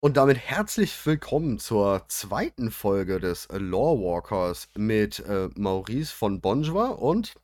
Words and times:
Und 0.00 0.16
damit 0.16 0.38
herzlich 0.38 1.04
willkommen 1.04 1.58
zur 1.58 2.06
zweiten 2.08 2.70
Folge 2.70 3.20
des 3.20 3.44
äh, 3.46 3.58
Lore 3.58 3.98
Walkers 4.00 4.68
mit 4.74 5.18
äh, 5.20 5.48
Maurice 5.54 6.14
von 6.14 6.40
Bonjour 6.40 7.00
und 7.02 7.34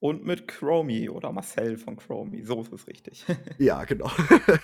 Und 0.00 0.24
mit 0.24 0.46
Chromie 0.46 1.08
oder 1.08 1.32
Marcel 1.32 1.76
von 1.76 1.96
Chromie, 1.96 2.42
so 2.44 2.60
ist 2.62 2.72
es 2.72 2.86
richtig. 2.86 3.24
ja, 3.58 3.84
genau. 3.84 4.08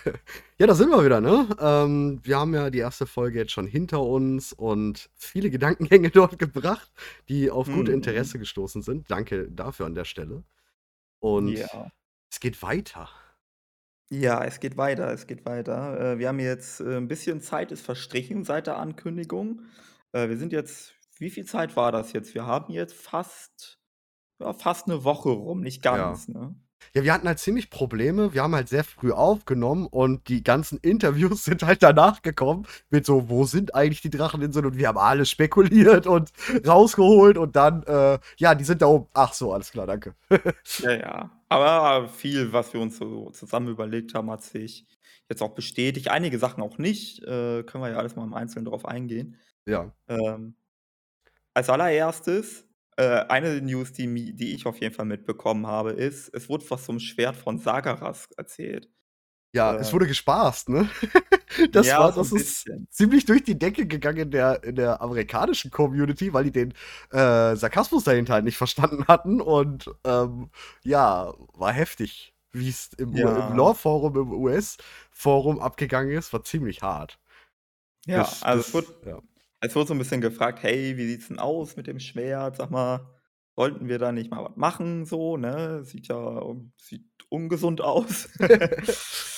ja, 0.58 0.66
da 0.68 0.74
sind 0.76 0.90
wir 0.90 1.04
wieder, 1.04 1.20
ne? 1.20 1.48
Ähm, 1.58 2.20
wir 2.22 2.38
haben 2.38 2.54
ja 2.54 2.70
die 2.70 2.78
erste 2.78 3.06
Folge 3.06 3.40
jetzt 3.40 3.50
schon 3.52 3.66
hinter 3.66 4.00
uns 4.02 4.52
und 4.52 5.10
viele 5.16 5.50
Gedankengänge 5.50 6.10
dort 6.12 6.38
gebracht, 6.38 6.92
die 7.28 7.50
auf 7.50 7.70
gute 7.72 7.90
Mhm. 7.90 7.96
Interesse 7.96 8.38
gestoßen 8.38 8.82
sind. 8.82 9.10
Danke 9.10 9.50
dafür 9.50 9.86
an 9.86 9.96
der 9.96 10.04
Stelle. 10.04 10.44
Und 11.20 11.58
Ja. 11.58 11.90
es 12.30 12.40
geht 12.40 12.62
weiter. 12.62 13.08
Ja, 14.10 14.44
es 14.44 14.60
geht 14.60 14.76
weiter, 14.76 15.10
es 15.12 15.26
geht 15.26 15.46
weiter. 15.46 15.98
Äh, 16.14 16.18
wir 16.18 16.28
haben 16.28 16.38
jetzt, 16.38 16.80
äh, 16.80 16.96
'n 16.98 17.08
bisschen 17.08 17.40
Zeit 17.40 17.72
ist 17.72 17.80
verstrichen 17.80 18.44
seit 18.44 18.66
der 18.66 18.76
Ankündigung. 18.78 19.62
Äh, 20.12 20.28
wir 20.28 20.36
sind 20.36 20.52
jetzt 20.52 20.92
wie 21.18 21.30
viel 21.30 21.44
Zeit 21.46 21.76
war 21.76 21.90
das 21.92 22.12
jetzt? 22.12 22.34
Wir 22.34 22.44
haben 22.44 22.72
jetzt 22.72 22.94
fast 22.94 23.78
ja, 24.40 24.52
fast 24.54 24.88
'ne 24.88 25.04
Woche 25.04 25.30
rum, 25.30 25.62
nicht 25.62 25.82
Ja. 25.84 25.84
ganz, 25.84 26.28
ne? 26.28 26.56
Ja, 26.94 27.04
wir 27.04 27.12
hatten 27.14 27.28
halt 27.28 27.38
ziemlich 27.40 27.70
Probleme. 27.70 28.34
Wir 28.34 28.42
haben 28.42 28.54
halt 28.54 28.68
sehr 28.68 28.84
früh 28.84 29.12
aufgenommen 29.12 29.86
und 29.86 30.28
die 30.28 30.42
ganzen 30.44 30.78
Interviews 30.82 31.44
sind 31.44 31.62
halt 31.64 31.82
danach 31.82 32.22
gekommen 32.22 32.66
mit 32.90 33.06
so: 33.06 33.28
„Wo 33.30 33.44
sind 33.46 33.74
eigentlich 33.74 34.02
die 34.02 34.10
Dracheninseln?“ 34.10 34.66
Und 34.66 34.78
wir 34.78 34.88
haben 34.88 34.98
alles 34.98 35.30
spekuliert 35.30 36.06
und 36.06 36.32
rausgeholt 36.66 37.38
und 37.38 37.56
dann, 37.56 37.82
äh, 37.84 38.18
ja, 38.38 38.54
die 38.56 38.64
sind 38.64 38.82
da 38.82 38.86
oben. 38.86 39.08
Ach 39.14 39.32
so, 39.34 39.52
alles 39.54 39.72
klar, 39.72 39.86
danke. 39.86 40.14
Ja, 40.78 40.90
ja. 40.92 41.30
Aber 41.54 42.08
viel, 42.08 42.52
was 42.52 42.72
wir 42.72 42.80
uns 42.80 42.96
so 42.98 43.30
zusammen 43.30 43.68
überlegt 43.68 44.14
haben, 44.14 44.28
hat 44.30 44.42
sich 44.42 44.86
jetzt 45.28 45.40
auch 45.40 45.54
bestätigt. 45.54 46.08
Einige 46.08 46.38
Sachen 46.38 46.62
auch 46.62 46.78
nicht, 46.78 47.22
äh, 47.22 47.62
können 47.62 47.84
wir 47.84 47.90
ja 47.90 47.96
alles 47.96 48.16
mal 48.16 48.24
im 48.24 48.34
Einzelnen 48.34 48.64
drauf 48.64 48.84
eingehen. 48.84 49.38
Ja. 49.66 49.94
Ähm, 50.08 50.56
als 51.54 51.70
allererstes, 51.70 52.66
äh, 52.96 53.20
eine 53.28 53.60
News, 53.62 53.92
die 53.92 54.34
die 54.34 54.54
ich 54.54 54.66
auf 54.66 54.80
jeden 54.80 54.94
Fall 54.94 55.06
mitbekommen 55.06 55.66
habe, 55.66 55.92
ist, 55.92 56.28
es 56.34 56.48
wurde 56.48 56.68
was 56.70 56.84
zum 56.84 56.98
Schwert 57.00 57.36
von 57.36 57.58
Sagaras 57.58 58.28
erzählt. 58.36 58.90
Ja, 59.54 59.76
es 59.78 59.92
Äh 59.92 59.94
wurde 59.94 60.06
gespaßt, 60.08 60.68
ne? 60.68 60.88
Das 61.72 61.96
Ja, 61.96 61.98
war 61.98 62.12
so 62.12 62.24
das 62.24 62.32
ist 62.32 62.68
ziemlich 62.90 63.26
durch 63.26 63.44
die 63.44 63.56
Decke 63.58 63.86
gegangen 63.86 64.18
in 64.18 64.30
der 64.32 64.64
in 64.64 64.74
der 64.74 65.00
amerikanischen 65.00 65.70
Community, 65.70 66.32
weil 66.32 66.44
die 66.44 66.50
den, 66.52 66.72
äh, 67.12 67.54
Sarkasmus 67.56 68.02
dahinter 68.04 68.32
halt 68.34 68.44
nicht 68.44 68.56
verstanden 68.56 69.06
hatten 69.06 69.40
und, 69.40 69.90
ähm, 70.04 70.50
ja, 70.82 71.32
war 71.54 71.72
heftig, 71.72 72.34
im 72.98 73.14
U 73.14 73.30
im 73.30 73.52
Ja. 73.52 73.54
Lore-Forum, 73.54 74.16
im 74.16 74.32
US-Forum 74.32 75.60
abgegangen 75.60 76.10
ist, 76.16 76.32
war 76.32 76.42
ziemlich 76.44 76.82
hart. 76.82 77.18
Ja, 78.06 78.36
Das 78.36 78.42
also 78.42 78.62
es 78.62 78.74
das 78.74 78.74
wurde 78.74 78.88
ja. 79.04 79.20
es 79.60 79.74
wurde 79.74 79.88
so 79.88 79.94
'n 79.94 79.98
bisschen 79.98 80.20
gefragt: 80.20 80.62
„Hey, 80.62 80.96
wie 80.98 81.06
sieht's 81.06 81.28
denn 81.28 81.38
aus 81.38 81.76
mit 81.76 81.86
dem 81.86 82.00
Schwert? 82.00 82.56
Sag 82.56 82.70
mal, 82.70 83.14
sollten 83.56 83.88
wir 83.88 83.98
da 83.98 84.12
nicht 84.12 84.30
mal 84.30 84.44
was 84.44 84.56
machen 84.56 85.06
so, 85.06 85.36
ne? 85.38 85.84
Sieht 85.84 86.08
ja 86.08 86.42
sieht 86.78 87.06
ungesund 87.30 87.80
aus.“ 87.80 88.28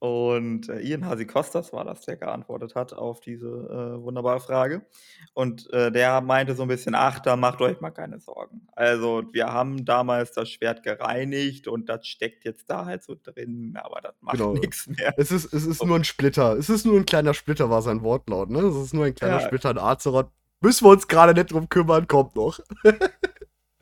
Und, 0.00 0.70
äh, 0.70 0.80
Ian 0.80 1.04
Hazzikostas 1.06 1.74
war 1.74 1.84
das, 1.84 2.00
der 2.06 2.16
geantwortet 2.16 2.74
hat 2.74 2.94
auf 2.94 3.20
diese, 3.20 3.46
äh, 3.48 4.02
wunderbare 4.02 4.40
Frage. 4.40 4.86
Und, 5.34 5.70
äh, 5.74 5.92
der 5.92 6.22
meinte 6.22 6.54
so 6.54 6.62
'n 6.62 6.68
bisschen: 6.68 6.94
„Ach, 6.94 7.18
da 7.20 7.36
macht 7.36 7.60
euch 7.60 7.80
mal 7.82 7.90
keine 7.90 8.18
Sorgen. 8.18 8.66
Also, 8.72 9.24
wir 9.32 9.48
haben 9.52 9.84
damals 9.84 10.32
das 10.32 10.48
Schwert 10.50 10.82
gereinigt 10.82 11.68
und 11.68 11.90
das 11.90 12.06
steckt 12.06 12.44
jetzt 12.46 12.70
da 12.70 12.86
halt 12.86 13.02
so 13.02 13.14
drin, 13.22 13.76
aber 13.82 14.00
das 14.00 14.14
macht 14.22 14.50
Genau. 14.50 14.54
nix 14.54 14.86
mehr.“ 14.86 15.12
Es 15.16 15.32
ist 15.32 15.52
es 15.52 15.66
ist 15.66 15.82
So. 15.82 15.84
nur 15.84 15.96
'n 15.96 16.04
Splitter. 16.04 16.56
Es 16.56 16.70
ist 16.70 16.86
nur 16.86 16.96
'n 16.96 17.04
kleiner 17.04 17.34
Splitter, 17.34 17.68
war 17.68 17.82
sein 17.82 18.02
Wortlaut, 18.02 18.48
ne? 18.50 18.60
Es 18.60 18.76
ist 18.76 18.94
nur 18.94 19.04
ein 19.06 19.14
kleiner 19.14 19.40
Ja. 19.40 19.40
Splitter 19.40 19.70
in 19.70 19.78
Azeroth. 19.78 20.30
Müssen 20.62 20.84
wir 20.86 20.90
uns 20.90 21.08
grade 21.08 21.34
nicht 21.34 21.52
drum 21.52 21.68
kümmern, 21.68 22.06
kommt 22.06 22.36
noch. 22.36 22.60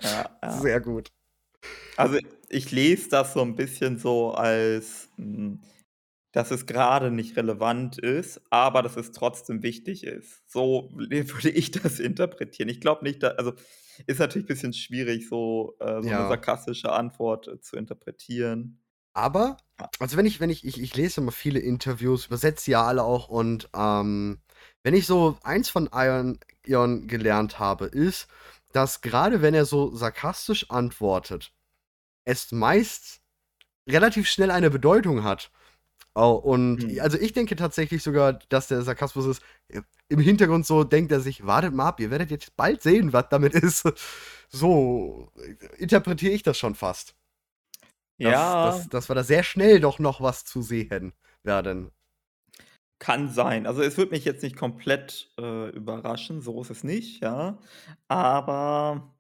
Ja, 0.02 0.38
ja. 0.42 0.68
Sehr 0.68 0.80
gut. 0.80 1.10
Also, 1.98 2.18
ich 2.48 2.70
lese 2.70 3.08
das 3.10 3.32
so 3.32 3.42
'n 3.42 3.56
bisschen 3.56 3.98
so 3.98 4.32
als, 4.32 5.08
hm, 5.16 5.60
dass 6.32 6.50
es 6.50 6.66
grade 6.66 7.10
nicht 7.10 7.36
relevant 7.36 7.98
ist, 7.98 8.40
aber 8.50 8.82
dass 8.82 8.96
es 8.96 9.12
trotzdem 9.12 9.62
wichtig 9.62 10.04
ist. 10.04 10.50
So 10.50 10.90
würde 10.94 11.50
ich 11.50 11.70
das 11.70 12.00
interpretieren. 12.00 12.68
Ich 12.68 12.80
glaube 12.80 13.04
nicht, 13.04 13.22
da 13.22 13.28
also, 13.30 13.52
ist 14.06 14.20
natürlich 14.20 14.46
bisschen 14.48 14.72
schwierig, 14.72 15.28
so 15.28 15.76
äh, 15.80 16.02
so 16.02 16.10
Ja. 16.10 16.26
sarkastische 16.26 16.92
Antwort, 16.92 17.48
äh, 17.48 17.60
zu 17.60 17.76
interpretieren. 17.76 18.80
Aber 19.14 19.56
also, 19.98 20.16
wenn 20.16 20.26
ich 20.26 20.40
wenn 20.40 20.50
ich 20.50 20.64
ich 20.64 20.80
ich 20.80 20.94
lese 20.96 21.20
immer 21.20 21.32
viele 21.32 21.58
Interviews, 21.60 22.26
übersetze 22.26 22.64
sie 22.64 22.70
ja 22.72 22.84
alle 22.84 23.02
auch 23.04 23.28
und, 23.28 23.68
ähm, 23.74 24.40
wenn 24.82 24.94
ich 24.94 25.06
so 25.06 25.38
eins 25.42 25.70
von 25.70 25.88
Iron 25.92 26.38
Ion 26.66 27.06
gelernt 27.08 27.58
habe, 27.58 27.86
ist, 27.86 28.28
dass 28.72 29.00
grade 29.00 29.42
wenn 29.42 29.54
er 29.54 29.64
so 29.64 29.94
sarkastisch 29.94 30.70
antwortet, 30.70 31.52
es 32.26 32.52
meist 32.52 33.22
relativ 33.88 34.28
schnell 34.28 34.50
eine 34.52 34.70
Bedeutung 34.70 35.24
hat. 35.24 35.50
Oh, 36.20 36.32
und 36.32 36.78
Mhm. 36.78 36.98
also, 37.00 37.16
ich 37.16 37.32
denke 37.32 37.54
tatsächlich 37.54 38.02
sogar, 38.02 38.32
dass 38.48 38.66
der 38.66 38.82
Sarkasmus 38.82 39.24
ist 39.26 39.42
i 39.72 39.80
im 40.08 40.18
Hintergrund 40.18 40.66
so 40.66 40.82
denkt 40.82 41.12
er 41.12 41.20
sich: 41.20 41.46
„Wartet 41.46 41.72
mal 41.74 41.86
ab, 41.86 42.00
ihr 42.00 42.10
werdet 42.10 42.30
jetzt 42.32 42.56
bald 42.56 42.82
sehen, 42.82 43.12
was 43.12 43.26
damit 43.30 43.54
ist.“ 43.54 43.84
So 44.50 45.30
interpretiere 45.78 46.32
ich 46.32 46.42
das 46.42 46.58
schon 46.58 46.74
fast. 46.74 47.14
Dass 48.24 48.58
Ja. 48.58 48.88
dass 48.88 48.88
dass 48.88 49.08
wir 49.08 49.14
da 49.14 49.22
sehr 49.24 49.42
schnell 49.44 49.80
doch 49.80 49.98
noch 50.00 50.20
was 50.20 50.44
zu 50.44 50.60
sehen 50.62 51.12
werden. 51.44 51.92
Kann 53.00 53.28
sein. 53.30 53.66
Also, 53.66 53.82
es 53.82 53.96
würde 53.96 54.10
mich 54.10 54.24
jetzt 54.24 54.42
nicht 54.42 54.56
komplett, 54.56 55.30
äh, 55.38 55.68
überraschen, 55.70 56.40
so 56.42 56.60
ist 56.60 56.70
es 56.70 56.82
nicht, 56.82 57.22
ja. 57.22 57.58
Aber 58.08 59.14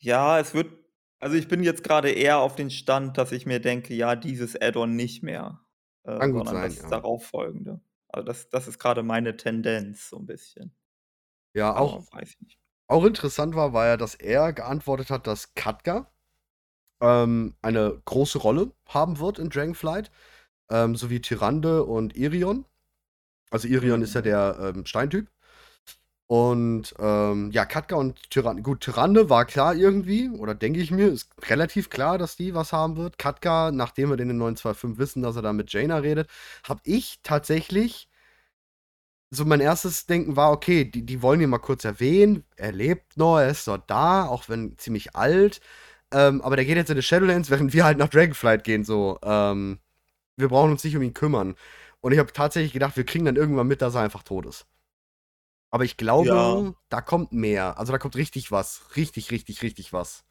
ja, 0.00 0.40
es 0.40 0.54
wird 0.54 0.72
also, 1.20 1.36
ich 1.36 1.48
bin 1.48 1.64
jetzt 1.64 1.84
grade 1.84 2.10
eher 2.10 2.38
auf 2.40 2.56
den 2.56 2.70
Stand, 2.70 3.18
dass 3.18 3.32
ich 3.32 3.46
mir 3.46 3.60
denke: 3.60 3.94
„Ja, 3.94 4.16
dieses 4.16 4.56
Add-on 4.60 4.96
nicht 4.96 5.22
mehr, 5.24 5.60
äh, 6.06 6.20
Kann 6.20 6.32
gut 6.32 6.48
sein, 6.48 6.74
das 6.74 6.82
ja. 6.82 6.96
darauffolgende.“ 6.96 7.80
Also, 8.08 8.26
das 8.26 8.48
das 8.50 8.68
ist 8.68 8.78
grade 8.78 9.02
meine 9.02 9.36
Tendenz 9.36 10.08
so 10.10 10.18
'n 10.18 10.26
bisschen. 10.26 10.74
Ja, 11.54 11.74
auch 11.76 11.98
Aber 11.98 12.06
weiß 12.12 12.30
ich 12.30 12.40
nicht. 12.40 12.56
auch 12.88 13.04
interessant 13.04 13.54
war, 13.56 13.72
war 13.72 13.86
ja, 13.86 13.96
dass 13.98 14.14
er 14.16 14.52
geantwortet 14.52 15.10
hat, 15.10 15.26
dass 15.26 15.54
Khadgar, 15.54 16.12
ähm, 17.02 17.56
eine 17.62 18.02
große 18.06 18.38
Rolle 18.38 18.72
haben 18.88 19.18
wird 19.20 19.38
in 19.40 19.50
Dragonflight, 19.50 20.10
ähm, 20.70 20.96
sowie 20.96 21.20
Tyrande 21.22 21.84
und 21.84 22.16
Irion. 22.16 22.66
Also, 23.50 23.68
Irion 23.68 24.02
ist 24.02 24.14
ja 24.14 24.22
Mhm. 24.22 24.22
der, 24.22 24.58
ähm, 24.76 24.86
Steintyp. 24.86 25.30
Und, 26.28 26.92
ähm, 26.98 27.52
ja, 27.52 27.64
Khadgar 27.64 27.98
und 28.00 28.30
Tyran 28.30 28.62
gut, 28.64 28.80
Tyrande 28.80 29.30
war 29.30 29.44
klar 29.44 29.76
irgendwie 29.76 30.28
oder 30.30 30.56
denke 30.56 30.80
ich 30.80 30.90
mir, 30.90 31.06
ist 31.08 31.30
relativ 31.48 31.88
klar, 31.88 32.18
dass 32.18 32.36
die 32.36 32.52
was 32.52 32.72
haben 32.72 32.96
wird. 32.96 33.16
Khadgar, 33.18 33.70
nachdem 33.70 34.10
wir 34.10 34.16
den 34.16 34.30
in 34.30 34.36
925 34.38 34.98
wissen, 34.98 35.22
dass 35.22 35.36
er 35.36 35.42
da 35.42 35.52
mit 35.52 35.72
Jaina 35.72 35.98
redet, 35.98 36.28
habe 36.64 36.80
ich 36.84 37.20
tatsächlich 37.22 38.08
so 39.30 39.44
mein 39.44 39.60
erstes 39.60 40.06
Denken 40.06 40.36
war: 40.36 40.52
„Okay, 40.52 40.84
die 40.84 41.04
die 41.04 41.22
wollen 41.22 41.40
ihn 41.40 41.50
mal 41.50 41.58
kurz 41.58 41.84
erwähnen. 41.84 42.44
Er 42.56 42.72
lebt 42.72 43.16
noch, 43.16 43.38
er 43.38 43.48
ist 43.50 43.66
noch 43.66 43.78
da, 43.78 44.26
auch 44.26 44.48
wenn 44.48 44.76
ziemlich 44.78 45.16
alt. 45.16 45.60
Ähm, 46.12 46.40
aber 46.42 46.56
der 46.56 46.64
geht 46.64 46.76
jetzt 46.76 46.90
in 46.90 46.96
die 46.96 47.02
Shadowlands, 47.02 47.50
während 47.50 47.72
wir 47.72 47.84
halt 47.84 47.98
nach 47.98 48.08
Dragonflight 48.08 48.64
gehen 48.64 48.84
so. 48.84 49.18
Ähm, 49.22 49.80
wir 50.36 50.48
brauchen 50.48 50.72
uns 50.72 50.84
nicht 50.84 50.96
um 50.96 51.02
ihn 51.02 51.14
kümmern.“ 51.14 51.56
Und 52.02 52.12
ich 52.12 52.18
habe 52.20 52.32
tatsächlich 52.34 52.72
gedacht, 52.74 52.96
wir 52.96 53.04
kriegen 53.06 53.24
dann 53.26 53.36
irgendwann 53.36 53.68
mit, 53.68 53.82
dass 53.82 53.94
er 53.96 54.02
einfach 54.02 54.22
tot 54.24 54.46
ist. 54.46 54.66
Aber 55.76 55.84
ich 55.84 55.98
glaube, 55.98 56.26
Ja. 56.28 56.72
da 56.88 57.02
kommt 57.02 57.32
mehr. 57.32 57.78
Also, 57.78 57.92
da 57.92 57.98
kommt 57.98 58.16
richtig 58.16 58.50
was. 58.50 58.96
Richtig, 58.96 59.30
richtig, 59.30 59.60
richtig 59.60 59.92
was. 59.92 60.24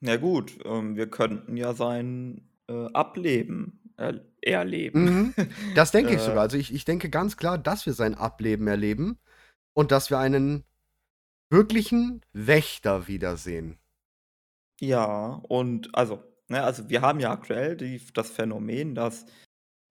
Ja 0.00 0.16
gut, 0.16 0.58
ähm, 0.64 0.96
wir 0.96 1.10
könnten 1.10 1.58
ja 1.58 1.74
sein, 1.74 2.48
äh, 2.68 2.86
Ableben 2.94 3.92
erl 3.98 4.24
erleben. 4.40 5.04
Mhm. 5.04 5.34
Das 5.74 5.90
denke 5.90 6.14
ich 6.14 6.20
sogar. 6.22 6.38
Äh 6.38 6.40
Also, 6.40 6.56
ich 6.56 6.72
ich 6.72 6.86
denke 6.86 7.10
ganz 7.10 7.36
klar, 7.36 7.58
dass 7.58 7.84
wir 7.84 7.92
sein 7.92 8.14
Ableben 8.14 8.66
erleben 8.66 9.18
und 9.74 9.92
dass 9.92 10.08
wir 10.08 10.18
einen 10.20 10.64
wirklichen 11.50 12.22
Wächter 12.32 13.08
wiedersehen. 13.08 13.76
Ja, 14.80 15.42
und 15.48 15.94
also 15.94 16.22
ne, 16.48 16.62
also, 16.62 16.88
wir 16.88 17.02
haben 17.02 17.20
ja 17.20 17.30
aktuell 17.30 17.76
die 17.76 18.00
das 18.14 18.30
Phänomen, 18.30 18.94
dass, 18.94 19.26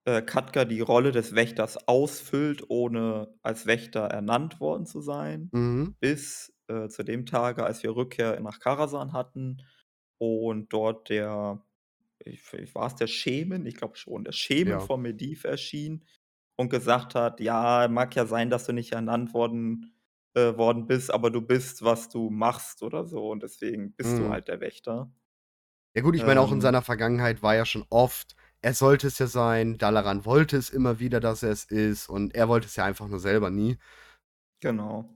äh, 0.08 0.24
Khadgar 0.24 0.66
die 0.66 0.82
Rolle 0.82 1.12
des 1.14 1.36
Wächters 1.36 1.88
ausfüllt, 1.90 2.66
ohne 2.70 3.36
als 3.44 3.68
Wächter 3.68 4.04
ernannt 4.08 4.62
worden 4.62 4.86
zu 4.88 5.02
sein, 5.02 5.54
Mhm. 5.54 5.98
bis, 6.02 6.56
äh, 6.70 6.90
zu 6.90 7.04
dem 7.04 7.26
Tage, 7.28 7.66
als 7.66 7.84
wir 7.84 7.96
Rückkehr 7.96 8.40
nach 8.42 8.60
Karasan 8.60 9.14
hatten 9.14 9.60
und 10.20 10.74
dort 10.74 11.10
der 11.10 11.64
ich 12.26 12.42
w 12.54 12.68
war's 12.76 12.96
der 12.98 13.08
Shaman? 13.08 13.66
Ich 13.68 13.76
glaube 13.78 13.98
schon, 13.98 14.24
der 14.26 14.34
Shaman 14.34 14.80
Ja. 14.80 14.82
von 14.82 15.02
Medivh 15.04 15.46
erschien 15.48 16.06
und 16.58 16.70
gesagt 16.70 17.16
hat: 17.16 17.40
„Ja, 17.42 17.88
mag 17.90 18.16
ja 18.16 18.26
sein, 18.28 18.50
dass 18.52 18.66
du 18.68 18.74
nicht 18.74 18.94
ernannt 18.94 19.34
worden 19.36 19.94
äh, 20.36 20.58
worden 20.58 20.88
bist, 20.88 21.12
aber 21.14 21.32
du 21.32 21.42
bist, 21.42 21.84
was 21.84 22.10
du 22.10 22.30
machst“, 22.32 22.84
oder 22.84 23.06
so 23.08 23.30
und 23.32 23.44
deswegen 23.44 23.94
bist 23.96 24.20
du 24.20 24.30
Mhm. 24.30 24.32
halt 24.32 24.48
der 24.50 24.62
Wächter. 24.62 25.12
Ja 25.96 26.02
gut, 26.02 26.16
ich 26.16 26.26
meine, 26.26 26.42
auch 26.42 26.52
in 26.52 26.62
Ähm 26.62 26.62
seiner 26.62 26.82
Vergangenheit 26.82 27.42
war 27.42 27.56
ja 27.56 27.66
schon 27.66 27.86
oft 27.90 28.36
er 28.68 28.74
sollte 28.74 29.08
es 29.08 29.20
ja 29.20 29.28
sein, 29.28 29.78
Dalaran 29.78 30.26
wollte 30.26 30.58
es 30.58 30.70
immer 30.70 31.00
wieder, 31.00 31.20
dass 31.22 31.44
er 31.44 31.52
es 31.52 31.66
ist 31.66 32.10
und 32.10 32.36
er 32.36 32.48
wollte 32.50 32.68
es 32.68 32.76
ja 32.76 32.86
einfach 32.86 33.08
nur 33.08 33.20
selber 33.20 33.50
nie. 33.52 33.78
Genau. 34.62 35.10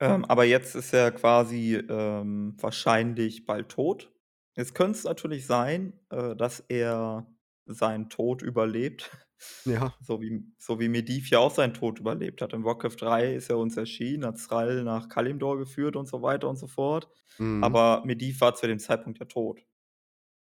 Ähm, 0.00 0.24
aber 0.26 0.44
jetzt 0.44 0.74
ist 0.74 0.92
er 0.92 1.12
quasi, 1.12 1.76
ähm, 1.76 2.56
wahrscheinlich 2.60 3.46
bald 3.46 3.70
tot. 3.70 4.12
Jetzt 4.56 4.74
könnte 4.74 4.98
es 4.98 5.04
natürlich 5.04 5.46
sein, 5.46 6.00
äh, 6.10 6.36
dass 6.36 6.60
er 6.60 7.26
seinen 7.66 8.10
Tod 8.10 8.42
überlebt, 8.42 9.10
Ja. 9.64 9.98
so 10.00 10.20
wie 10.20 10.44
so 10.58 10.80
wie 10.80 10.88
Medivh 10.88 11.30
ja 11.30 11.38
auch 11.40 11.52
seinen 11.54 11.74
Tod 11.74 11.98
überlebt 12.00 12.42
hat. 12.42 12.52
In 12.52 12.64
Warcraft 12.64 12.96
3 13.00 13.34
ist 13.34 13.50
er 13.50 13.58
uns 13.58 13.76
erschienen, 13.76 14.26
hat 14.26 14.38
Thrall 14.38 14.84
nach 14.84 15.08
Kalimdor 15.08 15.58
geführt 15.58 15.96
und 15.96 16.06
so 16.08 16.22
weiter 16.22 16.48
und 16.48 16.56
so 16.56 16.66
fort. 16.68 17.08
Mhm. 17.38 17.60
Aber 17.60 18.02
Medivh 18.06 18.40
war 18.40 18.54
zu 18.54 18.66
dem 18.68 18.78
Zeitpunkt 18.78 19.18
ja 19.20 19.26
tot. 19.26 19.62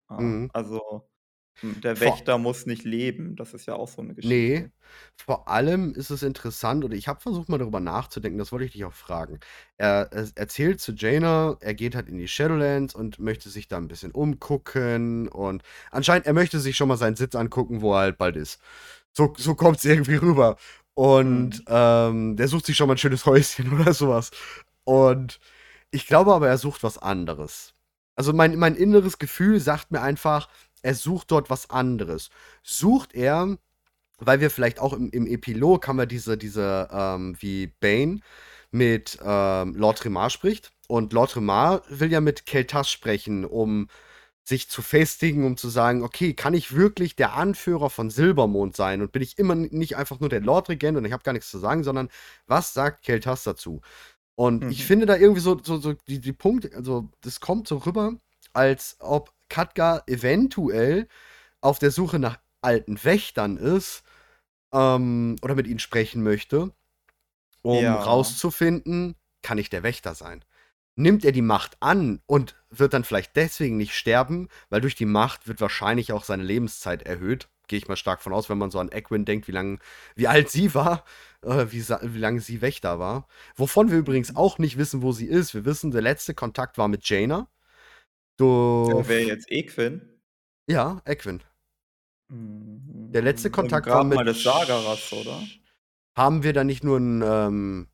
Ja, 0.09 0.19
Mhm. 0.19 0.49
also, 0.53 1.09
hm, 1.61 1.81
der 1.81 1.99
Vor 1.99 2.25
Wächter 2.25 2.37
muss 2.37 2.65
nicht 2.65 2.83
leben. 2.85 3.35
Das 3.35 3.53
ist 3.53 3.65
ja 3.67 3.75
auch 3.75 3.87
so 3.87 4.01
'ne 4.01 4.15
Ne, 4.23 4.65
Geschichte. 4.65 4.71
vor 5.17 5.47
allem 5.49 5.93
ist 5.93 6.09
es 6.09 6.23
interessant 6.23 6.83
oder 6.83 6.95
ich 6.95 7.07
habe 7.07 7.19
versucht, 7.19 7.49
mal 7.49 7.57
darüber 7.59 7.79
nachzudenken, 7.79 8.39
das 8.39 8.51
wollte 8.51 8.65
ich 8.65 8.71
dich 8.71 8.83
auch 8.85 8.93
fragen. 8.93 9.39
Er 9.77 10.09
er 10.11 10.27
erzählt 10.35 10.79
zu 10.81 10.93
Jaina, 10.93 11.57
er 11.59 11.73
geht 11.75 11.95
halt 11.95 12.07
in 12.09 12.17
die 12.17 12.27
Shadowlands 12.27 12.95
und 12.95 13.19
möchte 13.19 13.49
sich 13.49 13.67
da 13.67 13.77
'n 13.77 13.87
bisschen 13.87 14.11
umgucken 14.11 15.27
und 15.27 15.63
anscheinend 15.91 16.25
er 16.27 16.33
möchte 16.33 16.59
sich 16.59 16.75
schon 16.77 16.87
mal 16.87 16.97
seinen 16.97 17.15
Sitz 17.17 17.35
angucken, 17.35 17.81
wo 17.81 17.93
er 17.93 17.99
halt 17.99 18.17
bald 18.17 18.35
ist. 18.37 18.59
So 19.13 19.33
so 19.37 19.53
kommt's 19.55 19.85
irgendwie 19.85 20.15
rüber. 20.15 20.57
Und, 20.95 21.61
Mhm. 21.61 21.65
ähm, 21.67 22.37
der 22.37 22.47
sucht 22.47 22.65
sich 22.67 22.77
schon 22.77 22.87
mal 22.87 22.95
'n 22.95 22.97
schönes 22.97 23.25
Häuschen 23.25 23.73
oder 23.81 23.93
so 23.93 24.09
was. 24.09 24.31
Und 24.85 25.39
ich 25.91 26.07
glaube 26.07 26.33
aber, 26.33 26.47
er 26.49 26.57
sucht 26.57 26.83
was 26.83 26.97
anderes. 26.97 27.73
Also, 28.17 28.33
mein 28.33 28.57
mein 28.57 28.75
inneres 28.75 29.17
Gefühl 29.19 29.59
sagt 29.59 29.91
mir 29.91 30.01
einfach, 30.01 30.49
er 30.85 30.95
sucht 30.95 31.31
dort 31.31 31.49
was 31.49 31.69
anderes. 31.71 32.29
Sucht 32.63 33.15
er 33.15 33.57
weil 34.19 34.39
wir 34.39 34.49
vielleicht 34.49 34.79
auch 34.79 34.93
im 34.93 35.09
im 35.11 35.27
Epilog 35.27 35.87
haben 35.87 35.97
wir 35.97 36.05
diese 36.05 36.37
diese, 36.37 36.87
ähm 36.91 37.35
wie 37.39 37.67
Bane 37.79 38.19
mit, 38.71 39.17
ähm, 39.23 39.75
Lord 39.75 40.03
Remar 40.05 40.29
spricht 40.29 40.71
und 40.87 41.13
Lord 41.13 41.35
Remar 41.37 41.83
will 41.89 42.11
ja 42.11 42.21
mit 42.21 42.43
Kel'Thas 42.43 42.89
sprechen, 42.89 43.45
um 43.45 43.87
sich 44.43 44.69
zu 44.69 44.81
festigen, 44.81 45.45
um 45.45 45.57
zu 45.57 45.69
sagen: 45.69 46.03
„Okay, 46.03 46.33
kann 46.33 46.53
ich 46.53 46.75
wirklich 46.75 47.15
der 47.15 47.33
Anführer 47.33 47.89
von 47.89 48.09
Silbermond 48.11 48.75
sein 48.75 49.01
und 49.01 49.11
bin 49.11 49.21
ich 49.23 49.37
immer 49.39 49.55
nicht 49.55 49.97
einfach 49.97 50.19
nur 50.19 50.29
der 50.29 50.41
Lordregent 50.41 50.97
und 50.97 51.05
ich 51.05 51.13
habe 51.13 51.23
gar 51.23 51.33
nix 51.33 51.49
zu 51.49 51.59
sagen, 51.59 51.83
sondern 51.83 52.09
was 52.47 52.73
sagt 52.73 53.05
Kel'Thas 53.07 53.43
dazu?“ 53.45 53.81
Und 54.35 54.65
ich 54.69 54.83
Mhm. 54.83 54.85
finde 54.85 55.05
da 55.07 55.17
irgendwie 55.17 55.41
so 55.41 55.59
so 55.63 55.77
so 55.79 55.93
die 56.07 56.19
die 56.21 56.33
Punkte 56.33 56.71
also, 56.75 57.09
das 57.21 57.39
kommt 57.41 57.67
so 57.69 57.77
rüber, 57.79 58.15
als 58.53 58.97
ob 59.01 59.33
Khadgar 59.49 60.03
eventuell 60.07 61.07
auf 61.61 61.79
der 61.79 61.91
Suche 61.91 62.19
nach 62.19 62.39
alten 62.61 63.03
Wächtern 63.03 63.57
ist, 63.57 64.03
ähm, 64.73 65.37
oder 65.41 65.55
mit 65.55 65.67
ihnen 65.67 65.79
sprechen 65.79 66.23
möchte, 66.23 66.73
um 67.61 67.81
Ja. 67.83 67.95
rauszufinden: 67.95 69.15
„Kann 69.41 69.57
ich 69.57 69.69
der 69.69 69.83
Wächter 69.83 70.15
sein?“ 70.15 70.43
Nimmt 70.97 71.25
er 71.25 71.31
die 71.33 71.41
Macht 71.41 71.77
an 71.81 72.21
und 72.25 72.55
wird 72.69 72.93
dann 72.93 73.03
vielleicht 73.03 73.35
deswegen 73.35 73.77
nicht 73.77 73.93
sterben, 73.95 74.49
weil 74.69 74.81
durch 74.81 74.95
die 74.95 75.05
Macht 75.05 75.47
wird 75.47 75.61
wahrscheinlich 75.61 76.13
auch 76.13 76.23
seine 76.23 76.43
Lebenszeit 76.43 77.03
erhöht. 77.03 77.49
Gehe 77.67 77.79
ich 77.79 77.87
mal 77.87 77.97
stark 77.97 78.21
von 78.21 78.33
aus, 78.33 78.49
wenn 78.49 78.57
man 78.59 78.71
so 78.71 78.79
an 78.79 78.91
Egwene 78.91 79.25
denkt, 79.25 79.47
wie 79.47 79.51
lang 79.53 79.81
wie 80.15 80.27
alt 80.27 80.49
sie 80.51 80.73
war, 80.75 81.03
äh, 81.43 81.65
wie 81.71 81.83
wie 81.83 82.19
lange 82.19 82.41
sie 82.41 82.61
Wächter 82.61 82.99
war. 82.99 83.27
Wovon 83.55 83.91
wir 83.91 83.97
übrigens 83.97 84.35
auch 84.35 84.57
nicht 84.59 84.77
wissen, 84.77 85.01
wo 85.01 85.11
sie 85.11 85.27
ist. 85.27 85.53
Wir 85.53 85.65
wissen, 85.65 85.91
der 85.91 86.01
letzte 86.01 86.33
Kontakt 86.35 86.77
war 86.77 86.87
mit 86.87 87.07
Jaina. 87.09 87.47
Du 88.39 89.07
wer 89.07 89.23
jetzt 89.23 89.49
Equine? 89.51 90.15
Ja, 90.69 91.01
Egwene. 91.05 91.45
Der 93.13 93.21
letzte 93.21 93.49
Mhm, 93.49 93.59
im 93.61 93.81
Kontakt 93.81 93.93
war 93.93 94.03
mit 94.03 94.23
des 94.25 94.43
Sagaras, 94.43 95.11
oder? 95.13 95.55
Haben 96.17 96.43
wir 96.43 96.53
da 96.53 96.63
nicht 96.63 96.83
nur 96.83 96.97
'n, 96.97 97.21
ähm, 97.25 97.87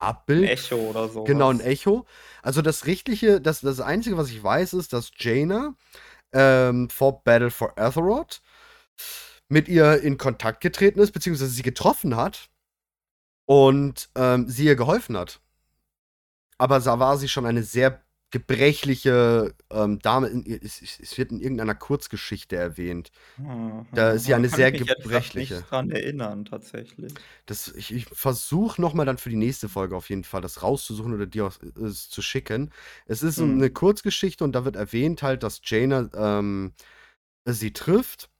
Abbild 0.00 0.58
Echo 0.58 0.76
v 0.76 0.80
oder 0.88 1.08
so 1.08 1.20
genau, 1.24 1.50
'n 1.50 1.60
was. 1.60 1.60
Echo. 1.60 2.06
Also, 2.42 2.62
das 2.62 2.86
Richtige 2.86 3.40
das 3.40 3.60
das 3.60 3.80
Einzige, 3.80 4.16
was 4.16 4.30
ich 4.30 4.42
weiß, 4.42 4.74
ist, 4.74 4.92
dass 4.92 5.10
Jaina, 5.18 5.74
ähm, 6.32 6.90
vor 6.90 7.24
Battle 7.24 7.50
for 7.50 7.78
Azeroth 7.78 8.40
mit 9.50 9.66
ihr 9.68 10.00
in 10.02 10.16
Kontakt 10.16 10.60
getreten 10.60 11.00
ist, 11.00 11.10
beziehungsweise 11.10 11.50
sie 11.50 11.62
getroffen 11.62 12.14
hat 12.16 12.48
und, 13.48 14.10
ähm, 14.16 14.48
sie 14.48 14.64
ihr 14.66 14.76
geholfen 14.76 15.16
hat. 15.16 15.40
Aber 16.60 16.78
da 16.78 16.98
war 16.98 17.16
sie 17.16 17.26
schon 17.28 17.46
eine 17.46 17.62
sehr 17.62 18.02
gebrechliche, 18.30 19.54
ähm, 19.70 19.98
Dame 20.00 20.28
es 20.62 20.80
es 21.00 21.18
wird 21.18 21.32
in 21.32 21.40
irgendeiner 21.40 21.74
Kurzgeschichte 21.74 22.56
erwähnt. 22.56 23.10
Mhm, 23.38 23.86
Da 23.94 24.12
ist 24.12 24.24
sie 24.24 24.34
eine 24.34 24.48
kann 24.50 24.60
ich 24.62 24.70
sehr 24.70 24.72
mich 24.72 24.74
gebrechliche. 24.74 25.30
nicht 25.36 25.70
dran 25.70 25.90
erinnern, 25.90 26.44
tatsächlich. 26.44 27.24
Das 27.46 27.68
ich 27.68 27.92
ich 27.92 28.06
versuche 28.06 28.80
noch 28.80 28.94
mal 28.94 29.04
dann 29.04 29.18
für 29.18 29.30
die 29.30 29.36
nächste 29.36 29.68
Folge 29.68 29.96
auf 29.96 30.08
jeden 30.10 30.24
Fall 30.24 30.40
das 30.40 30.62
rauszusuchen 30.62 31.14
oder 31.14 31.26
dir 31.26 31.50
es 31.82 32.08
zu 32.10 32.22
schicken. 32.22 32.70
Es 33.06 33.22
ist 33.22 33.36
so 33.36 33.46
'ne 33.46 33.70
Mhm. 33.70 33.70
Kurzgeschichte 33.70 34.44
und 34.44 34.52
da 34.52 34.64
wird 34.64 34.76
erwähnt 34.76 35.22
halt, 35.22 35.42
dass 35.42 35.60
Jaina, 35.64 36.08
ähm, 36.14 36.74
sie 37.46 37.72
trifft, 37.72 38.30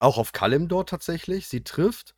auch 0.00 0.18
auf 0.18 0.32
Kalimdor 0.32 0.86
tatsächlich, 0.86 1.48
sie 1.48 1.64
trifft 1.64 2.16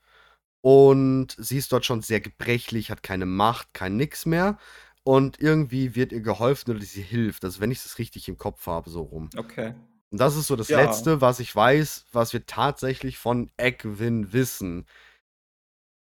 und 0.63 1.37
sie 1.39 1.59
ist 1.59 1.73
dort 1.73 1.87
schon 1.87 2.03
sehr 2.03 2.21
gebrechlich, 2.21 2.91
hat 2.91 3.03
keine 3.05 3.27
Macht, 3.27 3.75
kein 3.75 3.97
nix 3.97 4.27
mehr 4.27 4.59
und 5.05 5.41
irgendwie 5.41 5.95
wird 5.95 6.13
ihr 6.13 6.21
geholfen 6.21 6.71
oder 6.77 6.81
sie 6.85 7.03
hilft, 7.03 7.45
also, 7.45 7.61
wenn 7.61 7.71
ich 7.71 7.83
das 7.83 7.99
richtig 7.99 8.29
im 8.29 8.39
Kopf 8.39 8.67
habe, 8.67 8.91
so 8.91 9.03
rum. 9.03 9.31
Okay. 9.37 9.75
Und 10.11 10.21
das 10.21 10.37
ist 10.37 10.47
so 10.47 10.57
das 10.57 10.69
Ja. 10.69 10.81
Letzte, 10.83 11.21
was 11.21 11.41
ich 11.41 11.55
weiß, 11.55 12.07
was 12.13 12.33
wir 12.35 12.45
tatsächlich 12.47 13.19
von 13.19 13.51
Egwene 13.57 14.33
wissen. 14.33 14.87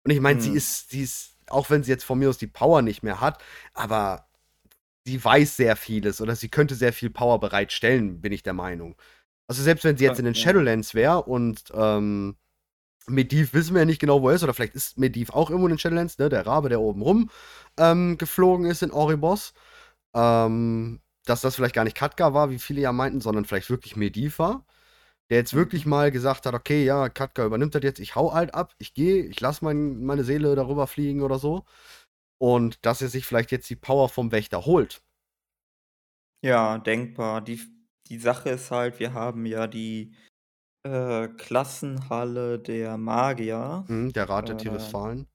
Und 0.06 0.12
ich 0.12 0.20
meine, 0.20 0.42
sie 0.42 0.50
Mhm. 0.52 0.58
ist 0.58 0.90
sie 0.90 1.02
ist 1.04 1.38
auch 1.48 1.70
wenn 1.70 1.84
sie 1.84 1.92
jetzt 1.92 2.06
von 2.06 2.18
mir 2.18 2.30
aus 2.30 2.38
die 2.38 2.48
Power 2.48 2.82
nicht 2.82 3.04
mehr 3.04 3.20
hat, 3.20 3.44
aber 3.74 4.26
sie 5.06 5.24
weiß 5.24 5.58
sehr 5.58 5.76
vieles 5.76 6.22
oder 6.22 6.36
sie 6.36 6.50
könnte 6.50 6.76
sehr 6.76 6.94
viel 6.94 7.10
Power 7.10 7.40
bereitstellen, 7.40 8.22
bin 8.22 8.32
ich 8.34 8.44
der 8.44 8.54
Meinung. 8.54 8.96
Also, 9.48 9.64
selbst 9.64 9.84
wenn 9.86 9.98
sie 9.98 10.06
jetzt 10.06 10.20
in 10.20 10.26
den. 10.26 10.36
Shadowlands 10.36 10.94
wäre 10.96 11.24
und, 11.24 11.64
ähm, 11.76 12.38
Medivh 13.08 13.54
wissen 13.54 13.74
wir 13.74 13.82
ja 13.82 13.86
nicht 13.86 14.00
genau, 14.00 14.22
wo 14.22 14.30
er 14.30 14.36
ist 14.36 14.44
oder 14.44 14.54
vielleicht 14.54 14.76
ist 14.76 14.98
Medivh 14.98 15.32
auch 15.34 15.50
irgendwo 15.50 15.68
in 15.68 15.74
den 15.74 15.80
Shadowlands, 15.80 16.18
ne, 16.20 16.30
der 16.30 16.46
Rabe, 16.46 16.70
der 16.70 16.82
oben 16.82 17.02
rum, 17.02 17.30
ähm, 17.78 18.18
geflogen 18.18 18.66
ist 18.66 18.84
in 18.84 18.92
Oribos. 18.92 19.54
Ähm, 20.16 21.02
dass 21.26 21.42
das 21.42 21.56
vielleicht 21.56 21.76
gar 21.76 21.84
nicht 21.86 21.98
Khadgar 21.98 22.34
war, 22.34 22.50
wie 22.52 22.60
viele 22.60 22.82
ja 22.82 22.92
meinten, 22.94 23.22
sondern 23.22 23.46
vielleicht 23.46 23.70
wirklich 23.70 23.96
Medivh 23.96 24.40
war, 24.40 24.66
der 25.32 25.38
jetzt 25.40 25.54
wirklich 25.56 25.86
Mhm. 25.86 25.88
mal 25.88 26.12
gesagt 26.12 26.46
hat: 26.46 26.54
„Okay, 26.56 26.86
ja, 26.86 27.10
Khadgar 27.10 27.46
übernimmt 27.48 27.76
das 27.76 27.84
jetzt, 27.84 28.00
ich 28.00 28.16
haue 28.16 28.34
halt 28.34 28.56
ab, 28.56 28.74
ich 28.80 28.94
gehe, 28.96 29.26
ich 29.26 29.40
lasse 29.42 29.66
mein 29.66 30.04
meine 30.06 30.24
Seele 30.26 30.56
darüber 30.56 30.88
fliegen“ 30.88 31.22
oder 31.24 31.40
so. 31.40 31.66
Und 32.40 32.86
dass 32.86 33.02
er 33.02 33.10
sich 33.10 33.26
vielleicht 33.26 33.52
jetzt 33.52 33.70
die 33.70 33.76
Power 33.78 34.10
vom 34.10 34.32
Wächter 34.34 34.66
holt. 34.66 35.02
Ja, 36.44 36.78
denkbar. 36.80 37.42
Die 37.42 37.60
die 38.08 38.18
Sache 38.20 38.50
ist 38.50 38.72
halt, 38.72 39.00
wir 39.00 39.14
haben 39.14 39.46
ja 39.46 39.68
die, 39.68 40.14
äh, 40.84 41.28
Klassenhalle 41.30 42.60
der 42.60 42.98
Magier, 42.98 43.90
Mhm, 43.90 44.12
der 44.14 44.28
Rat 44.30 44.48
der 44.50 44.58
äh 44.66 44.94
Tirisfalen. 44.98 45.28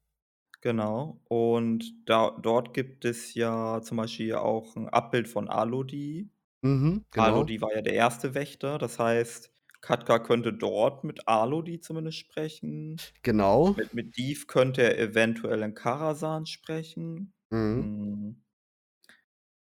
genau. 0.62 1.22
Und 1.28 2.08
da 2.08 2.30
dort 2.42 2.74
gibt 2.74 3.04
es 3.06 3.34
ja 3.34 3.82
zum 3.82 3.98
Beispiel 3.98 4.34
auch 4.36 4.76
'n 4.76 4.88
Abbild 4.88 5.28
von 5.28 5.48
Alodi. 5.48 6.30
Mhm, 6.62 7.04
genau. 7.10 7.50
Alodi 7.50 7.60
war 7.62 7.74
ja 7.74 7.82
der 7.82 7.94
1. 7.94 8.34
Wächter, 8.34 8.78
das 8.78 8.98
heißt, 8.98 9.52
Khadgar 9.82 10.22
könnte 10.22 10.52
dort 10.54 11.04
mit 11.04 11.28
Alodi 11.28 11.80
zumindest 11.80 12.18
sprechen. 12.18 13.08
Genau. 13.22 13.76
Mit 13.76 13.94
Medivh 13.94 14.46
könnte 14.48 14.82
er 14.82 14.98
eventuell 14.98 15.62
in 15.62 15.74
Karazhan 15.74 16.46
sprechen. 16.46 17.34
Mhm. 17.52 17.88
Hm. 18.12 18.42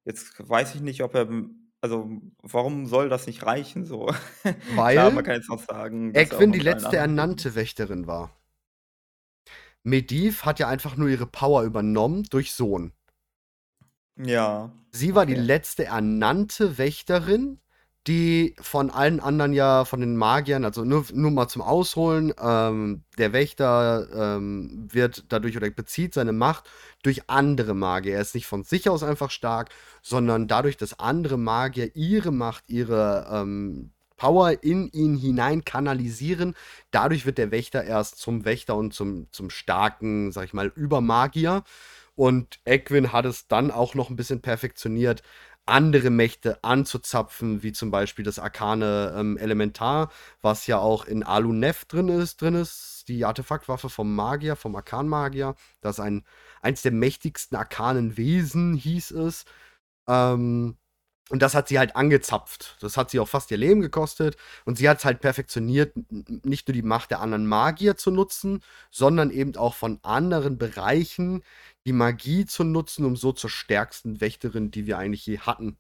Jetzt 0.07 0.35
weiß 0.49 0.75
ich 0.75 0.81
nicht, 0.81 1.03
ob 1.03 1.15
er 1.15 1.29
also, 1.81 2.11
warum 2.43 2.87
soll 2.87 3.09
das 3.09 3.27
nicht 3.27 3.45
reichen 3.45 3.87
so? 3.87 4.07
Klar, 4.43 5.11
man 5.11 5.17
Weil 5.17 5.23
kann 5.23 5.35
jetzt 5.37 5.51
auch 5.51 5.63
sagen, 5.63 6.13
dass 6.13 6.31
noch 6.31 6.39
die 6.41 6.59
letzte 6.59 6.97
ernannte 6.97 7.55
Wächterin 7.55 8.07
war. 8.07 8.31
Medivh 9.83 10.43
hat 10.45 10.59
ja 10.59 10.69
einfach 10.69 10.97
nur 10.97 11.09
ihre 11.09 11.27
Power 11.27 11.63
übernommen 11.63 12.25
durch 12.25 12.53
Sohn. 12.53 12.93
Ja, 14.17 14.71
Sie 14.93 15.15
war 15.15 15.25
die 15.25 15.35
okay. 15.35 15.43
letzte 15.43 15.85
ernannte 15.85 16.77
Wächterin, 16.77 17.61
die 18.07 18.57
von 18.61 18.90
allen 18.90 19.21
anderen 19.21 19.52
ja 19.52 19.85
von 19.85 20.00
den 20.00 20.16
Magiern 20.16 20.64
also, 20.64 20.85
nur 20.85 21.04
nur 21.12 21.30
mal 21.30 21.49
zum 21.49 21.62
Ausholen, 21.62 22.33
ähm, 22.42 23.04
der 23.19 23.33
Wächter, 23.35 24.09
ähm, 24.38 24.88
wird 24.90 25.25
dadurch 25.28 25.57
oder 25.57 25.71
bezieht 25.71 26.14
seine 26.14 26.33
Macht 26.33 26.69
durch 27.02 27.28
andere 27.28 27.75
Magier. 27.75 28.14
Er 28.14 28.23
ist 28.23 28.35
nicht 28.35 28.47
von 28.47 28.64
sich 28.64 28.88
aus 28.88 29.02
einfach 29.02 29.30
stark, 29.30 29.71
sondern 30.02 30.49
dadurch, 30.49 30.76
dass 30.78 30.99
andere 30.99 31.38
Magier 31.38 31.95
ihre 31.95 32.33
Macht, 32.33 32.64
ihre, 32.69 33.26
ähm, 33.30 33.92
Power 34.16 34.62
in 34.62 34.88
ihn 34.92 35.16
hinein 35.16 35.64
kanalisieren. 35.64 36.54
Dadurch 36.90 37.25
wird 37.26 37.38
der 37.38 37.50
Wächter 37.50 37.85
erst 37.85 38.19
zum 38.19 38.45
Wächter 38.45 38.76
und 38.76 38.92
zum 38.95 39.28
zum 39.33 39.49
starken, 39.50 40.30
sage 40.33 40.47
ich 40.47 40.52
mal, 40.54 40.73
Übermagier. 40.75 41.64
Und 42.16 42.61
Egwene 42.66 43.12
hat 43.12 43.25
es 43.25 43.49
dann 43.49 43.71
auch 43.71 43.95
noch 43.95 44.11
'n 44.11 44.16
bisschen 44.16 44.42
perfektioniert, 44.42 45.23
andere 45.67 46.11
Mächte 46.11 46.62
anzuzapfen, 46.64 47.62
wie 47.62 47.73
zum 47.73 47.90
Beispiel 47.90 48.25
das 48.25 48.38
arkane 48.38 49.14
ähm, 49.17 49.37
Elementar, 49.38 50.11
was 50.43 50.67
ja 50.67 50.79
auch 50.79 51.05
in 51.05 51.23
Alunef 51.23 51.85
drin 51.85 52.09
ist, 52.09 52.43
drin 52.43 52.55
ist, 52.55 53.05
die 53.09 53.25
Artefaktwaffe 53.25 53.88
vom 53.88 54.14
Magier, 54.14 54.57
vom 54.57 54.75
Arkanmagier. 54.76 55.55
Das 55.81 56.00
ein, 56.00 56.25
eins 56.62 56.83
der 56.83 56.93
mächtigsten 56.93 57.57
arkanen 57.57 58.17
Wesen, 58.17 58.75
hieß 58.75 59.12
es. 59.12 59.45
Ähm, 60.09 60.76
und 61.31 61.41
das 61.43 61.55
hat 61.55 61.69
sie 61.69 61.79
halt 61.79 61.95
angezapft. 61.97 62.77
Das 62.81 62.97
hat 62.97 63.11
sie 63.11 63.21
auch 63.21 63.29
fast 63.29 63.51
ihr 63.53 63.57
Leben 63.57 63.81
gekostet. 63.81 64.37
Und 64.65 64.79
sie 64.79 64.89
hat 64.89 64.99
es 64.99 65.05
halt 65.05 65.21
perfektioniert, 65.21 65.95
nicht 66.45 66.67
nur 66.67 66.73
die 66.75 66.83
Macht 66.83 67.11
der 67.13 67.21
anderen 67.21 67.47
Magier 67.47 67.97
zu 67.97 68.11
nutzen, 68.11 68.63
sondern 68.91 69.31
eben 69.31 69.55
auch 69.57 69.75
von 69.75 70.01
anderen 70.03 70.59
Bereichen 70.59 71.43
die 71.87 71.93
Magie 71.93 72.47
zu 72.47 72.65
nutzen, 72.65 73.05
um 73.05 73.17
so 73.17 73.33
zur 73.33 73.49
stärksten 73.49 74.21
Wächterin, 74.21 74.71
die 74.71 74.87
wir 74.87 74.99
eigentlich 74.99 75.25
je 75.25 75.39
hatten, 75.39 75.79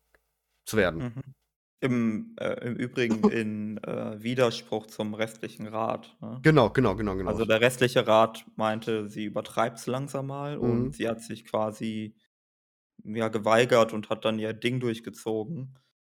zu 0.64 0.76
werden. 0.76 1.02
Mhm. 1.02 1.34
Im, 1.82 2.36
äh, 2.38 2.66
Im 2.66 2.76
Übrigen 2.76 3.22
in 3.30 3.78
äh, 3.84 4.22
Widerspruch 4.22 4.86
zum 4.86 5.14
restlichen 5.14 5.66
Rat. 5.66 6.16
Ne? 6.20 6.38
Genau, 6.42 6.70
genau, 6.70 6.94
genau, 6.94 7.16
genau. 7.16 7.30
Also 7.30 7.44
der 7.44 7.60
restliche 7.60 8.06
Rat 8.06 8.44
meinte, 8.56 9.08
sie 9.08 9.24
übertreibt 9.24 9.78
es 9.78 9.86
langsam 9.86 10.26
mal 10.26 10.56
Mhm. 10.58 10.62
und 10.62 10.94
sie 10.96 11.08
hat 11.08 11.22
sich 11.22 11.44
quasi 11.44 12.14
ja, 13.04 13.28
geweigert 13.28 13.92
und 13.92 14.10
hat 14.10 14.24
dann 14.24 14.38
ihr 14.38 14.52
Ding 14.52 14.80
durchgezogen. 14.80 15.76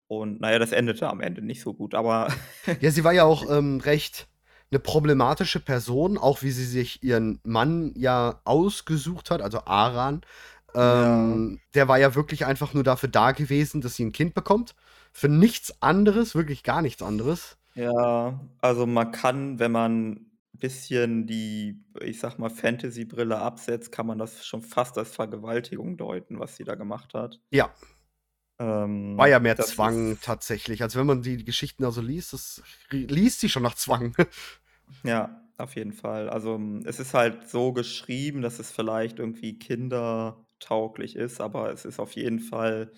Und 0.07 0.41
naja, 0.41 0.59
das 0.59 0.71
endete 0.73 1.09
am 1.09 1.21
Ende 1.21 1.41
nicht 1.41 1.61
so 1.61 1.73
gut, 1.73 1.95
aber 1.95 2.27
Ja, 2.81 2.91
sie 2.91 3.03
war 3.03 3.13
ja 3.13 3.23
auch 3.23 3.49
ähm, 3.49 3.79
recht 3.79 4.27
eine 4.71 4.79
problematische 4.79 5.59
Person, 5.59 6.17
auch 6.17 6.41
wie 6.43 6.51
sie 6.51 6.65
sich 6.65 7.03
ihren 7.03 7.39
Mann 7.43 7.93
ja 7.95 8.41
ausgesucht 8.45 9.29
hat, 9.31 9.41
also 9.41 9.65
Aran. 9.65 10.21
Ähm, 10.73 11.59
Der 11.75 11.87
war 11.87 11.99
ja 11.99 12.15
wirklich 12.15 12.45
einfach 12.45 12.73
nur 12.73 12.83
dafür 12.83 13.09
da 13.09 13.31
gewesen, 13.33 13.81
dass 13.81 13.95
sie 13.95 14.05
ein 14.05 14.13
Kind 14.13 14.33
bekommt. 14.33 14.75
Für 15.11 15.27
nichts 15.27 15.81
anderes, 15.81 16.35
wirklich 16.35 16.63
gar 16.63 16.81
nichts 16.81 17.01
anderes. 17.01 17.57
Ja, 17.73 18.39
also 18.61 18.85
man 18.85 19.11
kann, 19.11 19.59
wenn 19.59 19.71
man 19.71 20.30
bisschen 20.61 21.27
die, 21.27 21.83
ich 22.01 22.19
sag 22.19 22.39
mal, 22.39 22.49
Fantasy-Brille 22.49 23.37
absetzt, 23.39 23.91
kann 23.91 24.07
man 24.07 24.19
das 24.19 24.45
schon 24.45 24.61
fast 24.63 24.97
als 24.97 25.13
Vergewaltigung 25.15 25.97
deuten, 25.97 26.39
was 26.39 26.55
sie 26.57 26.63
da 26.65 26.75
gemacht 26.75 27.13
hat. 27.15 27.41
Ja, 27.51 27.73
Ähm, 28.59 29.17
war 29.17 29.27
ja 29.27 29.39
mehr 29.39 29.59
Zwang 29.59 30.19
tatsächlich. 30.21 30.81
Also 30.83 30.99
wenn 30.99 31.05
man 31.07 31.21
die 31.21 31.43
Geschichten 31.43 31.83
da 31.83 31.91
so 31.91 32.01
liest, 32.01 32.33
das 32.33 32.61
liest 32.89 33.39
sie 33.41 33.49
schon 33.49 33.63
nach 33.63 33.75
Zwang. 33.75 34.15
ja, 35.03 35.41
auf 35.57 35.75
jeden 35.75 35.93
Fall. 35.93 36.29
Also 36.29 36.55
m, 36.55 36.83
es 36.85 36.99
ist 36.99 37.13
halt 37.13 37.49
so 37.49 37.73
geschrieben, 37.73 38.41
dass 38.41 38.59
es 38.59 38.71
vielleicht 38.71 39.19
irgendwie 39.19 39.57
kindertauglich 39.57 41.15
ist, 41.15 41.41
aber 41.41 41.71
es 41.71 41.85
ist 41.85 41.99
auf 41.99 42.13
jeden 42.13 42.39
Fall 42.39 42.91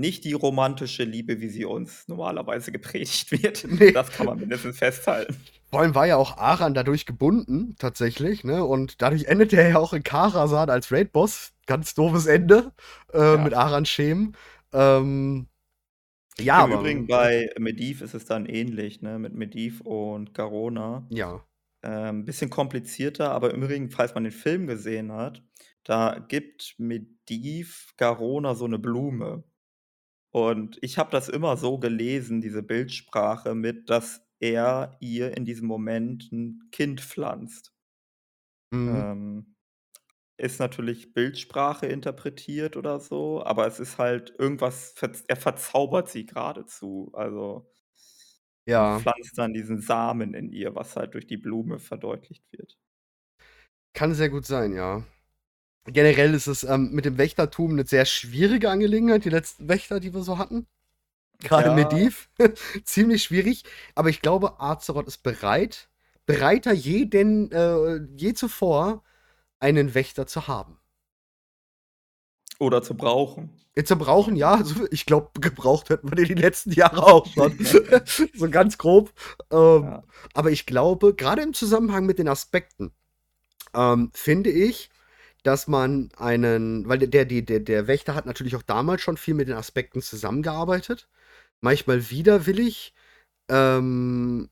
nicht 0.00 0.24
die 0.24 0.32
romantische 0.32 1.04
Liebe, 1.04 1.40
wie 1.40 1.48
sie 1.48 1.64
uns 1.64 2.08
normalerweise 2.08 2.72
gepredigt 2.72 3.30
wird. 3.42 3.66
Nee. 3.68 3.92
Das 3.92 4.10
kann 4.10 4.26
man 4.26 4.38
mindestens 4.38 4.78
festhalten. 4.78 5.36
Vor 5.70 5.80
allem 5.80 5.94
war 5.94 6.06
ja 6.06 6.16
auch 6.16 6.36
Aran 6.36 6.74
dadurch 6.74 7.06
gebunden, 7.06 7.76
tatsächlich, 7.78 8.42
ne? 8.42 8.64
Und 8.64 9.00
dadurch 9.02 9.26
endete 9.26 9.56
er 9.56 9.68
ja 9.70 9.78
auch 9.78 9.92
in 9.92 10.02
Karasan 10.02 10.68
als 10.70 10.90
Raid-Boss. 10.90 11.52
Ganz 11.66 11.94
doofes 11.94 12.26
Ende 12.26 12.72
äh, 13.12 13.36
Ja. 13.36 13.36
mit 13.36 13.54
Aran 13.54 13.86
Schemen. 13.86 14.36
Ähm, 14.72 15.46
ja, 16.40 16.64
Im 16.64 16.72
aber. 16.72 16.80
Übrigen 16.80 17.06
bei 17.06 17.50
Medivh 17.58 18.02
ist 18.02 18.14
es 18.14 18.24
dann 18.24 18.46
ähnlich, 18.46 19.02
ne? 19.02 19.18
Mit 19.18 19.34
Medivh 19.34 19.80
und 19.84 20.34
Garona. 20.34 21.06
Ja. 21.10 21.44
Ähm, 21.82 22.24
bisschen 22.24 22.50
komplizierter, 22.50 23.30
aber 23.30 23.54
im 23.54 23.62
Übrigen, 23.62 23.90
falls 23.90 24.14
man 24.14 24.24
den 24.24 24.32
Film 24.32 24.66
gesehen 24.66 25.12
hat, 25.12 25.42
da 25.84 26.18
gibt 26.28 26.74
Medivh 26.78 27.92
Garona 27.96 28.54
so 28.54 28.64
eine 28.64 28.78
Blume. 28.78 29.44
Und 30.30 30.78
ich 30.82 30.98
habe 30.98 31.10
das 31.10 31.28
immer 31.28 31.56
so 31.56 31.78
gelesen, 31.78 32.40
diese 32.40 32.62
Bildsprache 32.62 33.54
mit, 33.54 33.90
dass 33.90 34.22
er 34.40 34.96
ihr 35.00 35.36
in 35.36 35.44
diesem 35.44 35.66
Moment 35.68 36.30
ein 36.32 36.68
Kind 36.72 37.00
pflanzt. 37.00 37.72
Mhm. 38.72 39.10
Ähm, 39.12 39.56
ist 40.38 40.60
natürlich 40.60 41.14
Bildsprache 41.14 41.86
interpretiert 41.86 42.76
oder 42.76 43.00
so, 43.00 43.44
aber 43.44 43.66
es 43.68 43.80
ist 43.80 43.98
halt 43.98 44.34
irgendwas, 44.38 44.94
er 45.28 45.36
verzaubert 45.36 46.08
sie 46.10 46.26
geradezu. 46.26 47.10
Also 47.14 47.70
Ja. 48.66 49.02
pflanzt 49.02 49.36
dann 49.38 49.52
diesen 49.54 49.80
Samen 49.80 50.32
in 50.34 50.50
ihr, 50.52 50.74
was 50.76 50.94
halt 50.96 51.14
durch 51.14 51.26
die 51.26 51.36
Blume 51.38 51.78
verdeutlicht 51.80 52.44
wird. 52.52 52.78
Kann 53.92 54.14
sehr 54.14 54.30
gut 54.30 54.46
sein, 54.46 54.72
ja. 54.72 55.04
Generell 55.86 56.34
ist 56.34 56.46
es 56.46 56.62
ähm, 56.62 56.90
mit 56.92 57.04
dem 57.04 57.18
Wächtertum 57.18 57.72
eine 57.72 57.86
sehr 57.86 58.04
schwierige 58.04 58.70
Angelegenheit, 58.70 59.24
die 59.24 59.30
letzten 59.30 59.68
Wächter, 59.68 59.98
die 59.98 60.12
wir 60.12 60.22
so 60.22 60.38
hatten. 60.38 60.66
Gerade 61.40 61.68
Ja. 61.68 61.74
Mediv. 61.74 62.28
Ziemlich 62.84 63.22
schwierig. 63.22 63.64
Aber 63.94 64.10
ich 64.10 64.20
glaube, 64.20 64.60
Azeroth 64.60 65.08
ist 65.08 65.22
bereit, 65.22 65.88
bereiter 66.26 66.72
je 66.72 67.06
denn 67.06 67.50
äh, 67.50 67.96
je 68.16 68.34
zuvor, 68.34 69.02
einen 69.58 69.94
Wächter 69.94 70.26
zu 70.26 70.48
haben. 70.48 70.78
Oder 72.58 72.82
zu 72.82 72.94
brauchen. 72.94 73.50
Jetzt 73.74 73.88
zu 73.88 73.96
brauchen, 73.96 74.36
ja, 74.36 74.52
also 74.52 74.86
ich 74.90 75.06
glaube, 75.06 75.30
gebraucht 75.40 75.88
hätten 75.88 76.10
wir 76.10 76.16
den 76.16 76.26
die 76.26 76.34
letzten 76.34 76.72
Jahre 76.72 77.02
auch 77.02 77.26
schon. 77.26 77.58
so 78.34 78.50
ganz 78.50 78.76
grob. 78.76 79.12
Ähm, 79.50 79.84
Ja. 79.84 80.02
Aber 80.34 80.50
ich 80.50 80.66
glaube, 80.66 81.14
gerade 81.14 81.42
im 81.42 81.54
Zusammenhang 81.54 82.04
mit 82.04 82.18
den 82.18 82.28
Aspekten, 82.28 82.92
ähm, 83.74 84.10
finde 84.12 84.50
ich, 84.50 84.89
dass 85.42 85.68
man 85.68 86.10
einen, 86.16 86.88
weil 86.88 86.98
der, 86.98 87.24
der, 87.26 87.42
der, 87.42 87.60
der 87.60 87.86
Wächter 87.86 88.14
hat 88.14 88.26
natürlich 88.26 88.56
auch 88.56 88.62
damals 88.62 89.02
schon 89.02 89.16
viel 89.16 89.34
mit 89.34 89.48
den 89.48 89.56
Aspekten 89.56 90.02
zusammengearbeitet. 90.02 91.08
Manchmal 91.60 92.10
widerwillig 92.10 92.94
ähm, 93.50 94.50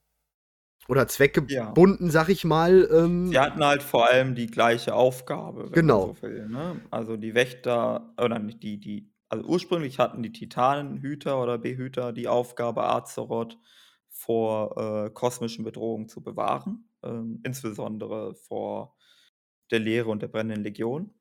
oder 0.88 1.08
Ja. 1.46 1.78
zweckgebunden, 1.78 2.10
sag 2.10 2.28
ich 2.30 2.44
mal. 2.44 2.88
Ähm, 2.92 3.30
Sie 3.30 3.38
hatten 3.38 3.62
halt 3.64 3.82
vor 3.82 4.08
allem 4.08 4.34
die 4.34 4.46
gleiche 4.46 4.94
Aufgabe, 4.94 5.70
Genau. 5.72 6.00
so 6.00 6.20
will, 6.22 6.48
ne? 6.48 6.80
Also, 6.90 7.16
die 7.16 7.34
Wächter 7.34 8.14
oder 8.20 8.38
nicht 8.38 8.62
die 8.62 8.80
die 8.80 9.12
also, 9.30 9.44
ursprünglich 9.46 9.98
hatten 9.98 10.22
die 10.22 10.32
Titanenhüter 10.32 11.42
oder 11.42 11.58
Behüter 11.58 12.12
die 12.14 12.28
Aufgabe, 12.28 12.84
Azeroth 12.84 13.58
vor, 14.08 15.06
äh, 15.06 15.10
kosmischen 15.10 15.64
Bedrohungen 15.64 16.08
zu 16.08 16.22
bewahren, 16.22 16.88
ähm, 17.02 17.40
insbesondere 17.44 18.34
vor 18.34 18.96
der 19.70 19.80
Leere 19.80 20.08
und 20.10 20.22
der 20.22 20.28
brennenden 20.28 20.64
Legion. 20.64 21.14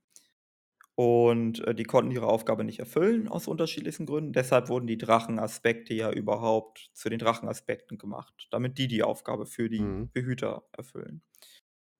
Und, 0.96 1.60
äh, 1.68 1.76
die 1.76 1.84
konnten 1.84 2.12
ihre 2.12 2.26
Aufgabe 2.28 2.64
nicht 2.64 2.80
erfüllen 2.80 3.28
aus 3.28 3.48
unterschiedlichsten 3.48 4.08
Gründen. 4.08 4.34
Deshalb 4.34 4.68
wurden 4.70 4.88
die 4.88 4.98
Drachenaspekte 4.98 5.94
ja 5.94 6.12
überhaupt 6.12 6.90
zu 6.94 7.10
den 7.10 7.20
Drachenaspekten 7.20 8.00
gemacht, 8.00 8.48
damit 8.50 8.78
die 8.80 8.88
die 8.88 9.04
Aufgabe 9.04 9.46
für 9.46 9.70
die 9.70 9.90
Mhm. 9.90 10.10
Behüter 10.14 10.64
erfüllen. 10.72 11.22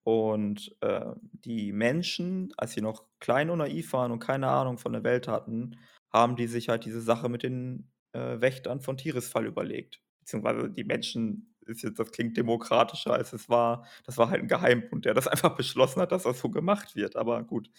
Und, 0.04 0.76
äh, 0.80 1.14
die 1.32 1.72
Menschen, 1.72 2.52
als 2.56 2.72
sie 2.72 2.82
noch 2.82 3.06
klein 3.20 3.50
und 3.50 3.58
naiv 3.58 3.92
waren 3.92 4.12
und 4.12 4.20
keine 4.20 4.48
Ahnung 4.48 4.78
von 4.78 4.92
der 4.92 5.04
Welt 5.04 5.28
hatten, 5.28 5.78
haben 6.12 6.36
die 6.36 6.46
sich 6.48 6.68
halt 6.70 6.84
diese 6.84 7.02
Sache 7.02 7.28
mit 7.28 7.42
den, 7.44 7.92
äh, 8.12 8.40
Wächtern 8.40 8.80
von 8.80 8.96
Tirisfal 8.96 9.46
überlegt. 9.46 10.02
Beziehungsweise 10.20 10.70
die 10.70 10.84
Menschen 10.84 11.56
ist 11.68 11.82
jetzt 11.82 11.98
das 11.98 12.12
klingt 12.12 12.36
demokratischer, 12.36 13.12
als 13.14 13.32
es 13.32 13.48
war. 13.48 13.86
Das 14.06 14.18
war 14.18 14.30
halt 14.30 14.42
'n 14.42 14.48
Geheimbund, 14.48 15.04
der 15.04 15.14
das 15.14 15.26
einfach 15.28 15.56
beschlossen 15.56 16.00
hat, 16.02 16.12
dass 16.12 16.24
das 16.24 16.40
so 16.40 16.50
gemacht 16.50 16.96
wird, 16.96 17.16
aber 17.16 17.42
gut. 17.44 17.70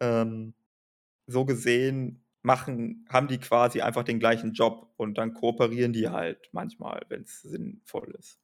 Ähm, 0.00 0.54
so 1.26 1.44
gesehen 1.46 2.24
machen 2.42 3.06
haben 3.10 3.28
die 3.28 3.38
quasi 3.38 3.82
einfach 3.82 4.04
den 4.04 4.20
gleichen 4.20 4.52
Job 4.54 4.92
und 4.96 5.18
dann 5.18 5.34
kooperieren 5.34 5.92
die 5.94 6.08
halt 6.10 6.50
manchmal, 6.52 7.02
wenn's 7.08 7.42
sinnvoll 7.42 8.14
ist. 8.18 8.38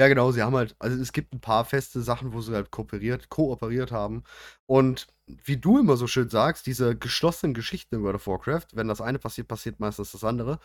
Ja, 0.00 0.08
genau, 0.08 0.32
sie 0.32 0.42
haben 0.42 0.56
halt, 0.56 0.74
also 0.80 1.00
es 1.00 1.12
gibt 1.12 1.32
ein 1.32 1.40
paar 1.40 1.64
feste 1.64 2.02
Sachen, 2.02 2.32
wo 2.32 2.40
sie 2.40 2.52
halt 2.52 2.72
kooperiert, 2.72 3.28
kooperiert 3.28 3.92
haben. 3.92 4.24
Und 4.66 5.06
wie 5.26 5.56
du 5.56 5.78
immer 5.78 5.96
so 5.96 6.08
schön 6.08 6.28
sagst, 6.28 6.66
diese 6.66 6.96
geschlossenen 6.96 7.54
Geschichten 7.54 7.94
in 7.94 8.02
World 8.02 8.16
of 8.16 8.26
Warcraft, 8.26 8.66
wenn 8.74 8.88
das 8.88 9.00
eine 9.00 9.20
passiert, 9.20 9.46
passiert 9.46 9.78
meistens 9.78 10.10
das 10.10 10.24
andere. 10.24 10.58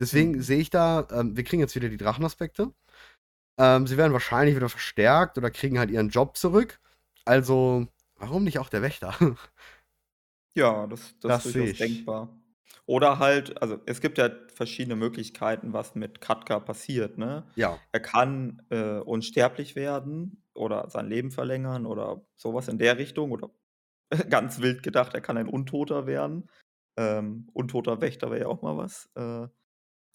Deswegen 0.00 0.34
Mhm. 0.34 0.42
sehe 0.42 0.58
ich 0.60 0.70
da, 0.70 1.06
ähm, 1.12 1.36
wir 1.36 1.44
kriegen 1.44 1.60
jetzt 1.60 1.76
wieder 1.76 1.88
die 1.88 1.96
Drachenaspekte. 1.96 2.72
Ähm, 3.58 3.86
sie 3.86 3.96
werden 3.98 4.12
wahrscheinlich 4.14 4.56
wieder 4.56 4.68
verstärkt 4.70 5.38
oder 5.38 5.50
kriegen 5.50 5.78
halt 5.78 5.90
ihren 5.90 6.10
Job 6.10 6.36
zurück. 6.36 6.80
Also, 7.26 7.88
warum 8.16 8.44
nicht 8.44 8.58
auch 8.60 8.70
der 8.70 8.82
Wächter? 8.82 9.14
Ja, 10.54 10.86
das 10.86 11.18
das 11.20 11.40
Das 11.40 11.46
ist 11.46 11.56
durchaus 11.56 11.76
ich. 11.76 11.76
denkbar. 11.76 12.28
Oder 12.86 13.18
halt 13.18 13.60
also, 13.62 13.78
es 13.86 14.00
gibt 14.00 14.18
ja 14.18 14.30
verschiedene 14.54 14.96
Möglichkeiten, 14.96 15.72
was 15.72 15.94
mit 15.94 16.20
Katka 16.20 16.60
passiert, 16.60 17.18
ne? 17.18 17.46
Ja. 17.54 17.78
Er 17.92 18.00
kann, 18.00 18.62
äh, 18.70 18.98
unsterblich 18.98 19.76
werden 19.76 20.44
oder 20.54 20.90
sein 20.90 21.08
Leben 21.08 21.30
verlängern 21.30 21.86
oder 21.86 22.24
sowas 22.36 22.68
in 22.68 22.78
der 22.78 22.98
Richtung 22.98 23.32
oder 23.32 23.50
ganz 24.30 24.60
wild 24.60 24.82
gedacht, 24.82 25.14
er 25.14 25.20
kann 25.20 25.36
ein 25.38 25.48
Untoter 25.48 26.06
werden. 26.06 26.50
Ähm, 26.98 27.48
untoter 27.54 28.00
Wächter 28.00 28.30
wäre 28.30 28.42
ja 28.42 28.46
auch 28.48 28.62
mal 28.62 28.76
was, 28.76 29.10
äh, 29.14 29.48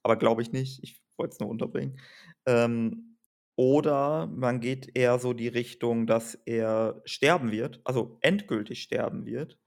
aber 0.04 0.16
glaube 0.18 0.42
ich 0.42 0.52
nicht. 0.52 0.84
Ich 0.84 1.02
wollte 1.18 1.34
es 1.34 1.40
nur 1.40 1.50
unterbringen. 1.50 2.00
Ähm, 2.46 3.18
oder 3.58 4.28
man 4.28 4.60
geht 4.60 4.96
eher 4.96 5.18
so 5.20 5.34
die 5.34 5.48
Richtung, 5.48 6.06
dass 6.06 6.36
er 6.46 7.02
sterben 7.06 7.52
wird, 7.52 7.82
also 7.86 8.20
endgültig 8.22 8.84
sterben 8.84 9.26
wird, 9.26 9.58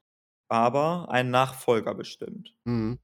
aber 0.50 1.10
einen 1.10 1.30
Nachfolger 1.30 1.94
bestimmt. 1.94 2.56
Mhm. 2.64 2.98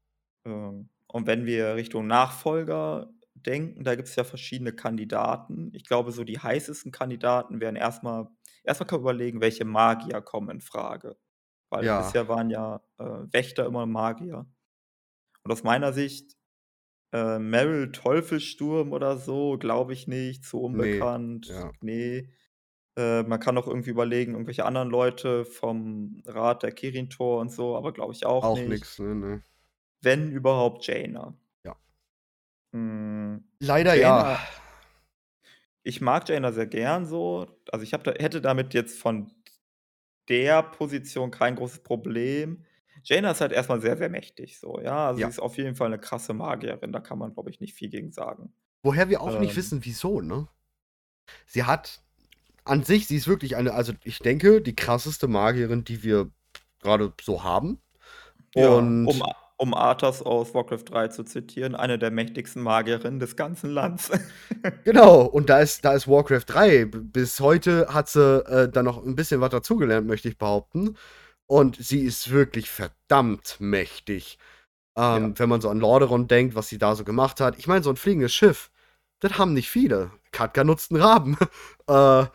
Ähm, 0.46 0.90
und 1.08 1.26
wenn 1.26 1.46
wir 1.46 1.76
Richtung 1.76 2.06
Nachfolger 2.06 3.10
denken, 3.34 3.84
da 3.84 3.94
gibt's 3.96 4.16
ja 4.16 4.24
verschiedene 4.24 4.72
Kandidaten. 4.74 5.70
Ich 5.74 5.84
glaube, 5.86 6.12
so 6.12 6.24
die 6.24 6.38
heißesten 6.38 6.92
Kandidaten 6.92 7.60
wären 7.60 7.76
erst 7.76 8.02
mal 8.02 8.30
erst 8.64 8.80
mal 8.80 8.86
kann 8.86 8.98
man 9.02 9.14
überlegen, 9.14 9.40
welche 9.40 9.64
Magier 9.64 10.20
kommen 10.22 10.50
in 10.50 10.60
Frage. 10.60 11.16
Weil 11.70 11.84
Ja. 11.84 11.96
bisher 11.96 12.28
waren 12.28 12.50
ja, 12.50 12.82
äh, 12.98 13.04
Wächter 13.04 13.66
immer 13.66 13.86
Magier. 13.86 14.46
Und 15.44 15.52
aus 15.52 15.62
meiner 15.64 15.92
Sicht, 15.92 16.36
äh, 17.12 17.38
Merrill 17.38 17.92
Teufelsturm 17.92 18.92
oder 18.92 19.16
so, 19.18 19.58
glaube 19.58 19.92
ich 19.94 20.08
nicht, 20.08 20.44
zu 20.44 20.60
unbekannt, 20.62 21.48
ja. 21.48 21.72
ne. 21.80 22.28
Äh, 22.96 23.22
man 23.24 23.40
kann 23.40 23.58
auch 23.58 23.66
irgendwie 23.68 23.90
überlegen, 23.90 24.32
irgendwelche 24.32 24.64
anderen 24.64 24.88
Leute 24.90 25.44
vom 25.44 26.22
Rat 26.26 26.62
der 26.62 26.72
Kirin-Tor 26.72 27.40
und 27.40 27.50
so, 27.52 27.76
aber 27.76 27.92
glaube 27.92 28.12
ich 28.14 28.24
auch 28.26 28.52
Auch 28.52 28.64
nicht. 28.64 28.66
nix, 28.66 28.98
ne, 28.98 29.14
ne. 29.14 29.42
Wenn 30.02 30.30
überhaupt 30.30 30.86
Jaina. 30.86 31.36
Ja. 31.64 31.76
Hm, 32.74 33.44
Leider 33.60 33.94
ja. 33.94 34.26
Jaina 34.26 34.38
ich 35.86 36.00
mag 36.00 36.28
Jaina 36.28 36.50
sehr 36.52 36.66
gern 36.66 37.06
so. 37.06 37.46
Also, 37.70 37.84
ich 37.84 37.90
da 37.92 38.12
hätte 38.18 38.40
damit 38.40 38.74
jetzt 38.74 38.98
von 38.98 39.30
der 40.28 40.62
Position 40.64 41.30
kein 41.30 41.56
großes 41.56 41.82
Problem. 41.84 42.64
Jaina 43.04 43.32
ist 43.32 43.40
halt 43.42 43.52
erst 43.52 43.68
mal 43.70 43.80
sehr, 43.80 43.96
sehr 43.96 44.08
mächtig 44.10 44.58
so, 44.60 44.80
ja? 44.80 45.08
Also, 45.08 45.22
sie 45.22 45.28
Ja. 45.28 45.30
ist 45.30 45.40
auf 45.40 45.56
jeden 45.58 45.76
Fall 45.76 45.90
'ne 45.90 45.98
krasse 46.00 46.34
Magierin, 46.34 46.92
da 46.92 47.00
kann 47.00 47.18
man, 47.18 47.34
glaube 47.34 47.50
ich, 47.50 47.60
nicht 47.60 47.74
viel 47.74 47.90
gegen 47.90 48.12
sagen. 48.12 48.54
Woher 48.84 49.08
wir 49.08 49.20
auch 49.20 49.38
nicht 49.38 49.56
Ähm 49.56 49.56
wissen, 49.56 49.84
wieso, 49.84 50.20
ne? 50.20 50.48
Sie 51.46 51.64
hat 51.64 52.02
an 52.66 52.82
sich 52.84 53.06
sie 53.08 53.16
ist 53.16 53.28
wirklich 53.28 53.56
eine 53.56 53.72
also, 53.74 53.92
ich 54.04 54.18
denke, 54.20 54.60
die 54.62 54.76
krasseste 54.76 55.28
Magierin, 55.28 55.84
die 55.84 56.02
wir 56.02 56.30
grade 56.82 57.12
so 57.22 57.44
haben. 57.44 57.80
Ja, 58.58 58.98
um 59.02 59.22
Und 59.22 59.22
A 59.22 59.32
um 59.58 59.72
Arthas 59.74 60.20
aus 60.22 60.52
Warcraft 60.54 60.84
3 60.90 61.08
zu 61.08 61.24
zitieren, 61.24 61.74
eine 61.74 61.98
der 61.98 62.10
mächtigsten 62.10 62.62
Magierinnen 62.62 63.20
des 63.20 63.36
ganzen 63.36 63.70
Lands. 63.70 64.10
Genau, 64.86 65.22
und 65.22 65.50
da 65.50 65.58
ist 65.58 65.84
da 65.84 65.94
ist 65.94 66.06
Warcraft 66.06 66.44
3 66.46 66.84
b 66.84 66.98
bis 67.00 67.40
heute 67.40 67.88
hat 67.92 68.08
sie, 68.08 68.20
äh, 68.46 68.68
da 68.68 68.84
noch 68.84 69.04
'n 69.04 69.16
bisschen 69.16 69.40
was 69.40 69.50
dazugelernt, 69.50 70.06
möchte 70.06 70.28
ich 70.28 70.38
behaupten. 70.38 70.96
Und 71.46 71.76
sie 71.76 72.02
ist 72.02 72.30
wirklich 72.30 72.70
verdammt 72.70 73.56
mächtig. 73.60 74.38
Ähm, 74.96 75.34
Ja. 75.34 75.36
wenn 75.38 75.48
man 75.48 75.60
so 75.60 75.70
an 75.70 75.80
Lordaeron 75.80 76.28
denkt, 76.28 76.54
was 76.56 76.68
sie 76.68 76.78
da 76.78 76.94
so 76.96 77.04
gemacht 77.04 77.40
hat. 77.40 77.58
Ich 77.58 77.66
meine, 77.68 77.82
so 77.84 77.90
'n 77.90 77.96
fliegendes 77.96 78.34
Schiff, 78.34 78.70
das 79.20 79.38
haben 79.38 79.54
nicht 79.54 79.70
viele. 79.70 80.12
Khadka 80.32 80.64
nutzt 80.64 80.92
'n 80.92 80.96
Raben. 81.02 81.36
Äh, 81.88 82.26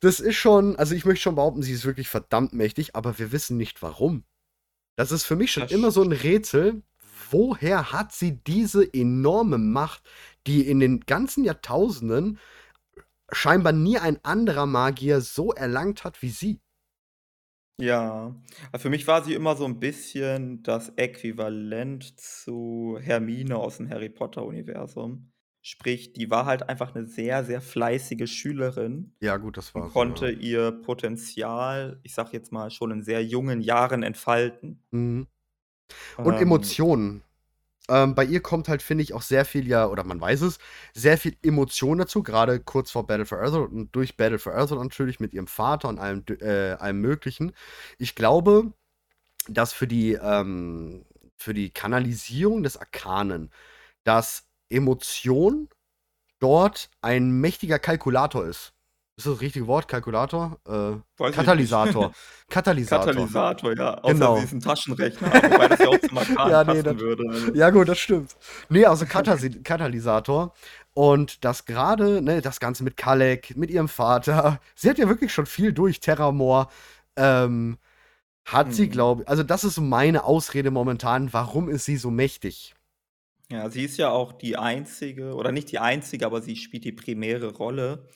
das 0.00 0.20
ist 0.20 0.36
schon 0.36 0.76
also, 0.76 0.94
ich 0.94 1.04
möchte 1.04 1.22
schon 1.22 1.36
behaupten, 1.36 1.62
sie 1.62 1.72
ist 1.72 1.84
wirklich 1.86 2.08
verdammt 2.08 2.52
mächtig, 2.52 2.94
aber 2.96 3.18
wir 3.18 3.32
wissen 3.32 3.56
nicht 3.56 3.82
warum. 3.82 4.24
Das 4.96 5.12
ist 5.12 5.24
für 5.24 5.36
mich 5.36 5.52
schon 5.52 5.64
Das 5.64 5.70
immer 5.70 5.90
so 5.92 6.02
'n 6.02 6.12
stimmt. 6.12 6.12
Rätsel. 6.12 6.82
Woher 7.30 7.92
hat 7.92 8.12
sie 8.12 8.38
diese 8.44 8.92
enorme 8.94 9.58
Macht, 9.58 10.04
die 10.46 10.68
in 10.68 10.80
den 10.80 11.00
ganzen 11.02 11.44
Jahrtausenden 11.44 12.38
scheinbar 13.32 13.72
nie 13.72 13.98
ein 13.98 14.18
anderer 14.24 14.66
Magier 14.66 15.20
so 15.22 15.52
erlangt 15.52 16.04
hat 16.04 16.22
wie 16.22 16.30
sie? 16.30 16.60
Ja, 17.80 18.34
ah, 18.72 18.78
für 18.78 18.88
mich 18.88 19.06
war 19.06 19.22
sie 19.22 19.34
immer 19.34 19.54
so 19.54 19.66
'n 19.66 19.78
bisschen 19.80 20.62
das 20.62 20.88
Äquivalent 20.96 22.18
zu 22.18 22.96
Hermine 22.98 23.56
aus'm 23.56 23.90
Harry-Potter-Universum. 23.90 25.30
Sprich, 25.68 26.12
die 26.12 26.30
war 26.30 26.46
halt 26.46 26.68
einfach 26.68 26.94
'ne 26.94 27.06
sehr, 27.06 27.44
sehr 27.44 27.60
fleißige 27.60 28.30
Schülerin 28.30 29.12
Ja 29.22 29.36
gut, 29.38 29.56
das 29.56 29.74
und 29.74 29.82
war 29.82 29.90
so, 29.90 29.94
konnte 29.94 30.26
ja. 30.26 30.30
ihr 30.30 30.70
Potenzial, 30.72 31.98
ich 32.04 32.14
sage 32.14 32.30
jetzt 32.34 32.52
mal, 32.52 32.70
schon 32.70 32.92
in 32.92 33.02
sehr 33.02 33.24
jungen 33.24 33.60
Jahren 33.60 34.04
entfalten. 34.04 34.80
Mhm. 34.92 35.26
Und 36.16 36.34
Ähm 36.34 36.42
Emotionen. 36.42 37.22
Ähm, 37.88 38.14
bei 38.16 38.24
ihr 38.24 38.40
kommt 38.42 38.68
halt, 38.68 38.82
finde 38.82 39.04
ich, 39.04 39.14
auch 39.14 39.22
sehr 39.22 39.44
viel 39.44 39.68
ja 39.68 39.86
oder 39.88 40.04
man 40.04 40.20
weiß 40.20 40.42
es, 40.42 40.58
sehr 40.94 41.18
viel 41.18 41.36
Emotion 41.42 41.98
dazu, 41.98 42.22
grade 42.22 42.60
kurz 42.60 42.90
vor 42.90 43.06
Battle 43.06 43.26
for 43.26 43.40
Azeroth 43.42 43.72
und 43.72 43.94
durch 43.94 44.16
Battle 44.16 44.38
for 44.40 44.54
Azeroth 44.56 44.84
natürlich 44.84 45.20
mit 45.20 45.34
ihrem 45.34 45.46
Vater 45.48 45.88
und 45.88 45.98
allem 46.00 46.24
äh, 46.40 46.72
allem 46.72 47.00
Möglichen. 47.00 47.52
Ich 47.98 48.14
glaube, 48.16 48.72
dass 49.48 49.72
für 49.72 49.86
die 49.88 50.14
ähm, 50.14 51.04
für 51.36 51.54
die 51.54 51.70
Kanalisierung 51.70 52.62
des 52.64 52.76
Arkanen, 52.78 53.50
dass 54.04 54.45
Emotion 54.70 55.68
dort 56.40 56.90
ein 57.02 57.30
mächtiger 57.40 57.78
Kalkulator 57.78 58.44
ist. 58.46 58.72
Ist 59.18 59.26
das 59.26 59.32
das 59.34 59.40
richtige 59.40 59.66
Wort, 59.66 59.88
Kalkulator? 59.88 60.58
Äh, 60.68 60.92
ich. 61.28 61.34
Katalysator. 61.34 62.12
Katalysator. 62.50 63.06
Katalysator, 63.06 63.74
ja, 63.76 63.94
außer 63.94 64.04
sie 64.04 64.12
Genau. 64.12 64.36
ist 64.42 64.52
'n 64.52 64.60
Taschenrechner, 64.60 65.32
wobei 65.32 65.68
das 65.68 65.80
ja 65.80 65.88
auch 65.88 65.98
zum 66.00 66.18
Arkan 66.18 66.50
Ja, 66.50 66.64
ne, 66.64 66.82
das 66.82 66.94
passen 66.94 67.00
würde, 67.00 67.24
also 67.30 67.54
ja 67.54 67.70
gut, 67.70 67.88
das 67.88 67.98
stimmt. 67.98 68.36
Ne, 68.68 68.84
also 68.84 69.06
Katasi 69.06 69.50
Katalysator 69.62 70.52
und 70.92 71.44
das 71.46 71.64
grade, 71.64 72.20
ne, 72.20 72.42
das 72.42 72.60
Ganze 72.60 72.84
mit 72.84 72.98
Khalek, 72.98 73.56
mit 73.56 73.70
ihrem 73.70 73.88
Vater. 73.88 74.60
Sie 74.76 74.90
hat 74.90 74.98
ja 74.98 75.08
wirklich 75.08 75.32
schon 75.32 75.46
viel 75.46 75.72
durch, 75.72 76.00
Terramore, 76.00 76.68
ähm, 77.16 77.78
hat 78.46 78.74
sie, 78.74 78.86
Mhm. 78.88 78.92
glaube 78.92 79.24
also, 79.28 79.42
das 79.44 79.64
ist 79.64 79.80
meine 79.80 80.24
Ausrede 80.24 80.70
momentan, 80.70 81.32
warum 81.32 81.68
ist 81.70 81.86
sie 81.86 81.96
so 81.98 82.12
mächtig? 82.12 82.75
Ja, 83.50 83.70
sie 83.70 83.84
ist 83.84 83.96
ja 83.96 84.10
auch 84.10 84.32
die 84.32 84.56
einzige 84.56 85.34
oder 85.34 85.52
nicht 85.52 85.70
die 85.70 85.78
einzige, 85.78 86.26
aber 86.26 86.42
sie 86.42 86.56
spielt 86.56 86.84
die 86.84 86.90
primäre 86.92 87.54
Rolle, 87.54 88.08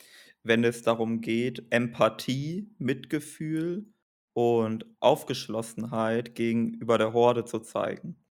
wenn 0.42 0.64
es 0.64 0.82
darum 0.82 1.20
geht, 1.20 1.66
Empathie, 1.70 2.74
Mitgefühl 2.78 3.86
und 4.32 4.86
Aufgeschlossenheit 4.98 6.34
gegenüber 6.34 6.98
der 6.98 7.12
Horde 7.12 7.44
zu 7.44 7.60
zeigen. 7.60 8.24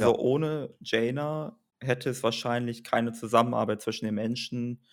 Ja. 0.00 0.12
Also, 0.12 0.16
ohne 0.16 0.74
Jaina 0.80 1.60
hätte 1.80 2.08
es 2.08 2.22
wahrscheinlich 2.22 2.82
keine 2.82 3.12
Zusammenarbeit 3.12 3.82
zwischen 3.82 4.06
den 4.06 4.14
Menschen 4.14 4.86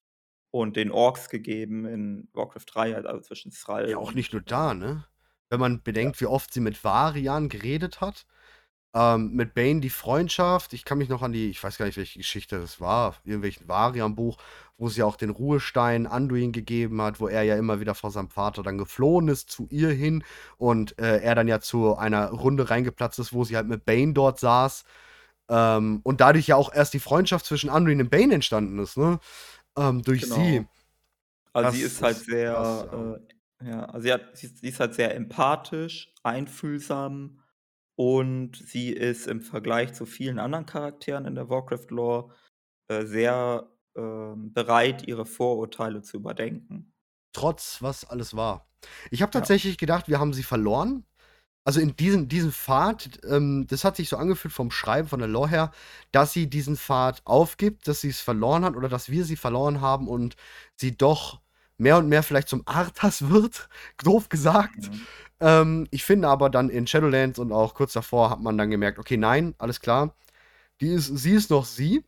und 0.51 0.75
den 0.75 0.91
Orks 0.91 1.29
gegeben 1.29 1.85
in 1.85 2.27
Warcraft 2.33 2.65
3 2.67 2.93
halt, 2.95 3.05
also, 3.05 3.21
zwischen 3.21 3.51
Thrall 3.51 3.93
Ja, 3.93 3.97
auch 3.97 4.13
und, 4.13 4.15
nicht 4.15 4.33
nur 4.33 4.41
da, 4.41 4.73
ne? 4.73 5.05
Wenn 5.49 5.59
man 5.59 5.83
Ja. 6.01 6.11
bedenkt, 6.11 6.19
wie 6.21 6.25
oft 6.25 6.51
sie 6.53 6.59
mit 6.59 6.83
Varian 6.83 7.49
geredet 7.49 8.01
hat. 8.01 8.25
Ähm, 8.95 9.33
mit 9.33 9.53
Bane 9.53 9.81
die 9.81 9.89
Freundschaft. 9.89 10.73
Ich 10.73 10.85
kann 10.85 10.97
mich 10.99 11.09
noch 11.09 11.21
an 11.21 11.33
die 11.33 11.49
ich 11.49 11.61
weiß 11.63 11.77
gar 11.77 11.85
nicht, 11.85 11.97
welche 11.97 12.19
Geschichte 12.19 12.59
das 12.59 12.79
war, 12.81 13.15
irgendwelchen 13.25 13.67
Varian-Buch, 13.67 14.37
wo 14.77 14.89
sie 14.89 15.03
auch 15.03 15.17
den 15.17 15.31
Ruhestein 15.31 16.07
Anduin 16.07 16.53
gegeben 16.53 17.01
hat, 17.01 17.19
wo 17.19 17.27
er 17.27 17.43
ja 17.43 17.57
immer 17.57 17.81
wieder 17.81 17.95
vor 17.95 18.11
seinem 18.11 18.29
Vater 18.29 18.63
dann 18.63 18.77
geflohen 18.77 19.27
ist 19.27 19.49
zu 19.51 19.67
ihr 19.69 19.89
hin 19.91 20.23
und, 20.57 20.97
äh, 20.99 21.19
er 21.21 21.35
dann 21.35 21.47
ja 21.49 21.59
zu 21.59 21.95
einer 21.97 22.29
Runde 22.31 22.69
reingeplatzt 22.69 23.19
ist, 23.19 23.33
wo 23.33 23.43
sie 23.43 23.57
halt 23.57 23.67
mit 23.67 23.85
Bane 23.85 24.13
dort 24.13 24.39
saß. 24.39 24.85
Ähm, 25.49 26.01
und 26.03 26.21
dadurch 26.21 26.47
ja 26.47 26.55
auch 26.57 26.73
erst 26.73 26.93
die 26.93 26.99
Freundschaft 26.99 27.45
zwischen 27.45 27.69
Anduin 27.69 28.01
und 28.01 28.09
Bane 28.11 28.33
entstanden 28.35 28.79
ist, 28.79 28.97
ne? 28.97 29.19
Ähm, 29.77 30.03
durch 30.03 30.29
sie. 30.29 30.65
Genau. 30.65 30.69
Also, 31.53 31.71
sie 31.71 31.83
Das 31.83 31.83
ist 31.83 32.01
halt 32.01 32.17
ist 32.17 32.27
krass, 32.45 32.79
sehr, 32.81 33.19
äh 33.61 33.69
ja, 33.69 33.85
also, 33.85 34.01
sie 34.05 34.13
hat 34.13 34.37
sie 34.37 34.47
sie 34.47 34.67
ist 34.69 34.79
halt 34.79 34.95
sehr 34.95 35.15
empathisch, 35.15 36.13
einfühlsam 36.23 37.39
und 37.95 38.55
sie 38.57 38.91
ist 38.91 39.27
im 39.27 39.41
Vergleich 39.41 39.93
zu 39.93 40.05
vielen 40.05 40.39
anderen 40.39 40.65
Charakteren 40.65 41.25
in 41.25 41.35
der 41.35 41.49
Warcraft-Lore, 41.49 42.33
äh, 42.89 43.05
sehr, 43.05 43.71
ähm, 43.97 44.53
bereit, 44.53 45.07
ihre 45.07 45.25
Vorurteile 45.25 46.01
zu 46.03 46.17
überdenken. 46.17 46.93
Trotz 47.33 47.81
was 47.81 48.05
alles 48.05 48.35
war. 48.35 48.67
Ich 49.11 49.21
habe 49.21 49.31
Ja. 49.33 49.45
tatsächlich 49.45 49.77
gedacht, 49.77 50.07
wir 50.07 50.19
haben 50.19 50.33
sie 50.33 50.43
verloren. 50.43 51.05
Also, 51.65 51.79
in 51.81 51.95
diesen 51.97 52.29
diesen 52.29 52.51
Pfad, 52.53 53.21
ähm, 53.25 53.67
das 53.69 53.83
hat 53.85 53.97
sich 53.97 54.09
so 54.09 54.17
angefühlt 54.17 54.53
vom 54.53 54.71
Schreiben, 54.71 55.09
von 55.09 55.19
der 55.19 55.29
Lore 55.29 55.49
her, 55.49 55.71
dass 56.11 56.33
sie 56.33 56.49
diesen 56.49 56.77
Pfad 56.77 57.21
aufgibt, 57.25 57.87
dass 57.87 58.01
sie's 58.01 58.21
verloren 58.21 58.65
hat 58.65 58.75
oder 58.77 58.89
dass 58.89 59.09
wir 59.09 59.25
sie 59.25 59.37
verloren 59.37 59.81
haben 59.81 60.07
und 60.09 60.35
sie 60.75 60.97
doch 60.97 61.41
mehr 61.77 61.97
und 61.97 62.09
mehr 62.09 62.23
vielleicht 62.23 62.49
zum 62.49 62.63
Arthas 62.67 63.29
wird, 63.29 63.69
doof 64.03 64.29
gesagt. 64.29 64.89
Mhm. 64.89 65.07
Ähm, 65.41 65.87
ich 65.91 66.03
finde 66.05 66.27
aber 66.29 66.49
dann 66.49 66.69
in 66.69 66.87
Shadowlands 66.87 67.39
und 67.39 67.51
auch 67.51 67.73
kurz 67.73 67.93
davor 67.93 68.29
hat 68.29 68.39
man 68.41 68.57
dann 68.57 68.69
gemerkt: 68.71 68.99
„Okay, 68.99 69.17
nein, 69.17 69.53
alles 69.57 69.79
klar. 69.81 70.15
Die 70.81 70.89
ist 70.89 71.07
sie 71.07 71.33
ist 71.33 71.49
noch 71.51 71.65
sie.“ 71.65 72.05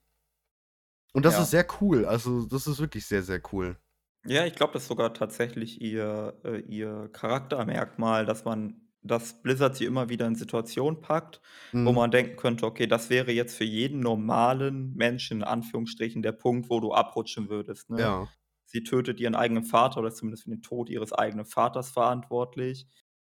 Und 1.13 1.23
das 1.25 1.37
ist 1.37 1.49
Ja. 1.49 1.51
sehr 1.51 1.67
cool. 1.81 2.05
Also, 2.05 2.45
das 2.45 2.65
ist 2.67 2.79
wirklich 2.79 3.05
sehr, 3.05 3.23
sehr 3.23 3.41
cool. 3.51 3.77
Ja, 4.25 4.45
ich 4.45 4.55
glaube, 4.55 4.73
das 4.73 4.83
ist 4.83 4.87
sogar 4.89 5.13
tatsächlich 5.13 5.79
ihr 5.81 6.39
äh, 6.43 6.59
ihr 6.61 7.09
Charaktermerkmal, 7.13 8.25
dass 8.25 8.43
man 8.45 8.81
dass 9.01 9.41
Blizzard 9.41 9.75
sie 9.77 9.85
immer 9.85 10.09
wieder 10.09 10.27
in 10.27 10.35
Situationen 10.35 10.99
packt, 10.99 11.39
wo 11.83 11.93
Mhm. 11.93 11.93
man 11.93 12.11
denken 12.11 12.35
könnte: 12.35 12.65
„Okay, 12.65 12.87
das 12.87 13.09
wäre 13.09 13.31
jetzt 13.31 13.55
für 13.55 13.63
jeden 13.63 13.99
normalen 14.01 14.93
Menschen 14.95 15.37
in 15.37 15.43
Anführungsstrichen 15.43 16.21
der 16.23 16.33
Punkt, 16.33 16.69
wo 16.69 16.79
du 16.81 16.93
abrutschen 16.93 17.49
würdest“, 17.49 17.89
ne? 17.89 18.11
Ja. 18.11 18.33
Sie 18.65 18.83
tötet 18.83 19.21
ihren 19.21 19.35
eigenen 19.35 19.63
Vater 19.63 19.99
oder 19.99 20.09
ist 20.09 20.17
zumindest 20.17 20.43
für 20.43 20.49
den 20.49 20.61
Tod 20.61 20.89
ihres 20.89 21.13
eigenen 21.13 21.45
Vaters 21.45 21.89
verantwortlich. 21.91 22.87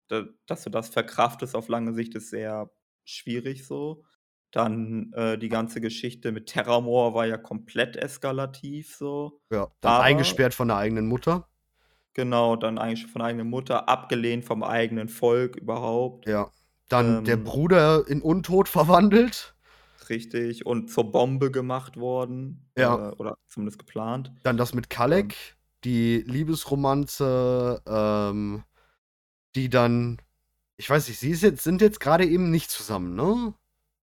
Da 0.07 0.23
dass 0.45 0.63
du 0.63 0.69
das 0.69 0.89
verkraftest 0.89 1.55
auf 1.55 1.67
lange 1.67 1.93
Sicht, 1.93 2.15
ist 2.15 2.29
sehr 2.29 2.69
schwierig 3.05 3.65
so. 3.65 4.03
Dann, 4.51 5.11
äh, 5.13 5.37
die 5.37 5.49
ganze 5.49 5.81
Geschichte 5.81 6.31
mit 6.31 6.47
Terramore 6.47 7.13
war 7.13 7.25
ja 7.25 7.37
komplett 7.37 7.97
eskalativ 7.97 8.95
so, 8.95 9.41
Ja, 9.51 9.67
dann 9.81 9.91
aber 9.93 10.03
eingesperrt 10.03 10.53
von 10.53 10.69
der 10.69 10.77
eigenen 10.77 11.07
Mutter. 11.07 11.47
Genau, 12.13 12.55
dann 12.55 12.77
eigentlich 12.77 13.05
von 13.07 13.19
der 13.19 13.27
eigenen 13.27 13.49
Mutter, 13.49 13.87
abgelehnt 13.89 14.45
vom 14.45 14.63
eigenen 14.63 15.09
Volk 15.09 15.55
überhaupt. 15.57 16.25
Ja. 16.27 16.49
Dann 16.89 17.25
der 17.25 17.35
Ähm 17.35 17.43
Bruder 17.43 18.07
in 18.07 18.21
Untot 18.21 18.69
verwandelt. 18.69 19.53
Richtig, 20.09 20.65
und 20.65 20.89
zur 20.89 21.11
Bombe 21.11 21.51
gemacht 21.51 21.97
worden, 21.97 22.69
äh, 22.75 22.81
Ja. 22.81 23.11
oder 23.17 23.37
zumindest 23.49 23.77
geplant. 23.79 24.31
Dann 24.43 24.55
das 24.57 24.73
mit 24.73 24.85
Ähm. 24.85 24.89
Khalek, 24.89 25.35
die 25.83 26.23
Liebesromanze, 26.25 27.81
ähm, 27.85 28.63
die 29.57 29.69
dann 29.69 30.19
ich 30.77 30.89
weiß 30.89 31.07
nicht, 31.09 31.19
sie 31.19 31.31
ist 31.31 31.43
jetzt 31.43 31.63
sind 31.63 31.81
jetzt 31.81 31.99
grade 32.01 32.25
eben 32.25 32.51
nicht 32.51 32.71
zusammen, 32.71 33.15
ne? 33.15 33.55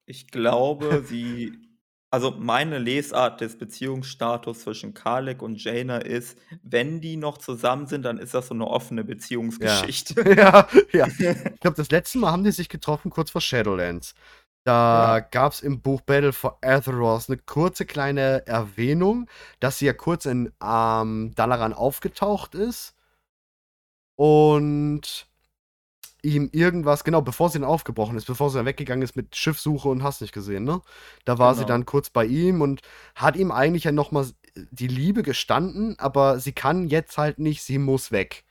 Ich 0.10 0.27
glaube, 0.32 1.01
sie 1.06 1.69
also, 2.12 2.29
meine 2.29 2.77
Lesart 2.77 3.41
des 3.41 3.58
Beziehungsstatus 3.58 4.60
zwischen 4.60 4.93
Khalek 4.93 5.41
und 5.41 5.63
Jaina 5.63 5.97
ist, 5.97 6.38
wenn 6.62 7.01
die 7.01 7.17
noch 7.17 7.39
zusammen 7.39 7.88
sind, 7.88 8.03
dann 8.03 8.19
ist 8.19 8.36
das 8.36 8.49
so 8.49 8.53
'ne 8.53 8.67
offene 8.67 9.03
Ja. 9.62 9.93
Beziehungsgeschichte. 9.95 10.23
Ja, 10.36 10.67
ja. 10.93 11.10
Ich 11.56 11.60
glaube, 11.62 11.77
das 11.77 11.89
letzte 11.91 12.17
Mal 12.17 12.32
haben 12.32 12.43
die 12.43 12.51
sich 12.51 12.69
getroffen 12.69 13.10
kurz 13.12 13.32
vor 13.32 13.41
Shadowlands. 13.41 14.13
Da 14.65 15.19
Ja. 15.19 15.19
gab's 15.19 15.62
im 15.62 15.82
Buch 15.82 16.01
Battle 16.01 16.34
for 16.34 16.58
Azeroth 16.62 17.29
'ne 17.29 17.38
kurze 17.38 17.86
kleine 17.86 18.45
Erwähnung, 18.47 19.27
dass 19.60 19.79
sie 19.79 19.86
ja 19.86 19.93
kurz 19.93 20.25
in, 20.25 20.51
ähm, 20.63 21.32
Dalaran 21.36 21.73
aufgetaucht 21.73 22.56
ist 22.56 22.91
und 24.19 25.27
ihm 26.23 26.49
irgendwas 26.53 27.03
genau, 27.03 27.21
bevor 27.21 27.49
sie 27.49 27.59
dann 27.59 27.67
aufgebrochen 27.69 28.17
ist, 28.17 28.25
bevor 28.27 28.49
sie 28.49 28.57
dann 28.57 28.65
weggegangen 28.65 29.03
ist 29.03 29.15
mit 29.15 29.36
Schiffssuche 29.36 29.89
und 29.89 30.03
hast 30.03 30.21
nicht 30.21 30.33
gesehen, 30.33 30.63
ne? 30.63 30.81
Da 31.25 31.38
war 31.39 31.55
sie 31.55 31.65
Genau. 31.65 31.67
dann 31.67 31.86
kurz 31.86 32.09
bei 32.09 32.25
ihm 32.25 32.62
und 32.62 32.81
hat 33.15 33.36
ihm 33.36 33.51
eigentlich 33.51 33.83
ja 33.86 33.91
noch 33.91 34.12
mal 34.12 34.23
s 34.23 34.36
die 34.55 34.88
Liebe 34.88 35.23
gestanden, 35.23 35.97
aber 35.99 36.39
sie 36.39 36.53
kann 36.53 36.88
jetzt 36.88 37.17
halt 37.17 37.39
nicht, 37.39 37.63
sie 37.63 37.79
muss 37.79 38.12
weg. 38.12 38.45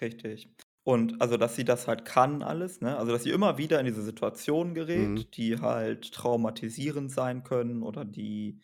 Richtig. 0.00 0.52
Und 0.82 1.20
also, 1.22 1.36
dass 1.36 1.56
sie 1.56 1.64
das 1.64 1.88
halt 1.88 2.04
kann 2.04 2.42
alles, 2.42 2.80
ne? 2.80 2.98
Also, 2.98 3.12
dass 3.12 3.22
sie 3.22 3.30
immer 3.30 3.56
wieder 3.58 3.80
in 3.80 3.86
diese 3.86 4.02
Situationen 4.02 4.74
Mhm. 4.94 5.24
gerät, 5.24 5.36
die 5.36 5.58
halt 5.60 6.12
traumatisierend 6.12 7.10
sein 7.10 7.42
können 7.42 7.82
oder 7.82 8.04
die, 8.04 8.60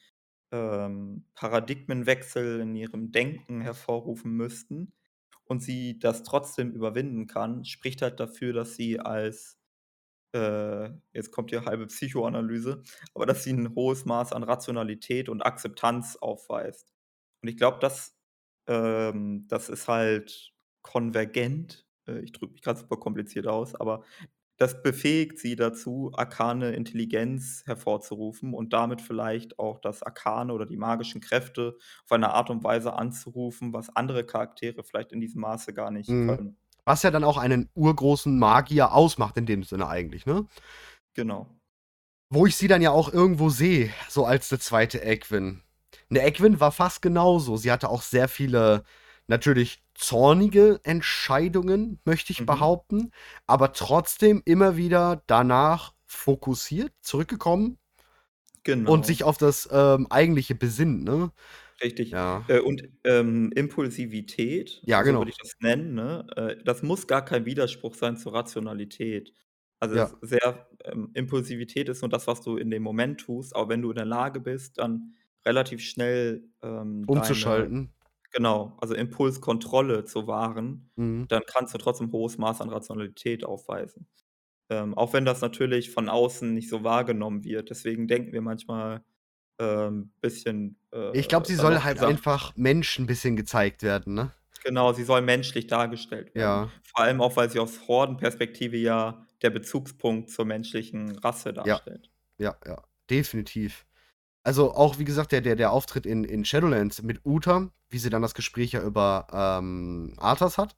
ähm, 0.52 1.26
Paradigmenwechsel 1.34 2.60
in 2.60 2.74
ihrem 2.76 3.12
Denken 3.12 3.60
hervorrufen 3.62 4.32
müssten 4.32 4.92
und 5.50 5.62
sie 5.62 5.98
das 6.00 6.24
trotzdem 6.24 6.72
überwinden 6.72 7.26
kann, 7.28 7.64
spricht 7.66 8.02
halt 8.02 8.20
dafür, 8.20 8.54
dass 8.54 8.76
sie 8.76 9.00
als 9.00 9.58
äh, 10.34 10.90
jetzt 11.12 11.32
kommt 11.32 11.50
hier 11.50 11.64
halbe 11.64 11.86
Psychoanalyse, 11.88 12.82
aber 13.14 13.26
dass 13.26 13.44
sie 13.44 13.50
'n 13.52 13.74
hohes 13.74 14.04
Maß 14.06 14.32
an 14.32 14.42
Rationalität 14.44 15.28
und 15.28 15.42
Akzeptanz 15.42 16.16
aufweist. 16.16 16.92
Und 17.42 17.48
ich 17.48 17.56
glaube, 17.56 17.78
das 17.80 18.16
ähm, 18.68 19.46
das 19.48 19.68
ist 19.70 19.88
halt 19.88 20.52
konvergent. 20.82 21.86
Äh, 22.08 22.20
ich 22.20 22.32
drücke 22.32 22.52
mich 22.54 22.62
grad 22.62 22.78
super 22.78 22.96
kompliziert 22.98 23.46
aus, 23.48 23.74
aber 23.74 24.04
das 24.60 24.82
befähigt 24.82 25.38
sie 25.40 25.56
dazu, 25.56 26.12
arkane 26.14 26.72
Intelligenz 26.72 27.62
hervorzurufen 27.66 28.54
und 28.54 28.72
damit 28.74 29.00
vielleicht 29.02 29.58
auch 29.58 29.80
das 29.80 30.02
Arkane 30.04 30.52
oder 30.52 30.66
die 30.66 30.76
magischen 30.76 31.20
Kräfte 31.22 31.76
auf 32.04 32.12
eine 32.12 32.32
Art 32.34 32.50
und 32.50 32.64
Weise 32.64 32.92
anzurufen, 32.94 33.72
was 33.72 33.94
andere 33.96 34.24
Charaktere 34.26 34.84
vielleicht 34.84 35.12
in 35.12 35.20
diesem 35.20 35.40
Maße 35.42 35.74
gar 35.74 35.90
nicht 35.90 36.08
Mhm. 36.08 36.38
können. 36.38 36.56
Was 36.84 37.02
ja 37.02 37.10
dann 37.10 37.24
auch 37.24 37.36
einen 37.36 37.68
urgroßen 37.74 38.38
Magier 38.38 38.92
ausmacht 38.92 39.36
in 39.36 39.46
dem 39.46 39.62
Sinne 39.62 39.88
eigentlich, 39.88 40.26
ne? 40.26 40.46
Genau. 41.16 41.60
Wo 42.32 42.46
ich 42.46 42.54
sie 42.54 42.68
dann 42.68 42.80
ja 42.80 42.92
auch 42.92 43.12
irgendwo 43.12 43.50
sehe, 43.50 43.92
so 44.08 44.24
als 44.24 44.52
'ne 44.52 44.60
2. 44.60 45.02
Egwin. 45.02 45.62
'Ne 46.10 46.22
Egwin 46.22 46.60
war 46.60 46.70
fast 46.70 47.02
genauso. 47.02 47.56
Sie 47.56 47.72
hatte 47.72 47.88
auch 47.88 48.02
sehr 48.02 48.28
viele 48.28 48.84
natürlich 49.30 49.84
zornige 49.94 50.80
Entscheidungen, 50.84 52.00
möchte 52.06 52.32
ich 52.34 52.46
Mhm. 52.46 52.46
behaupten, 52.46 53.12
aber 53.48 53.72
trotzdem 53.74 54.42
immer 54.46 54.76
wieder 54.78 55.22
danach 55.28 55.94
fokussiert 56.06 56.92
zurückgekommen 57.02 57.78
und 58.84 59.06
sich 59.06 59.24
Genau. 59.24 59.24
auf 59.24 59.36
das, 59.38 59.68
ähm, 59.72 60.06
Eigentliche 60.10 60.54
besinnt, 60.54 61.04
ne? 61.04 61.32
Richtig. 61.82 62.16
Ja. 62.16 62.44
Äh, 62.46 62.60
und, 62.60 62.82
ähm, 63.04 63.50
Impulsivität, 63.54 64.86
Ja, 64.86 65.02
so 65.02 65.02
genau. 65.02 65.18
würde 65.18 65.30
ich 65.30 65.38
das 65.38 65.52
nennen, 65.60 65.94
ne? 65.94 66.26
Äh, 66.36 66.62
das 66.64 66.82
muss 66.82 67.06
gar 67.06 67.24
kein 67.24 67.46
Widerspruch 67.46 67.94
sein 67.94 68.16
zur 68.16 68.34
Rationalität. 68.34 69.32
Also, 69.78 69.96
Ja. 69.96 70.20
sehr 70.20 70.68
ähm, 70.84 71.10
Impulsivität 71.14 71.88
ist 71.88 72.02
nur 72.02 72.10
das, 72.10 72.26
was 72.26 72.42
du 72.42 72.56
in 72.58 72.70
dem 72.70 72.82
Moment 72.82 73.20
tust, 73.20 73.56
aber 73.56 73.70
wenn 73.70 73.80
du 73.82 73.90
in 73.90 73.96
der 73.96 74.04
Lage 74.04 74.40
bist, 74.40 74.76
dann 74.78 75.14
relativ 75.46 75.80
schnell, 75.80 76.50
ähm, 76.62 77.08
Umzuschalten. 77.08 77.92
Genau, 78.32 78.76
also, 78.80 78.94
Impulskontrolle 78.94 80.04
zu 80.04 80.26
wahren, 80.26 80.90
Mhm. 80.98 81.30
dann 81.30 81.42
kannst 81.46 81.74
du 81.74 81.78
trotzdem 81.78 82.08
'n 82.08 82.12
hohes 82.12 82.38
Maß 82.38 82.60
an 82.60 82.70
Rationalität 82.70 83.44
aufweisen. 83.44 84.08
Ähm, 84.70 84.94
auch 84.96 85.12
wenn 85.14 85.24
das 85.26 85.40
natürlich 85.42 85.92
von 85.92 86.08
außen 86.10 86.54
nicht 86.54 86.68
so 86.70 86.84
wahrgenommen 86.84 87.44
wird. 87.44 87.70
Deswegen 87.70 88.08
denken 88.08 88.32
wir 88.32 88.42
manchmal, 88.42 89.04
ähm, 89.60 90.12
bisschen, 90.22 90.80
äh, 90.92 91.14
Ich 91.14 91.26
glaube, 91.26 91.46
sie 91.48 91.56
soll 91.56 91.82
halt 91.82 91.98
gesagt 91.98 92.04
einfach 92.04 92.54
Menschen 92.56 93.04
'n 93.04 93.06
bisschen 93.08 93.34
gezeigt 93.34 93.82
werden, 93.82 94.14
ne? 94.14 94.32
Genau, 94.64 94.92
sie 94.92 95.04
soll 95.04 95.22
menschlich 95.22 95.66
dargestellt 95.68 96.34
werden. 96.34 96.60
Ja. 96.60 96.80
Vor 96.82 97.00
allem 97.04 97.20
auch, 97.22 97.36
weil 97.36 97.50
sie 97.50 97.58
aus 97.60 97.88
Horden-Perspektive 97.88 98.76
ja 98.76 99.26
der 99.42 99.50
Bezugspunkt 99.50 100.30
zur 100.30 100.44
menschlichen 100.44 101.16
Rasse 101.18 101.52
Ja. 101.64 101.80
darstellt. 101.80 102.10
Ja, 102.38 102.56
ja, 102.66 102.84
definitiv. 103.10 103.86
Also, 104.44 104.72
auch 104.74 104.98
wie 104.98 105.04
gesagt, 105.04 105.32
der 105.32 105.40
der 105.42 105.56
der 105.56 105.72
Auftritt 105.72 106.06
in 106.06 106.24
in 106.24 106.44
Shadowlands 106.44 107.02
mit 107.02 107.22
Uta, 107.26 107.70
wie 107.90 107.98
sie 107.98 108.10
dann 108.10 108.22
das 108.22 108.34
Gespräch 108.34 108.72
ja 108.72 108.82
über, 108.82 109.26
ähm, 109.32 110.14
Arthas 110.18 110.58
hat, 110.58 110.76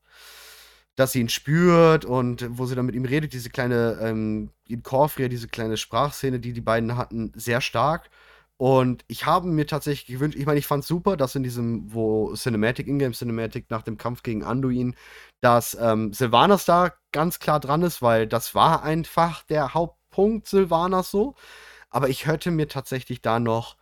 dass 0.97 1.13
sie 1.13 1.21
ihn 1.21 1.29
spürt 1.29 2.05
und 2.05 2.47
wo 2.59 2.67
sie 2.67 2.75
dann 2.75 2.87
mit 2.87 2.95
ihm 2.95 3.05
redet, 3.05 3.33
diese 3.33 3.51
kleine, 3.51 3.99
ähm 4.03 4.51
in 4.69 4.83
Corfria, 4.83 5.29
diese 5.29 5.49
kleine 5.49 5.77
Sprachszene, 5.77 6.41
die 6.41 6.53
die 6.55 6.61
beiden 6.63 6.97
hatten, 6.97 7.33
sehr 7.35 7.61
stark. 7.61 8.09
Und 8.57 9.05
ich 9.09 9.27
habe 9.27 9.49
mir 9.49 9.67
tatsächlich 9.67 10.07
gewünscht 10.07 10.39
ich 10.39 10.47
meine, 10.47 10.59
ich 10.59 10.67
fand's 10.67 10.87
super, 10.87 11.17
dass 11.17 11.35
in 11.35 11.43
diesem 11.43 11.93
wo 11.93 12.33
Cinematic 12.35 12.87
Ingame 12.87 13.13
Cinematic 13.15 13.71
nach 13.71 13.83
dem 13.83 13.99
Kampf 13.99 14.23
gegen 14.23 14.45
Anduin, 14.45 14.95
dass, 15.41 15.77
ähm, 15.81 16.13
Sylvanas 16.13 16.65
da 16.65 16.93
ganz 17.13 17.39
klar 17.41 17.61
dran 17.61 17.83
ist, 17.83 18.03
weil 18.03 18.27
das 18.29 18.55
war 18.55 18.83
einfach 18.85 19.43
der 19.45 19.75
Hauptpunkt 19.75 20.47
Sylvanas 20.49 21.11
so. 21.11 21.35
Aber 21.91 22.09
ich 22.09 22.27
hätte 22.27 22.51
mir 22.51 22.69
tatsächlich 22.69 23.21
da 23.23 23.41
noch, 23.41 23.77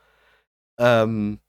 ähm, 0.79 1.41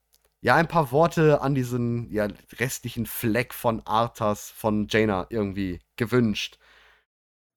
ja, 0.41 0.55
ein 0.55 0.67
paar 0.67 0.91
Worte 0.91 1.41
an 1.41 1.55
diesen, 1.55 2.11
ja, 2.11 2.27
restlichen 2.59 3.05
Fleck 3.05 3.53
von 3.53 3.81
Arthas, 3.85 4.49
von 4.51 4.87
Jaina 4.89 5.27
irgendwie 5.29 5.79
gewünscht. 5.97 6.57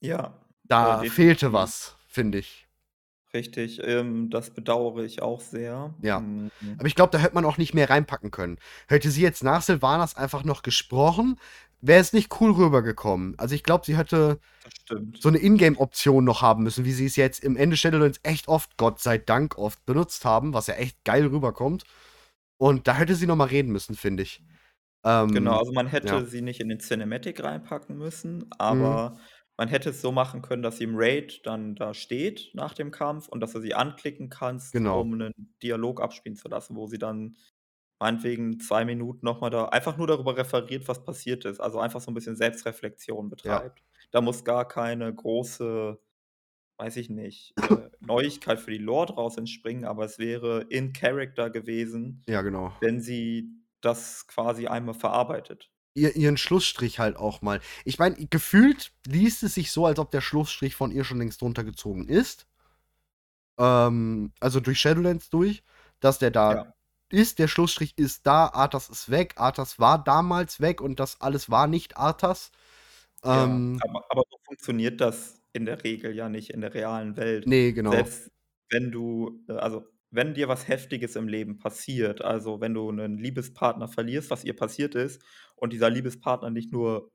Ja, 0.00 0.26
äh, 0.26 0.30
Da 0.68 0.98
fehlte 1.04 1.50
definitiv. 1.50 1.52
was, 1.52 1.96
finde 2.06 2.38
ich. 2.38 2.68
Richtig, 3.32 3.80
ähm, 3.82 4.30
das 4.30 4.50
bedauere 4.54 5.02
ich 5.04 5.20
auch 5.20 5.40
sehr. 5.40 5.92
Ja. 6.02 6.18
Hm. 6.18 6.50
Aber 6.78 6.86
ich 6.86 6.94
glaube, 6.94 7.10
da 7.10 7.18
hätte 7.18 7.34
man 7.34 7.44
auch 7.44 7.58
nicht 7.58 7.74
mehr 7.74 7.90
reinpacken 7.90 8.30
können. 8.30 8.58
Hätte 8.86 9.10
sie 9.10 9.22
jetzt 9.22 9.42
nach 9.42 9.62
Sylvanas 9.62 10.16
einfach 10.16 10.44
noch 10.44 10.62
gesprochen, 10.62 11.38
wäre 11.80 12.00
es 12.00 12.12
nicht 12.12 12.40
cool 12.40 12.52
rübergekommen. 12.52 13.34
Also, 13.38 13.54
ich 13.56 13.62
glaube, 13.64 13.84
sie 13.86 13.96
hätte 13.96 14.38
so 15.18 15.30
'ne 15.30 15.38
Ingame-Option 15.38 16.24
noch 16.24 16.42
haben 16.42 16.62
müssen, 16.64 16.84
wie 16.84 16.92
sie 16.92 17.06
es 17.06 17.16
jetzt 17.16 17.42
im 17.44 17.56
Ende 17.56 17.76
Shadowlands 17.76 18.20
echt 18.22 18.48
oft, 18.48 18.76
Gott 18.76 19.00
sei 19.00 19.18
Dank 19.18 19.58
oft 19.58 19.84
benutzt 19.86 20.24
haben, 20.24 20.54
was 20.54 20.68
ja 20.68 20.74
echt 20.74 21.04
geil 21.04 21.26
rüberkommt. 21.26 21.84
Und 22.60 22.86
da 22.86 22.94
hätte 22.94 23.14
sie 23.14 23.26
noch 23.26 23.36
mal 23.36 23.44
reden 23.48 23.72
müssen, 23.72 23.96
finde 23.96 24.22
ich. 24.22 24.42
Genau, 25.32 25.56
Ähm, 25.56 25.58
also, 25.58 25.72
man 25.72 25.86
hätte 25.88 26.24
ja. 26.24 26.26
sie 26.26 26.42
nicht 26.42 26.60
in 26.60 26.68
den 26.68 26.78
Cinematic 26.80 27.42
reinpacken 27.42 27.96
müssen, 27.96 28.44
Mhm. 28.68 28.98
aber 28.98 29.18
man 29.56 29.68
hätte 29.68 29.90
es 29.90 30.00
so 30.00 30.12
machen 30.12 30.42
können, 30.42 30.62
dass 30.62 30.78
sie 30.78 30.84
im 30.84 30.94
Raid 30.96 31.40
dann 31.46 31.74
da 31.74 31.94
steht 31.94 32.50
nach 32.54 32.74
dem 32.74 32.90
Kampf 32.90 33.28
und 33.28 33.40
dass 33.40 33.52
du 33.52 33.60
sie 33.60 33.74
anklicken 33.74 34.28
kannst, 34.28 34.74
Genau. 34.74 35.08
um 35.08 35.16
'nen 35.16 35.32
Dialog 35.62 36.00
abspielen 36.00 36.36
zu 36.36 36.48
lassen, 36.48 36.76
wo 36.76 36.86
sie 36.86 36.98
dann 36.98 37.36
meinetwegen 38.00 38.60
2 38.60 38.84
Minuten 38.84 39.24
noch 39.26 39.40
mal 39.40 39.50
da 39.50 39.66
einfach 39.66 39.96
nur 39.96 40.06
darüber 40.06 40.36
referiert, 40.36 40.86
was 40.88 41.04
passiert 41.04 41.44
ist. 41.46 41.60
Also, 41.60 41.80
einfach 41.80 42.00
so 42.00 42.10
'n 42.10 42.14
bisschen 42.14 42.36
Selbstreflexion 42.36 43.28
Ja. 43.44 43.64
betreibt. 43.68 43.82
Da 44.12 44.20
muss 44.20 44.44
gar 44.44 44.68
keine 44.68 45.12
große, 45.14 45.98
weiß 46.78 46.96
ich 46.96 47.10
nicht, 47.10 47.56
äh, 47.60 47.88
Neuigkeit 48.00 48.60
für 48.60 48.70
die 48.72 48.78
Lore 48.78 49.06
draus 49.14 49.36
entspringen, 49.38 49.84
aber 49.84 50.04
es 50.04 50.18
wäre 50.18 50.62
in 50.70 50.92
Character 50.92 51.50
gewesen, 51.50 52.24
Ja, 52.28 52.42
genau. 52.42 52.72
wenn 52.80 53.00
sie 53.00 53.50
das 53.80 54.26
quasi 54.28 54.66
einmal 54.68 54.94
verarbeitet. 54.94 55.70
Ihr 55.96 56.16
ihren 56.16 56.36
Schlussstrich 56.36 56.98
halt 56.98 57.16
auch 57.16 57.40
mal 57.40 57.60
ich 57.84 57.98
meine, 58.00 58.16
gefühlt 58.26 58.92
liest 59.06 59.44
es 59.44 59.54
sich 59.54 59.70
so, 59.70 59.86
als 59.86 60.00
ob 60.00 60.10
der 60.10 60.20
Schlussstrich 60.20 60.74
von 60.74 60.90
ihr 60.90 61.04
schon 61.04 61.18
längst 61.18 61.40
drunter 61.40 61.62
gezogen 61.62 62.08
ist. 62.08 62.46
Ähm, 63.58 64.32
also, 64.40 64.60
durch 64.60 64.80
Shadowlands 64.80 65.30
durch, 65.30 65.62
dass 66.00 66.18
der 66.18 66.30
da 66.30 66.54
Ja. 66.54 66.74
ist. 67.10 67.38
Der 67.38 67.48
Schlussstrich 67.48 67.96
ist 67.98 68.26
da, 68.26 68.48
Arthas 68.48 68.88
ist 68.90 69.10
weg. 69.10 69.34
Arthas 69.36 69.78
war 69.78 70.02
damals 70.02 70.60
weg 70.60 70.80
und 70.80 70.98
das 71.00 71.20
alles 71.20 71.50
war 71.50 71.66
nicht 71.68 71.96
Arthas. 71.96 72.50
Ja, 73.32 73.44
Ähm 73.44 73.80
aber 73.80 74.04
aber 74.10 74.22
so 74.30 74.38
funktioniert 74.44 75.00
das 75.00 75.43
in 75.54 75.66
der 75.66 75.84
Regel 75.84 76.14
ja 76.16 76.28
nicht 76.28 76.50
in 76.50 76.60
der 76.62 76.74
realen 76.74 77.16
Welt. 77.16 77.46
Ne, 77.46 77.72
genau. 77.72 78.06
Selbst 78.06 78.30
wenn 78.70 78.92
du 78.92 79.44
äh, 79.48 79.54
also, 79.54 79.86
wenn 80.10 80.34
dir 80.34 80.48
was 80.48 80.68
Heftiges 80.68 81.16
im 81.16 81.28
Leben 81.28 81.58
passiert, 81.58 82.22
also, 82.22 82.60
wenn 82.60 82.74
du 82.74 82.90
'nen 82.92 83.18
Liebespartner 83.18 83.88
verlierst, 83.88 84.30
was 84.30 84.44
ihr 84.44 84.56
passiert 84.56 84.94
ist, 84.96 85.22
und 85.56 85.72
dieser 85.72 85.90
Liebespartner 85.90 86.50
nicht 86.50 86.72
nur 86.72 87.10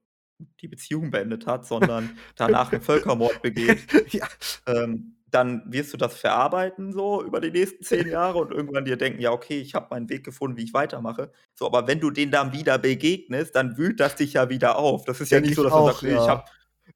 die 0.62 0.68
Beziehung 0.70 1.12
beendet 1.12 1.48
hat, 1.48 1.66
sondern 1.68 2.18
danach 2.38 2.74
'n 2.74 2.82
Völkermord 2.82 3.42
begeht, 3.44 3.88
Ja. 4.14 4.30
ähm, 4.68 5.18
dann 5.32 5.72
wirst 5.72 5.94
du 5.94 5.98
das 5.98 6.16
verarbeiten 6.18 6.92
so 6.94 7.24
über 7.24 7.40
die 7.42 7.52
nächsten 7.52 7.84
10 7.84 8.08
Jahre 8.10 8.40
und 8.40 8.52
irgendwann 8.52 8.86
dir 8.86 8.98
denken: 8.98 9.22
„Ja, 9.22 9.32
okay, 9.32 9.60
ich 9.62 9.76
habe 9.76 9.88
meinen 9.92 10.10
Weg 10.10 10.24
gefunden, 10.26 10.58
wie 10.58 10.64
ich 10.64 10.74
weitermache.“ 10.74 11.32
So, 11.56 11.66
aber 11.68 11.88
wenn 11.88 12.00
du 12.00 12.12
denen 12.12 12.32
dann 12.32 12.54
wieder 12.54 12.78
begegnest, 12.80 13.56
dann 13.56 13.78
wühlt 13.78 14.00
das 14.00 14.16
dich 14.16 14.34
ja 14.34 14.50
wieder 14.50 14.78
auf. 14.80 15.06
Das 15.06 15.22
ist 15.22 15.32
ja 15.32 15.40
Denke 15.40 15.42
nicht 15.42 15.56
so, 15.56 15.64
dass 15.64 15.76
man 15.76 15.86
auch, 15.86 15.86
sagt: 15.86 16.04
„Ne, 16.04 16.16
ich 16.16 16.30
ja. 16.30 16.30
habe 16.30 16.44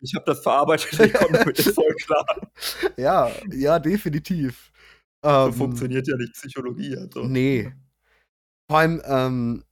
ich 0.03 0.15
habe 0.15 0.25
das 0.25 0.41
verarbeitet, 0.43 0.93
ich 0.99 1.13
komme 1.13 1.39
damit 1.39 1.59
voll 1.61 1.95
klar.“ 2.05 2.25
Ja, 2.97 3.31
ja, 3.53 3.79
definitiv. 3.79 4.71
So 5.23 5.29
Ähm 5.29 5.53
funktioniert 5.53 6.07
ja 6.07 6.17
nicht 6.17 6.33
Psychologie, 6.33 6.97
also 6.97 7.23
Ne. 7.25 7.73
Vor 8.69 8.79
allem, 8.79 9.01
ähm, 9.05 9.63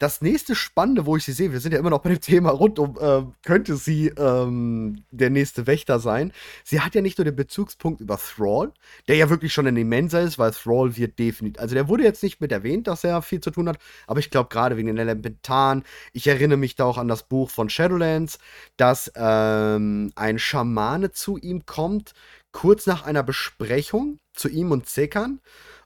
das 0.00 0.22
nächste 0.22 0.56
Spannende, 0.56 1.06
wo 1.06 1.16
ich 1.16 1.24
sie 1.24 1.32
sehe 1.32 1.52
wir 1.52 1.60
sind 1.60 1.72
ja 1.72 1.78
immer 1.78 1.90
noch 1.90 2.00
bei 2.00 2.08
dem 2.10 2.20
Thema 2.22 2.50
rund 2.50 2.78
um, 2.80 2.98
ähm, 3.00 3.34
könnte 3.44 3.76
sie, 3.76 4.08
ähm, 4.08 5.04
der 5.12 5.30
nächste 5.30 5.66
Wächter 5.68 6.00
sein? 6.00 6.32
Sie 6.64 6.80
hat 6.80 6.94
ja 6.96 7.02
nicht 7.02 7.18
nur 7.18 7.26
den 7.26 7.36
Bezugspunkt 7.36 8.00
über 8.00 8.18
Thrall, 8.18 8.72
der 9.08 9.16
ja 9.16 9.30
wirklich 9.30 9.52
schon 9.52 9.66
'n 9.68 9.76
immenser 9.76 10.22
ist, 10.22 10.38
weil 10.38 10.50
Thrall 10.52 10.96
wird 10.96 11.18
definit 11.18 11.60
also, 11.60 11.74
der 11.74 11.88
wurde 11.88 12.02
jetzt 12.04 12.22
nicht 12.24 12.40
mit 12.40 12.50
erwähnt, 12.50 12.88
dass 12.88 13.04
er 13.04 13.22
viel 13.22 13.40
zu 13.40 13.50
tun 13.52 13.68
hat, 13.68 13.78
aber 14.08 14.20
ich 14.20 14.30
glaube, 14.30 14.48
grade 14.48 14.76
wegen 14.76 14.88
den 14.88 14.98
Elementaren 14.98 15.84
ich 16.12 16.26
erinnere 16.26 16.58
mich 16.58 16.74
da 16.76 16.84
auch 16.84 16.98
an 16.98 17.08
das 17.08 17.22
Buch 17.24 17.50
von 17.50 17.68
Shadowlands, 17.70 18.38
dass, 18.78 19.12
ähm, 19.16 20.12
ein 20.16 20.38
Schamane 20.38 21.12
zu 21.12 21.36
ihm 21.38 21.66
kommt, 21.66 22.14
kurz 22.52 22.86
nach 22.86 23.04
einer 23.04 23.22
Besprechung 23.22 24.18
zu 24.34 24.48
ihm 24.48 24.72
und 24.72 24.86
Zekhan 24.88 25.40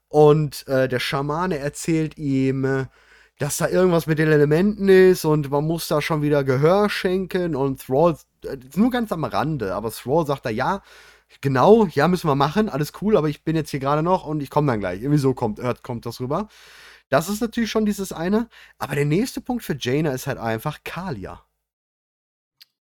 und, 0.09 0.67
äh, 0.69 0.89
der 0.89 1.01
Schamane 1.01 1.59
erzählt 1.59 2.17
ihm, 2.19 2.87
dass 3.39 3.57
da 3.59 3.69
irgendwas 3.69 4.07
mit 4.07 4.19
den 4.19 4.29
Elementen 4.29 4.89
ist 4.89 5.25
und 5.25 5.51
man 5.51 5.65
muss 5.67 5.89
da 5.89 6.01
schon 6.01 6.23
wieder 6.23 6.45
Gehör 6.45 6.89
schenken 6.91 7.57
und 7.57 7.81
Thrall 7.83 8.17
äh, 8.45 8.57
nur 8.77 8.91
ganz 8.91 9.13
am 9.13 9.25
Rande, 9.25 9.75
aber 9.75 9.91
Thrall 9.91 10.27
sagt 10.27 10.47
da: 10.47 10.51
„Ja, 10.51 10.83
genau, 11.41 11.87
ja, 11.87 12.09
müssen 12.09 12.29
wir 12.29 12.35
machen, 12.37 12.69
alles 12.69 12.93
cool, 13.03 13.17
aber 13.17 13.29
ich 13.29 13.45
bin 13.45 13.57
jetzt 13.57 13.71
hier 13.71 13.81
grade 13.81 14.03
noch 14.03 14.25
und 14.27 14.43
ich 14.43 14.51
komme 14.51 14.69
dann 14.73 14.81
gleich.“ 14.81 15.03
Irgendwie 15.03 15.19
so 15.19 15.35
kommt 15.35 15.61
hört 15.61 15.83
kommt 15.83 16.07
das 16.07 16.21
rüber. 16.21 16.49
Das 17.11 17.29
ist 17.29 17.41
natürlich 17.41 17.71
schon 17.71 17.87
dieses 17.87 18.13
eine, 18.13 18.49
aber 18.79 18.95
der 18.97 19.05
nächste 19.07 19.41
Punkt 19.41 19.65
für 19.65 19.77
Jaina 19.79 20.13
ist 20.13 20.27
halt 20.27 20.39
einfach 20.39 20.81
Kalia. 20.85 21.43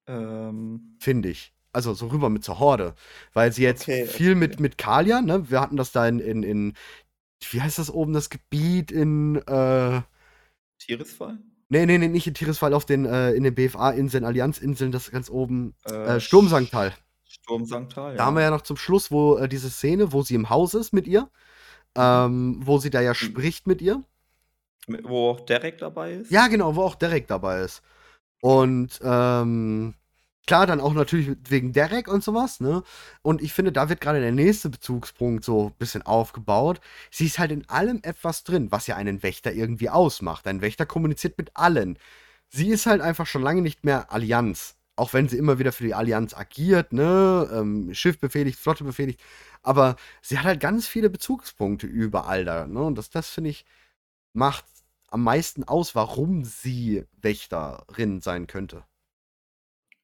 Ähm 0.08 1.00
Finde 1.00 1.30
ich. 1.30 1.54
Also, 1.72 1.94
so 1.94 2.08
rüber 2.08 2.30
mit 2.30 2.44
zur 2.44 2.60
Horde, 2.60 2.96
weil 3.34 3.52
sie 3.54 3.64
jetzt 3.64 3.84
Okay, 3.84 4.06
viel 4.06 4.36
mit 4.36 4.54
okay. 4.54 4.64
mit 4.64 4.78
Kalia, 4.78 5.22
ne? 5.22 5.50
Wir 5.52 5.62
hatten 5.62 5.78
das 5.78 5.92
da 5.92 6.08
in 6.08 6.20
in 6.20 6.44
in 6.44 6.74
wie 7.52 7.62
heißt 7.62 7.80
das 7.80 7.92
oben, 7.92 8.14
das 8.14 8.30
Gebiet 8.30 8.92
in, 8.92 9.38
äh 9.48 10.02
Tirisfal? 10.80 11.38
Ne, 11.70 11.86
ne, 11.86 12.00
ne, 12.00 12.08
nicht 12.10 12.26
in 12.26 12.34
Tirisfal 12.34 12.74
auf 12.74 12.86
den, 12.86 13.06
äh 13.06 13.32
in 13.34 13.44
den 13.44 13.54
BFA-Inseln, 13.54 14.26
Allianz-Inseln, 14.26 14.92
das 14.92 15.12
ganz 15.12 15.30
oben, 15.30 15.76
äh, 15.86 16.16
Äh, 16.16 16.20
Sturmsanktal. 16.20 16.92
Sch 17.26 17.36
Sturmsanktal, 17.44 18.16
Da 18.16 18.26
haben 18.26 18.34
wir 18.36 18.42
ja. 18.42 18.48
ja 18.50 18.52
noch 18.56 18.64
zum 18.64 18.76
Schluss, 18.78 19.12
wo, 19.12 19.38
äh 19.38 19.48
diese 19.48 19.70
Szene, 19.70 20.12
wo 20.12 20.24
sie 20.24 20.34
im 20.36 20.50
Haus 20.50 20.74
ist 20.74 20.94
mit 20.94 21.06
ihr, 21.08 21.22
Mhm. 21.96 22.02
ähm, 22.02 22.60
wo 22.64 22.80
sie 22.80 22.90
da 22.90 23.02
ja 23.02 23.12
Mhm. 23.12 23.16
spricht 23.16 23.68
mit 23.68 23.82
ihr. 23.82 24.04
Wo 25.04 25.30
auch 25.30 25.42
Derek 25.42 25.78
dabei 25.78 26.14
ist? 26.14 26.32
Ja, 26.32 26.48
genau, 26.48 26.76
wo 26.76 26.82
auch 26.82 26.96
Derek 26.96 27.28
dabei 27.28 27.62
ist. 27.62 27.84
Und, 28.42 29.00
ähm, 29.04 29.94
klar, 30.50 30.66
dann 30.66 30.82
auch 30.82 30.94
natürlich 30.94 31.38
wegen 31.48 31.74
Derek 31.74 32.08
und 32.08 32.24
so 32.24 32.34
was, 32.34 32.60
ne? 32.60 32.82
Und 33.22 33.40
ich 33.42 33.54
finde, 33.54 33.72
da 33.72 33.88
wird 33.88 34.02
grade 34.02 34.20
der 34.20 34.32
nächste 34.32 34.70
Bezugspunkt 34.70 35.46
so 35.46 35.70
bisschen 35.78 36.02
aufgebaut. 36.02 36.82
Sie 37.12 37.28
ist 37.28 37.38
halt 37.38 37.52
in 37.52 37.70
allem 37.70 38.00
etwas 38.02 38.44
drin, 38.44 38.72
was 38.72 38.88
ja 38.88 38.96
einen 38.96 39.22
Wächter 39.22 39.54
irgendwie 39.54 39.90
ausmacht. 39.92 40.48
Ein 40.48 40.62
Wächter 40.62 40.88
kommuniziert 40.88 41.38
mit 41.38 41.52
allen. 41.56 42.00
Sie 42.50 42.70
ist 42.70 42.88
halt 42.88 43.02
einfach 43.02 43.28
schon 43.28 43.44
lange 43.44 43.62
nicht 43.62 43.86
mehr 43.86 44.12
Allianz, 44.12 44.76
auch 44.96 45.14
wenn 45.14 45.30
sie 45.30 45.38
immer 45.38 45.60
wieder 45.60 45.72
für 45.72 45.84
die 45.84 45.94
Allianz 45.94 46.34
agiert, 46.36 46.94
ne? 46.94 47.48
Ähm, 47.54 47.94
Schiff 47.94 48.20
befehligt, 48.20 48.58
Flotte 48.60 48.84
befehligt, 48.84 49.22
aber 49.62 49.98
sie 50.24 50.40
hat 50.40 50.46
halt 50.46 50.60
ganz 50.62 50.88
viele 50.88 51.12
Bezugspunkte 51.12 51.86
überall 51.88 52.44
da, 52.46 52.66
ne? 52.66 52.82
Und 52.82 52.96
das 52.98 53.12
das 53.12 53.30
finde 53.30 53.52
ich, 53.52 53.66
macht 54.34 54.66
am 55.10 55.24
meisten 55.24 55.64
aus, 55.66 55.96
warum 55.96 56.44
sie 56.46 57.06
Wächterin 57.22 58.22
sein 58.22 58.48
könnte. 58.48 58.84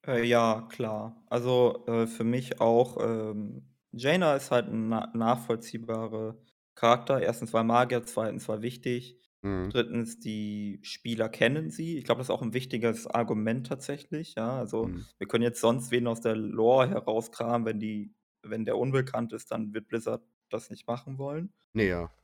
Äh, 0.07 0.23
ja, 0.25 0.67
klar. 0.69 1.23
Also, 1.29 1.83
äh, 1.87 2.07
für 2.07 2.23
mich 2.23 2.59
auch, 2.61 2.97
ähm 3.01 3.69
Jaina 3.97 4.35
ist 4.35 4.51
halt 4.51 4.67
'n 4.67 4.89
na 4.89 5.09
nachvollziehbarer 5.15 6.37
Charakter. 6.75 7.21
1., 7.21 7.53
weil 7.53 7.63
Magier, 7.63 8.03
2., 8.03 8.47
weil 8.49 8.61
wichtig. 8.61 9.17
Mhm. 9.43 9.75
3., 9.75 10.19
die 10.19 10.79
Spieler 10.83 11.29
kennen 11.29 11.69
sie. 11.69 11.97
Ich 11.97 12.03
glaube, 12.03 12.19
das 12.19 12.27
ist 12.27 12.31
auch 12.35 12.41
'n 12.41 12.53
wichtiges 12.53 13.07
Argument 13.07 13.65
tatsächlich, 13.67 14.35
ja. 14.35 14.57
Also, 14.59 14.93
Mhm. 14.93 15.05
wir 15.17 15.27
können 15.27 15.43
jetzt 15.43 15.61
sonst 15.61 15.91
wen 15.91 16.07
aus 16.07 16.19
der 16.21 16.35
Lore 16.35 16.89
herauskramen, 16.89 17.65
wenn 17.65 17.79
die 17.79 18.13
wenn 18.47 18.65
der 18.65 18.77
unbekannt 18.77 19.33
ist, 19.33 19.49
dann 19.51 19.73
wird 19.73 19.87
Blizzard 19.87 20.21
das 20.49 20.69
nicht 20.69 20.85
machen 20.87 21.17
wollen. 21.17 21.51
Ne, 21.75 21.83
ja. 21.87 22.15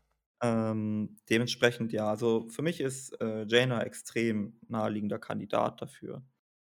Ähm, 0.41 1.17
dementsprechend 1.29 1.93
ja. 1.93 2.09
Also, 2.09 2.49
für 2.49 2.63
mich 2.63 2.81
ist, 2.81 3.11
äh, 3.21 3.45
Jaina 3.47 3.83
extrem 3.83 4.59
naheliegender 4.67 5.19
Kandidat 5.19 5.81
dafür. 5.81 6.23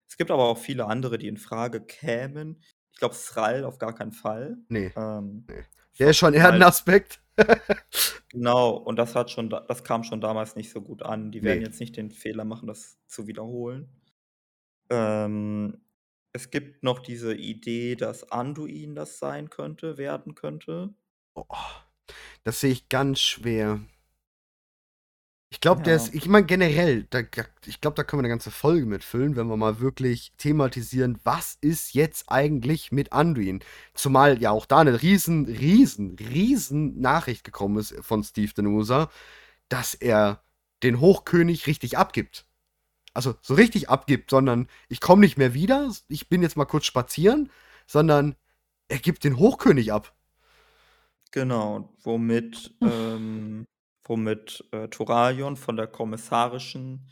Es 0.09 0.17
gibt 0.17 0.31
aber 0.31 0.45
auch 0.49 0.57
viele 0.57 0.87
andere, 0.87 1.17
die 1.19 1.27
infrage 1.27 1.81
kämen. 1.85 2.61
Ich 2.93 2.99
glaube, 2.99 3.15
Thrall 3.15 3.63
auf 3.63 3.77
gar 3.77 3.93
keinen 3.95 4.11
Fall, 4.11 4.57
Ne, 4.71 4.93
ähm, 4.95 5.49
ne. 5.49 5.65
Der 5.99 6.09
ist 6.11 6.17
schon 6.17 6.33
eher 6.33 6.49
'n 6.49 6.61
weil 6.61 6.63
Aspekt. 6.63 7.21
Genau, 8.31 8.75
und 8.77 8.95
das 8.97 9.15
hat 9.15 9.31
schon 9.31 9.49
da 9.49 9.61
das 9.61 9.83
kam 9.83 10.03
schon 10.03 10.21
damals 10.21 10.55
nicht 10.55 10.69
so 10.71 10.81
gut 10.81 11.01
an. 11.01 11.31
Die 11.31 11.43
werden 11.43 11.61
Ne. 11.61 11.63
jetzt 11.63 11.79
nicht 11.79 11.97
den 11.97 12.11
Fehler 12.11 12.45
machen, 12.45 12.67
das 12.67 12.99
zu 13.07 13.25
wiederholen. 13.25 13.89
Ähm, 14.89 15.81
es 16.33 16.51
gibt 16.51 16.83
noch 16.83 16.99
diese 16.99 17.35
Idee, 17.35 17.95
dass 17.95 18.31
Anduin 18.31 18.95
das 18.95 19.19
sein 19.19 19.49
könnte 19.49 19.97
werden 19.97 20.35
könnte. 20.35 20.93
Oh, 21.37 21.45
das 22.43 22.61
sehe 22.61 22.71
ich 22.71 22.89
ganz 22.89 23.21
schwer. 23.21 23.81
Ich 25.51 25.61
glaube, 25.61 25.81
der 25.81 25.95
Ja. 25.95 25.95
ist 25.95 26.13
ich 26.13 26.27
meine 26.27 26.45
generell, 26.45 27.05
da 27.09 27.19
ich 27.65 27.81
glaube, 27.81 27.95
da 27.95 28.03
können 28.03 28.19
wir 28.19 28.23
'ne 28.23 28.29
ganze 28.29 28.51
Folge 28.51 28.85
mit 28.85 29.03
füllen, 29.03 29.35
wenn 29.35 29.47
wir 29.47 29.57
mal 29.57 29.79
wirklich 29.79 30.31
thematisieren, 30.37 31.17
was 31.23 31.57
ist 31.61 31.93
jetzt 31.95 32.25
eigentlich 32.31 32.91
mit 32.91 33.11
Anduin? 33.13 33.59
Zumal 33.95 34.39
ja 34.41 34.51
auch 34.51 34.67
da 34.67 34.83
'ne 34.83 35.01
riesen, 35.01 35.45
riesen, 35.45 36.15
riesen 36.19 36.99
Nachricht 37.01 37.43
gekommen 37.43 37.77
ist 37.79 37.95
von 38.01 38.23
Steve 38.23 38.51
Danusa, 38.55 39.09
dass 39.69 39.95
er 39.95 40.43
den 40.83 40.99
Hochkönig 41.01 41.67
richtig 41.67 41.97
abgibt. 41.97 42.45
Also, 43.13 43.35
so 43.41 43.55
richtig 43.55 43.89
abgibt, 43.89 44.31
sondern: 44.31 44.67
„Ich 44.89 45.01
komme 45.01 45.21
nicht 45.21 45.37
mehr 45.37 45.53
wieder, 45.55 45.91
ich 46.09 46.29
bin 46.29 46.41
jetzt 46.43 46.57
mal 46.57 46.65
kurz 46.65 46.85
spazieren“, 46.85 47.51
sondern 47.87 48.35
er 48.89 48.99
gibt 48.99 49.23
den 49.25 49.37
Hochkönig 49.39 49.93
ab. 49.93 50.13
Genau, 51.33 51.93
womit, 52.03 52.73
ähm 52.81 53.65
womit, 54.09 54.65
äh, 54.73 54.89
Thoralion 54.89 55.57
von 55.57 55.77
der 55.77 55.87
kommissarischen, 55.87 57.09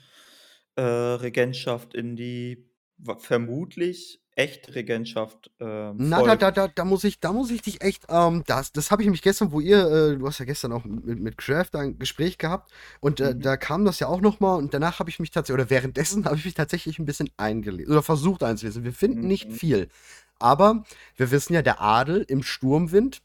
äh, 0.75 0.81
Regentschaft 0.83 1.93
in 1.95 2.15
die 2.17 2.69
vermutlich 3.19 4.21
echte 4.35 4.75
Regentschaft, 4.75 5.51
ähm, 5.59 5.99
Na, 5.99 6.21
da 6.21 6.35
da 6.35 6.51
da 6.51 6.67
da 6.67 6.85
muss 6.85 7.03
ich 7.03 7.19
da 7.19 7.33
muss 7.33 7.49
ich 7.49 7.63
dich 7.63 7.81
echt, 7.81 8.05
ähm 8.09 8.43
das 8.45 8.71
das 8.71 8.91
habe 8.91 9.01
ich 9.01 9.07
nämlich 9.07 9.23
gestern, 9.23 9.51
wo 9.51 9.59
ihr, 9.59 9.79
äh 9.87 10.15
du 10.17 10.27
hast 10.27 10.37
ja 10.37 10.45
gestern 10.45 10.71
auch 10.71 10.83
mit 10.85 11.19
mit 11.19 11.37
Craft 11.39 11.69
da 11.71 11.79
'n 11.81 11.97
Gespräch 11.97 12.37
gehabt 12.37 12.71
und, 12.99 13.19
äh, 13.19 13.33
Mhm. 13.33 13.41
da 13.41 13.57
kam 13.57 13.83
das 13.83 13.99
ja 13.99 14.07
auch 14.07 14.21
noch 14.21 14.39
mal 14.39 14.53
und 14.57 14.75
danach 14.75 14.99
habe 14.99 15.09
ich 15.09 15.17
mich 15.19 15.31
tats 15.31 15.49
oder 15.49 15.71
währenddessen 15.71 16.25
habe 16.25 16.35
ich 16.35 16.45
mich 16.45 16.53
tatsächlich 16.53 16.99
'n 16.99 17.05
bisschen 17.05 17.31
eingelesen 17.37 17.91
oder 17.91 18.03
versucht 18.03 18.43
einzulesen. 18.43 18.83
Wir 18.83 18.93
finden 18.93 19.25
nicht 19.27 19.51
Mhm. 19.51 19.57
viel, 19.57 19.89
aber 20.37 20.83
wir 21.15 21.31
wissen 21.31 21.53
ja, 21.55 21.63
der 21.63 21.81
Adel 21.81 22.23
im 22.27 22.43
Sturmwind 22.43 23.21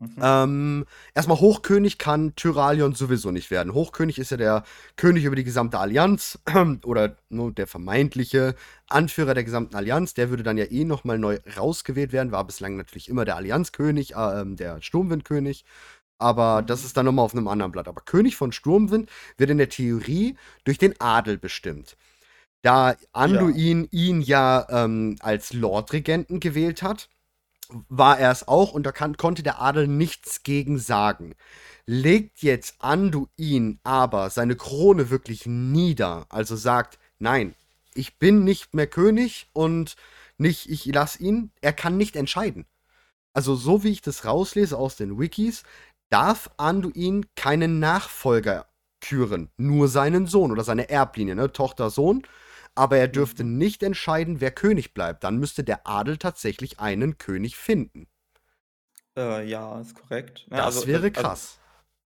Mhm. 0.00 0.14
ähm, 0.22 0.84
erst 1.14 1.26
mal 1.28 1.40
Hochkönig 1.40 1.98
kann 1.98 2.36
Tyralion 2.36 2.94
sowieso 2.94 3.32
nicht 3.32 3.50
werden. 3.50 3.74
Hochkönig 3.74 4.18
ist 4.20 4.30
ja 4.30 4.36
der 4.36 4.62
König 4.96 5.24
über 5.24 5.34
die 5.34 5.42
gesamte 5.42 5.78
Allianz 5.80 6.38
oder 6.84 7.16
nur 7.30 7.50
der 7.52 7.66
vermeintliche 7.66 8.54
Anführer 8.88 9.34
der 9.34 9.42
gesamten 9.42 9.74
Allianz. 9.74 10.14
Der 10.14 10.30
würde 10.30 10.44
dann 10.44 10.56
ja 10.56 10.66
eh 10.70 10.84
noch 10.84 11.02
mal 11.02 11.18
neu 11.18 11.38
rausgewählt 11.56 12.12
werden, 12.12 12.30
war 12.30 12.44
bislang 12.46 12.76
natürlich 12.76 13.08
immer 13.08 13.24
der 13.24 13.36
Allianzkönig, 13.36 14.14
äh, 14.14 14.40
ähm, 14.40 14.54
der 14.56 14.80
Sturmwindkönig, 14.80 15.64
aber 16.18 16.62
das 16.62 16.82
Mhm. 16.82 16.86
ist 16.86 16.96
dann 16.96 17.06
noch 17.06 17.12
mal 17.12 17.22
auf 17.22 17.34
'nem 17.34 17.48
anderen 17.48 17.72
Blatt. 17.72 17.88
Aber 17.88 18.02
König 18.02 18.36
von 18.36 18.52
Sturmwind 18.52 19.10
wird 19.38 19.50
in 19.50 19.58
der 19.58 19.68
Theorie 19.70 20.36
durch 20.64 20.78
den 20.78 21.00
Adel 21.00 21.38
bestimmt. 21.38 21.96
Da 22.62 22.92
Ja. 22.92 22.96
Anduin 23.12 23.88
ihn 23.92 24.20
ja, 24.22 24.66
ähm, 24.70 25.16
als 25.20 25.52
Lordregenten 25.54 26.40
gewählt 26.40 26.82
hat, 26.82 27.08
war 27.88 28.18
er's 28.18 28.48
auch 28.48 28.72
und 28.72 28.84
da 28.84 28.92
kann 28.92 29.16
konnte 29.16 29.42
der 29.42 29.60
Adel 29.60 29.86
nichts 29.88 30.42
gegen 30.42 30.78
sagen. 30.78 31.34
Legt 31.86 32.42
jetzt 32.42 32.76
Anduin 32.80 33.78
aber 33.84 34.30
seine 34.30 34.56
Krone 34.56 35.10
wirklich 35.10 35.46
nieder, 35.46 36.26
also 36.30 36.56
sagt: 36.56 36.98
„Nein, 37.18 37.54
ich 37.94 38.18
bin 38.18 38.44
nicht 38.44 38.74
mehr 38.74 38.86
König 38.86 39.48
und 39.52 39.96
nicht 40.38 40.68
ich 40.70 40.86
lasse 40.86 41.22
ihn“ 41.22 41.50
er 41.60 41.72
kann 41.72 41.96
nicht 41.96 42.16
entscheiden. 42.16 42.66
Also, 43.34 43.54
so 43.54 43.84
wie 43.84 43.90
ich 43.90 44.02
das 44.02 44.24
rauslese 44.24 44.76
aus 44.76 44.96
den 44.96 45.18
Wikis, 45.18 45.62
darf 46.10 46.50
Anduin 46.56 47.26
keinen 47.36 47.78
Nachfolger 47.78 48.66
küren, 49.00 49.50
nur 49.56 49.88
seinen 49.88 50.26
Sohn 50.26 50.50
oder 50.52 50.64
seine 50.64 50.88
Erblinie, 50.90 51.34
ne, 51.36 51.52
Tochter, 51.52 51.90
Sohn. 51.90 52.22
Aber 52.78 52.98
er 52.98 53.08
dürfte 53.08 53.44
nicht 53.44 53.82
entscheiden, 53.82 54.40
wer 54.40 54.50
König 54.50 54.94
bleibt. 54.94 55.24
Dann 55.24 55.38
müsste 55.38 55.64
der 55.64 55.86
Adel 55.86 56.18
tatsächlich 56.18 56.80
einen 56.80 57.18
König 57.18 57.56
finden. 57.56 58.08
Äh, 59.16 59.48
ja, 59.48 59.80
ist 59.80 59.94
korrekt. 59.94 60.46
Ja, 60.50 60.64
Das 60.64 60.64
also, 60.64 60.86
wäre 60.86 61.10
also, 61.14 61.30
krass. 61.30 61.58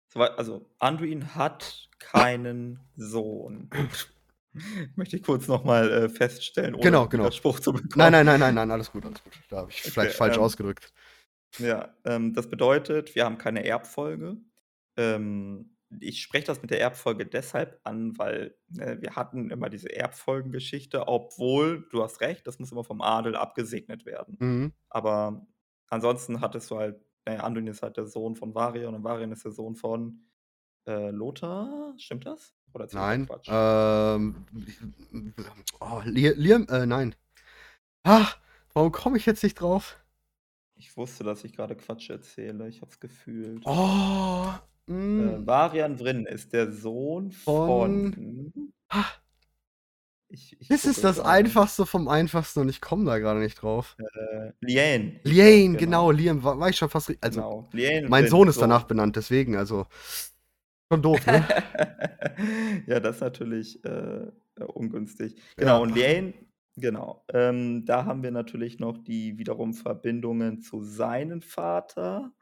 soweit- 0.09 0.39
also 0.39 0.71
Anduin 0.81 1.35
hat 1.37 1.91
keinen 1.99 2.81
Sohn. 2.97 3.71
Möchte 4.97 5.17
ich 5.17 5.23
kurz 5.25 5.49
nochmal 5.49 5.91
äh, 5.93 6.09
feststellen, 6.09 6.75
ohne 6.75 6.93
Genau, 6.93 7.09
genau. 7.09 7.25
Widerspruch 7.25 7.61
zu 7.61 7.73
bekommen. 7.73 7.93
Nein, 7.97 8.13
nein, 8.13 8.27
nein, 8.27 8.41
nein, 8.41 8.55
nein, 8.55 8.71
alles 8.71 8.91
gut, 8.93 9.05
alles 9.07 9.23
gut. 9.23 9.35
Da 9.51 9.59
habe 9.59 9.71
ich 9.71 9.83
Okay, 9.85 9.93
vielleicht 9.93 10.15
falsch 10.17 10.37
ähm, 10.37 10.39
ausgedrückt. 10.39 10.93
Ja, 11.59 11.95
ähm, 12.05 12.33
das 12.35 12.49
bedeutet, 12.49 13.15
wir 13.15 13.25
haben 13.25 13.39
keine 13.39 13.65
Erbfolge. 13.65 14.37
Ähm, 14.97 15.77
ich 16.01 16.23
spreche 16.23 16.47
das 16.47 16.63
mit 16.63 16.71
der 16.71 16.81
Erbfolge 16.81 17.27
deshalb 17.27 17.81
an, 17.85 18.17
weil 18.19 18.57
äh, 18.79 18.97
wir 19.01 19.17
hatten 19.17 19.51
immer 19.51 19.69
diese 19.69 19.95
Erbfolgengeschichte, 19.95 21.07
obwohl, 21.09 21.89
du 21.91 22.03
hast 22.03 22.21
recht, 22.21 22.47
das 22.47 22.59
muss 22.59 22.73
immer 22.73 22.85
vom 22.85 23.01
Adel 23.01 23.37
abgesegnet 23.37 24.07
werden. 24.07 24.37
Mhm. 24.41 24.73
Aber 24.89 25.47
ansonsten 25.89 26.41
hattest 26.41 26.71
du 26.71 26.79
halt, 26.79 27.01
naja, 27.25 27.41
Anduin 27.41 27.67
ist 27.67 27.83
halt 27.83 27.97
der 27.97 28.07
Sohn 28.07 28.37
von 28.37 28.55
Varian 28.55 28.95
und 28.95 29.05
Varian 29.05 29.33
ist 29.33 29.45
der 29.45 29.53
Sohn 29.53 29.77
von 29.77 30.25
äh, 30.87 31.11
Lothar. 31.11 31.95
Stimmt 31.99 32.27
das? 32.27 32.55
Oder 32.75 32.89
Nein. 32.93 33.27
Quatsch? 33.27 33.49
Ähm, 33.51 34.47
oh, 35.81 36.01
Li- 36.05 36.35
Liam, 36.35 36.67
äh, 36.69 36.87
nein. 36.87 37.15
Ach, 38.03 38.39
warum 38.73 38.91
komme 38.91 39.19
ich 39.19 39.27
jetzt 39.27 39.43
nicht 39.43 39.61
drauf? 39.61 39.99
Ich 40.75 40.97
wusste, 40.97 41.23
dass 41.23 41.45
ich 41.45 41.53
gerade 41.53 41.77
Quatsch 41.77 42.11
erzähle. 42.11 42.69
Ich 42.69 42.81
hab's 42.81 42.99
gefühlt. 42.99 43.63
Oh, 43.67 44.53
Äh, 44.89 44.93
mm, 44.93 45.47
Varian 45.47 45.99
Vryn 45.99 46.27
ist 46.27 46.53
der 46.53 46.73
Sohn 46.73 47.31
Von- 47.33 48.13
von. 48.15 48.73
ah, 48.89 49.05
Ich, 50.29 50.59
ich 50.61 50.69
das 50.69 50.85
ist 50.87 51.05
das 51.05 51.17
gerade. 51.17 51.29
Einfachste 51.29 51.85
vom 51.87 52.09
Einfachsten 52.09 52.61
und 52.61 52.69
ich 52.69 52.81
komme 52.81 53.05
da 53.05 53.19
gerade 53.19 53.41
nicht 53.41 53.57
drauf. 53.63 53.97
Äh, 53.99 54.53
Liane. 54.61 55.21
hieß 55.25 55.33
Liane, 55.33 55.75
er, 55.75 55.79
genau, 55.79 56.11
Liam, 56.11 56.43
war, 56.43 56.59
war 56.59 56.69
ich 56.71 56.77
schon 56.77 56.89
fast. 56.89 57.13
Also, 57.21 57.41
genau. 57.41 57.69
Liane 57.73 58.09
mein 58.09 58.27
Sohn 58.29 58.49
ist 58.49 58.55
so. 58.57 58.63
danach 58.63 58.85
benannt, 58.85 59.15
deswegen, 59.17 59.57
also. 59.57 59.87
Schon 60.91 61.03
doof, 61.03 61.27
ne? 61.27 61.47
ja, 62.87 62.99
das 63.01 63.17
ist 63.17 63.21
natürlich 63.23 63.85
äh, 63.85 63.89
äh, 63.89 64.65
ungünstig. 64.75 65.37
Genau, 65.57 65.77
Ja. 65.77 65.83
und 65.83 65.95
Liane, 65.95 66.35
genau. 66.77 67.25
Ähm, 67.33 67.85
da 67.87 68.05
haben 68.05 68.23
wir 68.23 68.31
natürlich 68.31 68.79
noch 68.79 68.99
die 68.99 69.39
wiederum 69.39 69.75
Verbindungen 69.75 70.61
zu 70.61 70.83
seinem 70.83 71.41
Vater. 71.43 72.33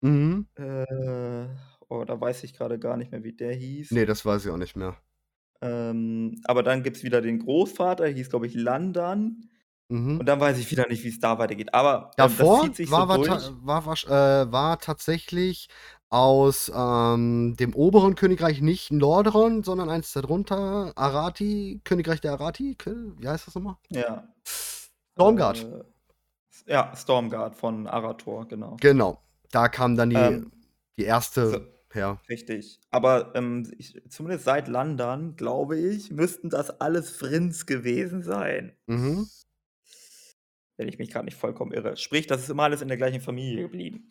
Mhm. 0.00 0.46
Äh, 0.54 1.46
oh, 1.88 2.04
da 2.04 2.20
weiß 2.20 2.44
ich 2.44 2.54
gerade 2.54 2.78
gar 2.78 2.96
nicht 2.96 3.10
mehr, 3.10 3.24
wie 3.24 3.32
der 3.32 3.54
hieß. 3.54 3.90
Nee, 3.90 4.06
das 4.06 4.24
weiß 4.24 4.44
ich 4.44 4.50
auch 4.50 4.56
nicht 4.56 4.76
mehr. 4.76 4.96
Ähm, 5.60 6.40
aber 6.44 6.62
dann 6.62 6.82
gibt 6.82 6.98
es 6.98 7.02
wieder 7.02 7.20
den 7.20 7.40
Großvater, 7.40 8.04
der 8.04 8.12
hieß, 8.14 8.30
glaube 8.30 8.46
ich, 8.46 8.54
Landan. 8.54 9.48
Mhm. 9.88 10.20
Und 10.20 10.26
dann 10.26 10.38
weiß 10.38 10.58
ich 10.58 10.70
wieder 10.70 10.86
nicht, 10.86 11.02
wie 11.02 11.08
es 11.08 11.18
da 11.18 11.38
weitergeht. 11.38 11.74
Aber 11.74 11.94
ähm, 11.94 12.10
das 12.16 12.36
Davor 12.36 12.62
zieht 12.62 12.76
sich 12.76 12.90
war, 12.90 13.06
so 13.06 13.26
war, 13.62 13.86
war, 13.86 14.42
äh, 14.42 14.52
war 14.52 14.78
tatsächlich 14.78 15.68
aus 16.10 16.70
ähm, 16.74 17.56
dem 17.58 17.74
oberen 17.74 18.14
Königreich 18.14 18.60
nicht 18.60 18.90
Lordaeron, 18.90 19.62
sondern 19.62 19.90
eins 19.90 20.12
darunter, 20.12 20.92
Arati, 20.96 21.80
Königreich 21.84 22.20
der 22.20 22.32
Arati. 22.32 22.76
Wie 23.18 23.28
heißt 23.28 23.46
das 23.46 23.54
nochmal? 23.54 23.76
Ja. 23.90 24.26
Stormguard. 25.14 25.64
Äh, 26.66 26.72
ja, 26.72 26.92
Stormguard 26.94 27.56
von 27.56 27.86
Arator, 27.86 28.46
genau. 28.46 28.76
Genau. 28.80 29.22
Da 29.50 29.68
kam 29.68 29.96
dann 29.96 30.10
die, 30.10 30.16
Ähm, 30.16 30.52
die 30.98 31.04
erste 31.04 31.50
so. 31.50 31.60
Her. 31.94 32.20
Richtig. 32.28 32.80
Aber 32.90 33.32
ähm, 33.34 33.70
ich, 33.78 34.00
zumindest 34.08 34.44
seit 34.44 34.68
Landan, 34.68 35.36
glaube 35.36 35.78
ich, 35.78 36.10
müssten 36.10 36.50
das 36.50 36.70
alles 36.80 37.10
Frins 37.10 37.66
gewesen 37.66 38.22
sein. 38.22 38.76
Mhm. 38.86 39.26
Wenn 40.76 40.88
ich 40.88 40.98
mich 40.98 41.10
gerade 41.10 41.24
nicht 41.24 41.36
vollkommen 41.36 41.72
irre. 41.72 41.96
Sprich, 41.96 42.26
das 42.26 42.42
ist 42.42 42.50
immer 42.50 42.64
alles 42.64 42.82
in 42.82 42.88
der 42.88 42.96
gleichen 42.96 43.20
Familie 43.20 43.62
geblieben. 43.62 44.08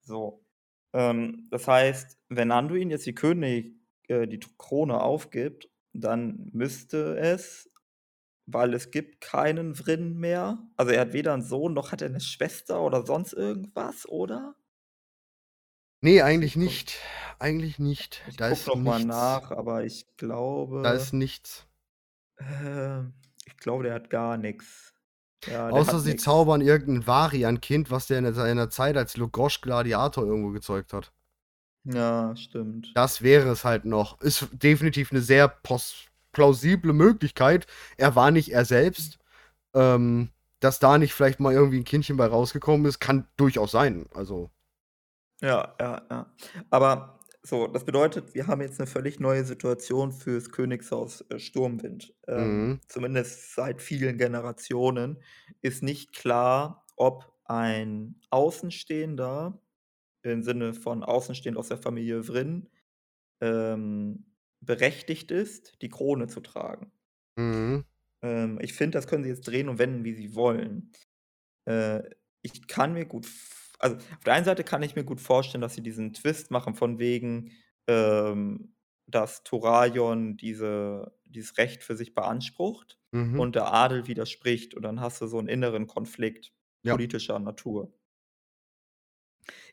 So. 0.00 0.44
Ähm, 0.92 1.48
das 1.50 1.68
heißt, 1.68 2.18
wenn 2.28 2.50
Anduin 2.50 2.90
jetzt 2.90 3.06
die 3.06 3.14
König, 3.14 3.74
äh, 4.08 4.26
die 4.26 4.40
Krone 4.58 5.00
aufgibt, 5.00 5.68
dann 5.92 6.50
müsste 6.52 7.16
es, 7.18 7.70
weil 8.46 8.74
es 8.74 8.90
gibt 8.90 9.20
keinen 9.20 9.74
Vrin 9.74 10.16
mehr. 10.16 10.58
Also 10.76 10.92
er 10.92 11.02
hat 11.02 11.12
weder 11.12 11.32
einen 11.32 11.42
Sohn 11.42 11.74
noch 11.74 11.92
hat 11.92 12.02
er 12.02 12.08
eine 12.08 12.20
Schwester 12.20 12.82
oder 12.82 13.06
sonst 13.06 13.32
irgendwas, 13.32 14.08
oder? 14.08 14.56
Nee, 16.04 16.20
eigentlich 16.20 16.54
nicht. 16.54 16.98
Eigentlich 17.38 17.78
nicht. 17.78 18.22
Ich 18.28 18.36
Da 18.36 18.50
guck 18.50 18.58
ist 18.58 18.66
noch 18.66 18.76
mal 18.76 18.96
nichts. 18.98 19.08
nach, 19.08 19.50
aber 19.50 19.84
ich 19.84 20.06
glaube. 20.18 20.82
Da 20.82 20.92
ist 20.92 21.14
nichts. 21.14 21.66
Äh, 22.36 23.00
ich 23.46 23.56
glaube, 23.58 23.84
der 23.84 23.94
hat 23.94 24.10
gar 24.10 24.36
nichts. 24.36 24.92
Ja, 25.46 25.68
Außer 25.70 26.00
sie 26.00 26.10
nix. 26.12 26.24
zaubern 26.24 26.60
irgendein 26.60 27.06
Varian-Kind, 27.06 27.90
was 27.90 28.06
der 28.06 28.18
in 28.18 28.34
seiner 28.34 28.68
Zeit 28.70 28.96
als 28.98 29.16
Lugosch 29.16 29.62
Gladiator 29.62 30.24
irgendwo 30.26 30.50
gezeugt 30.50 30.92
hat. 30.92 31.12
Ja, 31.84 32.36
stimmt. 32.36 32.92
Das 32.94 33.22
wäre 33.22 33.48
es 33.50 33.64
halt 33.64 33.84
noch. 33.86 34.20
Ist 34.20 34.48
definitiv 34.52 35.10
eine 35.10 35.20
sehr 35.22 35.48
plausible 36.32 36.92
Möglichkeit. 36.92 37.66
Er 37.96 38.14
war 38.14 38.30
nicht 38.30 38.50
er 38.52 38.64
selbst. 38.66 39.18
Ähm, 39.74 40.30
dass 40.60 40.78
da 40.78 40.98
nicht 40.98 41.14
vielleicht 41.14 41.40
mal 41.40 41.52
irgendwie 41.52 41.78
ein 41.78 41.84
Kindchen 41.84 42.16
bei 42.16 42.26
rausgekommen 42.26 42.86
ist, 42.86 43.00
kann 43.00 43.26
durchaus 43.36 43.70
sein. 43.72 44.06
Also, 44.14 44.50
Ja, 45.44 45.74
ja, 45.80 46.06
ja. 46.10 46.34
Aber 46.70 47.20
so, 47.42 47.66
das 47.66 47.84
bedeutet, 47.84 48.34
wir 48.34 48.46
haben 48.46 48.62
jetzt 48.62 48.80
eine 48.80 48.86
völlig 48.86 49.20
neue 49.20 49.44
Situation 49.44 50.12
fürs 50.12 50.50
Königshaus 50.50 51.20
äh, 51.30 51.38
Sturmwind. 51.38 52.14
Ähm, 52.28 52.62
Mhm. 52.62 52.80
Zumindest 52.88 53.54
seit 53.54 53.82
vielen 53.82 54.18
Generationen 54.18 55.22
ist 55.62 55.82
nicht 55.82 56.14
klar, 56.14 56.86
ob 56.96 57.34
ein 57.44 58.20
Außenstehender 58.30 59.60
im 60.22 60.42
Sinne 60.42 60.74
von 60.74 61.04
außenstehend 61.04 61.58
aus 61.58 61.68
der 61.68 61.78
Familie 61.78 62.22
Vryn 62.28 62.70
ähm, 63.40 64.26
berechtigt 64.60 65.30
ist, 65.32 65.82
die 65.82 65.90
Krone 65.90 66.28
zu 66.28 66.40
tragen. 66.40 66.92
mhm. 67.36 67.84
Ähm, 68.22 68.58
ich 68.60 68.72
finde, 68.74 68.98
das 68.98 69.06
können 69.06 69.24
sie 69.24 69.30
jetzt 69.30 69.46
drehen 69.46 69.68
und 69.68 69.78
wenden, 69.78 70.04
wie 70.04 70.14
sie 70.14 70.34
wollen. 70.34 70.92
Äh, 71.66 72.02
ich 72.42 72.66
kann 72.68 72.94
mir 72.94 73.06
gut, 73.06 73.26
f- 73.26 73.63
also 73.78 73.96
auf 73.96 74.24
der 74.24 74.34
einen 74.34 74.44
Seite 74.44 74.64
kann 74.64 74.82
ich 74.82 74.96
mir 74.96 75.04
gut 75.04 75.20
vorstellen, 75.20 75.62
dass 75.62 75.74
sie 75.74 75.82
diesen 75.82 76.12
Twist 76.12 76.50
machen, 76.50 76.74
von 76.74 76.98
wegen, 76.98 77.52
ähm, 77.86 78.76
dass 79.06 79.42
Thoraion 79.44 80.36
diese, 80.36 81.18
dieses 81.24 81.58
Recht 81.58 81.82
für 81.84 81.96
sich 81.96 82.14
beansprucht 82.14 82.98
Mhm. 83.12 83.40
und 83.40 83.54
der 83.56 83.72
Adel 83.72 84.06
widerspricht. 84.06 84.74
Und 84.74 84.82
dann 84.82 85.00
hast 85.00 85.20
du 85.20 85.26
so 85.26 85.38
einen 85.38 85.48
inneren 85.48 85.86
Konflikt 85.86 86.52
Ja. 86.82 86.98
politischer 86.98 87.38
Natur. 87.38 87.92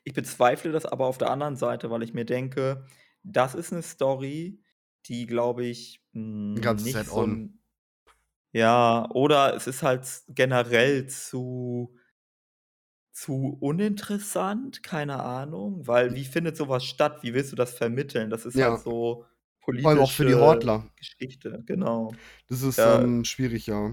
Ich 0.04 0.12
bezweifle 0.14 0.72
das 0.72 0.86
aber 0.86 1.06
auf 1.06 1.18
der 1.18 1.30
anderen 1.30 1.56
Seite, 1.56 1.90
weil 1.90 2.02
ich 2.02 2.14
mir 2.14 2.24
denke, 2.24 2.86
das 3.22 3.54
ist 3.54 3.72
eine 3.72 3.82
Story, 3.82 4.62
die, 5.06 5.26
glaube 5.26 5.64
ich, 5.64 6.04
mh, 6.12 6.20
ganzes 6.60 6.92
nicht 6.92 7.04
so 7.04 7.26
ja, 8.52 9.08
oder 9.12 9.54
es 9.54 9.66
ist 9.66 9.82
halt 9.82 10.06
generell 10.28 11.06
zu 11.06 11.96
zu 13.12 13.56
uninteressant, 13.60 14.82
keine 14.82 15.22
Ahnung, 15.22 15.86
weil 15.86 16.14
wie 16.14 16.24
findet 16.24 16.56
sowas 16.56 16.84
statt? 16.84 17.22
Wie 17.22 17.34
willst 17.34 17.52
du 17.52 17.56
das 17.56 17.74
vermitteln? 17.74 18.30
Das 18.30 18.46
ist 18.46 18.60
Ja. 18.60 18.62
halt 18.62 18.78
so 18.78 19.26
Vor 19.82 19.90
allem 19.90 20.00
auch 20.00 20.10
für 20.12 20.24
die 20.24 20.34
politische 20.34 20.36
Hortler. 20.36 20.88
Geschichte, 20.96 21.62
genau. 21.66 22.22
Das 22.48 22.62
ist 22.62 22.84
Ja. 22.84 22.86
ähm, 22.86 23.24
schwierig, 23.24 23.66
ja. 23.66 23.92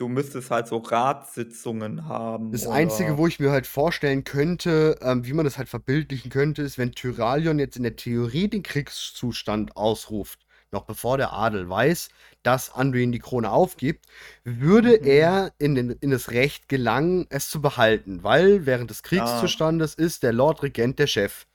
Du 0.00 0.08
müsstest 0.08 0.50
halt 0.50 0.66
so 0.66 0.78
Ratssitzungen 0.78 2.06
haben 2.08 2.52
Das 2.52 2.66
Einzige, 2.66 3.16
oder 3.16 3.18
wo 3.18 3.26
ich 3.26 3.40
mir 3.40 3.50
halt 3.50 3.66
vorstellen 3.66 4.22
könnte, 4.24 4.98
ähm, 5.02 5.26
wie 5.26 5.32
man 5.32 5.44
das 5.44 5.58
halt 5.58 5.68
verbildlichen 5.68 6.30
könnte, 6.30 6.62
ist, 6.62 6.78
wenn 6.78 6.92
Tyralion 6.92 7.58
jetzt 7.58 7.76
in 7.76 7.82
der 7.82 7.96
Theorie 7.96 8.48
den 8.48 8.62
Kriegszustand 8.62 9.76
ausruft, 9.76 10.43
noch 10.74 10.84
bevor 10.84 11.16
der 11.18 11.32
Adel 11.32 11.68
weiß, 11.70 12.10
dass 12.42 12.70
Anduin 12.74 13.12
die 13.12 13.18
Krone 13.20 13.50
aufgibt, 13.50 14.06
würde 14.44 14.94
Mhm. 15.00 15.06
er 15.06 15.52
in, 15.58 15.74
den, 15.74 15.90
in 15.90 16.10
das 16.10 16.30
Recht 16.32 16.68
gelangen, 16.68 17.26
es 17.30 17.48
zu 17.50 17.62
behalten, 17.62 18.22
weil 18.22 18.66
während 18.66 18.90
des 18.90 19.02
Ah. 19.14 19.54
Kriegszustandes 19.54 19.94
ist 19.94 20.22
der 20.22 20.32
Lord 20.34 20.62
Regent 20.62 20.98
der 20.98 21.06
Chef. 21.06 21.46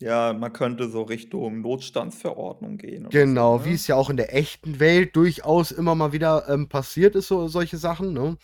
Ja, 0.00 0.32
man 0.34 0.52
könnte 0.52 0.88
so 0.90 1.02
Richtung 1.02 1.60
Notstandsverordnung 1.62 2.76
gehen 2.78 3.06
Genau, 3.12 3.56
so, 3.56 3.64
wie 3.64 3.72
ne? 3.72 3.74
es 3.74 3.88
ja 3.88 3.96
auch 3.96 4.08
in 4.08 4.16
der 4.16 4.34
echten 4.36 4.78
Welt 4.78 5.16
durchaus 5.16 5.72
immer 5.72 5.96
mal 5.96 6.12
wieder 6.12 6.48
ähm, 6.48 6.68
passiert 6.68 7.16
ist, 7.16 7.26
so, 7.26 7.48
solche 7.48 7.76
Sachen, 7.76 8.12
ne? 8.12 8.36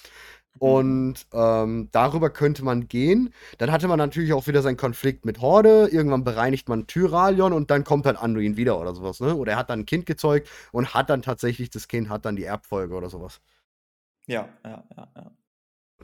Mhm. 0.65 0.87
Und 0.87 1.27
ähm, 1.33 1.89
darüber 1.93 2.31
könnte 2.31 2.65
man 2.65 2.89
gehen. 2.89 3.33
Dann 3.59 3.71
hatte 3.73 3.89
man 3.89 3.99
natürlich 3.99 4.33
auch 4.33 4.47
wieder 4.47 4.63
seinen 4.63 4.79
Konflikt 4.79 5.25
mit 5.27 5.41
Horde. 5.41 5.89
Irgendwann 5.93 6.25
bereinigt 6.25 6.69
man 6.69 6.87
Tyralion 6.87 7.53
und 7.53 7.71
dann 7.71 7.85
kommt 7.85 8.07
halt 8.07 8.17
Anduin 8.17 8.57
wieder 8.57 8.81
oder 8.81 8.95
sowas, 8.95 9.21
ne? 9.21 9.35
Oder 9.37 9.53
er 9.53 9.59
hat 9.59 9.71
dann 9.71 9.81
ein 9.81 9.87
Kind 9.87 10.07
gezeugt 10.07 10.49
und 10.73 10.95
hat 10.95 11.11
dann 11.11 11.23
tatsächlich, 11.23 11.71
das 11.71 11.89
Kind 11.89 12.09
hat 12.09 12.25
dann 12.25 12.37
die 12.37 12.45
Erbfolge 12.45 12.95
oder 12.95 13.11
sowas. 13.11 13.41
Ja, 14.27 14.49
ja, 14.65 14.85
ja, 14.97 15.13
ja. 15.17 15.37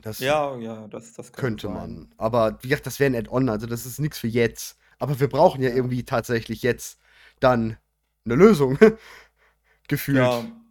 Das 0.01 0.19
Ja, 0.19 0.57
ja, 0.57 0.87
das 0.89 1.13
das 1.13 1.33
könnte 1.35 1.67
könnte 1.67 1.69
man. 1.69 2.13
Aber 2.17 2.59
wie 2.61 2.69
gesagt, 2.69 2.87
das 2.87 2.99
wäre 2.99 3.11
ein 3.11 3.15
Add-on, 3.15 3.49
also 3.49 3.67
das 3.67 3.85
ist 3.85 3.99
nichts 3.99 4.19
für 4.19 4.27
jetzt. 4.27 4.77
Aber 4.99 5.19
wir 5.19 5.29
brauchen 5.29 5.61
ja 5.61 5.69
Ja. 5.69 5.75
irgendwie 5.75 6.05
tatsächlich 6.05 6.61
jetzt 6.63 6.99
dann 7.39 7.77
eine 8.25 8.35
Lösung. 8.35 8.77
Gefühlt. 9.87 10.39
Ja, 10.41 10.62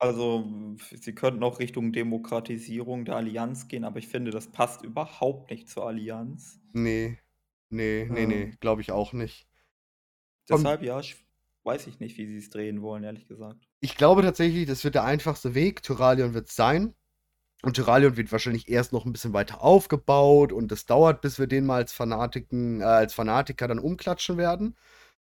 Also, 0.00 0.76
sie 0.94 1.12
könnten 1.14 1.42
auch 1.42 1.58
Richtung 1.58 1.92
Demokratisierung 1.92 3.04
der 3.04 3.16
Allianz 3.16 3.66
gehen, 3.66 3.82
aber 3.84 3.98
ich 3.98 4.06
finde, 4.06 4.30
das 4.30 4.46
passt 4.52 4.82
überhaupt 4.84 5.50
nicht 5.50 5.68
zur 5.68 5.86
Allianz. 5.86 6.60
Ne. 6.74 7.18
Ne, 7.70 8.08
ne, 8.10 8.26
ne, 8.26 8.50
Ähm. 8.50 8.58
glaube 8.60 8.80
ich 8.82 8.92
auch 8.92 9.12
nicht. 9.12 9.44
Deshalb, 10.48 10.82
ja, 10.82 10.98
ich 11.00 11.16
weiß 11.64 11.86
ich 11.88 12.00
nicht, 12.00 12.16
wie 12.16 12.26
sie's 12.26 12.48
drehen 12.50 12.80
wollen, 12.80 13.04
ehrlich 13.04 13.26
gesagt. 13.28 13.68
Ich 13.82 13.96
glaube 13.96 14.22
tatsächlich, 14.22 14.66
das 14.66 14.82
wird 14.82 14.96
der 14.96 15.04
einfachste 15.04 15.54
Weg. 15.54 15.82
Tyralion 15.82 16.34
wird's 16.34 16.56
sein. 16.56 16.94
Und 17.62 17.74
Tyralion 17.76 18.16
wird 18.16 18.32
wahrscheinlich 18.32 18.68
erst 18.68 18.92
noch 18.92 19.06
'n 19.06 19.12
bisschen 19.12 19.32
weiter 19.34 19.62
aufgebaut 19.62 20.52
und 20.52 20.72
das 20.72 20.86
dauert, 20.86 21.22
bis 21.22 21.38
wir 21.38 21.46
den 21.48 21.66
mal 21.66 21.76
als 21.76 21.92
Fanatiken 21.92 22.80
äh, 22.82 22.84
als 22.84 23.14
Fanatiker 23.14 23.68
dann 23.68 23.78
umklatschen 23.80 24.38
werden. 24.38 24.76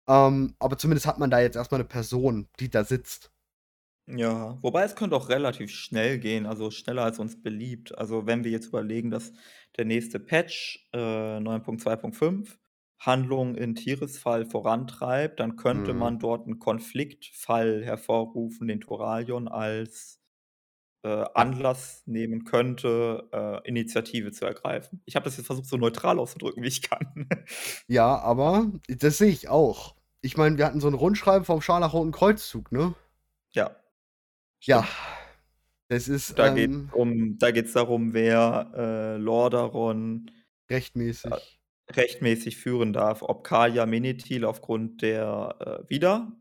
Ähm, 0.08 0.56
aber 0.60 0.78
zumindest 0.78 1.06
hat 1.06 1.18
man 1.18 1.30
da 1.30 1.40
jetzt 1.40 1.56
erst 1.56 1.72
mal 1.72 1.78
'ne 1.78 1.84
Person, 1.86 2.48
die 2.60 2.70
da 2.70 2.84
sitzt. 2.84 3.30
Ja, 4.08 4.58
wobei 4.60 4.84
es 4.84 4.96
könnte 4.96 5.16
auch 5.16 5.30
relativ 5.30 5.70
schnell 5.70 6.18
gehen, 6.18 6.44
also 6.44 6.70
schneller 6.70 7.04
als 7.04 7.18
uns 7.18 7.40
beliebt. 7.42 7.96
Also, 7.96 8.26
wenn 8.26 8.44
wir 8.44 8.50
jetzt 8.50 8.66
überlegen, 8.66 9.10
dass 9.10 9.32
der 9.78 9.86
nächste 9.86 10.20
Patch, 10.20 10.86
äh, 10.92 11.40
9.2.5 11.40 12.58
Handlungen 12.98 13.54
in 13.54 13.74
Tirisfal 13.74 14.44
vorantreibt, 14.44 15.40
dann 15.40 15.56
könnte 15.56 15.94
Mhm. 15.94 15.94
man 15.94 16.18
dort 16.18 16.46
'n 16.46 16.58
Konfliktfall 16.58 17.82
hervorrufen, 17.82 18.68
den 18.68 18.82
Tyralion 18.82 19.48
als, 19.48 20.20
äh. 21.04 21.08
Anlass 21.34 22.02
nehmen 22.06 22.44
könnte, 22.44 23.28
äh, 23.32 23.68
Initiative 23.68 24.32
zu 24.32 24.46
ergreifen. 24.46 25.02
Ich 25.06 25.16
habe 25.16 25.24
das 25.24 25.36
jetzt 25.38 25.46
versucht, 25.46 25.66
so 25.68 25.76
neutral 25.78 26.18
auszudrücken, 26.20 26.62
wie 26.64 26.68
ich 26.68 26.82
kann. 26.82 27.28
Ja, 27.90 28.18
aber 28.18 28.70
das 28.88 29.18
sehe 29.18 29.28
ich 29.30 29.48
auch. 29.48 29.94
Ich 30.22 30.36
meine, 30.38 30.56
wir 30.56 30.64
hatten 30.64 30.80
so 30.80 30.88
'n 30.88 30.94
Rundschreiben 30.94 31.44
vom 31.44 31.60
Scharlachroten 31.60 32.12
Kreuzzug, 32.12 32.72
ne? 32.72 32.94
Ja. 33.54 33.76
Ja, 34.66 34.86
es 35.88 36.08
ist, 36.08 36.38
Da 36.38 36.54
ähm 36.54 36.90
um 36.92 37.38
da 37.38 37.50
geht's 37.50 37.72
darum, 37.72 38.14
wer, 38.14 38.72
äh, 38.74 39.16
Lordaeron 39.18 40.30
Rechtmäßig. 40.70 41.30
äh, 41.30 41.92
rechtmäßig 41.92 42.56
führen 42.56 42.92
darf. 42.92 43.22
Ob 43.22 43.44
Karja 43.44 43.86
Menethil 43.86 44.44
aufgrund 44.44 45.02
der, 45.02 45.84
äh 45.86 45.90
wieder 45.90 46.32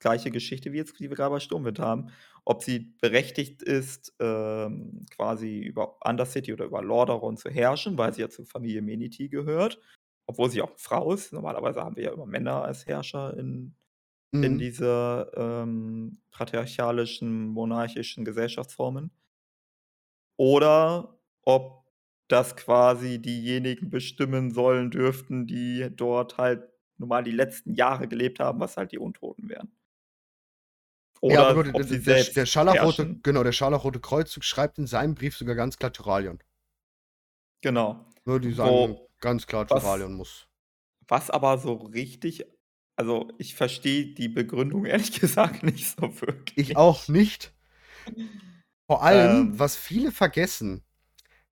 gleiche 0.00 0.30
Geschichte 0.30 0.72
wie 0.72 0.76
jetzt, 0.78 0.98
die 1.00 1.08
wir 1.08 1.16
grade 1.16 1.30
bei 1.30 1.40
Sturmwind 1.40 1.78
haben, 1.78 2.10
ob 2.44 2.62
sie 2.62 2.94
berechtigt 3.00 3.62
ist, 3.62 4.14
ähm, 4.20 5.06
quasi 5.10 5.60
über 5.60 5.96
Undercity 6.04 6.52
oder 6.52 6.66
über 6.66 6.82
Lordaeron 6.82 7.36
zu 7.38 7.48
herrschen, 7.50 7.96
weil 7.96 8.12
sie 8.12 8.20
ja 8.20 8.28
zur 8.28 8.44
Familie 8.46 8.82
Menethil 8.82 9.30
gehört, 9.30 9.80
obwohl 10.26 10.50
sie 10.50 10.60
auch 10.60 10.72
Frau 10.76 11.12
ist. 11.14 11.32
Normalerweise 11.32 11.82
haben 11.82 11.96
wir 11.96 12.04
ja 12.04 12.12
immer 12.12 12.26
Männer 12.26 12.64
als 12.64 12.86
Herrscher 12.86 13.34
in 13.38 13.74
in 14.40 14.58
Mhm. 14.58 14.58
dieser, 14.58 15.30
ähm, 15.36 16.20
patriarchalischen, 16.30 17.48
monarchischen 17.48 18.24
Gesellschaftsformen. 18.24 19.10
Oder 20.38 21.18
ob 21.42 21.84
das 22.28 22.56
quasi 22.56 23.20
diejenigen 23.20 23.90
bestimmen 23.90 24.50
sollen 24.52 24.90
dürften, 24.90 25.46
die 25.46 25.88
dort 25.94 26.38
halt 26.38 26.68
nun 26.98 27.08
mal 27.08 27.22
die 27.24 27.30
letzten 27.32 27.74
Jahre 27.74 28.08
gelebt 28.08 28.40
haben, 28.40 28.60
was 28.60 28.76
halt 28.76 28.92
die 28.92 28.98
Untoten 28.98 29.48
wären. 29.48 29.72
Ja, 31.28 31.40
aber 31.42 31.52
Oder 31.52 31.54
gut, 31.54 31.74
ob 31.74 31.86
der 31.86 31.98
der 32.34 32.46
selbst 32.46 32.46
Scharlachrote 32.46 33.16
genau, 33.22 33.42
der 33.42 33.52
Scharlachrote 33.52 34.00
Kreuzzug 34.00 34.42
schreibt 34.44 34.78
in 34.78 34.86
seinem 34.86 35.14
Brief 35.14 35.36
sogar 35.36 35.54
ganz 35.54 35.76
klar 35.78 35.92
Tyralion. 35.92 36.38
Genau. 37.62 38.06
Ne, 38.26 38.38
die 38.38 38.52
sagen 38.52 38.82
Wo 38.82 39.10
ganz 39.20 39.46
klar, 39.46 39.66
was 39.68 40.04
Tyralion 40.06 40.12
muss. 40.12 40.46
was 41.08 41.30
aber 41.30 41.58
so 41.58 41.74
richtig 41.74 42.44
also, 42.96 43.28
ich 43.38 43.54
verstehe 43.54 44.14
die 44.14 44.28
Begründung 44.28 44.84
ehrlich 44.86 45.20
gesagt 45.20 45.62
nicht 45.62 45.86
so 45.96 46.12
Ich 46.56 46.76
auch 46.76 47.08
wirklich. 47.08 47.08
nicht. 47.08 47.54
Vor 48.86 49.02
allem, 49.02 49.36
Ähm. 49.52 49.58
was 49.58 49.76
viele 49.76 50.12
vergessen, 50.12 50.82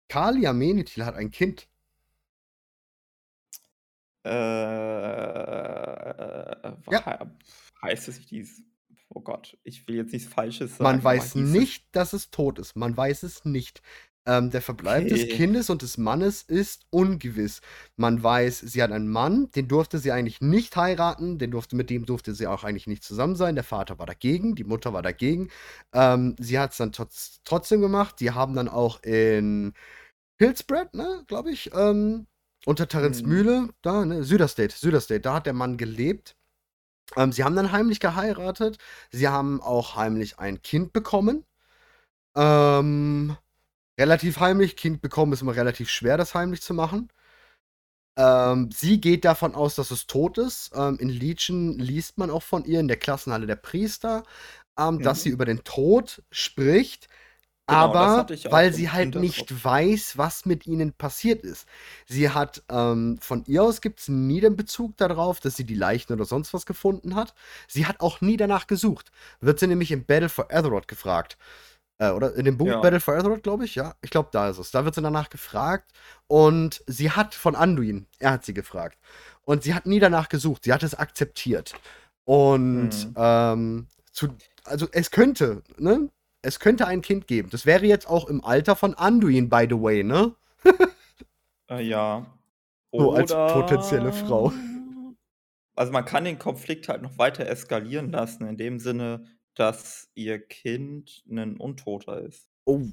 Karja 0.08 0.52
Menethil 0.52 1.04
hat 1.04 1.14
ein 1.14 1.30
Kind. 1.30 1.68
Äh, 4.24 4.30
Ja. 6.90 7.32
heißt 7.82 8.08
es 8.08 8.26
dies 8.26 8.62
oh 9.14 9.20
Gott, 9.20 9.58
ich 9.62 9.86
will 9.88 9.96
jetzt 9.96 10.12
nichts 10.12 10.32
Falsches 10.32 10.78
Man 10.78 10.96
sagen, 10.96 10.98
aber 10.98 11.04
weiß 11.04 11.34
nicht, 11.34 11.84
dass 11.92 12.12
es 12.12 12.30
tot 12.30 12.58
ist. 12.58 12.76
Man 12.76 12.96
weiß 12.96 13.24
es 13.24 13.44
nicht. 13.44 13.82
Ähm, 14.26 14.50
der 14.50 14.62
Verbleib 14.62 15.08
des 15.08 15.26
Okay. 15.26 15.28
Kindes 15.28 15.68
und 15.68 15.82
des 15.82 15.98
Mannes 15.98 16.42
ist 16.42 16.86
ungewiss. 16.90 17.60
Man 17.96 18.22
weiß, 18.22 18.60
sie 18.60 18.80
hat 18.82 18.92
einen 18.92 19.08
Mann, 19.08 19.50
den 19.52 19.66
durfte 19.66 19.98
sie 19.98 20.12
eigentlich 20.12 20.40
nicht 20.40 20.76
heiraten, 20.76 21.38
den 21.38 21.50
durfte 21.50 21.74
mit 21.74 21.90
dem 21.90 22.06
durfte 22.06 22.32
sie 22.34 22.46
auch 22.46 22.62
eigentlich 22.64 22.86
nicht 22.86 23.02
zusammen 23.02 23.34
sein. 23.36 23.56
Der 23.56 23.64
Vater 23.64 23.98
war 23.98 24.06
dagegen, 24.06 24.54
die 24.54 24.62
Mutter 24.64 24.92
war 24.92 25.02
dagegen. 25.02 25.48
Ähm, 25.92 26.36
sie 26.38 26.58
hat's 26.58 26.76
dann 26.76 26.92
trotz 26.92 27.40
trotzdem 27.44 27.80
gemacht. 27.80 28.20
Die 28.20 28.30
haben 28.30 28.54
dann 28.54 28.68
auch 28.68 29.02
in 29.02 29.72
Hillsbrad, 30.38 30.94
ne, 30.94 31.24
glaube 31.26 31.50
ich, 31.52 31.70
ähm, 31.74 32.26
unter 32.66 32.88
Tarens 32.88 33.24
Mhm. 33.24 33.26
Mühle, 33.26 33.70
da, 33.82 34.04
ne, 34.04 34.24
Süderstate, 34.24 34.74
Süderstate, 34.76 35.20
da 35.20 35.34
hat 35.34 35.46
der 35.46 35.52
Mann 35.54 35.76
gelebt. 35.76 36.36
Ähm, 37.16 37.32
sie 37.32 37.44
haben 37.44 37.56
dann 37.56 37.72
heimlich 37.72 38.00
geheiratet. 38.00 38.78
Sie 39.10 39.28
haben 39.28 39.60
auch 39.62 39.96
heimlich 39.96 40.38
ein 40.38 40.62
Kind 40.62 40.92
bekommen. 40.92 41.44
Ähm, 42.36 43.36
relativ 44.02 44.40
heimlich. 44.40 44.76
Kind 44.76 45.00
bekommen 45.02 45.32
ist 45.32 45.42
immer 45.42 45.56
relativ 45.56 45.90
schwer, 45.90 46.16
das 46.18 46.34
heimlich 46.34 46.62
zu 46.62 46.74
machen. 46.74 47.08
Ähm, 48.16 48.70
sie 48.72 49.00
geht 49.00 49.24
davon 49.24 49.54
aus, 49.54 49.74
dass 49.74 49.90
es 49.90 50.06
tot 50.06 50.36
ist. 50.38 50.70
Ähm, 50.74 50.98
in 51.00 51.08
Legion 51.08 51.78
liest 51.78 52.18
man 52.18 52.30
auch 52.30 52.42
von 52.42 52.64
ihr 52.64 52.80
in 52.80 52.88
der 52.88 52.98
Klassenhalle 52.98 53.46
der 53.46 53.56
Priester, 53.56 54.24
ähm, 54.78 55.00
dass 55.02 55.22
sie 55.22 55.30
Mhm. 55.30 55.32
über 55.32 55.46
den 55.46 55.64
Tod 55.64 56.22
spricht, 56.30 57.08
Genau, 57.68 57.94
aber 57.96 58.32
weil 58.48 58.72
sie 58.74 58.90
halt 58.90 59.16
nicht 59.16 59.64
weiß, 59.64 60.18
was 60.18 60.46
mit 60.46 60.66
ihnen 60.66 60.92
passiert 60.94 61.44
ist. 61.44 61.66
Sie 62.08 62.30
hat, 62.30 62.62
ähm 62.70 63.18
von 63.22 63.44
ihr 63.46 63.62
aus 63.64 63.80
gibt's 63.82 64.08
nie 64.08 64.40
den 64.40 64.56
Bezug 64.56 64.96
da 64.98 65.08
drauf, 65.08 65.40
dass 65.40 65.56
sie 65.56 65.64
die 65.66 65.74
Leichen 65.76 66.12
oder 66.14 66.24
sonst 66.26 66.54
was 66.54 66.66
gefunden 66.66 67.14
hat. 67.16 67.34
Sie 67.68 67.86
hat 67.86 68.00
auch 68.00 68.20
nie 68.22 68.36
danach 68.38 68.66
gesucht. 68.68 69.12
Wird 69.40 69.60
sie 69.60 69.68
nämlich 69.68 69.92
im 69.92 70.04
Battle 70.06 70.28
for 70.30 70.48
Azeroth 70.52 70.88
gefragt. 70.88 71.38
Äh, 72.02 72.10
oder 72.10 72.34
in 72.34 72.44
dem 72.44 72.58
Buch 72.58 72.66
Ja. 72.66 72.80
Battle 72.80 72.98
for 72.98 73.14
Azeroth, 73.14 73.42
glaube 73.44 73.64
ich, 73.64 73.76
ja? 73.76 73.94
Ich 74.02 74.10
glaube, 74.10 74.30
da 74.32 74.48
ist 74.48 74.58
es. 74.58 74.72
Da 74.72 74.84
wird 74.84 74.94
sie 74.96 75.02
danach 75.02 75.30
gefragt 75.30 75.92
und 76.26 76.82
sie 76.88 77.12
hat 77.12 77.34
von 77.34 77.54
Anduin 77.54 78.06
er 78.18 78.32
hat 78.32 78.44
sie 78.44 78.54
gefragt. 78.54 78.98
Und 79.44 79.62
sie 79.62 79.72
hat 79.74 79.86
nie 79.86 80.00
danach 80.00 80.28
gesucht. 80.28 80.64
Sie 80.64 80.72
hat 80.72 80.82
es 80.82 80.94
akzeptiert. 80.94 81.74
Und, 82.24 82.90
Mhm. 83.08 83.14
ähm, 83.16 83.86
zu 84.10 84.28
also, 84.64 84.86
es 84.92 85.10
könnte, 85.10 85.62
ne? 85.78 86.08
Es 86.42 86.58
könnte 86.58 86.86
ein 86.88 87.02
Kind 87.02 87.26
geben. 87.28 87.50
Das 87.50 87.66
wäre 87.66 87.86
jetzt 87.86 88.08
auch 88.08 88.28
im 88.28 88.44
Alter 88.44 88.74
von 88.74 88.94
Anduin, 88.94 89.48
by 89.48 89.66
the 89.68 89.80
way, 89.80 90.02
ne? 90.02 90.34
Äh, 91.70 91.82
ja. 91.82 92.26
So 92.92 93.12
als 93.12 93.32
potenzielle 93.32 94.12
Frau. 94.12 94.46
Oder 94.46 94.54
also, 95.76 95.92
man 95.92 96.04
kann 96.04 96.24
den 96.24 96.38
Konflikt 96.38 96.88
halt 96.88 97.02
noch 97.02 97.16
weiter 97.18 97.46
eskalieren 97.46 98.10
lassen 98.10 98.46
in 98.46 98.56
dem 98.56 98.78
Sinne, 98.78 99.24
dass 99.54 100.10
ihr 100.14 100.40
Kind 100.46 101.22
'nen 101.26 101.56
Untoter 101.58 102.20
ist. 102.22 102.46
Oh. 102.66 102.92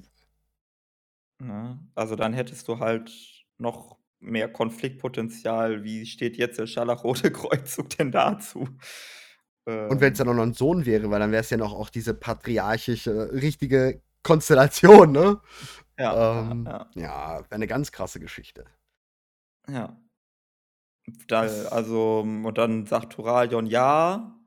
Ne? 1.41 1.79
Also, 1.95 2.15
dann 2.15 2.33
hättest 2.33 2.67
du 2.67 2.79
halt 2.79 3.11
noch 3.57 3.97
mehr 4.19 4.51
Konfliktpotenzial. 4.51 5.83
Wie 5.83 6.05
steht 6.05 6.37
jetzt 6.37 6.59
der 6.59 6.67
Scharlachrote 6.67 7.31
Kreuzzug 7.31 7.89
denn 7.97 8.11
dazu? 8.11 8.67
Und 9.89 10.01
wenn's 10.01 10.19
Ähm. 10.19 10.19
dann 10.19 10.29
auch 10.29 10.33
noch 10.35 10.43
'n 10.43 10.53
Sohn 10.53 10.85
wäre, 10.85 11.09
weil 11.09 11.19
dann 11.19 11.31
wär's 11.31 11.49
ja 11.49 11.57
noch 11.57 11.73
auch 11.73 11.89
diese 11.89 12.13
patriarchische, 12.13 13.31
richtige 13.33 14.01
Konstellation, 14.21 15.11
ne? 15.11 15.39
Ja, 15.99 16.25
ja, 16.33 16.57
Ähm, 16.61 16.71
ja. 16.71 16.95
ja, 16.95 17.41
wäre 17.49 17.59
'ne 17.59 17.67
ganz 17.67 17.91
krasse 17.91 18.19
Geschichte. 18.19 18.65
Ja. 19.67 19.99
Da 21.29 21.41
also, 21.69 22.21
und 22.21 22.57
dann 22.57 22.85
sagt 22.87 23.13
Turalyon: 23.13 23.65
„Ja, 23.67 24.38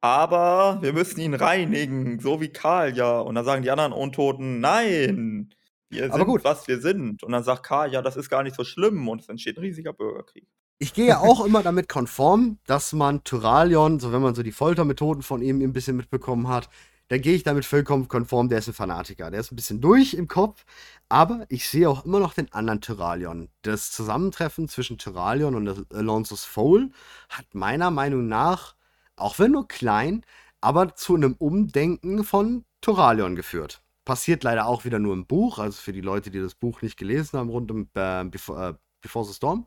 aber 0.00 0.78
wir 0.82 0.92
müssen 0.92 1.20
ihn 1.20 1.34
reinigen, 1.34 2.20
so 2.20 2.40
wie 2.40 2.48
Karja.“ 2.50 3.20
Und 3.20 3.34
dann 3.36 3.44
sagen 3.44 3.62
die 3.62 3.70
anderen 3.70 3.92
Untoten: 3.92 4.60
„Nein, 4.60 5.54
wir 5.90 6.10
Aber 6.10 6.24
sind, 6.24 6.26
gut. 6.26 6.44
was 6.44 6.68
wir 6.68 6.80
sind.“ 6.80 7.22
Und 7.22 7.32
dann 7.32 7.44
sagt 7.44 7.64
Karja: 7.64 8.02
„Das 8.02 8.16
ist 8.16 8.30
gar 8.30 8.42
nicht 8.42 8.56
so 8.56 8.64
schlimm.“ 8.64 9.08
Und 9.08 9.20
es 9.22 9.28
entsteht 9.28 9.56
'n 9.58 9.60
riesiger 9.62 9.92
Bürgerkrieg. 9.92 10.46
Ich 10.82 10.94
gehe 10.94 11.06
ja 11.08 11.18
auch 11.20 11.44
immer 11.44 11.62
damit 11.62 11.90
konform, 11.90 12.58
dass 12.66 12.94
man 12.94 13.22
Turalyon, 13.22 14.00
so 14.00 14.12
wenn 14.12 14.22
man 14.22 14.34
so 14.34 14.42
die 14.42 14.50
Foltermethoden 14.52 15.22
von 15.22 15.42
ihm 15.42 15.60
'n 15.60 15.74
bisschen 15.74 15.94
mitbekommen 15.96 16.48
hat, 16.48 16.70
dann 17.08 17.20
gehe 17.20 17.34
ich 17.34 17.42
damit 17.42 17.66
vollkommen 17.66 18.08
konform, 18.08 18.48
der 18.48 18.60
ist 18.60 18.68
'n 18.68 18.72
Fanatiker. 18.72 19.30
Der 19.30 19.40
ist 19.40 19.52
'n 19.52 19.56
bisschen 19.56 19.82
durch 19.82 20.14
im 20.14 20.26
Kopf, 20.26 20.64
aber 21.10 21.44
ich 21.50 21.68
sehe 21.68 21.86
auch 21.90 22.06
immer 22.06 22.18
noch 22.18 22.32
den 22.32 22.50
anderen 22.54 22.80
Turalyon. 22.80 23.50
Das 23.60 23.90
Zusammentreffen 23.92 24.68
zwischen 24.68 24.96
Turalyon 24.96 25.54
und 25.54 25.68
Al 25.68 25.84
Alonso's 25.92 26.44
Foal 26.46 26.88
hat 27.28 27.44
meiner 27.54 27.90
Meinung 27.90 28.26
nach, 28.26 28.74
auch 29.20 29.38
wenn 29.38 29.52
nur 29.52 29.68
klein, 29.68 30.24
aber 30.60 30.94
zu 30.94 31.16
'nem 31.16 31.34
Umdenken 31.38 32.24
von 32.24 32.64
Turalyon 32.80 33.36
geführt. 33.36 33.82
Passiert 34.04 34.44
leider 34.44 34.66
auch 34.66 34.84
wieder 34.84 34.98
nur 34.98 35.14
im 35.14 35.26
Buch, 35.26 35.58
also 35.58 35.80
für 35.80 35.92
die 35.92 36.00
Leute, 36.00 36.30
die 36.30 36.40
das 36.40 36.54
Buch 36.54 36.82
nicht 36.82 36.96
gelesen 36.98 37.38
haben, 37.38 37.50
rund 37.50 37.70
um, 37.70 37.88
äh, 37.94 38.24
Befo 38.24 38.56
äh, 38.56 38.74
Before 39.02 39.24
the 39.26 39.34
Storm. 39.34 39.66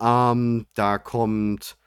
Ähm, 0.00 0.66
da 0.74 0.98
kommt 0.98 1.78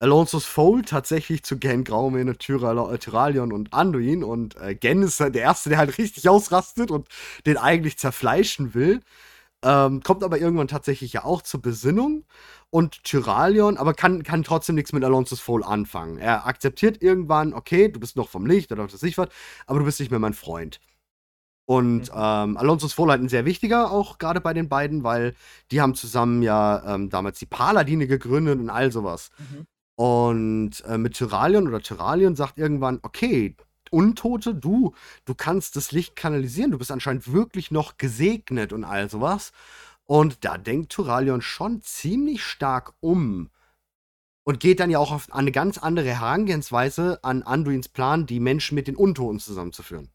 Alonso's 0.00 0.44
Foal 0.46 0.82
tatsächlich 0.82 1.42
zu 1.44 1.58
Gen 1.58 1.84
Graumene, 1.84 2.36
Tyralion 2.38 3.52
und 3.52 3.72
Anduin. 3.72 4.24
Und 4.24 4.56
äh, 4.56 4.74
Gen 4.74 5.02
ist 5.02 5.20
der 5.20 5.34
Erste, 5.34 5.70
der 5.70 5.78
halt 5.78 5.98
richtig 5.98 6.28
ausrastet 6.28 6.90
und 6.90 7.08
den 7.46 7.56
eigentlich 7.58 7.98
zerfleischen 7.98 8.74
will. 8.74 9.00
Ähm, 9.66 10.00
kommt 10.00 10.22
aber 10.22 10.38
irgendwann 10.38 10.68
tatsächlich 10.68 11.12
ja 11.12 11.24
auch 11.24 11.42
zur 11.42 11.60
Besinnung. 11.60 12.24
Und 12.70 13.02
Tyralion, 13.04 13.76
aber 13.78 13.94
kann, 13.94 14.22
kann 14.22 14.44
trotzdem 14.44 14.74
nichts 14.76 14.92
mit 14.92 15.02
Alonso's 15.02 15.40
Foal 15.40 15.64
anfangen. 15.64 16.18
Er 16.18 16.46
akzeptiert 16.46 17.02
irgendwann, 17.02 17.52
okay, 17.52 17.88
du 17.88 17.98
bist 17.98 18.16
noch 18.16 18.28
vom 18.28 18.46
Licht 18.46 18.70
oder 18.70 18.86
ich 19.02 19.18
was, 19.18 19.28
aber 19.66 19.78
du 19.78 19.84
bist 19.84 19.98
nicht 19.98 20.10
mehr 20.10 20.20
mein 20.20 20.34
Freund. 20.34 20.80
Und 21.64 22.12
mhm. 22.12 22.14
ähm, 22.14 22.56
Alonso's 22.56 22.92
Foal 22.92 23.10
halt 23.10 23.22
ein 23.22 23.28
sehr 23.28 23.44
wichtiger, 23.44 23.90
auch 23.90 24.18
gerade 24.18 24.40
bei 24.40 24.54
den 24.54 24.68
beiden, 24.68 25.02
weil 25.02 25.34
die 25.72 25.80
haben 25.80 25.94
zusammen 25.94 26.42
ja 26.42 26.94
ähm, 26.94 27.10
damals 27.10 27.38
die 27.40 27.46
Paladine 27.46 28.06
gegründet 28.06 28.60
und 28.60 28.70
all 28.70 28.92
sowas. 28.92 29.30
Mhm. 29.38 29.66
Und 29.96 30.84
äh, 30.84 30.98
mit 30.98 31.14
Tyralion 31.14 31.66
oder 31.66 31.80
Tyralion 31.80 32.36
sagt 32.36 32.58
irgendwann, 32.58 33.00
okay, 33.02 33.56
Untote, 33.92 34.54
du, 34.54 34.94
du 35.24 35.34
kannst 35.34 35.76
das 35.76 35.92
Licht 35.92 36.16
kanalisieren, 36.16 36.70
du 36.70 36.78
bist 36.78 36.90
anscheinend 36.92 37.32
wirklich 37.32 37.70
noch 37.70 37.96
gesegnet 37.98 38.72
und 38.72 38.84
all 38.84 39.08
sowas. 39.10 39.52
Und 40.06 40.44
da 40.44 40.58
denkt 40.58 40.92
Tyralion 40.92 41.42
schon 41.42 41.82
ziemlich 41.82 42.42
stark 42.44 42.94
um. 43.00 43.50
Und 44.44 44.60
geht 44.60 44.80
dann 44.80 44.90
ja 44.90 44.98
auch 45.00 45.12
auf 45.12 45.32
eine 45.32 45.52
ganz 45.52 45.78
andere 45.78 46.08
Herangehensweise 46.08 47.20
an 47.24 47.42
Anduins 47.42 47.88
Plan, 47.88 48.26
die 48.26 48.40
Menschen 48.40 48.76
mit 48.76 48.88
den 48.88 48.96
Untoten 48.96 49.40
zusammenzuführen. 49.40 50.10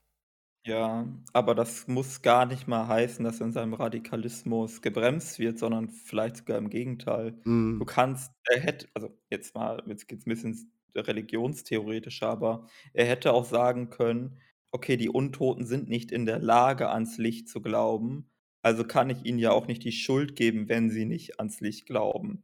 Ja, 0.65 1.07
aber 1.33 1.55
das 1.55 1.87
muss 1.87 2.21
gar 2.21 2.45
nicht 2.45 2.67
mal 2.67 2.87
heißen, 2.87 3.25
dass 3.25 3.39
er 3.39 3.47
in 3.47 3.51
seinem 3.51 3.73
Radikalismus 3.73 4.81
gebremst 4.83 5.39
wird, 5.39 5.57
sondern 5.57 5.89
vielleicht 5.89 6.37
sogar 6.37 6.59
im 6.59 6.69
Gegenteil. 6.69 7.41
Mhm. 7.45 7.79
Du 7.79 7.85
kannst 7.85 8.31
er 8.47 8.59
hätte 8.61 8.87
also, 8.93 9.09
jetzt 9.31 9.55
mal 9.55 9.81
jetzt 9.87 10.07
geht's 10.07 10.25
'n 10.27 10.29
bisschen 10.29 10.71
ins 10.95 11.07
Religionstheoretische, 11.07 12.27
aber 12.27 12.67
er 12.93 13.05
hätte 13.05 13.33
auch 13.33 13.45
sagen 13.45 13.89
können: 13.89 14.39
„Okay, 14.71 14.97
die 14.97 15.09
Untoten 15.09 15.65
sind 15.65 15.89
nicht 15.89 16.11
in 16.11 16.25
der 16.25 16.39
Lage, 16.39 16.89
ans 16.89 17.17
Licht 17.17 17.49
zu 17.49 17.61
glauben, 17.61 18.29
also 18.61 18.83
kann 18.85 19.09
ich 19.09 19.25
ihnen 19.25 19.39
ja 19.39 19.51
auch 19.51 19.67
nicht 19.67 19.83
die 19.83 19.91
Schuld 19.91 20.35
geben, 20.35 20.69
wenn 20.69 20.89
sie 20.89 21.05
nicht 21.05 21.39
ans 21.39 21.59
Licht 21.61 21.85
glauben.“ 21.87 22.43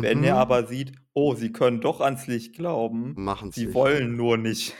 Wenn 0.00 0.22
er 0.24 0.36
Mhm. 0.36 0.38
aber 0.38 0.66
sieht: 0.66 0.92
„Oh, 1.14 1.34
sie 1.34 1.52
können 1.52 1.80
doch 1.80 2.00
ans 2.00 2.26
Licht 2.28 2.54
glauben, 2.56 3.24
Machen's 3.24 3.56
sie 3.56 3.64
nicht. 3.64 3.74
wollen 3.74 4.16
nur 4.16 4.36
nicht.“ 4.38 4.74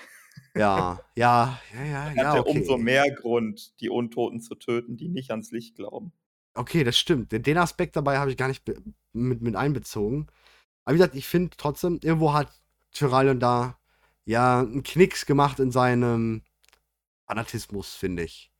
Ja, 0.56 1.00
ja, 1.16 1.60
ja, 1.72 1.82
ja, 1.84 2.12
Dann 2.12 2.18
ja, 2.20 2.28
hat 2.28 2.34
er 2.34 2.46
umso 2.46 2.78
okay. 2.78 2.78
mehr 2.78 3.10
Grund, 3.14 3.78
die 3.80 3.90
Untoten 3.90 4.40
zu 4.40 4.54
töten, 4.54 4.96
die 4.96 5.10
nicht 5.10 5.30
ans 5.30 5.50
Licht 5.50 5.76
glauben. 5.76 6.14
Okay, 6.56 6.84
das 6.84 6.96
stimmt. 6.96 7.32
Den 7.32 7.58
Aspekt 7.58 7.96
dabei 7.96 8.18
habe 8.18 8.30
ich 8.30 8.36
gar 8.36 8.48
nicht 8.48 8.64
mit 9.12 9.42
mit 9.42 9.56
einbezogen. 9.56 10.28
Aber 10.84 10.94
wie 10.94 10.98
gesagt, 10.98 11.16
ich 11.16 11.26
finde 11.28 11.56
trotzdem, 11.56 12.00
irgendwo 12.02 12.34
hat 12.34 12.62
Tyralion 12.94 13.40
da, 13.40 13.78
ja, 14.24 14.60
'n 14.62 14.82
Knicks 14.84 15.26
gemacht 15.26 15.60
in 15.60 15.70
seinem 15.72 16.42
Fanatismus, 17.28 17.94
finde 17.94 18.24
ich. 18.24 18.50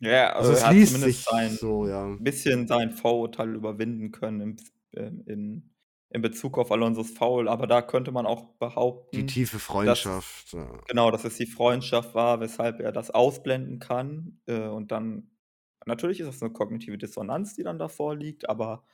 Ja, 0.00 0.32
Also, 0.38 0.52
es 0.52 0.64
er 0.64 0.66
hat 0.66 0.80
zumindest 0.82 1.22
sein 1.24 1.58
so, 1.60 1.86
ja. 1.86 2.18
bisschen 2.18 2.66
sein 2.68 2.92
Vorurteil 2.92 3.54
überwinden 3.54 4.12
können 4.12 4.40
im 4.40 4.56
ähm, 4.94 5.22
in 5.26 5.70
in 6.10 6.22
Bezug 6.22 6.58
auf 6.58 6.72
Alonso's 6.72 7.10
Foal, 7.10 7.48
aber 7.48 7.66
da 7.66 7.82
könnte 7.82 8.12
man 8.12 8.26
auch 8.26 8.54
Die 9.14 9.24
behaupten, 9.24 9.26
tiefe 9.26 9.58
dass 9.84 10.06
es 10.06 10.12
Freundschaft, 10.18 10.52
ja. 10.54 10.82
genau, 10.88 11.10
dass 11.10 11.24
es 11.24 11.36
die 11.38 11.46
Freundschaft 11.46 12.14
war, 12.14 12.40
weshalb 12.40 12.80
er 12.80 12.92
das 12.92 13.10
ausblenden 13.12 13.78
kann, 13.80 14.40
äh, 14.46 14.68
und 14.68 14.92
dann 14.92 15.30
natürlich 15.86 16.20
ist 16.20 16.28
das 16.28 16.40
'ne 16.42 16.50
kognitive 16.52 16.98
Dissonanz, 16.98 17.54
die 17.56 17.64
dann 17.64 17.78
da 17.78 17.88
vorliegt, 17.88 18.48
aber, 18.48 18.84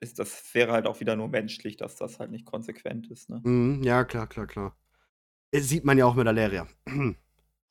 ist 0.00 0.18
das 0.18 0.54
wäre 0.54 0.72
halt 0.72 0.86
auch 0.86 1.00
wieder 1.00 1.16
nur 1.16 1.28
menschlich, 1.28 1.76
dass 1.76 1.96
das 1.96 2.18
halt 2.20 2.30
nicht 2.30 2.46
konsequent 2.46 3.10
ist, 3.10 3.30
ne? 3.30 3.44
Mhm, 3.44 3.82
ja, 3.82 4.04
klar, 4.04 4.26
klar, 4.28 4.46
klar. 4.46 4.76
Äh, 5.52 5.60
sieht 5.60 5.84
man 5.84 5.98
ja 5.98 6.06
auch 6.06 6.14
mit 6.16 6.28
Alleria. 6.28 6.68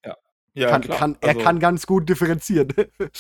Ja. 0.06 0.18
Ja, 0.54 0.76
Kann 0.76 0.82
klar. 0.82 1.04
kann 1.04 1.18
er 1.22 1.36
Also 1.36 1.36
kann 1.36 1.60
ganz 1.60 1.86
gut 1.88 2.08
differenzieren. 2.10 2.70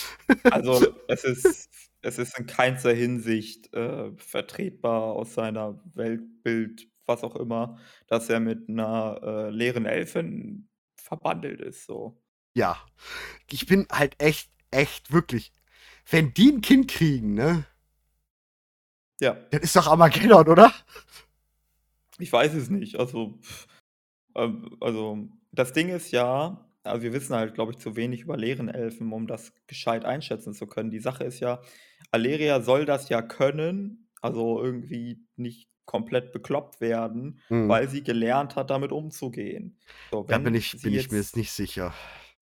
Also, 0.54 0.94
es 1.08 1.24
ist 1.24 1.70
es 2.04 2.18
ist 2.18 2.38
in 2.38 2.48
keinster 2.48 2.92
Hinsicht, 2.94 3.74
äh, 3.76 4.12
vertretbar 4.18 5.04
aus 5.14 5.34
seiner 5.36 5.80
Weltbild, 5.94 6.90
was 7.06 7.24
auch 7.24 7.36
immer, 7.36 7.78
dass 8.08 8.28
er 8.30 8.40
mit 8.40 8.68
'ner, 8.70 9.22
äh, 9.24 9.50
leeren 9.52 9.86
Elfin 9.86 10.68
verbandelt 10.98 11.62
ist, 11.62 11.86
so. 11.86 12.22
Ja. 12.56 12.78
Ich 13.50 13.66
bin 13.68 13.88
halt 13.92 14.16
echt 14.22 14.52
echt 14.72 15.12
wirklich 15.12 15.52
wenn 16.10 16.34
die 16.34 16.50
'n 16.52 16.62
Kind 16.62 16.90
kriegen, 16.90 17.36
ne? 17.36 17.66
Ja. 19.22 19.38
Das 19.52 19.62
ist 19.62 19.76
doch 19.76 19.88
Armageddon, 19.88 20.48
oder? 20.48 20.74
Ich 22.20 22.32
weiß 22.32 22.54
es 22.54 22.70
nicht. 22.70 22.98
Also, 23.00 23.40
ähm, 24.36 24.78
also, 24.82 25.30
das 25.52 25.74
Ding 25.74 25.90
ist 25.90 26.12
ja 26.12 26.66
also, 26.84 27.04
wir 27.04 27.14
wissen 27.14 27.36
halt, 27.36 27.56
glaube 27.56 27.74
ich, 27.74 27.80
zu 27.80 27.96
wenig 27.98 28.22
über 28.22 28.38
leeren 28.38 28.70
Elfen, 28.70 29.14
um 29.14 29.28
das 29.28 29.54
gescheit 29.68 30.06
einschätzen 30.06 30.54
zu 30.54 30.68
können. 30.68 30.92
Die 30.92 31.00
Sache 31.00 31.24
ist 31.26 31.40
ja, 31.42 31.62
Alleria 32.12 32.62
soll 32.62 32.86
das 32.86 33.10
ja 33.10 33.22
können, 33.24 34.10
also, 34.22 34.64
irgendwie 34.64 35.26
nicht 35.38 35.70
komplett 35.86 36.32
bekloppt 36.34 36.82
werden, 36.82 37.42
Mhm. 37.50 37.70
weil 37.70 37.90
sie 37.90 38.04
gelernt 38.04 38.56
hat, 38.56 38.70
damit 38.72 38.92
umzugehen. 38.94 39.80
So, 40.14 40.24
Da 40.28 40.38
bin 40.40 40.56
ich 40.56 40.78
bin 40.82 40.94
ich 40.96 41.10
mir 41.12 41.18
jetzt 41.18 41.20
jetzt 41.20 41.38
nicht 41.38 41.52
sicher. 41.52 41.94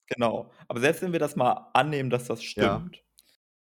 Genau. 0.09 0.51
Aber 0.67 0.79
selbst 0.79 1.01
wenn 1.01 1.11
wir 1.11 1.19
das 1.19 1.35
mal 1.35 1.69
annehmen, 1.73 2.09
dass 2.09 2.25
das 2.25 2.43
Ja. 2.57 2.83
stimmt 2.83 3.03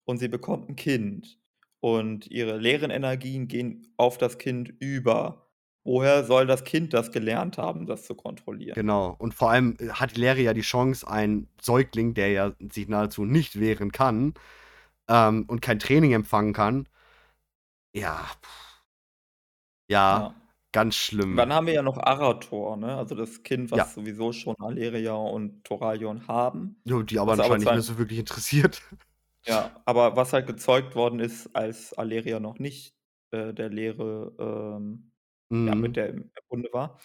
und 0.04 0.18
sie 0.18 0.28
bekommt 0.28 0.68
'n 0.70 0.76
Kind 0.76 1.38
und 1.80 2.26
ihre 2.28 2.58
leeren 2.58 2.90
Energien 2.90 3.48
gehen 3.48 3.92
auf 3.96 4.18
das 4.18 4.38
Kind 4.38 4.68
über, 4.80 5.46
woher 5.84 6.24
soll 6.24 6.46
das 6.46 6.64
Kind 6.64 6.92
das 6.94 7.12
gelernt 7.12 7.58
haben, 7.58 7.86
das 7.86 8.04
zu 8.04 8.14
kontrollieren? 8.14 8.74
Genau. 8.74 9.14
Und 9.18 9.34
vor 9.34 9.50
allem, 9.50 9.76
äh, 9.80 9.88
hat 9.90 10.16
Leria 10.16 10.44
ja 10.46 10.54
die 10.54 10.60
Chance, 10.62 11.08
ein 11.08 11.48
Säugling, 11.60 12.14
der 12.14 12.30
ja 12.32 12.52
sich 12.72 12.88
nahezu 12.88 13.24
nicht 13.24 13.58
wehren 13.60 13.92
kann, 13.92 14.34
ähm, 15.08 15.44
und 15.48 15.62
kein 15.62 15.78
Training 15.78 16.12
empfangen 16.12 16.52
kann 16.52 16.88
ja. 17.94 18.26
Ja, 19.90 20.20
Ja. 20.20 20.34
ganz 20.72 20.96
schlimm. 20.96 21.36
dann 21.36 21.52
haben 21.52 21.66
wir 21.66 21.74
ja 21.74 21.82
noch 21.82 21.98
Arator, 21.98 22.76
ne? 22.76 22.96
Also, 22.96 23.14
das 23.14 23.42
Kind, 23.42 23.70
Ja. 23.70 23.78
was 23.78 23.94
sowieso 23.94 24.32
schon 24.32 24.54
Alleria 24.60 25.14
und 25.14 25.64
Toraljon 25.64 26.26
haben, 26.28 26.76
Jo, 26.84 27.02
die 27.02 27.18
aber 27.18 27.32
was 27.32 27.40
aber 27.40 27.54
anscheinend 27.54 27.64
nicht 27.64 27.72
mehr 27.72 27.82
so 27.82 27.98
wirklich 27.98 28.18
interessiert. 28.20 28.82
Ja, 29.48 29.82
aber 29.86 30.16
was 30.16 30.32
halt 30.32 30.46
gezeugt 30.46 30.94
worden 30.94 31.20
ist, 31.20 31.54
als 31.56 31.94
Alleria 31.94 32.38
noch 32.40 32.58
nicht, 32.58 32.94
äh, 33.30 33.54
der 33.54 33.70
Lehre, 33.70 34.34
ähm, 34.38 35.12
ja, 35.66 35.76
mit 35.80 35.96
Mhm. 35.96 35.96
der 35.96 36.08
im 36.10 36.30
Bunde 36.48 36.68
war. 36.72 37.00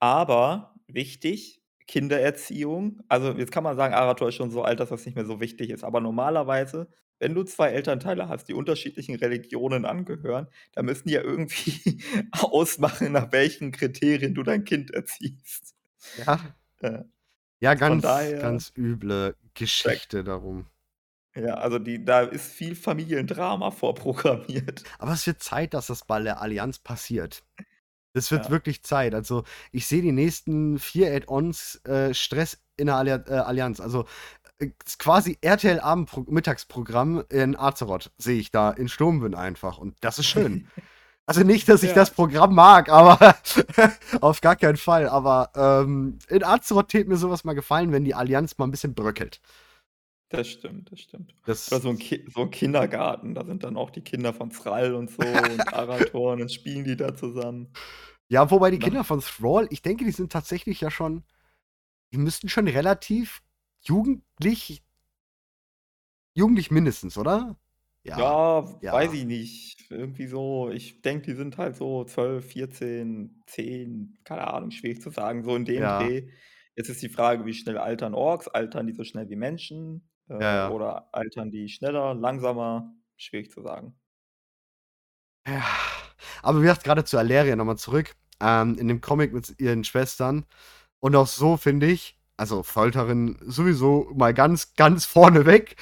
Aber 0.00 0.74
wichtig, 0.88 1.62
Kindererziehung. 1.86 3.00
Also, 3.08 3.32
jetzt 3.32 3.52
kann 3.52 3.64
man 3.64 3.76
sagen, 3.76 3.94
Arator 3.94 4.28
ist 4.28 4.36
schon 4.36 4.50
so 4.50 4.62
alt, 4.62 4.80
dass 4.80 4.90
das 4.90 5.06
nicht 5.06 5.14
mehr 5.16 5.26
so 5.26 5.40
wichtig 5.40 5.70
ist. 5.70 5.84
Aber 5.84 6.00
normalerweise, 6.00 6.88
wenn 7.18 7.34
du 7.34 7.44
2 7.44 7.70
Elternteile 7.70 8.28
hast, 8.28 8.46
die 8.48 8.54
unterschiedlichen 8.54 9.16
Religionen 9.16 9.84
angehören, 9.86 10.48
dann 10.72 10.86
müssen 10.86 11.08
die 11.08 11.14
ja 11.14 11.22
irgendwie 11.22 12.02
ausmachen, 12.32 13.12
nach 13.12 13.32
welchen 13.32 13.72
Kriterien 13.72 14.34
du 14.34 14.42
dein 14.44 14.64
Kind 14.64 14.90
erziehst. 14.92 15.74
Ja. 16.14 16.56
Äh, 16.80 17.04
Ja, 17.62 17.74
ganz 17.74 18.34
daher 18.34 18.34
ganz 18.38 18.72
üble 18.76 19.34
Geschichte 19.54 20.24
darum. 20.24 20.66
Ja, 21.36 21.54
also 21.54 21.78
die 21.78 22.04
da 22.04 22.22
ist 22.22 22.50
viel 22.52 22.74
Familiendrama 22.74 23.70
vorprogrammiert. 23.70 24.82
Aber 24.98 25.12
es 25.12 25.26
wird 25.26 25.42
Zeit, 25.42 25.74
dass 25.74 25.86
das 25.86 26.04
bei 26.04 26.20
der 26.22 26.40
Allianz 26.40 26.78
passiert. 26.78 27.42
Es 28.14 28.30
wird 28.32 28.46
Ja. 28.46 28.50
wirklich 28.50 28.82
Zeit. 28.84 29.14
Also, 29.14 29.44
ich 29.72 29.86
sehe 29.86 30.02
die 30.02 30.12
nächsten 30.12 30.78
4 30.78 31.14
Add-ons, 31.14 31.76
äh, 31.86 32.14
Stress 32.14 32.58
in 32.76 32.86
der 32.86 32.96
Allia 32.96 33.16
äh, 33.28 33.34
Allianz. 33.34 33.80
Also, 33.80 34.06
äh, 34.60 34.70
quasi 34.98 35.38
RTL 35.42 35.80
Abendpro 35.80 36.26
Mittagsprogramm 36.28 37.24
in 37.30 37.56
Azeroth 37.58 38.12
sehe 38.18 38.40
ich 38.40 38.50
da 38.52 38.70
in 38.72 38.88
Sturmwind 38.88 39.36
einfach 39.36 39.78
und 39.78 39.96
das 40.00 40.18
ist 40.18 40.26
schön. 40.26 40.64
Also, 41.26 41.42
nicht, 41.44 41.68
dass 41.68 41.82
ich 41.84 41.90
Ja. 41.90 41.96
das 41.96 42.10
Programm 42.12 42.54
mag, 42.56 42.88
aber 42.90 43.36
auf 44.22 44.40
gar 44.40 44.56
keinen 44.56 44.76
Fall. 44.78 45.08
Aber, 45.08 45.50
ähm, 45.56 46.18
in 46.28 46.44
Azeroth 46.44 46.88
täte 46.88 47.08
mir 47.08 47.16
so 47.18 47.30
was 47.30 47.44
mal 47.44 47.54
gefallen, 47.54 47.92
wenn 47.92 48.04
die 48.04 48.14
Allianz 48.16 48.58
mal 48.58 48.66
'n 48.66 48.72
bisschen 48.72 48.94
bröckelt. 48.94 49.40
Das 50.32 50.48
stimmt, 50.48 50.92
das 50.92 51.00
stimmt. 51.00 51.34
Das 51.46 51.66
Oder 51.66 51.80
so 51.80 51.90
'n 51.90 51.98
Ki 51.98 52.24
so 52.32 52.42
'n 52.42 52.50
Kindergarten, 52.52 53.34
da 53.34 53.44
sind 53.44 53.64
dann 53.64 53.76
auch 53.76 53.90
die 53.90 54.02
Kinder 54.02 54.32
von 54.32 54.50
Thrall 54.50 54.94
und 54.94 55.10
so 55.10 55.24
und 55.50 55.72
Arator 55.72 56.32
und 56.32 56.38
dann 56.38 56.48
spielen 56.48 56.84
die 56.84 56.96
da 56.96 57.14
zusammen. 57.16 57.80
Ja, 58.32 58.48
wobei 58.52 58.70
die 58.70 58.78
Na 58.78 58.90
Kinder 58.90 59.02
von 59.02 59.20
Thrall, 59.20 59.66
ich 59.70 59.82
denke, 59.82 60.04
die 60.04 60.12
sind 60.12 60.30
tatsächlich 60.30 60.80
ja 60.80 60.90
schon 60.90 61.24
die 62.12 62.18
müssten 62.18 62.48
schon 62.48 62.68
relativ 62.68 63.42
jugendlich 63.82 64.82
jugendlich 66.36 66.70
mindestens, 66.70 67.16
oder? 67.18 67.56
Ja, 68.06 68.40
Ja, 68.58 68.82
weiß 68.88 69.12
ja. 69.12 69.14
ich 69.14 69.24
nicht. 69.24 69.86
Irgendwie 69.90 70.26
so 70.26 70.68
ich 70.70 71.00
denke, 71.02 71.26
die 71.30 71.34
sind 71.36 71.58
halt 71.58 71.76
so 71.76 72.04
12, 72.04 72.46
14, 72.52 73.42
10, 73.46 74.18
keine 74.24 74.48
Ahnung, 74.52 74.70
schwierig 74.72 75.00
zu 75.00 75.10
sagen, 75.10 75.44
so 75.44 75.54
in 75.54 75.64
dem 75.64 75.86
Ja. 75.86 75.90
Dreh. 75.90 76.28
Jetzt 76.76 76.88
ist 76.88 77.02
die 77.02 77.08
Frage, 77.08 77.44
wie 77.46 77.52
schnell 77.54 77.78
altern 77.78 78.14
Orks? 78.14 78.48
Altern 78.48 78.86
die 78.88 78.94
so 78.94 79.04
schnell 79.04 79.28
wie 79.28 79.36
Menschen, 79.36 80.09
äh, 80.30 80.40
Ja, 80.40 80.54
ja. 80.56 80.70
oder 80.70 81.08
altern 81.14 81.50
die 81.50 81.68
schneller, 81.68 82.14
langsamer? 82.14 82.94
Schwierig 83.16 83.50
zu 83.50 83.62
sagen. 83.62 83.94
Ja. 85.46 85.62
Aber 86.42 86.58
wie 86.58 86.62
gesagt, 86.62 86.84
gerade 86.84 87.04
zu 87.04 87.18
Aleria 87.18 87.56
nochmal 87.56 87.78
zurück. 87.78 88.14
Ähm, 88.40 88.76
in 88.78 88.88
dem 88.88 89.00
Comic 89.00 89.32
mit 89.32 89.58
ihren 89.60 89.84
Schwestern. 89.84 90.46
Und 91.00 91.16
auch 91.16 91.26
so 91.26 91.56
finde 91.58 91.86
ich, 91.88 92.18
also 92.36 92.62
Folterin 92.62 93.38
sowieso 93.42 94.10
mal 94.14 94.34
ganz, 94.34 94.74
ganz 94.76 95.04
vorne 95.06 95.46
weg. 95.46 95.76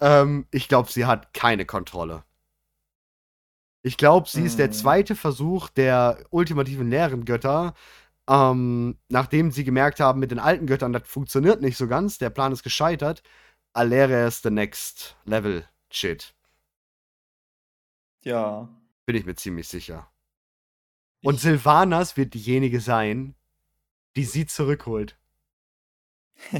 Ähm, 0.00 0.46
ich 0.50 0.68
glaube, 0.68 0.92
sie 0.92 1.06
hat 1.06 1.34
keine 1.34 1.66
Kontrolle. 1.66 2.24
Ich 3.84 3.96
glaube, 3.96 4.28
sie 4.28 4.44
ist 4.44 4.58
der 4.58 4.68
Mhm. 4.68 4.72
zweite 4.72 5.16
Versuch 5.16 5.68
der 5.68 6.18
ultimativen 6.30 6.88
leeren 6.90 7.24
Götter, 7.24 7.74
ähm, 8.28 8.98
nachdem 9.08 9.50
sie 9.50 9.64
gemerkt 9.64 10.00
haben, 10.00 10.20
mit 10.20 10.30
den 10.30 10.38
alten 10.38 10.66
Göttern, 10.66 10.92
das 10.92 11.02
funktioniert 11.06 11.60
nicht 11.62 11.76
so 11.76 11.88
ganz, 11.88 12.18
der 12.18 12.30
Plan 12.30 12.52
ist 12.52 12.62
gescheitert. 12.62 13.22
Alera 13.74 14.26
ist 14.26 14.42
the 14.42 14.50
next 14.50 15.16
level 15.24 15.64
shit. 15.90 16.34
Ja. 18.22 18.68
Bin 19.06 19.16
ich 19.16 19.24
mir 19.24 19.34
ziemlich 19.34 19.68
sicher. 19.68 20.08
Und 21.22 21.36
Ich- 21.36 21.40
Sylvanas 21.42 22.16
wird 22.16 22.34
diejenige 22.34 22.80
sein, 22.80 23.34
die 24.16 24.24
sie 24.24 24.46
zurückholt. 24.46 25.16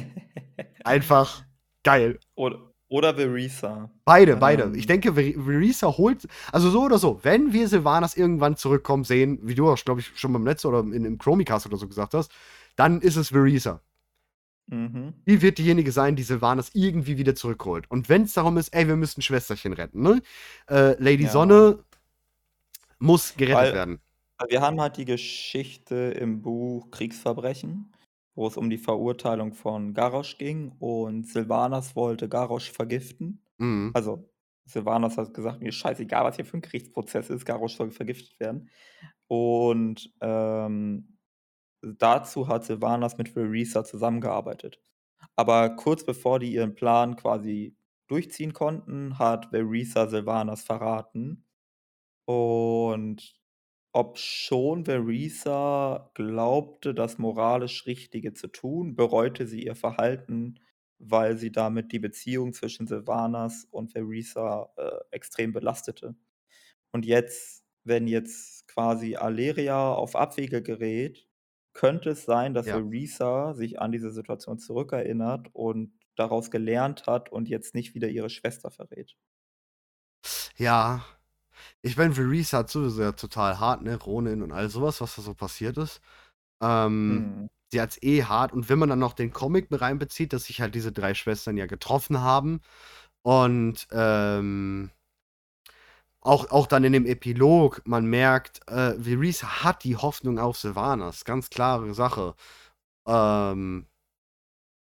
Einfach 0.85 1.45
geil. 1.85 2.19
oder, 2.35 2.73
oder 2.89 3.15
Verisa. 3.15 3.91
Beide, 4.05 4.37
beide. 4.37 4.65
Ähm. 4.65 4.75
Ich 4.75 4.87
denke, 4.87 5.15
Ver- 5.15 5.43
Verisa 5.45 5.89
holt, 5.89 6.27
also 6.53 6.71
so 6.71 6.83
oder 6.85 6.99
so, 6.99 7.21
wenn 7.23 7.53
wir 7.53 7.69
Sylvanas 7.69 8.17
irgendwann 8.17 8.57
zurückkommen 8.57 9.05
sehen, 9.05 9.39
wie 9.43 9.55
du 9.55 9.71
auch, 9.71 9.77
glaube 9.85 10.01
ich, 10.01 10.17
schon 10.19 10.33
beim 10.33 10.45
Netz 10.45 10.65
oder 10.65 10.81
in, 10.81 11.05
im 11.05 11.19
Chromicast 11.19 11.67
oder 11.67 11.77
so 11.77 11.89
gesagt 11.89 12.15
hast, 12.15 12.33
dann 12.77 13.01
ist 13.01 13.17
es 13.17 13.29
Verisa. 13.31 13.81
Mhm. 14.73 15.12
Die 15.27 15.43
wird 15.43 15.59
diejenige 15.59 15.93
sein, 15.93 16.16
die 16.16 16.23
Sylvanas 16.23 16.70
irgendwie 16.73 17.18
wieder 17.18 17.35
zurückholt. 17.35 17.91
Und 17.91 18.09
wenn 18.09 18.23
es 18.23 18.33
darum 18.33 18.57
ist, 18.57 18.70
ey, 18.75 18.89
wir 18.89 18.97
müssen 18.97 19.20
Schwesterchen 19.20 19.75
retten, 19.75 20.01
ne? 20.03 20.23
Äh, 20.68 20.95
Lady 21.03 21.25
Ja. 21.25 21.31
Sonne 21.31 21.85
muss 22.99 23.35
gerettet 23.37 23.57
Weil- 23.57 23.75
werden. 23.75 24.01
Wir 24.49 24.61
haben 24.61 24.81
halt 24.81 24.97
die 24.97 25.05
Geschichte 25.05 25.95
im 25.95 26.43
Buch 26.43 26.91
Kriegsverbrechen, 26.91 27.93
wo 28.35 28.47
es 28.49 28.57
um 28.57 28.70
die 28.70 28.79
Verurteilung 28.79 29.53
von 29.53 29.95
Garrosh 29.95 30.37
ging 30.39 30.73
und 30.81 31.29
Sylvanas 31.29 31.95
wollte 31.95 32.29
Garrosh 32.29 32.73
vergiften. 32.73 33.41
Mhm. 33.59 33.91
Also 33.95 34.29
Sylvanas 34.64 35.16
hat 35.18 35.35
gesagt, 35.35 35.61
mir 35.61 35.68
ist 35.68 35.77
scheißegal, 35.77 36.25
was 36.25 36.37
hier 36.37 36.45
für 36.45 36.57
ein 36.57 36.62
Gerichtsprozess 36.62 37.31
ist, 37.31 37.45
Garrosh 37.45 37.77
soll 37.77 37.91
vergiftet 37.93 38.41
werden. 38.41 38.68
Und 39.29 40.11
ähm, 40.20 41.12
dazu 41.83 42.49
hat 42.49 42.64
Sylvanas 42.64 43.18
mit 43.18 43.30
Verisa 43.30 43.85
zusammengearbeitet. 43.85 44.80
Aber 45.37 45.70
kurz 45.76 46.05
bevor 46.05 46.39
die 46.39 46.53
ihren 46.53 46.74
Plan 46.74 47.16
quasi 47.16 47.76
durchziehen 48.09 48.53
konnten, 48.53 49.18
hat 49.18 49.51
Verisa 49.51 50.09
Sylvanas 50.09 50.62
verraten. 50.62 51.45
Und 52.26 53.35
ob 53.93 54.18
schon 54.18 54.85
Verisa 54.87 56.11
glaubte, 56.14 56.95
das 56.95 57.18
moralisch 57.18 57.87
Richtige 57.87 58.33
zu 58.35 58.49
tun, 58.49 58.97
bereute 58.97 59.47
sie 59.47 59.64
ihr 59.64 59.74
Verhalten, 59.76 60.61
weil 60.99 61.37
sie 61.37 61.53
damit 61.53 61.93
die 61.93 61.99
Beziehung 61.99 62.53
zwischen 62.53 62.87
Sylvanas 62.87 63.66
und 63.70 63.93
Verisa 63.93 64.72
äh, 64.76 64.91
extrem 65.11 65.53
belastete. 65.53 66.14
Und 66.93 67.07
jetzt, 67.07 67.64
wenn 67.85 68.07
jetzt 68.07 68.68
quasi 68.68 69.16
Aleria 69.16 69.93
auf 69.93 70.16
Abwege 70.16 70.62
gerät, 70.62 71.26
könnte 71.75 72.11
es 72.11 72.25
sein, 72.25 72.55
dass 72.55 72.66
Ja. 72.66 72.75
Verisa 72.75 73.55
sich 73.55 73.81
an 73.81 73.93
diese 73.93 74.11
Situation 74.11 74.59
zurückerinnert 74.59 75.49
und 75.55 75.93
daraus 76.16 76.51
gelernt 76.51 77.07
hat 77.07 77.31
und 77.33 77.49
jetzt 77.49 77.75
nicht 77.75 77.95
wieder 77.95 78.09
ihre 78.09 78.31
Schwester 78.31 78.70
verrät. 78.70 79.16
Ja. 80.57 81.05
Ich 81.83 81.97
meine, 81.97 82.14
Verisa 82.14 82.59
hat 82.61 82.70
sowieso 82.70 83.03
ja 83.03 83.12
total 83.12 83.61
hart, 83.61 83.83
ne? 83.83 83.97
Ronin 83.97 84.43
und 84.43 84.53
all 84.53 84.70
sowas, 84.70 85.01
was 85.01 85.16
da 85.16 85.23
so 85.23 85.35
passiert 85.35 85.79
ist. 85.79 86.01
Ähm, 86.62 87.31
Hm. 87.31 87.47
sie 87.73 87.81
hat's 87.83 87.99
eh 88.03 88.25
hart. 88.25 88.53
Und 88.53 88.68
wenn 88.70 88.79
man 88.81 88.91
dann 88.91 89.01
noch 89.01 89.14
den 89.14 89.33
Comic 89.33 89.70
mit 89.70 89.81
reinbezieht, 89.83 90.33
dass 90.35 90.47
sich 90.47 90.61
halt 90.62 90.75
diese 90.75 90.93
drei 90.93 91.14
Schwestern 91.14 91.57
ja 91.59 91.66
getroffen 91.66 92.20
haben 92.23 92.62
und 93.23 93.89
ähm, 93.93 94.91
auch, 96.23 96.51
auch 96.51 96.66
dann 96.68 96.85
in 96.85 96.93
dem 96.93 97.07
Epilog, 97.07 97.83
man 97.85 98.07
merkt, 98.07 98.61
äh, 98.70 98.95
Verisa 98.99 99.64
hat 99.64 99.85
die 99.85 99.97
Hoffnung 99.97 100.39
auf 100.39 100.57
Sylvanas. 100.57 101.25
Ganz 101.25 101.51
klare 101.51 101.95
Sache. 101.95 102.35
Ähm, 103.07 103.87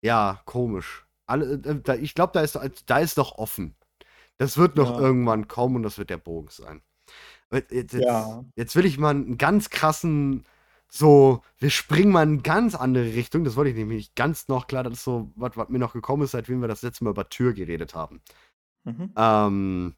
ja, 0.04 0.42
komisch. 0.46 1.06
Alle, 1.28 1.54
äh, 1.54 1.82
da, 1.82 1.96
ich 1.96 2.16
glaube, 2.16 2.34
da 2.34 2.42
ist, 2.42 2.60
da 2.88 3.00
ist 3.00 3.18
noch 3.18 3.38
offen. 3.38 3.76
Das 4.38 4.58
wird 4.58 4.76
noch 4.78 4.92
Ja. 4.92 5.00
irgendwann 5.00 5.48
kommen 5.48 5.78
und 5.78 5.84
das 5.84 5.98
wird 5.98 6.10
der 6.10 6.18
Bogen 6.18 6.50
sein. 6.50 6.82
Jetzt, 7.52 7.72
jetzt, 7.72 7.94
Ja. 7.96 8.44
jetzt 8.56 8.76
will 8.76 8.86
ich 8.86 8.98
mal 8.98 9.12
einen 9.12 9.38
ganz 9.38 9.70
krassen, 9.70 10.46
so, 10.90 11.44
wir 11.60 11.70
springen 11.72 12.12
mal 12.12 12.24
in 12.24 12.30
eine 12.34 12.42
ganz 12.42 12.76
andere 12.76 13.06
Richtung. 13.14 13.44
Das 13.44 13.56
wollte 13.56 13.72
ich 13.72 13.76
nämlich 13.78 14.16
ganz 14.16 14.48
noch 14.48 14.68
klar, 14.68 14.84
das 14.84 14.94
ist 14.96 15.04
so, 15.04 15.32
was 15.36 15.58
was 15.58 15.70
mir 15.70 15.80
noch 15.80 15.94
gekommen 15.94 16.24
ist, 16.24 16.32
seitdem 16.32 16.62
wir 16.62 16.68
das 16.68 16.82
letzte 16.84 17.04
Mal 17.04 17.12
über 17.12 17.30
Tür 17.30 17.54
geredet 17.54 17.96
haben. 17.96 18.22
Mhm. 18.86 19.14
Ähm, 19.18 19.96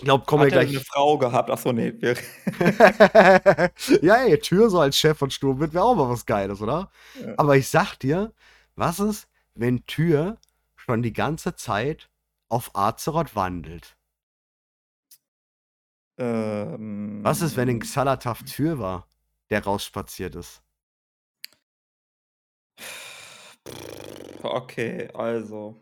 ich 0.00 0.04
glaube, 0.04 0.24
kommen 0.26 0.42
wir 0.42 0.46
Hat 0.46 0.52
gleich. 0.52 0.70
eine 0.70 0.80
Frau 0.80 1.18
gehabt? 1.18 1.50
Achso, 1.50 1.72
nee. 1.72 1.92
Wir, 2.00 2.16
ja, 4.02 4.16
ey, 4.24 4.38
Tür 4.38 4.68
so 4.70 4.80
als 4.80 4.96
Chef 4.98 5.16
von 5.18 5.30
Sturm 5.30 5.58
wird 5.60 5.74
wäre 5.74 5.84
auch 5.84 5.94
mal 5.94 6.08
was 6.08 6.26
Geiles, 6.26 6.60
oder? 6.60 6.90
Ja. 7.14 7.34
Aber 7.36 7.56
ich 7.56 7.68
sag 7.68 7.96
dir, 7.98 8.32
was 8.76 9.00
ist, 9.00 9.28
wenn 9.54 9.84
Tür 9.86 10.38
schon 10.76 11.02
die 11.02 11.12
ganze 11.12 11.54
Zeit 11.54 12.10
auf 12.48 12.74
Azeroth 12.74 13.34
wandelt? 13.36 13.96
ähm, 16.18 17.20
Was 17.24 17.42
ist, 17.42 17.56
wenn 17.56 17.68
ein 17.68 17.80
Xalatath 17.80 18.46
Tür 18.46 18.78
war, 18.78 19.08
der 19.50 19.64
rausspaziert 19.64 20.34
ist? 20.36 20.62
Okay, 24.44 25.08
also. 25.14 25.76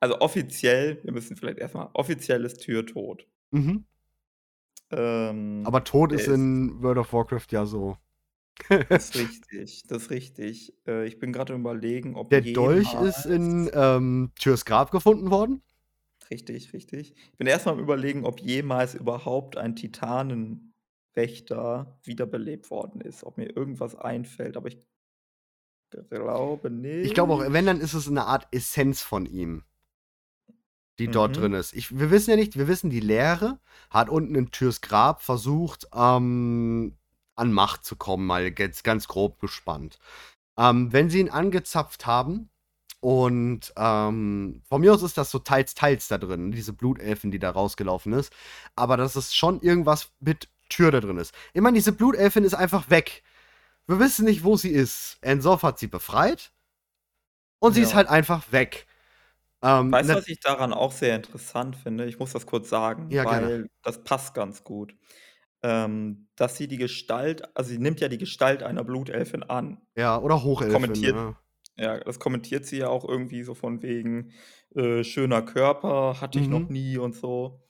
Also 0.00 0.20
offiziell, 0.20 1.02
wir 1.04 1.12
müssen 1.12 1.36
vielleicht 1.36 1.58
erstmal, 1.58 1.90
offiziell 1.94 2.44
ist 2.44 2.58
Tür 2.58 2.86
tot. 2.86 3.26
Mhm. 3.50 3.84
Ähm, 4.90 5.62
Aber 5.66 5.80
der 5.80 6.12
ist 6.12 6.28
in 6.28 6.82
World 6.82 6.98
of 6.98 7.12
Warcraft 7.12 7.46
ja 7.50 7.66
so. 7.66 7.96
Das 8.88 9.10
ist 9.10 9.16
richtig, 9.18 9.82
das 9.88 10.04
ist 10.04 10.10
richtig. 10.10 10.74
Äh, 10.86 11.06
ich 11.06 11.18
bin 11.18 11.32
gerade 11.32 11.54
überlegen, 11.54 12.16
ob 12.16 12.30
Der 12.30 12.40
Dolch 12.40 12.94
ist 13.02 13.26
in 13.26 13.70
ähm, 13.74 14.32
Türs 14.38 14.64
Grab 14.64 14.90
gefunden 14.90 15.30
worden. 15.30 15.62
Richtig, 16.30 16.72
richtig. 16.72 17.14
Ich 17.32 17.36
bin 17.36 17.46
erstmal 17.46 17.74
am 17.74 17.80
überlegen, 17.80 18.24
ob 18.24 18.40
jemals 18.40 18.94
überhaupt 18.94 19.58
ein 19.58 19.76
Titanenwächter 19.76 21.98
wiederbelebt 22.02 22.70
worden 22.70 23.00
ist. 23.00 23.24
Ob 23.24 23.36
mir 23.36 23.54
irgendwas 23.54 23.94
einfällt, 23.94 24.56
aber 24.56 24.68
ich 24.68 24.78
glaube 26.10 26.70
nicht. 26.70 27.06
Ich 27.06 27.14
glaube 27.14 27.32
auch, 27.32 27.40
wenn, 27.52 27.66
dann 27.66 27.80
ist 27.80 27.94
es 27.94 28.08
eine 28.08 28.26
Art 28.26 28.46
Essenz 28.50 29.02
von 29.02 29.26
ihm, 29.26 29.64
die 30.98 31.08
dort 31.08 31.36
Mhm. 31.36 31.40
drin 31.40 31.52
ist. 31.54 31.72
Ich, 31.72 31.98
wir 31.98 32.10
wissen 32.10 32.30
ja 32.30 32.36
nicht, 32.36 32.56
wir 32.56 32.68
wissen, 32.68 32.90
die 32.90 33.00
Lehre 33.00 33.58
hat 33.90 34.08
unten 34.08 34.34
in 34.34 34.50
Türs 34.50 34.80
Grab 34.80 35.22
versucht, 35.22 35.88
ähm, 35.94 36.96
an 37.36 37.52
Macht 37.52 37.84
zu 37.84 37.96
kommen, 37.96 38.26
mal 38.26 38.52
jetzt 38.56 38.84
ganz 38.84 39.08
grob 39.08 39.40
gespannt. 39.40 39.98
Ähm, 40.56 40.92
wenn 40.92 41.10
sie 41.10 41.20
ihn 41.20 41.30
angezapft 41.30 42.06
haben, 42.06 42.50
und 43.00 43.70
ähm, 43.76 44.62
von 44.66 44.80
mir 44.80 44.94
aus 44.94 45.02
ist 45.02 45.18
das 45.18 45.30
so 45.30 45.38
teils, 45.38 45.74
teils 45.74 46.08
da 46.08 46.16
drin, 46.16 46.52
diese 46.52 46.72
Blutelfen, 46.72 47.30
die 47.30 47.38
da 47.38 47.50
rausgelaufen 47.50 48.14
ist. 48.14 48.32
Aber 48.76 48.96
dass 48.96 49.14
es 49.14 49.34
schon 49.34 49.60
irgendwas 49.60 50.10
mit 50.20 50.48
Tür 50.70 50.90
da 50.90 51.00
drin 51.00 51.18
ist. 51.18 51.34
Ich 51.52 51.60
meine, 51.60 51.74
diese 51.74 51.92
Blutelfin 51.92 52.44
ist 52.44 52.54
einfach 52.54 52.88
weg. 52.88 53.22
Wir 53.88 53.98
wissen 53.98 54.24
nicht, 54.24 54.44
wo 54.44 54.56
sie 54.56 54.70
ist. 54.70 55.18
Ensoff 55.20 55.62
hat 55.62 55.78
sie 55.78 55.88
befreit. 55.88 56.52
Und 57.60 57.74
sie 57.74 57.80
Ja. 57.80 57.86
ist 57.86 57.94
halt 57.94 58.08
einfach 58.08 58.50
weg. 58.52 58.86
Ähm, 59.62 59.92
Weißt 59.92 60.08
du, 60.08 60.12
na- 60.14 60.18
was 60.18 60.28
ich 60.28 60.40
daran 60.40 60.72
auch 60.72 60.92
sehr 60.92 61.16
interessant 61.16 61.76
finde? 61.76 62.06
Ich 62.06 62.18
muss 62.18 62.32
das 62.32 62.46
kurz 62.46 62.68
sagen, 62.68 63.10
Ja, 63.10 63.24
weil 63.24 63.40
gerne. 63.48 63.66
das 63.82 64.04
passt 64.04 64.34
ganz 64.34 64.64
gut. 64.64 64.94
Ähm, 65.62 66.28
dass 66.36 66.56
sie 66.58 66.68
die 66.68 66.76
Gestalt, 66.78 67.56
also 67.56 67.70
sie 67.70 67.78
nimmt 67.78 68.00
ja 68.00 68.08
die 68.08 68.18
Gestalt 68.18 68.62
einer 68.62 68.84
Blutelfin 68.84 69.42
an. 69.44 69.80
ja, 69.96 70.18
oder 70.18 70.42
Hochelfin. 70.44 70.74
kommentiert- 70.74 71.16
Ja. 71.16 71.36
Ja, 71.76 72.00
das 72.00 72.20
kommentiert 72.20 72.66
sie 72.66 72.78
ja 72.78 72.88
auch 72.88 73.04
irgendwie 73.08 73.42
so 73.44 73.54
von 73.54 73.82
wegen 73.82 74.32
äh, 74.76 75.04
schöner 75.04 75.42
Körper, 75.42 76.20
hatte 76.20 76.38
ich 76.40 76.48
noch 76.48 76.60
Mhm. 76.60 76.68
nie 76.72 76.98
und 76.98 77.14
so. 77.16 77.62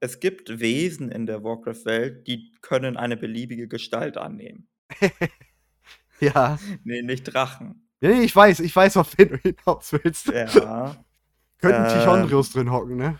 Es 0.00 0.20
gibt 0.20 0.60
Wesen 0.60 1.10
in 1.10 1.26
der 1.26 1.42
Warcraft-Welt, 1.44 2.26
die 2.28 2.52
können 2.62 2.96
eine 2.98 3.16
beliebige 3.16 3.68
Gestalt 3.68 4.16
annehmen. 4.18 4.68
ja. 6.20 6.58
Nee, 6.84 7.02
nicht 7.02 7.24
Drachen. 7.24 7.88
Ja, 8.00 8.10
nee, 8.10 8.22
ich 8.22 8.34
weiß, 8.34 8.60
ich 8.60 8.74
weiß, 8.74 8.96
auf 8.98 9.16
wen 9.16 9.30
du 9.30 9.36
hinaus 9.38 9.92
willst. 9.92 10.26
Ja. 10.28 10.96
Könnten 11.58 11.84
ähm, 11.84 11.88
Tichondrios 11.88 12.52
drin 12.52 12.70
hocken, 12.70 12.96
ne? 12.96 13.18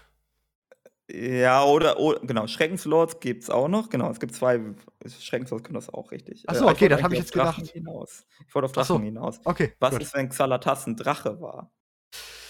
Ja, 1.10 1.64
oder, 1.64 1.98
oder 2.00 2.20
genau, 2.20 2.46
Schreckenslords 2.46 3.20
gibt 3.20 3.44
es 3.44 3.50
auch 3.50 3.68
noch. 3.68 3.88
Genau, 3.90 4.10
es 4.10 4.18
gibt 4.18 4.34
zwei. 4.34 4.60
Schreckenslords 5.06 5.64
können 5.64 5.74
das 5.74 5.88
auch 5.88 6.10
richtig. 6.10 6.44
Ach 6.48 6.54
so, 6.54 6.62
aber 6.64 6.72
okay, 6.72 6.88
das 6.88 7.02
hab 7.02 7.12
ich 7.12 7.18
jetzt 7.18 7.34
Drachen 7.34 7.62
gedacht. 7.62 7.74
Hinaus. 7.74 8.26
Ich 8.46 8.54
wollte 8.54 8.66
auf 8.66 8.72
Ach 8.76 8.84
so. 8.84 8.94
Drachen 8.94 9.04
hinaus. 9.04 9.40
Okay. 9.44 9.72
Was 9.78 9.92
gut. 9.92 10.02
ist, 10.02 10.14
wenn 10.14 10.28
Xalatas 10.28 10.86
ein 10.86 10.96
Drache 10.96 11.40
war? 11.40 11.70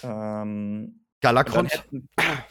Ähm, 0.02 1.04
Galakrond. 1.20 1.72
Hätten, 1.72 2.08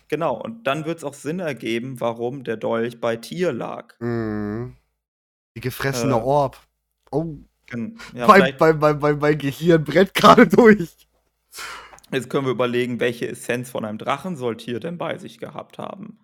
genau, 0.07 0.39
und 0.39 0.67
dann 0.67 0.85
wird 0.85 0.99
es 0.99 1.03
auch 1.03 1.13
Sinn 1.13 1.39
ergeben, 1.39 1.99
warum 1.99 2.43
der 2.43 2.57
Dolch 2.57 3.01
bei 3.01 3.15
Tier 3.15 3.51
lag. 3.51 3.99
Mhm. 3.99 4.75
Die 5.55 5.61
gefressene 5.61 6.13
äh, 6.13 6.21
Orb. 6.21 6.59
Oh. 7.11 7.37
Ja, 8.13 8.27
mein, 8.27 8.55
mein, 8.59 8.99
mein, 8.99 9.19
mein, 9.19 9.37
Gehirn 9.37 9.83
brennt 9.83 10.13
gerade 10.13 10.47
durch. 10.47 10.95
Jetzt 12.11 12.29
können 12.29 12.45
wir 12.45 12.51
überlegen, 12.51 12.99
welche 12.99 13.27
Essenz 13.27 13.71
von 13.71 13.85
einem 13.85 13.97
Drachen 13.97 14.35
soll 14.35 14.57
Tier 14.57 14.79
denn 14.79 14.97
bei 14.97 15.17
sich 15.17 15.39
gehabt 15.39 15.77
haben. 15.77 16.19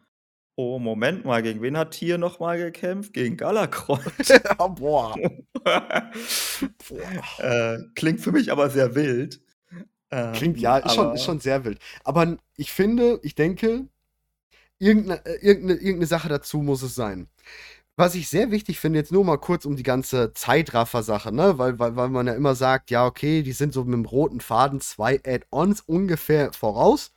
Oh, 0.55 0.77
Moment 0.77 1.25
mal, 1.25 1.41
gegen 1.41 1.61
wen 1.61 1.77
hat 1.77 1.91
Tier 1.91 2.17
nochmal 2.17 2.57
gekämpft? 2.57 3.13
Gegen 3.13 3.37
Galakrond. 3.37 4.03
Boah. 4.57 5.15
äh, 7.39 7.77
klingt 7.95 8.19
für 8.19 8.31
mich 8.31 8.51
aber 8.51 8.69
sehr 8.69 8.93
wild. 8.93 9.41
Ähm, 10.11 10.33
Klingt 10.33 10.59
ja, 10.59 10.77
ist 10.77 10.93
schon, 10.93 11.15
ist 11.15 11.23
schon 11.23 11.39
sehr 11.39 11.63
wild. 11.63 11.79
Aber 12.03 12.37
ich 12.57 12.73
finde, 12.73 13.19
ich 13.23 13.33
denke, 13.33 13.87
irgendeine, 14.77 15.25
äh, 15.25 15.37
irgendeine, 15.41 15.79
irgendeine 15.79 16.07
Sache 16.07 16.27
dazu 16.27 16.61
muss 16.61 16.81
es 16.81 16.95
sein. 16.95 17.27
Was 17.97 18.15
ich 18.15 18.29
sehr 18.29 18.51
wichtig 18.51 18.79
finde, 18.79 18.99
jetzt 18.99 19.11
nur 19.11 19.23
mal 19.25 19.37
kurz 19.37 19.65
um 19.65 19.75
die 19.75 19.83
ganze 19.83 20.33
Zeitraffer-Sache, 20.33 21.31
ne? 21.31 21.57
Weil, 21.57 21.77
weil, 21.77 21.95
weil 21.95 22.09
man 22.09 22.25
ja 22.25 22.33
immer 22.33 22.55
sagt, 22.55 22.89
ja, 22.89 23.05
okay, 23.05 23.43
die 23.43 23.51
sind 23.51 23.73
so 23.73 23.83
mit 23.83 23.93
dem 23.93 24.05
roten 24.05 24.39
Faden 24.39 24.79
zwei 24.81 25.19
Add-ons 25.25 25.81
ungefähr 25.81 26.53
voraus. 26.53 27.11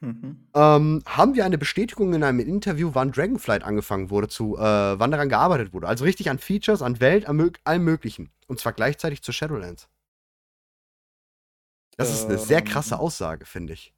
Mhm. 0.00 0.48
Ähm, 0.54 1.02
haben 1.06 1.34
wir 1.34 1.44
eine 1.44 1.56
Bestätigung 1.58 2.12
in 2.12 2.22
einem 2.22 2.40
Interview, 2.40 2.90
wann 2.92 3.12
Dragonflight 3.12 3.62
angefangen 3.64 4.10
wurde, 4.10 4.28
zu, 4.28 4.56
äh, 4.56 4.60
wann 4.60 5.10
daran 5.10 5.30
gearbeitet 5.30 5.72
wurde. 5.72 5.88
Also 5.88 6.04
richtig 6.04 6.28
an 6.28 6.38
Features, 6.38 6.82
an 6.82 7.00
Welt, 7.00 7.26
an 7.26 7.52
allem 7.64 7.84
Möglichen. 7.84 8.30
Und 8.46 8.60
zwar 8.60 8.74
gleichzeitig 8.74 9.22
zu 9.22 9.32
Shadowlands. 9.32 9.88
Das 11.96 12.12
ist 12.12 12.26
eine 12.26 12.38
sehr 12.38 12.62
krasse 12.62 12.94
ähm. 12.94 13.00
Aussage, 13.00 13.46
finde 13.46 13.72
ich. 13.72 13.94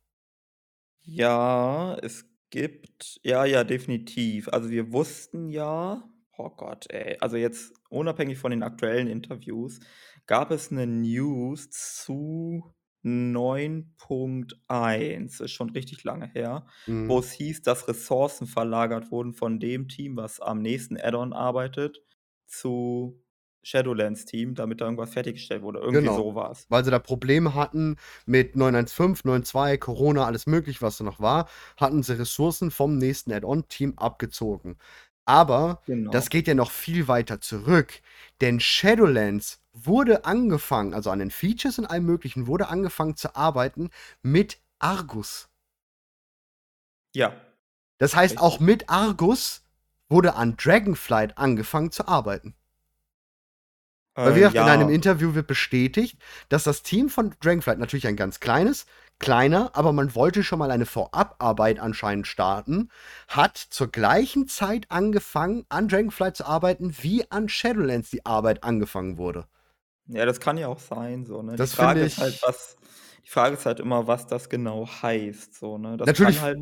Ja, 1.02 1.96
es 1.96 2.24
gibt 2.50 3.20
ja, 3.22 3.44
ja, 3.44 3.64
definitiv. 3.64 4.48
Also, 4.48 4.70
wir 4.70 4.92
wussten 4.92 5.48
ja 5.48 6.02
oh 6.38 6.50
Gott, 6.50 6.86
ey, 6.90 7.16
also 7.20 7.36
jetzt 7.36 7.74
unabhängig 7.90 8.38
von 8.38 8.52
den 8.52 8.62
aktuellen 8.62 9.08
Interviews, 9.08 9.80
gab 10.26 10.50
es 10.50 10.70
eine 10.70 10.86
News 10.86 11.70
zu 11.70 12.74
9.1, 13.04 15.42
ist 15.42 15.52
schon 15.52 15.70
richtig 15.70 16.04
lange 16.04 16.28
her, 16.28 16.66
wo 16.86 16.92
mhm. 16.92 17.10
es 17.10 17.32
hieß, 17.32 17.62
dass 17.62 17.88
Ressourcen 17.88 18.46
verlagert 18.46 19.10
wurden 19.10 19.32
von 19.34 19.58
dem 19.60 19.88
Team, 19.88 20.16
was 20.16 20.40
am 20.40 20.62
nächsten 20.62 20.96
Add-on 20.96 21.32
arbeitet, 21.32 22.00
zu 22.46 23.20
Shadowlands-Team, 23.62 24.54
damit 24.54 24.80
da 24.80 24.86
irgendwas 24.86 25.12
fertiggestellt 25.12 25.62
wurde. 25.62 25.80
Irgendwie 25.80 26.00
genau, 26.02 26.16
so 26.16 26.34
war 26.34 26.50
es. 26.50 26.66
Weil 26.68 26.84
sie 26.84 26.90
da 26.90 26.98
Probleme 26.98 27.54
hatten 27.54 27.96
mit 28.26 28.56
915, 28.56 29.44
92, 29.44 29.80
Corona, 29.80 30.26
alles 30.26 30.46
mögliche, 30.46 30.82
was 30.82 30.98
da 30.98 31.04
noch 31.04 31.20
war, 31.20 31.48
hatten 31.76 32.02
sie 32.02 32.18
Ressourcen 32.18 32.70
vom 32.70 32.98
nächsten 32.98 33.32
Add-on-Team 33.32 33.94
abgezogen. 33.96 34.76
Aber 35.24 35.82
genau. 35.84 36.10
das 36.10 36.30
geht 36.30 36.48
ja 36.48 36.54
noch 36.54 36.70
viel 36.70 37.06
weiter 37.06 37.40
zurück, 37.40 38.00
denn 38.40 38.60
Shadowlands 38.60 39.60
wurde 39.74 40.24
angefangen, 40.24 40.94
also 40.94 41.10
an 41.10 41.18
den 41.18 41.30
Features 41.30 41.78
und 41.78 41.84
allem 41.84 42.06
Möglichen, 42.06 42.46
wurde 42.46 42.68
angefangen 42.68 43.14
zu 43.14 43.36
arbeiten 43.36 43.90
mit 44.22 44.58
Argus. 44.78 45.50
Ja. 47.14 47.34
Das 47.98 48.16
heißt, 48.16 48.36
Richtig. 48.36 48.42
auch 48.42 48.60
mit 48.60 48.88
Argus 48.88 49.64
wurde 50.08 50.34
an 50.34 50.56
Dragonflight 50.56 51.36
angefangen 51.36 51.90
zu 51.90 52.08
arbeiten. 52.08 52.54
Weil 54.24 54.34
wie 54.34 54.40
äh, 54.40 54.50
ja. 54.50 54.62
in 54.62 54.68
einem 54.68 54.88
Interview 54.88 55.34
wird 55.34 55.46
bestätigt, 55.46 56.18
dass 56.48 56.64
das 56.64 56.82
Team 56.82 57.08
von 57.08 57.34
Dragonflight 57.40 57.78
natürlich 57.78 58.06
ein 58.06 58.16
ganz 58.16 58.40
kleines, 58.40 58.86
kleiner, 59.20 59.70
aber 59.74 59.92
man 59.92 60.14
wollte 60.14 60.42
schon 60.42 60.58
mal 60.58 60.70
eine 60.70 60.86
Vorabarbeit 60.86 61.78
anscheinend 61.78 62.26
starten, 62.26 62.90
hat 63.28 63.56
zur 63.56 63.88
gleichen 63.88 64.48
Zeit 64.48 64.86
angefangen, 64.90 65.66
an 65.68 65.88
Dragonflight 65.88 66.36
zu 66.36 66.46
arbeiten, 66.46 66.96
wie 67.00 67.30
an 67.30 67.48
Shadowlands 67.48 68.10
die 68.10 68.26
Arbeit 68.26 68.64
angefangen 68.64 69.18
wurde. 69.18 69.46
Ja, 70.06 70.24
das 70.24 70.40
kann 70.40 70.56
ja 70.58 70.68
auch 70.68 70.80
sein, 70.80 71.24
so, 71.24 71.42
ne? 71.42 71.56
Das 71.56 71.70
die 71.70 71.76
Frage 71.76 72.00
ist 72.00 72.18
halt, 72.18 72.40
was, 72.42 72.76
die 73.24 73.30
Frage 73.30 73.54
ist 73.54 73.66
halt 73.66 73.78
immer, 73.78 74.06
was 74.06 74.26
das 74.26 74.48
genau 74.48 74.88
heißt, 74.88 75.54
so, 75.54 75.78
ne? 75.78 75.96
Das 75.96 76.06
natürlich, 76.06 76.40
halt 76.40 76.58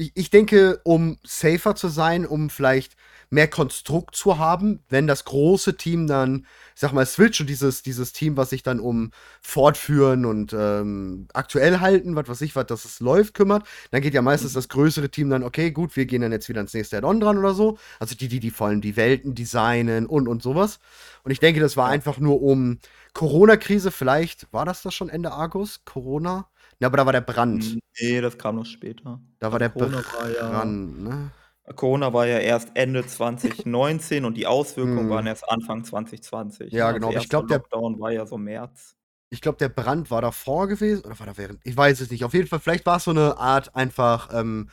ich, 0.00 0.12
ich 0.14 0.30
denke, 0.30 0.80
um 0.84 1.18
safer 1.24 1.74
zu 1.74 1.88
sein, 1.88 2.26
um 2.26 2.50
vielleicht 2.50 2.96
mehr 3.32 3.46
Konstrukt 3.48 4.16
zu 4.16 4.38
haben, 4.38 4.82
wenn 4.88 5.06
das 5.06 5.24
große 5.24 5.76
Team 5.76 6.08
dann, 6.08 6.46
ich 6.74 6.80
sag 6.80 6.92
mal, 6.92 7.06
Switch 7.06 7.40
und 7.40 7.46
dieses, 7.48 7.82
dieses 7.82 8.12
Team, 8.12 8.36
was 8.36 8.50
sich 8.50 8.64
dann 8.64 8.80
um 8.80 9.12
Fortführen 9.40 10.24
und 10.24 10.52
ähm, 10.52 11.28
aktuell 11.32 11.78
halten, 11.78 12.16
was 12.16 12.28
weiß 12.28 12.40
ich, 12.40 12.56
was, 12.56 12.66
dass 12.66 12.84
es 12.84 12.98
läuft, 12.98 13.34
kümmert, 13.34 13.64
dann 13.92 14.02
geht 14.02 14.14
ja 14.14 14.22
meistens 14.22 14.54
das 14.54 14.68
größere 14.68 15.10
Team 15.10 15.30
dann, 15.30 15.44
okay, 15.44 15.70
gut, 15.70 15.94
wir 15.96 16.06
gehen 16.06 16.22
dann 16.22 16.32
jetzt 16.32 16.48
wieder 16.48 16.60
ins 16.60 16.74
nächste 16.74 16.96
Add-on 16.96 17.20
dran 17.20 17.38
oder 17.38 17.54
so. 17.54 17.78
Also 18.00 18.16
die, 18.16 18.26
die, 18.28 18.40
die 18.40 18.50
vor 18.50 18.66
allem 18.68 18.80
die 18.80 18.96
Welten 18.96 19.34
designen 19.34 20.06
und 20.06 20.26
und 20.26 20.42
sowas. 20.42 20.80
Und 21.22 21.30
ich 21.30 21.38
denke, 21.40 21.60
das 21.60 21.76
war 21.76 21.88
einfach 21.88 22.18
nur 22.18 22.42
um 22.42 22.78
Corona-Krise, 23.14 23.90
vielleicht 23.92 24.52
war 24.52 24.64
das 24.64 24.82
das 24.82 24.94
schon 24.94 25.08
Ende 25.08 25.32
August, 25.32 25.84
Corona? 25.84 26.49
Ja, 26.80 26.88
aber 26.88 26.96
da 26.96 27.06
war 27.06 27.12
der 27.12 27.20
Brand. 27.20 27.78
Nee, 28.00 28.20
das 28.20 28.38
kam 28.38 28.56
noch 28.56 28.66
später. 28.66 29.20
Da 29.38 29.52
war 29.52 29.58
der 29.58 29.70
Corona 29.70 30.00
Brand, 30.00 30.14
war 30.14 30.30
ja, 30.30 30.64
ne? 30.64 31.30
Corona 31.76 32.12
war 32.12 32.26
ja 32.26 32.38
erst 32.38 32.70
Ende 32.74 33.06
2019 33.06 34.24
und 34.24 34.34
die 34.34 34.46
Auswirkungen 34.46 35.00
hm. 35.00 35.10
waren 35.10 35.26
erst 35.26 35.48
Anfang 35.48 35.84
2020. 35.84 36.72
Ja, 36.72 36.88
ne? 36.88 36.98
genau. 36.98 37.12
Ich 37.12 37.28
glaube, 37.28 37.48
der 37.48 37.58
Lockdown 37.58 38.00
war 38.00 38.10
ja 38.10 38.26
so 38.26 38.38
März. 38.38 38.96
Ich 39.32 39.40
glaube, 39.40 39.58
der 39.58 39.68
Brand 39.68 40.10
war 40.10 40.22
davor 40.22 40.66
gewesen 40.66 41.04
oder 41.04 41.18
war 41.18 41.26
da 41.26 41.36
während? 41.36 41.60
Ich 41.64 41.76
weiß 41.76 42.00
es 42.00 42.10
nicht. 42.10 42.24
Auf 42.24 42.34
jeden 42.34 42.48
Fall, 42.48 42.58
vielleicht 42.58 42.86
war 42.86 42.96
es 42.96 43.04
so 43.04 43.12
eine 43.12 43.36
Art 43.38 43.76
einfach, 43.76 44.30
ähm, 44.32 44.70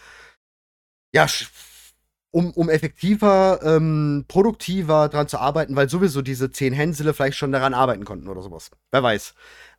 ja, 1.13 1.27
um, 2.31 2.51
um 2.51 2.69
effektiver, 2.69 3.59
ähm, 3.63 4.25
produktiver 4.27 5.09
dran 5.09 5.27
zu 5.27 5.37
arbeiten, 5.39 5.75
weil 5.75 5.89
sowieso 5.89 6.21
diese 6.21 6.51
zehn 6.51 6.73
Hänsele 6.73 7.13
vielleicht 7.13 7.37
schon 7.37 7.51
daran 7.51 7.73
arbeiten 7.73 8.05
konnten 8.05 8.27
oder 8.27 8.41
sowas. 8.41 8.71
Wer 8.91 9.03
weiß. 9.03 9.35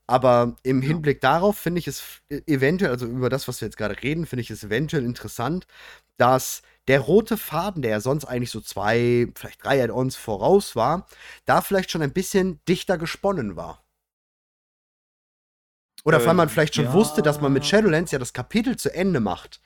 Aber 0.09 0.57
im 0.63 0.81
Hinblick 0.81 1.21
darauf 1.21 1.59
finde 1.59 1.81
ich 1.81 1.87
es 1.87 2.23
e-, 2.31 2.41
eventuell, 2.47 2.91
also 2.91 3.07
über 3.07 3.29
das, 3.29 3.47
was 3.47 3.61
wir 3.61 3.69
jetzt 3.69 3.77
gerade 3.77 4.03
reden, 4.03 4.27
finde 4.27 4.41
ich 4.41 4.51
es 4.51 4.65
eventuell 4.65 5.05
interessant, 5.05 5.67
dass 6.17 6.63
der 6.89 7.01
rote 7.01 7.37
Faden, 7.37 7.83
der 7.83 7.91
ja 7.93 8.01
sonst 8.01 8.25
eigentlich 8.25 8.51
so 8.51 8.63
zwei, 8.63 9.29
vielleicht 9.37 9.63
drei 9.63 9.85
Add-ons 9.85 10.17
voraus 10.17 10.75
war, 10.75 11.07
da 11.45 11.61
vielleicht 11.61 11.91
schon 11.91 12.01
ein 12.01 12.15
bisschen 12.15 12.59
dichter 12.67 12.97
gesponnen 12.97 13.55
war. 13.55 13.85
Oder 16.05 16.23
äh, 16.23 16.27
weil 16.27 16.35
man 16.35 16.49
vielleicht 16.49 16.75
schon 16.75 16.87
ja. 16.87 16.93
wusste, 16.95 17.21
dass 17.21 17.43
man 17.43 17.53
mit 17.53 17.67
Shadowlands 17.67 18.11
ja 18.11 18.19
das 18.19 18.33
Kapitel 18.33 18.77
zu 18.77 18.93
Ende 18.93 19.21
macht. 19.21 19.61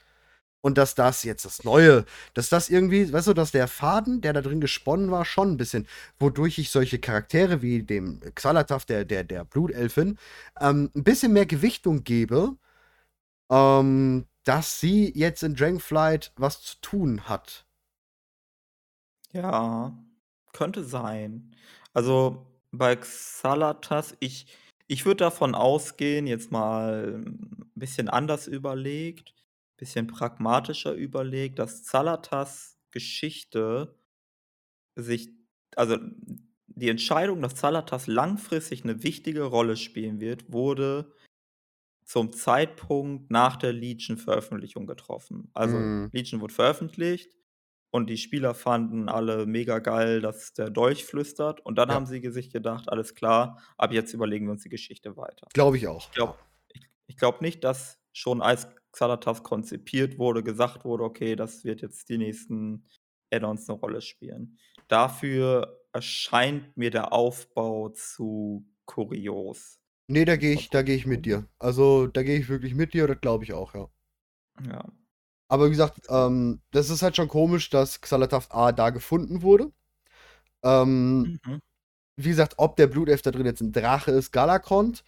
Und 0.65 0.77
dass 0.77 0.95
das 0.95 1.23
jetzt 1.23 1.43
das 1.43 1.65
Neue, 1.65 2.05
dass 2.33 2.47
das 2.47 2.69
irgendwie, 2.69 3.11
weißt 3.11 3.27
du, 3.27 3.33
dass 3.33 3.51
der 3.51 3.67
Faden, 3.67 4.21
der 4.21 4.31
da 4.31 4.41
drin 4.41 4.61
gesponnen 4.61 5.11
war, 5.11 5.25
schon 5.25 5.51
ein 5.51 5.57
bisschen, 5.57 5.85
wodurch 6.19 6.57
ich 6.57 6.71
solche 6.71 6.99
Charaktere 6.99 7.61
wie 7.61 7.83
dem 7.83 8.21
Xalatath, 8.33 8.87
der, 8.87 9.03
der, 9.03 9.25
der 9.25 9.43
Blutelfin, 9.43 10.17
ähm, 10.61 10.89
ein 10.95 11.03
bisschen 11.03 11.33
mehr 11.33 11.45
Gewichtung 11.45 12.05
gebe, 12.05 12.55
ähm, 13.51 14.25
dass 14.45 14.79
sie 14.79 15.11
jetzt 15.13 15.43
in 15.43 15.55
Dragonflight 15.55 16.31
was 16.37 16.61
zu 16.61 16.77
tun 16.79 17.27
hat. 17.27 17.65
Ja, 19.33 19.97
könnte 20.53 20.85
sein. 20.85 21.53
Also 21.93 22.47
bei 22.71 22.95
Xalatas, 22.95 24.15
ich, 24.21 24.47
ich 24.87 25.05
würde 25.05 25.25
davon 25.25 25.55
ausgehen, 25.55 26.25
jetzt 26.25 26.51
mal 26.51 27.21
ein 27.25 27.69
bisschen 27.75 28.07
anders 28.07 28.47
überlegt, 28.47 29.33
bisschen 29.83 30.07
pragmatischer 30.07 30.93
überlegt, 30.93 31.59
dass 31.59 31.83
Zalatas 31.83 32.77
Geschichte 32.91 33.95
sich, 34.95 35.29
also 35.75 35.97
die 36.67 36.89
Entscheidung, 36.89 37.41
dass 37.41 37.55
Zalatas 37.55 38.07
langfristig 38.07 38.83
eine 38.83 39.03
wichtige 39.03 39.43
Rolle 39.43 39.77
spielen 39.77 40.19
wird, 40.19 40.51
wurde 40.51 41.11
zum 42.05 42.33
Zeitpunkt 42.33 43.31
nach 43.31 43.57
der 43.57 43.73
Legion-Veröffentlichung 43.73 44.87
getroffen. 44.87 45.49
Also 45.53 45.85
Mhm. 45.85 46.11
Legion 46.11 46.41
wurde 46.41 46.53
veröffentlicht 46.53 47.35
und 47.91 48.09
die 48.09 48.17
Spieler 48.17 48.55
fanden 48.55 49.09
alle 49.09 49.45
mega 49.45 49.79
geil, 49.79 50.21
dass 50.21 50.53
der 50.53 50.69
Dolch 50.69 51.05
flüstert. 51.05 51.61
Und 51.65 51.77
dann 51.77 51.91
Ja. 51.91 51.93
haben 51.93 52.05
sie 52.07 52.21
sich 52.31 52.51
gedacht, 52.51 52.89
alles 52.89 53.15
klar, 53.15 53.61
ab 53.77 53.93
jetzt 53.93 54.13
überlegen 54.13 54.47
wir 54.47 54.53
uns 54.53 54.63
die 54.63 54.69
Geschichte 54.69 55.17
weiter. 55.17 55.53
Glaube 55.53 55.77
ich 55.77 55.87
auch. 55.87 56.09
Ich 56.09 56.15
glaube 56.15 56.39
ich, 57.07 57.17
glaub 57.17 57.41
nicht, 57.41 57.63
dass 57.63 57.99
schon 58.13 58.41
als 58.41 58.67
Xalatas 58.93 59.43
konzipiert 59.43 60.17
wurde, 60.17 60.43
gesagt 60.43 60.85
wurde, 60.85 61.03
okay, 61.03 61.35
das 61.35 61.65
wird 61.65 61.81
jetzt 61.81 62.09
die 62.09 62.17
nächsten 62.17 62.85
Add-ons 63.31 63.69
eine 63.69 63.79
Rolle 63.79 64.01
spielen. 64.01 64.57
Dafür 64.87 65.79
erscheint 65.91 66.77
mir 66.77 66.91
der 66.91 67.11
Aufbau 67.11 67.89
zu 67.89 68.65
kurios. 68.85 69.79
Nee, 70.07 70.25
da 70.25 70.35
gehe 70.35 70.53
ich, 70.53 70.69
da 70.69 70.81
gehe 70.81 70.95
ich 70.95 71.05
mit 71.05 71.25
dir. 71.25 71.47
Also, 71.59 72.07
da 72.07 72.23
gehe 72.23 72.37
ich 72.37 72.49
wirklich 72.49 72.75
mit 72.75 72.93
dir, 72.93 73.07
das 73.07 73.19
glaube 73.21 73.43
ich 73.43 73.53
auch, 73.53 73.73
ja. 73.73 73.87
Ja. 74.67 74.85
Aber 75.47 75.67
wie 75.67 75.71
gesagt, 75.71 76.01
ähm, 76.09 76.61
das 76.71 76.89
ist 76.89 77.01
halt 77.01 77.15
schon 77.15 77.27
komisch, 77.27 77.69
dass 77.69 78.01
Xalataft 78.01 78.53
A 78.53 78.71
da 78.71 78.89
gefunden 78.89 79.41
wurde. 79.41 79.71
Ähm, 80.63 81.39
mhm. 81.45 81.59
Wie 82.15 82.29
gesagt, 82.29 82.55
ob 82.57 82.75
der 82.75 82.87
Blutelf 82.87 83.21
da 83.21 83.31
drin 83.31 83.45
jetzt 83.45 83.61
ein 83.61 83.71
Drache 83.71 84.11
ist, 84.11 84.31
Galakrond, 84.31 85.03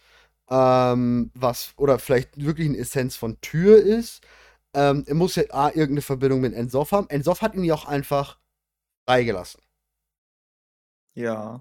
ähm, 0.50 1.30
was, 1.34 1.72
oder 1.76 1.98
vielleicht 1.98 2.42
wirklich 2.44 2.68
eine 2.68 2.78
Essenz 2.78 3.16
von 3.16 3.40
Tür 3.40 3.78
ist. 3.78 4.24
Ähm, 4.74 5.04
er 5.06 5.14
muss 5.14 5.36
ja 5.36 5.44
A, 5.50 5.68
irgendeine 5.68 6.02
Verbindung 6.02 6.40
mit 6.40 6.54
Ensoff 6.54 6.92
haben. 6.92 7.08
Ensoff 7.08 7.42
hat 7.42 7.54
ihn 7.54 7.64
ja 7.64 7.74
auch 7.74 7.86
einfach 7.86 8.38
freigelassen. 9.08 9.60
Ja. 11.14 11.60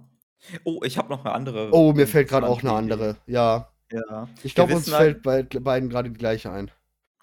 Oh, 0.63 0.81
ich 0.83 0.97
habe 0.97 1.09
noch 1.09 1.23
eine 1.23 1.33
andere. 1.33 1.69
Oh, 1.71 1.93
mir 1.93 2.07
fällt 2.07 2.29
gerade 2.29 2.47
auch 2.47 2.61
eine 2.61 2.73
andere. 2.73 3.17
Ja. 3.25 3.71
Ja. 3.91 4.27
Ich 4.43 4.55
glaube, 4.55 4.75
uns 4.75 4.91
halt, 4.91 5.23
fällt 5.23 5.51
bei 5.51 5.59
beiden 5.59 5.89
gerade 5.89 6.09
die 6.09 6.17
gleiche 6.17 6.51
ein. 6.51 6.71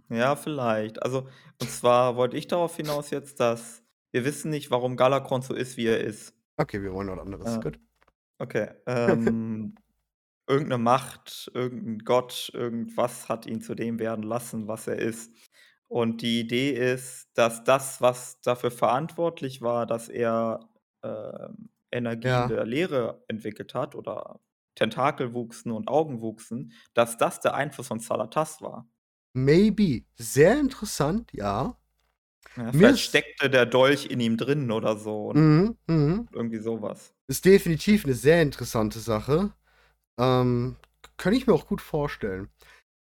Ja, 0.09 0.37
vielleicht. 0.37 1.03
Also, 1.03 1.29
und 1.61 1.71
zwar 1.71 2.17
wollte 2.17 2.37
ich 2.37 2.47
darauf 2.47 2.77
hinaus 2.77 3.11
jetzt, 3.11 3.41
dass 3.41 3.83
wir 4.11 4.25
wissen 4.25 4.51
nicht, 4.51 4.71
warum 4.71 4.97
Galakron 4.97 5.43
so 5.43 5.55
ist, 5.55 5.77
wie 5.77 5.87
er 5.87 6.01
ist. 6.01 6.35
Okay, 6.57 6.83
wir 6.83 6.93
wollen 6.93 7.09
was 7.09 7.19
anderes. 7.19 7.57
Äh, 7.57 7.61
Gut. 7.61 7.81
Okay. 8.39 8.69
Ähm, 8.87 9.75
irgendeine 10.47 10.83
Macht, 10.83 11.51
irgendein 11.55 11.99
Gott, 12.01 12.51
irgendwas 12.55 13.29
hat 13.29 13.47
ihn 13.47 13.61
zu 13.61 13.75
dem 13.75 13.99
werden 13.99 14.25
lassen, 14.25 14.69
was 14.69 14.87
er 14.87 14.99
ist. 14.99 15.33
Und 15.89 16.23
die 16.23 16.41
Idee 16.41 16.71
ist, 16.71 17.29
dass 17.35 17.65
das, 17.65 18.01
was 18.01 18.41
dafür 18.41 18.71
verantwortlich 18.71 19.61
war, 19.61 19.87
dass 19.87 20.09
er 20.09 20.69
äh, 21.03 21.49
Energie 21.91 22.29
ja. 22.29 22.49
der 22.49 22.65
Leere 22.65 23.23
entwickelt 23.29 23.75
hat 23.75 23.95
oder 23.95 24.41
Tentakel 24.75 25.35
wuchsen 25.35 25.71
und 25.71 25.89
Augen 25.89 26.23
wuchsen, 26.23 26.73
dass 26.95 27.19
das 27.19 27.41
der 27.41 27.55
Einfluss 27.55 27.89
von 27.89 28.01
Salatas 28.01 28.63
war. 28.63 28.89
Maybe. 29.35 30.05
Sehr 30.15 30.59
interessant, 30.59 31.31
ja. 31.33 31.77
ja 32.57 32.73
vielleicht 32.73 33.05
steckte 33.05 33.51
der 33.51 33.67
Dolch 33.67 34.07
in 34.07 34.21
ihm 34.21 34.37
drin 34.37 34.71
oder 34.71 34.97
so. 34.97 35.33
Mhm, 35.35 35.77
mh. 35.87 36.27
Irgendwie 36.33 36.59
sowas. 36.59 37.15
Ist 37.27 37.45
definitiv 37.45 38.05
eine 38.05 38.15
sehr 38.15 38.43
interessante 38.43 38.99
Sache. 38.99 39.53
Ähm, 40.19 40.77
kann 41.17 41.33
ich 41.33 41.47
mir 41.47 41.55
auch 41.55 41.67
gut 41.67 41.81
vorstellen. 41.81 42.49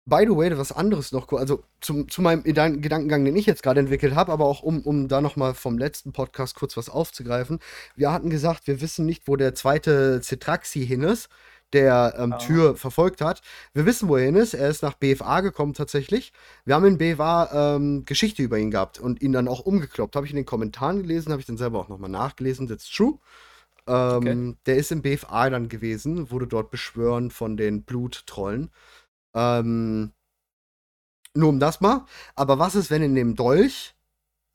By 0.06 0.26
the 0.28 0.36
way, 0.36 0.56
was 0.58 0.74
anderes 0.74 1.14
noch, 1.14 1.32
also 1.32 1.64
zum, 1.80 2.10
zu 2.10 2.22
meinem 2.22 2.44
Gedankengang, 2.44 3.24
den 3.24 3.38
ich 3.38 3.46
jetzt 3.46 3.64
gerade 3.64 3.80
entwickelt 3.80 4.16
habe, 4.16 4.34
aber 4.34 4.46
auch 4.46 4.62
um, 4.62 4.82
um 4.82 5.08
da 5.08 5.22
nochmal 5.22 5.54
vom 5.54 5.78
letzten 5.78 6.12
Podcast 6.12 6.56
kurz 6.56 6.76
was 6.76 6.90
aufzugreifen. 6.90 7.60
Wir 7.96 8.12
hatten 8.12 8.30
gesagt, 8.30 8.68
wir 8.68 8.82
wissen 8.82 9.06
nicht, 9.06 9.30
wo 9.30 9.38
der 9.38 9.56
zweite 9.56 10.20
Cetraxi 10.22 10.86
hin 10.86 11.04
ist, 11.04 11.30
der 11.72 12.16
ähm, 12.18 12.36
oh. 12.36 12.38
Tür 12.38 12.76
verfolgt 12.76 13.22
hat. 13.22 13.42
Wir 13.74 13.86
wissen, 13.86 14.10
wo 14.10 14.18
er 14.18 14.26
hin 14.26 14.36
ist. 14.36 14.54
Er 14.54 14.70
ist 14.70 14.84
nach 14.84 14.96
BFA 14.96 15.40
gekommen 15.40 15.74
tatsächlich. 15.74 16.34
Wir 16.66 16.76
haben 16.76 16.86
in 16.86 16.98
BFA 16.98 17.76
ähm, 17.76 18.04
Geschichte 18.04 18.44
über 18.44 18.58
ihn 18.58 18.72
gehabt 18.72 19.00
und 19.00 19.22
ihn 19.22 19.32
dann 19.32 19.48
auch 19.48 19.62
umgekloppt. 19.62 20.18
Habe 20.18 20.26
ich 20.26 20.34
in 20.34 20.38
den 20.38 20.46
Kommentaren 20.46 21.02
gelesen, 21.02 21.32
habe 21.32 21.40
ich 21.40 21.48
dann 21.48 21.58
selber 21.58 21.80
auch 21.80 21.88
nochmal 21.88 22.10
nachgelesen. 22.10 22.68
That's 22.68 22.90
true. 22.90 23.20
Ähm, 23.88 24.16
okay. 24.16 24.58
Der 24.66 24.78
ist 24.78 24.92
im 24.92 25.02
BFA 25.02 25.50
dann 25.50 25.70
gewesen, 25.70 26.32
wurde 26.32 26.48
dort 26.48 26.72
beschwören 26.72 27.32
von 27.32 27.58
den 27.58 27.84
Bluttrollen. 27.84 28.72
Ähm, 29.36 30.14
nur 31.36 31.50
um 31.50 31.60
das 31.60 31.82
mal. 31.82 32.06
Aber 32.36 32.60
was 32.60 32.76
ist, 32.76 32.92
wenn 32.92 33.02
in 33.02 33.16
dem 33.16 33.36
Dolch 33.36 33.96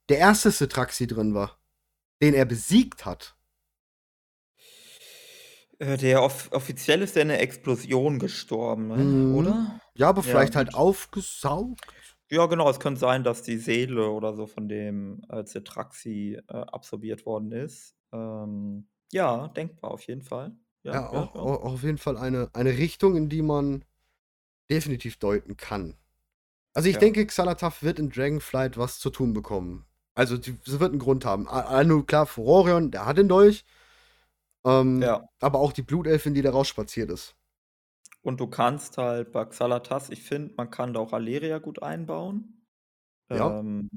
der 0.09 0.19
erste 0.19 0.51
Citraxi 0.51 1.07
drin 1.07 1.35
war, 1.35 1.59
den 2.23 2.35
er 2.35 2.45
besiegt 2.45 3.05
hat? 3.05 3.37
Äh, 5.79 5.97
der 5.97 6.23
off 6.23 6.51
offiziell 6.53 7.03
ist 7.03 7.15
der 7.15 7.23
in 7.23 7.29
'ner 7.29 7.41
Explosion 7.41 8.19
gestorben, 8.19 8.89
ne, 8.89 8.97
mhm. 8.97 9.35
oder? 9.35 9.81
Ja, 9.95 10.09
aber 10.09 10.23
vielleicht 10.23 10.57
halt 10.57 10.75
aufgesaugt? 10.75 11.81
Ja, 12.31 12.47
genau, 12.47 12.69
es 12.69 12.81
könnte 12.81 13.01
sein, 13.01 13.25
dass 13.25 13.43
die 13.43 13.59
Seele 13.59 14.11
oder 14.11 14.35
so 14.35 14.47
von 14.47 14.69
dem, 14.69 15.23
äh, 15.29 15.45
Cetraxi, 15.45 16.39
äh, 16.49 16.53
absorbiert 16.53 17.25
worden 17.27 17.53
ist. 17.53 17.95
Ähm, 18.13 18.89
ja, 19.13 19.49
denkbar 19.49 19.91
auf 19.91 20.03
jeden 20.07 20.23
Fall. 20.23 20.57
Ja, 20.83 20.93
Ja, 20.95 21.01
ja, 21.01 21.09
auch 21.11 21.35
ja. 21.35 21.41
auf 21.41 21.83
jeden 21.83 21.99
Fall 21.99 22.17
eine 22.17 22.51
eine 22.53 22.77
Richtung, 22.79 23.17
in 23.17 23.29
die 23.29 23.43
man 23.43 23.85
definitiv 24.71 25.17
deuten 25.19 25.57
kann. 25.57 25.95
Also 26.75 26.89
ich 26.89 26.95
ja. 26.95 27.01
denke, 27.01 27.27
Xalatath 27.27 27.83
wird 27.83 27.99
in 27.99 28.11
Dragonflight 28.11 28.79
was 28.79 28.99
zu 29.01 29.11
tun 29.11 29.33
bekommen. 29.33 29.85
Also 30.15 30.37
sie 30.41 30.57
wird 30.65 30.91
einen 30.91 30.99
Grund 30.99 31.25
haben. 31.25 31.49
Also 31.49 32.03
klar, 32.03 32.27
Furorion, 32.27 32.91
der 32.91 33.07
hat 33.07 33.19
den 33.19 33.29
Dolch. 33.29 33.65
Ähm, 34.65 35.01
ja. 35.01 35.29
Aber 35.41 35.61
auch 35.61 35.73
die 35.73 35.83
Blutelfin, 35.83 36.35
die 36.35 36.43
da 36.43 36.51
rausspaziert 36.51 37.11
ist. 37.11 37.37
Und 38.23 38.41
du 38.41 38.49
kannst 38.49 38.99
halt 38.99 39.33
bei 39.33 39.45
Xalatas, 39.45 40.11
ich 40.11 40.23
finde, 40.23 40.55
man 40.57 40.71
kann 40.71 40.93
da 40.93 41.01
auch 41.01 41.13
Aleria 41.13 41.59
gut 41.59 41.83
einbauen. 41.83 42.67
Ja. 43.31 43.61
Ähm, 43.61 43.89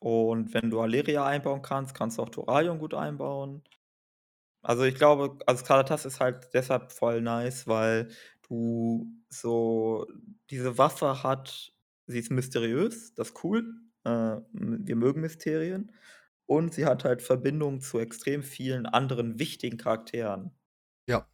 und 0.00 0.54
wenn 0.54 0.70
du 0.70 0.80
Aleria 0.80 1.26
einbauen 1.26 1.62
kannst, 1.62 1.94
kannst 1.94 2.18
du 2.18 2.22
auch 2.22 2.28
Thoraion 2.30 2.78
gut 2.78 2.94
einbauen. 2.94 3.62
Also 4.68 4.84
ich 4.84 4.96
glaube, 4.96 5.38
also 5.46 5.64
Xalatas 5.64 6.04
ist 6.04 6.20
halt 6.20 6.50
deshalb 6.52 6.92
voll 6.92 7.22
nice, 7.22 7.66
weil 7.66 8.08
du 8.46 9.10
so 9.30 10.06
diese 10.50 10.76
Waffe 10.76 11.22
hat 11.22 11.72
sie 12.06 12.18
ist 12.18 12.30
mysteriös, 12.30 13.14
das 13.14 13.30
ist 13.30 13.44
cool. 13.44 13.64
Äh, 14.04 14.36
wir 14.52 14.96
mögen 14.96 15.22
Mysterien. 15.22 15.90
Und 16.44 16.74
sie 16.74 16.84
hat 16.84 17.04
halt 17.04 17.22
Verbindungen 17.22 17.80
zu 17.80 17.98
extrem 17.98 18.42
vielen 18.42 18.84
anderen 18.84 19.38
wichtigen 19.38 19.78
Charakteren. 19.78 20.50
Ja. 21.08 21.26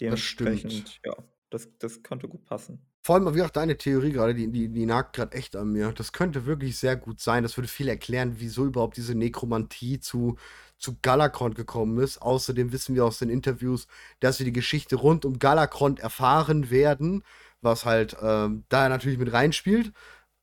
Das 0.00 0.20
stimmt. 0.20 1.00
ja, 1.04 1.14
das, 1.50 1.68
das 1.76 2.02
könnte 2.02 2.26
gut 2.26 2.46
passen. 2.46 2.87
Vor 3.02 3.14
allem, 3.14 3.34
wie 3.34 3.42
auch 3.42 3.50
deine 3.50 3.78
Theorie 3.78 4.12
gerade, 4.12 4.34
die, 4.34 4.50
die, 4.50 4.68
die 4.68 4.86
nagt 4.86 5.14
gerade 5.16 5.36
echt 5.36 5.56
an 5.56 5.70
mir. 5.72 5.92
Das 5.92 6.12
könnte 6.12 6.46
wirklich 6.46 6.78
sehr 6.78 6.96
gut 6.96 7.20
sein. 7.20 7.42
Das 7.42 7.56
würde 7.56 7.68
viel 7.68 7.88
erklären, 7.88 8.34
wieso 8.38 8.66
überhaupt 8.66 8.96
diese 8.96 9.14
Nekromantie 9.14 10.00
zu, 10.00 10.36
zu 10.78 10.96
Galakrond 11.00 11.54
gekommen 11.54 11.98
ist. 11.98 12.20
Außerdem 12.20 12.72
wissen 12.72 12.94
wir 12.94 13.04
aus 13.04 13.18
den 13.18 13.30
Interviews, 13.30 13.86
dass 14.20 14.38
wir 14.38 14.44
die 14.44 14.52
Geschichte 14.52 14.96
rund 14.96 15.24
um 15.24 15.38
Galakrond 15.38 16.00
erfahren 16.00 16.70
werden, 16.70 17.24
was 17.62 17.84
halt 17.84 18.16
ähm, 18.20 18.64
da 18.68 18.88
natürlich 18.88 19.18
mit 19.18 19.32
reinspielt. 19.32 19.92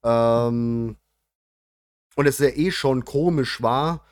Ähm, 0.03 0.97
und 2.15 2.25
es 2.27 2.39
ja 2.39 2.47
eh 2.47 2.71
schon 2.71 3.05
komisch 3.05 3.61
war, 3.61 4.05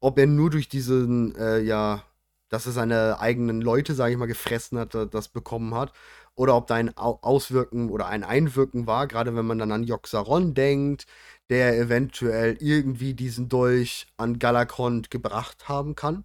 ob 0.00 0.18
er 0.18 0.26
nur 0.26 0.50
durch 0.50 0.68
diesen, 0.68 1.34
äh, 1.36 1.60
ja, 1.60 2.04
dass 2.48 2.66
er 2.66 2.72
seine 2.72 3.18
eigenen 3.20 3.60
Leute, 3.60 3.94
sage 3.94 4.12
ich 4.12 4.18
mal, 4.18 4.26
gefressen 4.26 4.78
hat, 4.78 4.94
das 4.94 5.28
bekommen 5.28 5.74
hat. 5.74 5.92
Oder 6.36 6.54
ob 6.54 6.66
da 6.66 6.74
ein 6.74 6.94
Auswirken 6.96 7.90
oder 7.90 8.06
ein 8.06 8.22
Einwirken 8.22 8.86
war, 8.86 9.06
gerade 9.06 9.34
wenn 9.34 9.46
man 9.46 9.58
dann 9.58 9.72
an 9.72 9.84
Joxaron 9.84 10.52
denkt, 10.52 11.06
der 11.48 11.78
eventuell 11.78 12.58
irgendwie 12.60 13.14
diesen 13.14 13.48
Dolch 13.48 14.06
an 14.18 14.38
Galakrond 14.38 15.10
gebracht 15.10 15.68
haben 15.68 15.94
kann. 15.94 16.24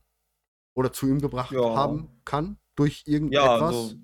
Oder 0.76 0.92
zu 0.92 1.08
ihm 1.08 1.22
gebracht 1.22 1.52
ja. 1.52 1.76
haben 1.76 2.10
kann. 2.26 2.58
Durch 2.76 3.04
irgendetwas. 3.06 3.46
Ja, 3.46 3.66
also 3.66 3.96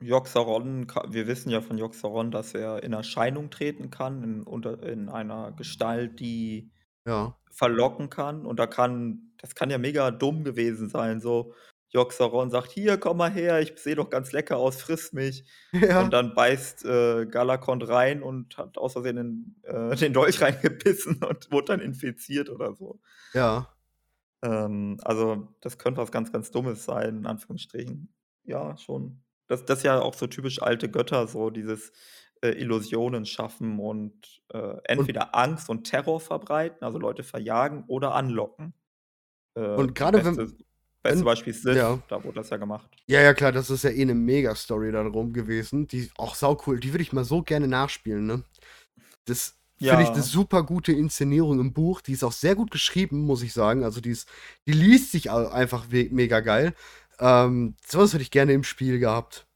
Joxaron, 0.00 0.86
wir 1.08 1.26
wissen 1.26 1.50
ja 1.50 1.62
von 1.62 1.78
Joxaron, 1.78 2.30
dass 2.30 2.54
er 2.54 2.82
in 2.82 2.92
Erscheinung 2.92 3.50
treten 3.50 3.90
kann, 3.90 4.22
in, 4.22 4.42
unter, 4.42 4.82
in 4.82 5.08
einer 5.08 5.52
Gestalt, 5.52 6.20
die 6.20 6.70
ja. 7.06 7.34
verlocken 7.50 8.10
kann. 8.10 8.44
Und 8.44 8.58
da 8.58 8.66
kann, 8.66 9.32
das 9.38 9.54
kann 9.54 9.70
ja 9.70 9.78
mega 9.78 10.10
dumm 10.10 10.44
gewesen 10.44 10.90
sein. 10.90 11.20
So, 11.20 11.54
Joxaron 11.96 12.50
sagt: 12.50 12.72
Hier, 12.72 12.98
komm 12.98 13.16
mal 13.16 13.30
her, 13.30 13.60
ich 13.62 13.78
sehe 13.78 13.94
doch 13.94 14.10
ganz 14.10 14.32
lecker 14.32 14.58
aus, 14.58 14.82
friss 14.82 15.12
mich. 15.12 15.44
Ja. 15.72 16.02
Und 16.02 16.12
dann 16.12 16.34
beißt 16.34 16.84
äh, 16.84 17.26
Galakond 17.26 17.88
rein 17.88 18.22
und 18.22 18.56
hat 18.56 18.78
aus 18.78 18.92
Versehen 18.92 19.16
den, 19.16 19.56
äh, 19.62 19.96
den 19.96 20.12
Dolch 20.12 20.40
reingebissen 20.42 21.22
und 21.24 21.50
wurde 21.50 21.66
dann 21.66 21.80
infiziert 21.80 22.50
oder 22.50 22.74
so. 22.74 23.00
Ja. 23.34 23.68
Ähm, 24.42 24.98
also, 25.02 25.48
das 25.60 25.78
könnte 25.78 26.00
was 26.00 26.12
ganz, 26.12 26.32
ganz 26.32 26.50
Dummes 26.50 26.84
sein, 26.84 27.16
in 27.18 27.26
Anführungsstrichen. 27.26 28.12
Ja, 28.44 28.76
schon. 28.76 29.22
Das, 29.48 29.64
das 29.64 29.78
ist 29.78 29.84
ja 29.84 30.00
auch 30.00 30.14
so 30.14 30.26
typisch 30.26 30.62
alte 30.62 30.90
Götter, 30.90 31.26
so 31.26 31.50
dieses 31.50 31.92
äh, 32.42 32.50
Illusionen 32.50 33.24
schaffen 33.26 33.78
und 33.78 34.42
äh, 34.52 34.76
entweder 34.84 35.26
und, 35.26 35.34
Angst 35.34 35.70
und 35.70 35.84
Terror 35.84 36.20
verbreiten, 36.20 36.84
also 36.84 36.98
Leute 36.98 37.22
verjagen 37.22 37.84
oder 37.86 38.14
anlocken. 38.14 38.74
Äh, 39.54 39.74
und 39.74 39.94
gerade 39.94 40.24
wenn 40.24 40.65
Beste 41.02 41.24
Beispiel 41.24 41.52
ist 41.52 41.62
Sith, 41.62 41.76
ja. 41.76 41.98
da 42.08 42.22
wurde 42.22 42.36
das 42.36 42.50
ja 42.50 42.56
gemacht. 42.56 42.88
Ja, 43.06 43.20
ja, 43.20 43.32
klar, 43.32 43.52
das 43.52 43.70
ist 43.70 43.84
ja 43.84 43.90
eh 43.90 44.02
eine 44.02 44.14
Mega-Story 44.14 44.90
darum 44.90 45.32
gewesen. 45.32 45.86
Die 45.86 46.10
auch 46.16 46.34
sau 46.34 46.60
cool. 46.66 46.80
Die 46.80 46.92
würde 46.92 47.02
ich 47.02 47.12
mal 47.12 47.24
so 47.24 47.42
gerne 47.42 47.68
nachspielen, 47.68 48.26
ne? 48.26 48.42
Das 49.24 49.56
ja. 49.78 49.92
finde 49.92 50.04
ich 50.04 50.10
eine 50.10 50.22
super 50.22 50.62
gute 50.62 50.92
Inszenierung 50.92 51.60
im 51.60 51.72
Buch. 51.72 52.00
Die 52.00 52.12
ist 52.12 52.24
auch 52.24 52.32
sehr 52.32 52.54
gut 52.54 52.70
geschrieben, 52.70 53.20
muss 53.20 53.42
ich 53.42 53.52
sagen. 53.52 53.84
Also 53.84 54.00
die, 54.00 54.10
ist, 54.10 54.28
die 54.66 54.72
liest 54.72 55.12
sich 55.12 55.30
einfach 55.30 55.86
mega 55.90 56.40
geil. 56.40 56.74
Ähm, 57.18 57.74
sowas 57.86 58.12
hätte 58.12 58.22
ich 58.22 58.30
gerne 58.30 58.52
im 58.52 58.64
Spiel 58.64 58.98
gehabt. 58.98 59.46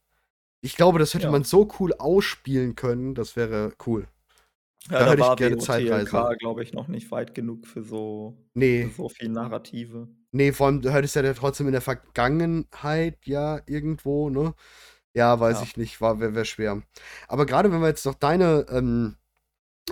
Ich 0.61 0.75
glaube, 0.75 0.99
das 0.99 1.13
hätte 1.13 1.25
ja. 1.25 1.31
man 1.31 1.43
so 1.43 1.69
cool 1.79 1.93
ausspielen 1.93 2.75
können. 2.75 3.15
Das 3.15 3.35
wäre 3.35 3.73
cool. 3.85 4.07
Ja, 4.89 4.99
da, 4.99 5.05
da 5.05 5.11
hätte 5.11 5.23
ich 5.23 5.35
gerne 5.37 5.57
Zeitreise. 5.57 6.37
glaube 6.39 6.63
ich, 6.63 6.73
noch 6.73 6.87
nicht 6.87 7.11
weit 7.11 7.35
genug 7.35 7.67
für 7.67 7.83
so, 7.83 8.37
nee. 8.53 8.87
für 8.87 8.93
so 8.95 9.09
viel 9.09 9.29
Narrative. 9.29 10.07
Nee, 10.31 10.53
vor 10.53 10.67
allem, 10.67 10.81
du 10.81 10.91
hättest 10.93 11.15
ja 11.15 11.33
trotzdem 11.33 11.67
in 11.67 11.73
der 11.73 11.81
Vergangenheit 11.81 13.17
ja 13.25 13.59
irgendwo, 13.65 14.29
ne? 14.29 14.53
Ja, 15.13 15.39
weiß 15.39 15.57
ja. 15.57 15.63
ich 15.63 15.77
nicht, 15.77 15.99
wäre 15.99 16.35
wär 16.35 16.45
schwer. 16.45 16.81
Aber 17.27 17.45
gerade 17.45 17.71
wenn 17.71 17.81
wir 17.81 17.89
jetzt 17.89 18.05
noch 18.05 18.15
deine 18.15 18.65
ähm, 18.69 19.17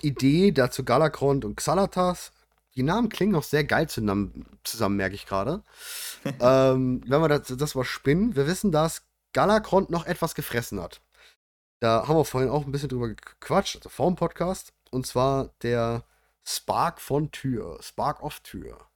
Idee 0.02 0.52
dazu 0.52 0.86
Galakrond 0.86 1.44
und 1.44 1.58
Xalatas, 1.58 2.32
die 2.76 2.84
Namen 2.84 3.10
klingen 3.10 3.36
auch 3.36 3.44
sehr 3.44 3.66
geil 3.66 3.90
zusammen, 3.90 4.46
zusammen 4.64 4.96
merke 4.96 5.16
ich 5.16 5.26
gerade. 5.26 5.64
ähm, 6.40 7.02
wenn 7.06 7.22
wir 7.22 7.28
das, 7.28 7.48
das 7.58 7.76
mal 7.76 7.84
spinnen, 7.84 8.36
wir 8.36 8.48
wissen, 8.48 8.72
dass 8.72 9.04
Galakrond 9.34 9.90
noch 9.90 10.06
etwas 10.06 10.36
gefressen 10.36 10.82
hat. 10.82 11.02
Da 11.82 12.08
haben 12.08 12.18
wir 12.18 12.26
vorhin 12.26 12.50
auch 12.50 12.66
ein 12.66 12.72
bisschen 12.72 12.90
drüber 12.90 13.10
gequatscht, 13.10 13.78
also 13.78 13.90
vor 13.90 14.08
dem 14.08 14.16
Podcast. 14.16 14.74
Und 14.92 15.06
zwar 15.06 15.54
der 15.62 16.04
Spark 16.46 17.00
von 17.02 17.32
Tür, 17.32 17.78
Spark 17.82 18.24
of 18.24 18.40
Tür. 18.42 18.90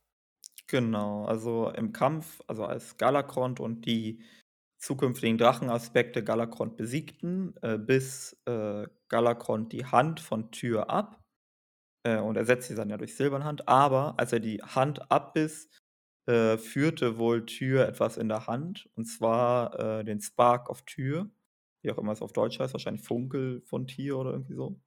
Genau, 0.74 1.26
also 1.26 1.70
im 1.70 1.94
Kampf, 1.94 2.42
also 2.48 2.66
als 2.66 2.98
Galakrond 2.98 3.60
und 3.60 3.86
die 3.86 4.24
zukünftigen 4.80 5.38
Drachenaspekte 5.38 6.24
Galakrond 6.24 6.78
besiegten, 6.78 7.54
äh, 7.62 7.78
biss 7.78 8.42
äh, 8.46 8.88
Galakrond 9.08 9.72
die 9.72 9.86
Hand 9.86 10.20
von 10.20 10.50
Tür 10.50 10.90
ab. 10.90 11.22
Äh, 12.04 12.18
und 12.18 12.38
ersetzt 12.38 12.70
sie 12.70 12.76
dann 12.76 12.90
ja 12.90 12.98
durch 12.98 13.16
Silbernhand. 13.16 13.68
Aber 13.68 14.16
als 14.18 14.34
er 14.34 14.40
die 14.40 14.64
Hand 14.64 15.12
abbiss, 15.12 15.70
äh, 16.26 16.58
führte 16.58 17.20
wohl 17.20 17.46
Tür 17.46 17.88
etwas 17.88 18.18
in 18.18 18.28
der 18.28 18.48
Hand. 18.48 18.90
Und 18.96 19.06
zwar 19.06 19.80
äh, 19.80 20.04
den 20.04 20.22
Spark 20.22 20.72
of 20.72 20.82
Tür. 20.88 21.30
Wie 21.84 21.92
auch 21.92 22.00
immer 22.00 22.14
es 22.14 22.24
auf 22.24 22.34
Deutsch 22.34 22.58
heißt, 22.58 22.74
wahrscheinlich 22.74 23.04
Funkel 23.06 23.62
von 23.62 23.86
Tier 23.86 24.18
oder 24.18 24.32
irgendwie 24.32 24.56
so. 24.56 24.82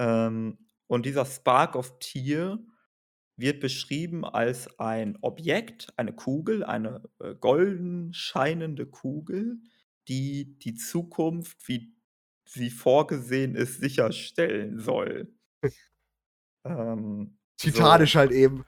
Ähm, 0.00 0.66
und 0.88 1.06
dieser 1.06 1.26
Spark 1.26 1.76
of 1.76 2.00
Tier 2.00 2.58
wird 3.42 3.60
beschrieben 3.60 4.24
als 4.24 4.78
ein 4.78 5.18
Objekt, 5.20 5.92
eine 5.96 6.14
Kugel, 6.14 6.64
eine 6.64 7.02
äh, 7.20 7.34
golden 7.34 8.14
scheinende 8.14 8.86
Kugel, 8.86 9.58
die 10.08 10.58
die 10.58 10.74
Zukunft, 10.74 11.68
wie 11.68 11.92
sie 12.46 12.70
vorgesehen 12.70 13.54
ist, 13.54 13.80
sicherstellen 13.80 14.78
soll. 14.78 15.30
ähm, 16.64 17.36
Titanisch 17.58 18.14
so. 18.14 18.18
halt 18.20 18.32
eben. 18.32 18.64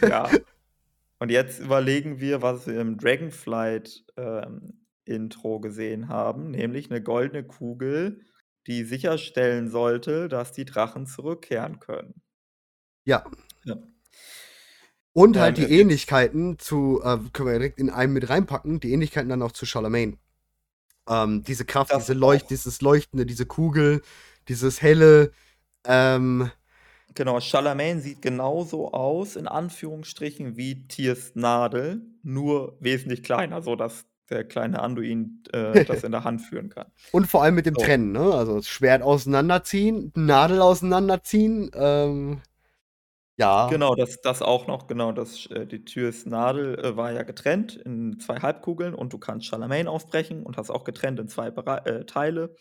ja. 0.00 0.30
Und 1.20 1.30
jetzt 1.30 1.58
überlegen 1.58 2.20
wir, 2.20 2.42
was 2.42 2.66
wir 2.66 2.80
im 2.80 2.96
Dragonflight 2.96 4.04
ähm, 4.16 4.86
Intro 5.04 5.58
gesehen 5.58 6.08
haben, 6.08 6.52
nämlich 6.52 6.90
eine 6.90 7.02
goldene 7.02 7.44
Kugel, 7.44 8.24
die 8.68 8.84
sicherstellen 8.84 9.68
sollte, 9.68 10.28
dass 10.28 10.52
die 10.52 10.64
Drachen 10.64 11.06
zurückkehren 11.06 11.80
können. 11.80 12.22
Ja. 13.04 13.24
Ja. 13.64 13.76
Und 15.12 15.36
halt 15.36 15.56
Ähm, 15.58 15.64
die 15.64 15.70
Ähnlichkeiten 15.70 16.58
zu, 16.58 17.00
äh, 17.02 17.18
können 17.32 17.48
wir 17.48 17.58
direkt 17.58 17.78
in 17.78 17.90
einem 17.90 18.12
mit 18.12 18.28
reinpacken, 18.28 18.80
die 18.80 18.92
Ähnlichkeiten 18.92 19.28
dann 19.28 19.42
auch 19.42 19.52
zu 19.52 19.66
Charlemagne. 19.66 20.16
Ähm, 21.08 21.44
diese 21.44 21.64
Kraft, 21.66 21.92
Das 21.92 22.06
diese 22.06 22.14
Leucht, 22.14 22.46
auch. 22.46 22.48
dieses 22.48 22.80
Leuchtende, 22.82 23.26
diese 23.26 23.46
Kugel, 23.46 24.02
dieses 24.48 24.82
helle, 24.82 25.32
ähm, 25.86 26.50
Genau, 27.14 27.40
Charlemagne 27.40 28.00
sieht 28.00 28.22
genauso 28.22 28.92
aus, 28.92 29.36
in 29.36 29.48
Anführungsstrichen, 29.48 30.56
wie 30.56 30.86
Tiers 30.88 31.32
Nadel, 31.34 32.02
nur 32.22 32.76
wesentlich 32.80 33.22
kleiner, 33.22 33.62
sodass 33.62 34.06
der 34.30 34.44
kleine 34.44 34.80
Anduin 34.80 35.42
äh, 35.52 35.80
das 35.84 36.04
in 36.04 36.12
der 36.12 36.24
Hand 36.24 36.42
führen 36.42 36.68
kann. 36.68 36.92
und 37.10 37.26
vor 37.26 37.42
allem 37.42 37.54
mit 37.54 37.66
dem 37.66 37.76
So. 37.76 37.78
Trennen, 37.78 38.12
ne? 38.12 38.20
Also 38.34 38.56
das 38.56 38.68
Schwert 38.68 39.02
auseinanderziehen, 39.02 40.12
Nadel 40.14 40.60
auseinanderziehen, 40.60 41.70
ähm, 41.74 42.40
ja. 43.38 43.68
Genau, 43.68 43.94
das, 43.94 44.20
das 44.20 44.42
auch 44.42 44.66
noch, 44.66 44.86
genau, 44.86 45.12
das, 45.12 45.46
äh, 45.46 45.66
die 45.66 45.84
Tiers 45.84 46.26
Nadel 46.26 46.78
äh, 46.78 46.96
war 46.96 47.12
ja 47.12 47.22
getrennt 47.22 47.76
in 47.76 48.18
zwei 48.20 48.40
Halbkugeln 48.40 48.94
und 48.94 49.12
du 49.12 49.18
kannst 49.18 49.46
Charlemagne 49.46 49.88
aufbrechen 49.88 50.42
und 50.44 50.56
hast 50.56 50.70
auch 50.70 50.84
getrennt 50.84 51.20
in 51.20 51.28
zwei 51.28 51.50
Bere 51.50 51.86
äh, 51.86 52.04
Teile. 52.04 52.54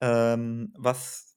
Ähm, 0.00 0.72
was 0.76 1.32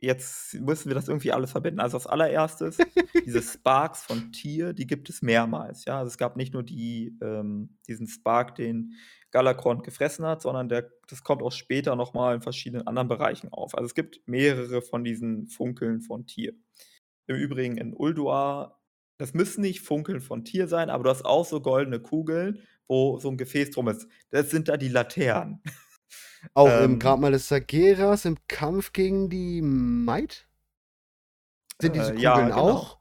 jetzt 0.00 0.54
müssen 0.54 0.88
wir 0.88 0.94
das 0.94 1.08
irgendwie 1.08 1.32
alles 1.32 1.52
verbinden. 1.52 1.80
Also 1.80 1.96
als 1.98 2.06
allererstes, 2.06 2.78
diese 3.26 3.42
Sparks 3.42 4.04
von 4.04 4.32
Tier, 4.32 4.72
die 4.72 4.86
gibt 4.86 5.10
es 5.10 5.22
mehrmals. 5.22 5.84
Ja? 5.84 5.98
Also 5.98 6.08
es 6.08 6.18
gab 6.18 6.36
nicht 6.36 6.54
nur 6.54 6.62
die, 6.62 7.18
ähm, 7.20 7.76
diesen 7.86 8.06
Spark, 8.06 8.54
den 8.54 8.94
Galakrond 9.30 9.84
gefressen 9.84 10.26
hat, 10.26 10.42
sondern 10.42 10.68
der, 10.68 10.90
das 11.08 11.22
kommt 11.22 11.42
auch 11.42 11.52
später 11.52 11.96
nochmal 11.96 12.34
in 12.34 12.40
verschiedenen 12.40 12.86
anderen 12.86 13.08
Bereichen 13.08 13.52
auf. 13.52 13.74
Also 13.74 13.86
es 13.86 13.94
gibt 13.94 14.20
mehrere 14.26 14.82
von 14.82 15.04
diesen 15.04 15.46
Funkeln 15.46 16.00
von 16.00 16.26
Tier. 16.26 16.54
Im 17.30 17.36
Übrigen 17.36 17.78
in 17.78 17.94
Ulduar, 17.94 18.80
das 19.18 19.34
müssen 19.34 19.62
nicht 19.62 19.82
Funkeln 19.82 20.20
von 20.20 20.44
Tier 20.44 20.68
sein, 20.68 20.90
aber 20.90 21.04
du 21.04 21.10
hast 21.10 21.24
auch 21.24 21.46
so 21.46 21.60
goldene 21.62 22.00
Kugeln, 22.00 22.62
wo 22.88 23.18
so 23.20 23.30
ein 23.30 23.36
Gefäß 23.38 23.70
drum 23.72 23.88
ist. 23.88 24.08
Das 24.30 24.50
sind 24.50 24.68
da 24.68 24.76
die 24.76 24.88
Laternen. 24.88 25.62
Auch 26.54 26.78
im 26.78 26.98
Ähm, 26.98 27.00
Grabmal 27.00 27.32
des 27.32 27.48
Sageras, 27.48 28.24
im 28.24 28.36
Kampf 28.46 28.92
gegen 28.92 29.30
die 29.30 29.62
Might? 29.62 30.46
Sind 31.82 31.96
diese 31.96 32.12
Äh, 32.12 32.14
Kugeln 32.14 32.46
ja, 32.46 32.50
genau. 32.50 32.90
auch? 32.94 33.00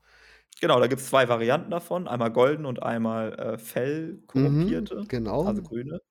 Genau, 0.61 0.79
da 0.79 0.87
gibt 0.87 1.01
es 1.01 1.07
zwei 1.09 1.29
Varianten 1.29 1.71
davon. 1.71 2.07
Einmal 2.07 2.31
golden 2.31 2.65
und 2.65 2.83
einmal 2.83 3.33
äh, 3.39 3.57
Fell-korrumpierte, 3.57 4.95
Mhm, 4.95 5.07
genau. 5.07 5.45
also 5.45 5.63
grüne. 5.63 6.01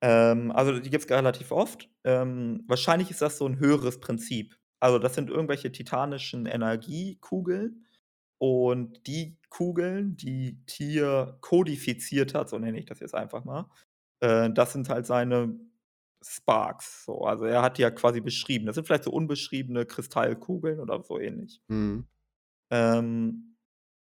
Ähm, 0.00 0.50
also 0.52 0.78
die 0.78 0.90
gibt 0.90 1.04
es 1.04 1.10
relativ 1.10 1.52
oft. 1.52 1.88
Ähm, 2.04 2.64
wahrscheinlich 2.66 3.10
ist 3.10 3.22
das 3.22 3.38
so 3.38 3.46
ein 3.46 3.58
höheres 3.58 4.00
Prinzip. 4.00 4.56
Also 4.82 4.98
das 4.98 5.14
sind 5.14 5.30
irgendwelche 5.30 5.70
titanischen 5.70 6.44
Energiekugeln. 6.46 7.86
Und 8.38 9.06
die 9.06 9.36
Kugeln, 9.48 10.16
die 10.16 10.58
Tier 10.66 11.38
kodifiziert 11.40 12.34
hat, 12.34 12.48
so 12.48 12.58
nenne 12.58 12.80
ich 12.80 12.86
das 12.86 12.98
jetzt 12.98 13.14
einfach 13.14 13.44
mal, 13.44 13.70
äh, 14.18 14.50
das 14.50 14.72
sind 14.72 14.88
halt 14.88 15.06
seine 15.06 15.56
Sparks. 16.20 17.04
So. 17.04 17.20
Also 17.20 17.44
er 17.44 17.62
hat 17.62 17.78
die 17.78 17.82
ja 17.82 17.92
quasi 17.92 18.20
beschrieben. 18.20 18.66
Das 18.66 18.74
sind 18.74 18.84
vielleicht 18.84 19.04
so 19.04 19.12
unbeschriebene 19.12 19.86
Kristallkugeln 19.86 20.80
oder 20.80 21.00
so 21.04 21.20
ähnlich. 21.20 21.60
Mhm. 21.68 22.08
Ähm, 22.70 23.56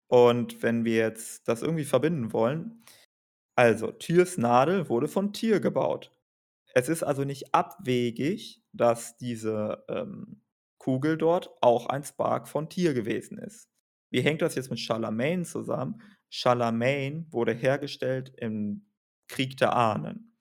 und 0.09 0.62
wenn 0.62 0.87
wir 0.87 0.97
jetzt 0.97 1.47
das 1.47 1.61
irgendwie 1.61 1.85
verbinden 1.85 2.33
wollen, 2.33 2.83
also 3.55 3.93
Tyrs 3.93 4.39
Nadel 4.39 4.89
wurde 4.89 5.09
von 5.09 5.35
Tier 5.35 5.61
gebaut. 5.61 6.11
Es 6.73 6.89
ist 6.89 7.03
also 7.03 7.25
nicht 7.25 7.55
abwegig, 7.55 8.62
dass 8.73 9.19
diese 9.19 9.85
ähm, 9.89 10.41
Kugel 10.85 11.16
dort 11.16 11.51
auch 11.62 11.87
ein 11.87 12.05
Spark 12.05 12.47
von 12.47 12.68
Tier 12.68 12.93
gewesen 12.93 13.39
ist. 13.39 13.70
Wie 14.11 14.20
hängt 14.20 14.43
das 14.43 14.55
jetzt 14.55 14.68
mit 14.68 14.78
Charlemagne 14.78 15.45
zusammen? 15.45 16.03
Charlemagne 16.28 17.24
wurde 17.30 17.55
hergestellt 17.55 18.35
im 18.37 18.85
Krieg 19.26 19.57
der 19.57 19.74
Ahnen. 19.74 20.37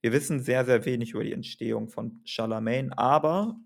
Wir 0.00 0.12
wissen 0.12 0.38
sehr, 0.38 0.64
sehr 0.64 0.84
wenig 0.84 1.14
über 1.14 1.24
die 1.24 1.32
Entstehung 1.32 1.88
von 1.88 2.20
Charlemagne, 2.24 2.96
aber 2.96 3.56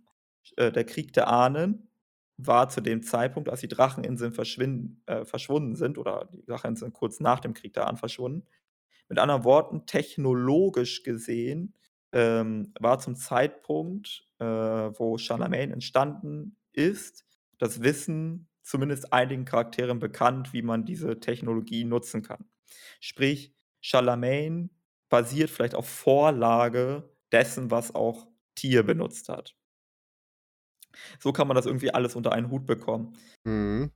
äh, 0.56 0.72
der 0.72 0.84
Krieg 0.84 1.12
der 1.12 1.28
Ahnen 1.28 1.90
war 2.38 2.70
zu 2.70 2.80
dem 2.80 3.02
Zeitpunkt, 3.02 3.50
als 3.50 3.60
die 3.60 3.68
Dracheninseln 3.68 5.02
äh, 5.04 5.26
verschwunden 5.26 5.76
sind, 5.76 5.98
oder 5.98 6.30
die 6.32 6.46
Dracheninseln 6.46 6.94
kurz 6.94 7.20
nach 7.20 7.40
dem 7.40 7.52
Krieg 7.52 7.74
der 7.74 7.88
Ahnen 7.88 7.98
verschwunden. 7.98 8.48
Mit 9.10 9.18
anderen 9.18 9.44
Worten, 9.44 9.84
technologisch 9.84 11.02
gesehen 11.02 11.74
ähm, 12.12 12.72
war 12.78 12.98
zum 12.98 13.16
Zeitpunkt, 13.16 14.28
äh, 14.38 14.44
wo 14.44 15.18
Charlemagne 15.18 15.72
entstanden 15.72 16.56
ist, 16.72 17.24
das 17.58 17.82
Wissen 17.82 18.48
zumindest 18.62 19.12
einigen 19.12 19.44
Charakteren 19.44 19.98
bekannt, 19.98 20.52
wie 20.52 20.62
man 20.62 20.84
diese 20.84 21.20
Technologie 21.20 21.84
nutzen 21.84 22.22
kann. 22.22 22.44
Sprich, 23.00 23.54
Charlemagne 23.80 24.70
basiert 25.08 25.50
vielleicht 25.50 25.74
auf 25.74 25.88
Vorlage 25.88 27.10
dessen, 27.32 27.70
was 27.70 27.94
auch 27.94 28.28
Tier 28.54 28.82
benutzt 28.82 29.28
hat. 29.28 29.56
So 31.18 31.32
kann 31.32 31.48
man 31.48 31.54
das 31.54 31.66
irgendwie 31.66 31.92
alles 31.92 32.14
unter 32.16 32.32
einen 32.32 32.50
Hut 32.50 32.66
bekommen. 32.66 33.16
Mhm. 33.44 33.90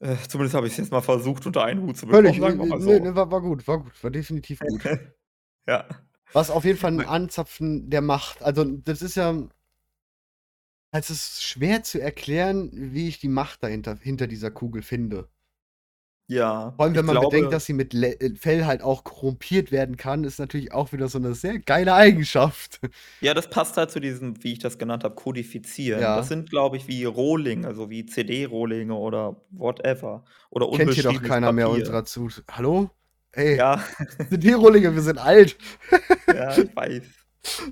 Äh, 0.00 0.16
zumindest 0.28 0.54
habe 0.54 0.66
ich 0.66 0.72
es 0.72 0.78
jetzt 0.78 0.90
mal 0.90 1.00
versucht, 1.00 1.46
unter 1.46 1.64
einen 1.64 1.82
Hut 1.82 1.96
zu 1.96 2.06
bekommen, 2.06 2.24
Völlig, 2.26 2.40
sagen 2.40 2.58
wir 2.58 2.64
ne, 2.64 2.70
mal 2.70 2.78
ne, 2.78 2.84
so. 2.84 3.04
ne, 3.04 3.14
war, 3.14 3.30
war 3.30 3.40
gut, 3.40 3.68
war 3.68 3.78
gut, 3.78 4.02
war 4.02 4.10
definitiv 4.10 4.58
gut. 4.58 4.82
ja. 5.68 5.86
Was 6.32 6.50
auf 6.50 6.64
jeden 6.64 6.78
Fall 6.78 6.92
ein 6.92 7.06
Anzapfen 7.06 7.90
der 7.90 8.00
Macht. 8.00 8.42
Also, 8.42 8.64
das 8.64 9.02
ist 9.02 9.16
ja. 9.16 9.34
Es 10.94 11.08
ist 11.08 11.42
schwer 11.42 11.82
zu 11.82 12.00
erklären, 12.00 12.70
wie 12.72 13.08
ich 13.08 13.18
die 13.18 13.28
Macht 13.28 13.62
dahinter 13.62 13.96
hinter 14.00 14.26
dieser 14.26 14.50
Kugel 14.50 14.82
finde. 14.82 15.28
Ja. 16.32 16.72
Vor 16.76 16.84
allem, 16.84 16.94
wenn 16.94 17.04
man 17.04 17.16
glaube, 17.16 17.30
bedenkt, 17.30 17.52
dass 17.52 17.66
sie 17.66 17.72
mit 17.72 17.92
Le 17.92 18.18
äh, 18.20 18.34
Fell 18.36 18.64
halt 18.64 18.82
auch 18.82 19.04
korrumpiert 19.04 19.70
werden 19.70 19.96
kann, 19.96 20.24
ist 20.24 20.38
natürlich 20.38 20.72
auch 20.72 20.92
wieder 20.92 21.08
so 21.08 21.18
eine 21.18 21.34
sehr 21.34 21.58
geile 21.58 21.94
Eigenschaft. 21.94 22.80
Ja, 23.20 23.34
das 23.34 23.50
passt 23.50 23.76
halt 23.76 23.90
zu 23.90 24.00
diesem, 24.00 24.42
wie 24.42 24.52
ich 24.52 24.58
das 24.58 24.78
genannt 24.78 25.04
habe, 25.04 25.14
Kodifizieren. 25.14 26.00
Ja. 26.00 26.16
Das 26.16 26.28
sind, 26.28 26.50
glaube 26.50 26.76
ich, 26.76 26.88
wie 26.88 27.04
Rohlinge, 27.04 27.66
also 27.66 27.90
wie 27.90 28.06
CD-Rohlinge 28.06 28.94
oder 28.94 29.42
whatever. 29.50 30.24
Oder 30.50 30.70
Kennt 30.70 30.94
hier 30.94 31.04
doch 31.04 31.22
keiner 31.22 31.52
mehr 31.52 31.66
Papier. 31.66 31.80
unserer 31.80 32.04
zu. 32.04 32.28
Hallo? 32.50 32.90
Ey, 33.32 33.56
Ja, 33.56 33.82
sind 34.30 34.42
die 34.42 34.52
Rohlinge, 34.52 34.94
wir 34.94 35.02
sind 35.02 35.18
alt. 35.18 35.56
ja, 36.28 36.56
ich 36.58 36.74
weiß. 36.76 37.02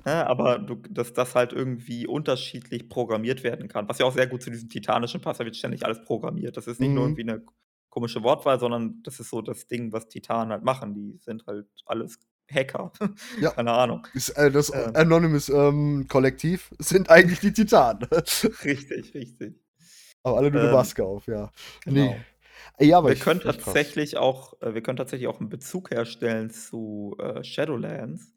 Ja, 0.05 0.27
aber 0.27 0.59
du, 0.59 0.75
dass 0.89 1.13
das 1.13 1.33
halt 1.35 1.53
irgendwie 1.53 2.05
unterschiedlich 2.05 2.89
programmiert 2.89 3.43
werden 3.43 3.67
kann. 3.69 3.87
Was 3.87 3.99
ja 3.99 4.05
auch 4.05 4.13
sehr 4.13 4.27
gut 4.27 4.41
zu 4.43 4.49
diesem 4.49 4.69
Titanischen 4.69 5.21
passt, 5.21 5.39
da 5.39 5.45
wird 5.45 5.55
ständig 5.55 5.85
alles 5.85 6.01
programmiert. 6.03 6.57
Das 6.57 6.67
ist 6.67 6.79
nicht 6.81 6.93
nur 6.93 7.07
Mhm. 7.07 7.17
irgendwie 7.17 7.31
eine 7.31 7.41
komische 7.89 8.21
Wortwahl, 8.23 8.59
sondern 8.59 9.01
das 9.03 9.19
ist 9.19 9.29
so 9.29 9.41
das 9.41 9.67
Ding, 9.67 9.93
was 9.93 10.07
Titanen 10.09 10.51
halt 10.51 10.63
machen. 10.63 10.93
Die 10.93 11.17
sind 11.19 11.45
halt 11.47 11.67
alles 11.85 12.19
Hacker. 12.51 12.91
Ja. 13.39 13.51
Keine 13.55 13.71
Ahnung. 13.71 14.05
Ist, 14.13 14.29
äh, 14.31 14.51
das 14.51 14.73
Ähm. 14.73 14.91
Anonymous 14.93 15.47
ähm, 15.49 16.05
Kollektiv 16.09 16.71
sind 16.79 17.09
eigentlich 17.09 17.39
die 17.39 17.53
Titanen. 17.53 18.07
Richtig, 18.65 19.13
richtig. 19.13 19.55
Aber 20.23 20.37
alle 20.37 20.51
nur 20.51 20.61
eine 20.61 20.69
Ähm, 20.69 20.75
Maske 20.75 21.03
auf, 21.05 21.27
ja. 21.27 21.49
Genau. 21.85 22.13
Nee. 22.13 22.21
Ja, 22.81 22.97
aber 22.97 23.09
wir 23.09 23.15
ich, 23.15 23.21
können 23.21 23.39
tatsächlich 23.41 24.17
auch, 24.17 24.59
äh, 24.61 24.73
wir 24.73 24.81
können 24.81 24.97
tatsächlich 24.97 25.27
auch 25.27 25.39
einen 25.39 25.49
Bezug 25.49 25.91
herstellen 25.91 26.49
zu 26.49 27.15
äh, 27.19 27.43
Shadowlands, 27.43 28.33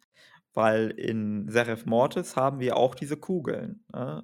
weil 0.53 0.91
in 0.91 1.49
Seraph 1.49 1.87
Mortis 1.87 2.37
haben 2.37 2.61
wir 2.61 2.77
auch 2.77 2.95
diese 2.95 3.17
Kugeln, 3.17 3.85
ne, 3.93 4.23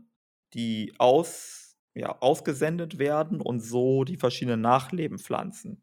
die 0.55 0.93
aus 0.99 1.61
ja, 1.95 2.17
ausgesendet 2.21 2.99
werden 2.99 3.41
und 3.41 3.61
so 3.61 4.05
die 4.05 4.17
verschiedenen 4.17 4.61
Nachleben 4.61 5.19
pflanzen. 5.19 5.81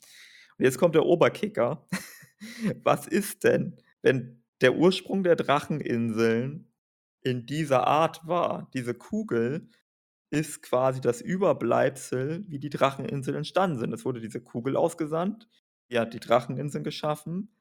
Und 0.57 0.65
jetzt 0.65 0.77
kommt 0.77 0.95
der 0.95 1.05
Oberkicker. 1.05 1.85
Was 2.83 3.07
ist 3.07 3.43
denn, 3.43 3.77
wenn 4.01 4.43
der 4.61 4.75
Ursprung 4.75 5.23
der 5.23 5.35
Dracheninseln 5.35 6.71
in 7.21 7.45
dieser 7.45 7.87
Art 7.87 8.25
war? 8.25 8.69
Diese 8.73 8.93
Kugel 8.93 9.69
ist 10.29 10.61
quasi 10.61 11.01
das 11.01 11.21
Überbleibsel, 11.21 12.43
wie 12.47 12.59
die 12.59 12.69
Dracheninseln 12.69 13.37
entstanden 13.37 13.79
sind. 13.79 13.93
Es 13.93 14.05
wurde 14.05 14.19
diese 14.19 14.41
Kugel 14.41 14.75
ausgesandt, 14.75 15.47
die 15.89 15.99
hat 15.99 16.13
die 16.13 16.19
Dracheninseln 16.19 16.83
geschaffen, 16.83 17.55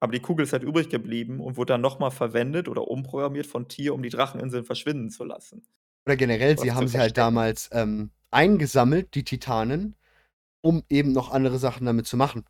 aber 0.00 0.12
die 0.12 0.20
Kugel 0.20 0.44
ist 0.44 0.52
halt 0.52 0.62
übrig 0.62 0.88
geblieben 0.88 1.40
und 1.40 1.56
wurde 1.56 1.74
dann 1.74 1.80
noch 1.80 1.98
mal 1.98 2.10
verwendet 2.10 2.68
oder 2.68 2.88
umprogrammiert 2.88 3.46
von 3.46 3.68
Tyr, 3.68 3.94
um 3.94 4.02
die 4.02 4.08
Dracheninseln 4.10 4.64
verschwinden 4.64 5.10
zu 5.10 5.24
lassen. 5.24 5.62
Oder 6.06 6.16
generell, 6.16 6.56
Was 6.56 6.62
sie 6.62 6.72
haben 6.72 6.88
sie 6.88 6.98
halt 6.98 7.16
damals, 7.18 7.68
ähm, 7.72 8.10
eingesammelt, 8.30 9.14
die 9.14 9.24
Titanen, 9.24 9.96
um 10.62 10.82
eben 10.88 11.12
noch 11.12 11.30
andere 11.30 11.58
Sachen 11.58 11.86
damit 11.86 12.06
zu 12.06 12.16
machen. 12.16 12.44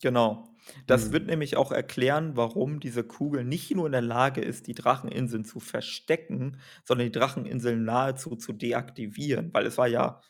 Genau. 0.00 0.48
Das 0.86 1.12
Mhm. 1.12 1.12
wird 1.12 1.26
nämlich 1.26 1.56
auch 1.56 1.72
erklären, 1.72 2.36
warum 2.36 2.80
diese 2.80 3.04
Kugel 3.04 3.44
nicht 3.44 3.70
nur 3.74 3.86
in 3.86 3.92
der 3.92 4.02
Lage 4.02 4.40
ist, 4.40 4.66
die 4.66 4.74
Dracheninseln 4.74 5.44
zu 5.44 5.60
verstecken, 5.60 6.58
sondern 6.84 7.06
die 7.06 7.12
Dracheninseln 7.18 7.84
nahezu 7.84 8.36
zu 8.36 8.52
deaktivieren, 8.52 9.52
weil 9.54 9.66
es 9.66 9.78
war 9.78 9.88
ja 9.88 10.20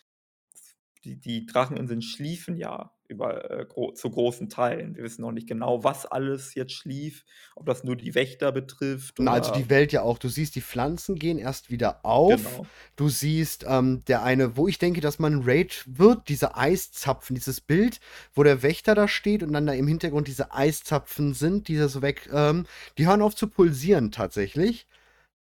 die 1.05 1.19
die 1.21 1.47
Dracheninseln 1.47 2.03
schliefen 2.03 2.57
ja 2.57 2.93
über 3.09 3.51
äh, 3.51 3.65
gro 3.65 3.93
zu 3.93 4.11
großen 4.11 4.49
Teilen. 4.49 4.95
Wir 4.95 5.03
wissen 5.03 5.23
noch 5.23 5.33
nicht 5.33 5.49
genau, 5.49 5.83
was 5.83 6.07
alles 6.07 6.55
jetzt 6.55 6.73
schlief, 6.73 7.25
ob 7.57 7.67
das 7.67 7.83
nur 7.83 7.97
die 7.97 8.15
Wächter 8.15 8.53
betrifft 8.53 9.17
Na, 9.19 9.33
also 9.33 9.53
die 9.53 9.71
Welt 9.71 9.93
ja 9.93 10.03
auch. 10.03 10.19
Du 10.19 10.29
siehst, 10.29 10.55
die 10.55 10.61
Pflanzen 10.61 11.17
gehen 11.17 11.39
erst 11.39 11.71
wieder 11.71 12.05
auf. 12.05 12.37
Genau. 12.37 12.67
Du 12.97 13.09
siehst, 13.09 13.65
ähm, 13.67 14.05
der 14.07 14.23
eine, 14.23 14.57
wo 14.57 14.69
ich 14.69 14.79
denke, 14.79 15.01
dass 15.01 15.19
man 15.19 15.43
Raid 15.43 15.85
wird, 15.87 16.29
diese 16.29 16.57
Eiszapfen, 16.57 17.35
dieses 17.35 17.61
Bild, 17.61 18.01
wo 18.35 18.43
der 18.43 18.63
Wächter 18.63 18.95
da 18.95 19.09
steht 19.09 19.43
und 19.43 19.53
dann 19.53 19.67
da 19.67 19.73
im 19.73 19.89
Hintergrund 19.89 20.29
diese 20.29 20.53
Eiszapfen 20.53 21.33
sind, 21.35 21.69
die 21.69 21.77
da 21.77 21.89
so 21.89 22.03
weg 22.03 22.29
ähm, 22.33 22.67
die 22.99 23.07
hören 23.07 23.23
auf 23.23 23.35
zu 23.35 23.47
pulsieren 23.49 24.11
tatsächlich. 24.13 24.87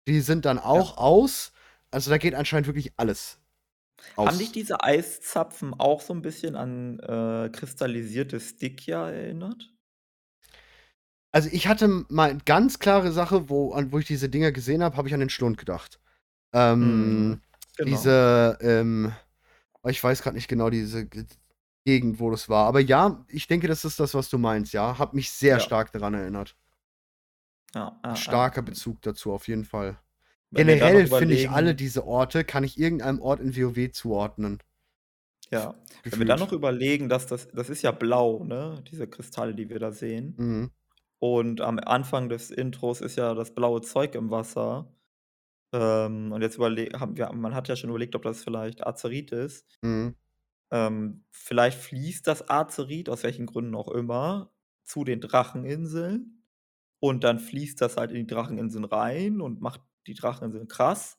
Die 0.08 0.22
sind 0.22 0.46
dann 0.46 0.60
auch 0.60 0.92
Ja. 0.96 0.98
aus. 0.98 1.52
Also, 1.92 2.10
da 2.12 2.18
geht 2.18 2.36
anscheinend 2.36 2.68
wirklich 2.68 2.94
alles 2.98 3.40
Haben 4.26 4.40
dich 4.40 4.52
aus. 4.52 4.54
diese 4.54 4.84
Eiszapfen 4.84 5.74
auch 5.76 6.02
so 6.02 6.14
'n 6.14 6.22
bisschen 6.22 6.56
an, 6.56 7.00
äh, 7.00 7.50
kristallisierte 7.52 8.40
Stygia 8.40 9.10
erinnert? 9.12 9.74
Also, 11.34 11.50
ich 11.52 11.68
hatte 11.68 11.86
m 11.86 12.06
mal 12.10 12.38
ganz 12.46 12.80
klare 12.80 13.12
Sache, 13.12 13.50
wo 13.50 13.72
an 13.74 13.92
wo 13.92 14.00
ich 14.00 14.06
diese 14.08 14.30
Dinger 14.30 14.52
gesehen 14.52 14.82
habe, 14.84 14.96
habe 14.98 15.08
ich 15.08 15.14
an 15.14 15.20
den 15.20 15.30
Schlund 15.30 15.58
gedacht. 15.58 16.00
Mhm. 16.80 17.34
Ähm, 17.34 17.42
Genau. 17.78 18.12
diese, 18.12 18.58
ähm 18.62 19.14
oh, 19.84 19.90
ich 19.90 20.04
weiß 20.04 20.24
grad 20.24 20.36
nicht 20.36 20.50
genau 20.50 20.70
diese 20.72 21.08
G 21.08 21.26
Gegend, 21.86 22.20
wo 22.20 22.32
das 22.32 22.50
war. 22.50 22.68
Aber 22.68 22.80
ja, 22.82 23.26
ich 23.30 23.48
denke, 23.48 23.68
das 23.68 23.86
ist 23.86 24.00
das, 24.00 24.14
was 24.16 24.30
du 24.30 24.38
meinst, 24.40 24.74
ja. 24.74 25.00
Hat 25.00 25.14
mich 25.16 25.32
sehr 25.32 25.60
Ja. 25.60 25.62
stark 25.62 25.92
daran 25.94 26.14
erinnert. 26.16 26.56
Ja, 27.76 28.00
ja, 28.04 28.24
ja. 28.28 28.38
Starker 28.38 28.62
Bezug 28.62 29.02
dazu, 29.02 29.34
auf 29.34 29.48
jeden 29.48 29.66
Fall. 29.66 29.98
Generell 30.52 31.08
finde 31.08 31.36
ich 31.36 31.50
alle 31.50 31.76
diese 31.76 32.06
Orte 32.06 32.44
kann 32.44 32.64
ich 32.64 32.80
irgendeinem 32.80 33.22
Ort 33.22 33.40
in 33.40 33.56
WoW 33.56 33.92
zuordnen. 33.92 34.60
Ja, 35.52 35.76
wenn 36.04 36.20
wir 36.20 36.26
dann 36.26 36.40
noch 36.40 36.48
Gefühlt. 36.48 36.60
überlegen, 36.60 37.10
dass 37.10 37.28
das 37.28 37.48
das 37.50 37.70
ist 37.70 37.82
ja 37.82 37.92
blau, 37.92 38.44
ne, 38.44 38.84
diese 38.92 39.08
Kristalle, 39.08 39.56
die 39.56 39.70
wir 39.70 39.80
da 39.80 39.92
sehen. 39.92 40.36
Mhm. 40.38 40.72
Und 41.20 41.62
am 41.62 41.80
Anfang 41.80 42.30
des 42.30 42.52
Intros 42.52 43.02
ist 43.02 43.18
ja 43.18 43.34
das 43.34 43.54
blaue 43.56 43.82
Zeug 43.82 44.16
im 44.16 44.30
Wasser. 44.30 44.94
Ähm, 45.74 46.32
und 46.32 46.42
jetzt 46.42 46.56
überle 46.56 46.90
haben 47.00 47.18
wir 47.18 47.32
man 47.34 47.56
hat 47.56 47.68
ja 47.68 47.76
schon 47.76 47.90
überlegt, 47.90 48.16
ob 48.16 48.24
das 48.24 48.44
vielleicht 48.44 48.86
Azerit 48.86 49.32
ist. 49.32 49.66
Mhm. 49.82 50.16
Ähm, 50.72 51.24
vielleicht 51.32 51.80
fließt 51.80 52.28
das 52.28 52.50
Azerit, 52.50 53.10
aus 53.10 53.24
welchen 53.24 53.46
Gründen 53.46 53.76
auch 53.76 53.88
immer, 53.90 54.52
zu 54.84 55.04
den 55.04 55.22
Dracheninseln 55.22 56.44
und 57.00 57.24
dann 57.24 57.40
fließt 57.40 57.80
das 57.82 57.98
halt 57.98 58.12
in 58.12 58.18
die 58.18 58.28
Dracheninseln 58.28 58.86
rein 58.86 59.42
und 59.42 59.62
macht 59.62 59.82
die 60.08 60.14
Dracheninseln 60.16 60.68
krass. 60.68 61.18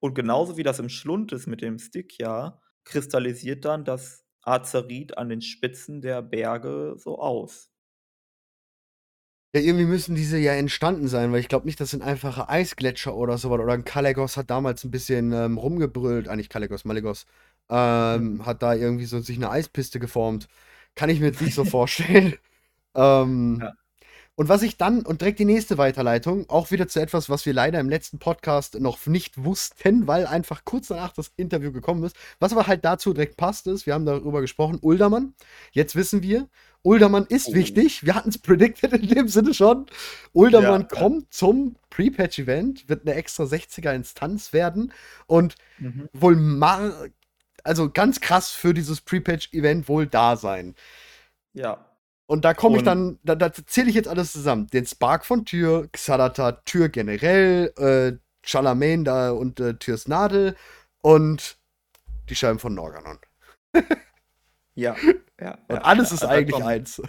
Und 0.00 0.14
genauso 0.14 0.56
wie 0.56 0.62
das 0.64 0.78
im 0.78 0.88
Schlund 0.88 1.32
ist 1.32 1.46
mit 1.48 1.60
dem 1.62 1.78
Stygia, 1.78 2.60
kristallisiert 2.84 3.64
dann 3.64 3.84
das 3.84 4.24
Azerit 4.42 5.18
an 5.18 5.28
den 5.28 5.42
Spitzen 5.42 6.00
der 6.00 6.22
Berge 6.22 6.94
so 6.98 7.18
aus. 7.20 7.66
Ja, 9.54 9.62
irgendwie 9.62 9.86
müssen 9.86 10.14
diese 10.14 10.36
ja 10.36 10.52
entstanden 10.52 11.08
sein, 11.08 11.32
weil 11.32 11.40
ich 11.40 11.48
glaube 11.48 11.64
nicht, 11.64 11.80
das 11.80 11.90
sind 11.90 12.02
einfache 12.02 12.50
Eisgletscher 12.50 13.14
oder 13.16 13.38
so 13.38 13.48
was. 13.48 13.58
Oder 13.60 13.72
'n 13.72 13.84
Kalecgos 13.84 14.36
hat 14.36 14.50
damals 14.50 14.84
'n 14.84 14.90
bisschen, 14.90 15.32
ähm, 15.32 15.56
rumgebrüllt. 15.56 16.28
Ah, 16.28 16.36
nicht 16.36 16.50
Kalecgos, 16.50 16.84
Malygos. 16.84 17.24
Ähm, 17.70 18.44
hat 18.44 18.62
da 18.62 18.74
irgendwie 18.74 19.06
so 19.06 19.20
sich 19.20 19.38
'ne 19.38 19.48
Eispiste 19.50 19.98
geformt. 20.00 20.48
Kann 20.94 21.08
ich 21.08 21.18
mir 21.20 21.26
jetzt 21.26 21.40
nicht 21.40 21.54
so 21.54 21.64
vorstellen. 21.64 22.34
Ähm, 22.96 23.60
Ja. 23.60 23.72
Und 24.38 24.48
was 24.48 24.62
ich 24.62 24.76
dann 24.76 25.04
und 25.04 25.20
direkt 25.20 25.40
die 25.40 25.44
nächste 25.44 25.78
Weiterleitung, 25.78 26.48
auch 26.48 26.70
wieder 26.70 26.86
zu 26.86 27.00
etwas, 27.00 27.28
was 27.28 27.44
wir 27.44 27.52
leider 27.52 27.80
im 27.80 27.88
letzten 27.88 28.20
Podcast 28.20 28.78
noch 28.78 29.04
nicht 29.06 29.42
wussten, 29.44 30.06
weil 30.06 30.28
einfach 30.28 30.64
kurz 30.64 30.86
danach 30.86 31.12
das 31.12 31.32
Interview 31.36 31.72
gekommen 31.72 32.04
ist. 32.04 32.14
Was 32.38 32.52
aber 32.52 32.68
halt 32.68 32.84
dazu 32.84 33.12
direkt 33.12 33.36
passt, 33.36 33.66
ist, 33.66 33.84
wir 33.84 33.94
haben 33.94 34.06
darüber 34.06 34.40
gesprochen, 34.40 34.78
Uldaman. 34.80 35.34
Jetzt 35.72 35.96
wissen 35.96 36.22
wir, 36.22 36.48
Uldaman 36.82 37.26
ist 37.26 37.48
Oh. 37.48 37.54
wichtig. 37.54 38.06
Wir 38.06 38.14
hatten's 38.14 38.38
predicted 38.38 38.92
in 38.92 39.08
dem 39.08 39.26
Sinne 39.26 39.54
schon. 39.54 39.86
Uldaman 40.32 40.82
Ja, 40.82 40.88
ja. 40.94 41.00
kommt 41.02 41.34
zum 41.34 41.74
Pre-Patch-Event, 41.90 42.88
wird 42.88 43.04
'ne 43.06 43.14
extra 43.14 43.44
60er-Instanz 43.46 44.52
werden 44.52 44.92
und 45.26 45.56
Mhm. 45.78 46.08
wohl 46.12 46.36
mar 46.36 47.08
also 47.64 47.90
ganz 47.90 48.20
krass 48.20 48.52
für 48.52 48.72
dieses 48.72 49.00
Pre-Patch-Event 49.00 49.88
wohl 49.88 50.06
da 50.06 50.36
sein. 50.36 50.76
Ja. 51.54 51.87
Und 52.30 52.44
da 52.44 52.52
komme 52.52 52.76
ich 52.76 52.82
dann 52.82 53.18
da 53.22 53.34
da 53.34 53.52
zähle 53.52 53.88
ich 53.88 53.94
jetzt 53.94 54.08
alles 54.08 54.32
zusammen. 54.32 54.66
Den 54.68 54.86
Spark 54.86 55.24
von 55.24 55.46
Tyr, 55.46 55.88
Xalata, 55.92 56.52
Tyr 56.66 56.90
generell, 56.90 57.72
äh, 57.78 58.18
Charlemagne 58.42 59.04
da 59.04 59.30
und, 59.30 59.60
äh, 59.60 59.74
Tyrs 59.78 60.08
Nadel 60.08 60.54
und 61.00 61.58
die 62.28 62.34
Scheiben 62.34 62.58
von 62.58 62.74
Norganon. 62.74 63.18
Ja, 64.78 64.94
ja, 65.40 65.58
Und 65.66 65.76
ja, 65.76 65.82
alles 65.82 66.10
ja. 66.10 66.14
ist 66.14 66.22
Da 66.22 66.28
eigentlich 66.28 66.52
kommt 66.52 66.66
eins. 66.66 67.02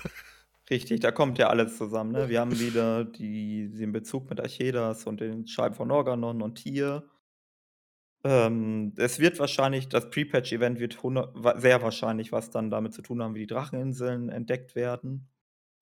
richtig, 0.72 1.02
da 1.02 1.12
kommt 1.12 1.38
ja 1.38 1.50
alles 1.50 1.78
zusammen, 1.78 2.14
ne? 2.14 2.28
Wir 2.30 2.40
haben 2.40 2.60
wieder 2.60 3.06
die 3.06 3.70
den 3.70 3.92
Bezug 3.92 4.28
mit 4.30 4.40
Archedas 4.40 5.06
und 5.06 5.20
den 5.22 5.46
Scheiben 5.48 5.76
von 5.76 5.92
Organon 5.92 6.42
und 6.42 6.56
Tyr. 6.64 7.04
Ähm, 8.26 8.94
es 8.98 9.20
wird 9.20 9.40
wahrscheinlich 9.40 9.88
das 9.90 10.10
Pre-Patch-Event 10.10 10.80
wird 10.80 10.98
sehr 11.58 11.82
wahrscheinlich 11.82 12.32
was 12.32 12.50
dann 12.50 12.70
damit 12.70 12.94
zu 12.94 13.02
tun 13.02 13.24
haben, 13.24 13.34
wie 13.36 13.40
die 13.40 13.48
Dracheninseln 13.48 14.30
entdeckt 14.30 14.76
werden, 14.76 15.30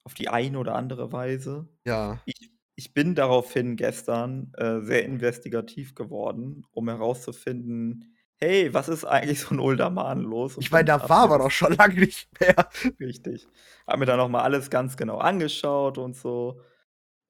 auf 0.04 0.14
die 0.14 0.30
eine 0.30 0.60
oder 0.60 0.76
andere 0.76 1.12
Weise. 1.14 1.70
Ja. 1.86 2.20
Ich 2.26 2.52
ich 2.76 2.94
bin 2.94 3.16
daraufhin 3.16 3.76
gestern, 3.76 4.54
äh, 4.58 4.82
sehr 4.82 5.04
investigativ 5.06 5.96
geworden, 5.96 6.66
um 6.72 6.90
herauszufinden: 6.90 8.16
„Hey, 8.38 8.74
was 8.74 8.90
ist 8.90 9.06
eigentlich 9.06 9.42
so 9.42 9.52
in 9.56 9.60
Uldaman 9.62 10.22
los?“ 10.24 10.58
Und 10.58 10.66
Ich 10.66 10.72
meine, 10.72 10.86
da 10.86 11.00
mir 11.00 11.30
wir 11.30 11.38
doch 11.40 11.52
schon 11.52 11.74
lange 11.74 12.00
nicht 12.00 12.30
mehr. 12.40 12.70
Richtig. 13.00 13.48
Habe 13.86 14.00
mir 14.00 14.06
dann 14.06 14.18
noch 14.18 14.30
mal 14.30 14.42
alles 14.42 14.70
ganz 14.70 14.98
genau 14.98 15.18
angeschaut 15.20 15.98
und 15.98 16.16
so. 16.16 16.62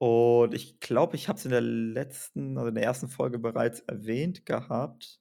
Und 0.00 0.54
ich 0.54 0.78
glaube, 0.80 1.16
ich 1.16 1.28
habe 1.28 1.38
es 1.38 1.44
in 1.44 1.50
der 1.50 1.60
letzten 1.60 2.56
also 2.56 2.68
in 2.68 2.74
der 2.76 2.84
ersten 2.84 3.08
Folge 3.08 3.38
bereits 3.40 3.80
erwähnt 3.80 4.46
gehabt. 4.46 5.18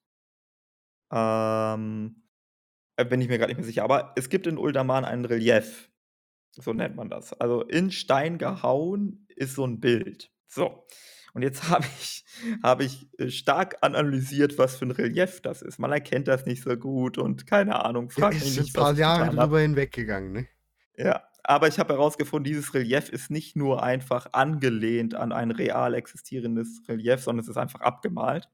Ähm, 1.11 2.23
äh, 2.97 3.05
bin 3.05 3.21
ich 3.21 3.29
mir 3.29 3.39
grad 3.39 3.49
nicht 3.49 3.57
mehr 3.57 3.65
sicher. 3.65 3.83
Aber 3.83 4.13
es 4.17 4.29
gibt 4.29 4.47
in 4.47 4.57
Uldaman 4.57 5.05
ein 5.05 5.25
Relief, 5.25 5.91
so 6.51 6.73
nennt 6.73 6.95
man 6.97 7.09
das. 7.09 7.33
Also 7.33 7.63
in 7.63 7.91
Stein 7.91 8.37
gehauen 8.37 9.27
ist 9.35 9.55
so 9.55 9.65
'n 9.65 9.79
Bild. 9.81 10.31
So. 10.47 10.87
Und 11.33 11.43
jetzt 11.43 11.63
habe 11.69 11.85
ich 11.99 12.25
habe 12.63 12.85
ich, 12.85 13.07
äh, 13.19 13.29
stark 13.31 13.77
analysiert, 13.83 14.57
was 14.59 14.77
für 14.77 14.85
'n 14.85 14.91
Relief 14.91 15.41
das 15.41 15.61
ist. 15.63 15.79
Man 15.79 15.91
erkennt 15.93 16.27
das 16.29 16.45
nicht 16.47 16.63
so 16.63 16.75
gut 16.77 17.17
und 17.19 17.47
keine 17.47 17.85
Ahnung, 17.85 18.09
Ja, 18.17 18.25
frage 18.25 18.45
mich 18.45 18.55
ist 18.57 18.73
nicht, 18.73 18.75
paar 18.75 18.95
was 18.95 18.97
ich 18.97 18.97
Jahre 18.97 19.29
drüber 19.29 19.59
hinweggegangen, 19.61 20.31
ne? 20.33 20.47
Ja, 20.95 21.23
aber 21.47 21.69
ich 21.69 21.79
habe 21.79 21.93
herausgefunden, 21.93 22.43
dieses 22.43 22.73
Relief 22.73 23.09
ist 23.09 23.31
nicht 23.31 23.55
nur 23.55 23.81
einfach 23.81 24.27
angelehnt 24.33 25.15
an 25.15 25.31
ein 25.31 25.51
real 25.51 25.93
existierendes 25.93 26.81
Relief, 26.87 27.21
sondern 27.21 27.43
es 27.43 27.49
ist 27.49 27.57
einfach 27.57 27.79
abgemalt. 27.79 28.49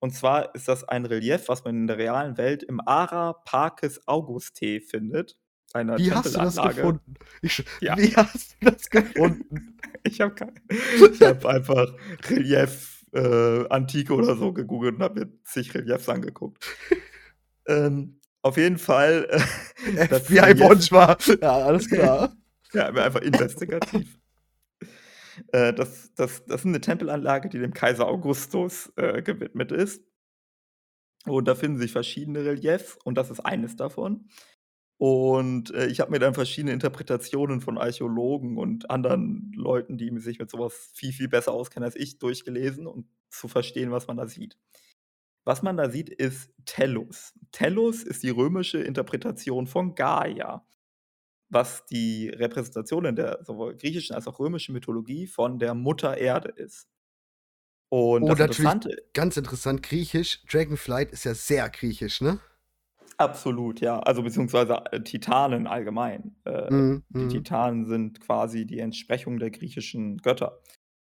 Und 0.00 0.12
zwar 0.12 0.54
ist 0.54 0.66
das 0.66 0.82
ein 0.82 1.06
Relief, 1.06 1.48
was 1.48 1.64
man 1.64 1.76
in 1.76 1.86
der 1.86 1.98
realen 1.98 2.36
Welt 2.36 2.62
im 2.64 2.80
Ara 2.84 3.34
Parcis 3.44 4.00
Auguste 4.06 4.80
findet, 4.80 5.38
einer 5.72 5.98
Wie 5.98 6.10
hast 6.10 6.34
du 6.34 6.38
das 6.40 6.56
gefunden? 6.56 7.14
Ich 7.42 7.64
Ja. 7.80 7.96
wie 7.96 8.16
hast 8.16 8.56
du 8.60 8.70
das 8.70 8.90
gefunden? 8.90 9.78
Ich 10.02 10.20
habe 10.20 10.34
habe 11.20 11.48
einfach 11.48 11.94
Relief, 12.28 13.04
äh, 13.12 13.68
Antike 13.68 14.14
oder 14.14 14.34
so 14.36 14.52
gegoogelt 14.52 14.96
und 14.96 15.02
habe 15.02 15.20
mir 15.20 15.32
zig 15.44 15.72
Reliefs 15.74 16.08
angeguckt. 16.08 16.66
Ähm, 17.66 18.19
auf 18.42 18.56
jeden 18.56 18.78
Fall, 18.78 19.26
äh, 19.30 19.40
das 20.08 20.26
FBI 20.26 20.38
Relief 20.38 20.58
Bonchwa. 20.58 21.16
Ja, 21.42 21.58
alles 21.66 21.88
klar. 21.88 22.32
Ja, 22.72 22.86
aber 22.88 23.04
einfach 23.04 23.22
investigativ. 23.22 24.16
Äh, 25.52 25.72
das 25.72 26.12
das 26.16 26.44
das 26.46 26.60
ist 26.62 26.64
'ne 26.66 26.80
Tempelanlage, 26.80 27.48
die 27.48 27.58
dem 27.58 27.72
Kaiser 27.74 28.06
Augustus, 28.08 28.92
äh, 28.96 29.22
gewidmet 29.22 29.72
ist. 29.72 30.02
Und 31.26 31.48
da 31.48 31.54
finden 31.54 31.78
sich 31.78 31.92
verschiedene 31.92 32.44
Reliefs 32.44 32.96
und 33.04 33.16
das 33.18 33.30
ist 33.30 33.40
eines 33.40 33.76
davon. 33.76 34.28
Und, 34.98 35.72
äh, 35.74 35.86
ich 35.88 36.00
habe 36.00 36.10
mir 36.12 36.18
dann 36.20 36.34
verschiedene 36.34 36.72
Interpretationen 36.72 37.60
von 37.60 37.78
Archäologen 37.78 38.58
und 38.58 38.90
anderen 38.90 39.52
Leuten, 39.56 39.98
die 39.98 40.16
sich 40.20 40.38
mit 40.38 40.50
so 40.50 40.58
was 40.58 40.74
viel, 40.94 41.12
viel 41.12 41.28
besser 41.28 41.52
auskennen 41.52 41.86
als 41.86 41.96
ich, 41.96 42.18
durchgelesen, 42.18 42.86
um 42.86 43.08
zu 43.30 43.48
verstehen, 43.48 43.90
was 43.92 44.06
man 44.08 44.16
da 44.18 44.26
sieht. 44.28 44.56
Was 45.44 45.62
man 45.62 45.76
da 45.76 45.90
sieht, 45.90 46.10
ist 46.10 46.52
Tellus. 46.66 47.34
Tellus 47.52 48.02
ist 48.02 48.22
die 48.22 48.30
römische 48.30 48.78
Interpretation 48.80 49.66
von 49.66 49.94
Gaia, 49.94 50.66
was 51.50 51.86
die 51.86 52.28
Repräsentation 52.30 53.04
in 53.06 53.16
der 53.16 53.44
sowohl 53.44 53.76
griechischen 53.76 54.16
als 54.16 54.28
auch 54.28 54.38
römischen 54.40 54.74
Mythologie 54.74 55.26
von 55.26 55.58
der 55.58 55.74
Mutter 55.74 56.18
Erde 56.18 56.50
ist. 56.50 56.88
Und 57.88 58.28
Oh, 58.28 58.34
das 58.34 58.40
Interessante 58.40 58.96
ganz 59.14 59.36
interessant, 59.36 59.82
griechisch. 59.82 60.42
Dragonflight 60.46 61.10
ist 61.12 61.24
ja 61.24 61.34
sehr 61.34 61.68
griechisch, 61.70 62.20
ne? 62.20 62.40
Absolut, 63.18 63.80
ja. 63.80 63.98
Also, 64.00 64.22
beziehungsweise, 64.22 64.82
äh, 64.92 65.02
Titanen 65.02 65.66
allgemein. 65.66 66.36
Äh, 66.44 66.70
Mhm, 66.70 67.04
die 67.08 67.26
mhm. 67.26 67.28
Titanen 67.28 67.84
sind 67.86 68.20
quasi 68.20 68.66
die 68.66 68.78
Entsprechung 68.78 69.38
der 69.38 69.50
griechischen 69.50 70.18
Götter. 70.18 70.62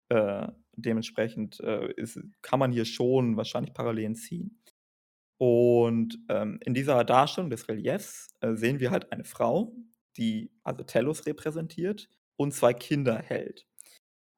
Äh, 0.10 0.48
dementsprechend, 0.78 1.60
äh, 1.62 1.92
ist 1.94 2.20
kann 2.42 2.60
man 2.60 2.72
hier 2.72 2.86
schon 2.86 3.38
wahrscheinlich 3.38 3.74
Parallelen 3.74 4.16
ziehen. 4.16 4.62
Und, 5.40 6.20
ähm, 6.30 6.60
in 6.66 6.74
dieser 6.74 7.04
Darstellung 7.06 7.50
des 7.52 7.68
Reliefs, 7.70 8.30
äh, 8.42 8.56
sehen 8.56 8.80
wir 8.80 8.92
halt 8.92 9.12
eine 9.12 9.26
Frau, 9.26 9.76
die 10.18 10.52
also 10.64 10.84
Tellus 10.84 11.26
repräsentiert 11.28 12.10
und 12.38 12.54
2 12.54 12.74
Kinder 12.74 13.18
hält. 13.18 13.68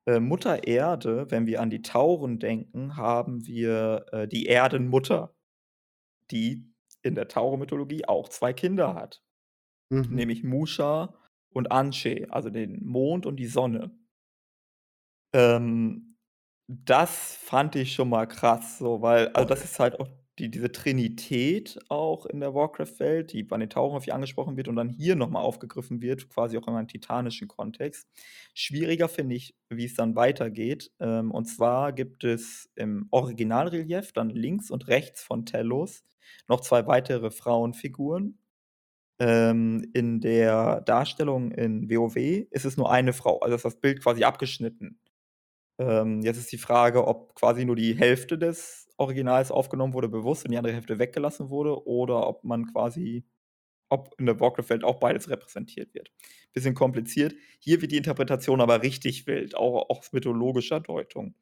Äh, 0.07 0.19
Mutter 0.21 0.67
Erde, 0.67 1.31
wenn 1.31 1.47
wir 1.47 1.61
an 1.61 1.69
die 1.71 1.81
Tauren 1.83 2.39
denken, 2.39 2.97
haben 2.97 3.45
wir, 3.47 4.05
äh, 4.13 4.27
die 4.27 4.47
Erdenmutter, 4.47 5.35
die 6.31 6.73
in 7.03 7.15
der 7.15 7.27
Taurenmythologie 7.27 8.05
auch 8.07 8.29
2 8.29 8.53
Kinder 8.53 8.95
hat, 8.95 9.23
Mhm. 9.91 10.15
nämlich 10.15 10.43
Musha 10.43 11.15
und 11.53 11.71
Anshe, 11.71 12.27
also 12.31 12.49
den 12.49 12.85
Mond 12.85 13.25
und 13.25 13.37
die 13.37 13.47
Sonne. 13.47 13.91
Ähm, 15.33 16.16
das 16.67 17.35
fand 17.35 17.75
ich 17.75 17.93
schon 17.93 18.09
mal 18.09 18.25
krass 18.27 18.77
so, 18.77 19.01
weil 19.01 19.29
also, 19.29 19.47
das 19.47 19.63
ist 19.63 19.79
halt 19.79 19.99
auch 19.99 20.07
die 20.39 20.51
diese 20.51 20.71
Trinität 20.71 21.79
auch 21.89 22.25
in 22.27 22.39
der 22.41 22.53
Warcraft-Welt, 22.53 23.33
die 23.33 23.41
bei 23.43 23.57
den 23.57 23.69
Tauren 23.71 23.93
häufig 23.95 24.13
angesprochen 24.13 24.55
wird 24.55 24.67
und 24.67 24.75
dann 24.75 24.89
hier 24.89 25.15
noch 25.15 25.29
mal 25.29 25.39
aufgegriffen 25.41 26.01
wird, 26.01 26.29
quasi 26.29 26.57
auch 26.57 26.67
in 26.67 26.75
einem 26.75 26.87
titanischen 26.87 27.47
Kontext. 27.47 28.07
Schwieriger 28.53 29.09
finde 29.09 29.35
ich, 29.35 29.55
wie 29.69 29.85
es 29.85 29.95
dann 29.95 30.15
weitergeht. 30.15 30.91
Ähm, 30.99 31.31
und 31.31 31.45
zwar 31.45 31.91
gibt 31.93 32.23
es 32.23 32.69
im 32.75 33.07
Originalrelief 33.11 34.11
dann 34.13 34.29
links 34.29 34.69
und 34.69 34.87
rechts 34.89 35.23
von 35.23 35.45
Tellus 35.45 36.03
noch 36.47 36.61
2 36.61 36.85
weitere 36.87 37.31
Frauenfiguren. 37.31 38.37
Ähm, 39.19 39.89
in 39.93 40.21
der 40.21 40.81
Darstellung 40.81 41.51
in 41.51 41.89
WoW 41.89 42.15
ist 42.51 42.65
es 42.65 42.77
nur 42.77 42.91
eine 42.91 43.13
Frau, 43.13 43.39
also 43.39 43.55
ist 43.55 43.65
das 43.65 43.79
Bild 43.79 44.01
quasi 44.03 44.23
abgeschnitten. 44.23 44.99
Ähm, 45.79 46.21
jetzt 46.21 46.37
ist 46.37 46.51
die 46.51 46.57
Frage, 46.57 47.07
ob 47.07 47.35
quasi 47.35 47.65
nur 47.65 47.75
die 47.75 47.95
Hälfte 47.95 48.37
des 48.37 48.89
Originals 48.97 49.51
aufgenommen 49.51 49.93
wurde 49.93 50.09
bewusst 50.09 50.45
und 50.45 50.51
die 50.51 50.57
andere 50.57 50.73
Hälfte 50.73 50.99
weggelassen 50.99 51.49
wurde 51.49 51.85
oder 51.87 52.27
ob 52.27 52.43
man 52.43 52.65
quasi 52.71 53.25
ob 53.89 54.13
in 54.19 54.25
der 54.25 54.39
Warcraft-Welt 54.39 54.83
auch 54.83 54.99
beides 54.99 55.29
repräsentiert 55.29 55.93
wird. 55.93 56.11
Bisschen 56.53 56.75
kompliziert. 56.75 57.35
Hier 57.59 57.81
wird 57.81 57.91
die 57.91 57.97
Interpretation 57.97 58.61
aber 58.61 58.83
richtig 58.83 59.27
wild, 59.27 59.55
auch 59.55 59.89
aus 59.89 60.11
mythologischer 60.13 60.79
Deutung. 60.81 61.35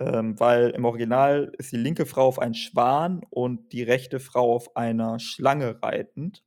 Ähm, 0.00 0.40
weil 0.40 0.70
im 0.70 0.84
Original 0.84 1.52
ist 1.58 1.72
die 1.72 1.76
linke 1.76 2.06
Frau 2.06 2.26
auf 2.26 2.38
einen 2.38 2.54
Schwan 2.54 3.22
und 3.30 3.72
die 3.72 3.82
rechte 3.82 4.18
Frau 4.20 4.54
auf 4.54 4.76
einer 4.76 5.20
Schlange 5.20 5.82
reitend. 5.82 6.42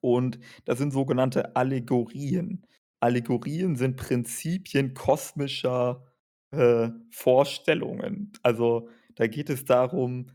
Und 0.00 0.38
das 0.64 0.78
sind 0.78 0.92
sogenannte 0.92 1.56
Allegorien. 1.56 2.66
Allegorien 3.00 3.76
sind 3.76 3.96
Prinzipien 3.96 4.94
kosmischer, 4.94 6.04
äh, 6.50 6.90
Vorstellungen. 7.10 8.32
Also, 8.42 8.88
da 9.16 9.26
geht 9.26 9.50
es 9.50 9.64
darum, 9.64 10.28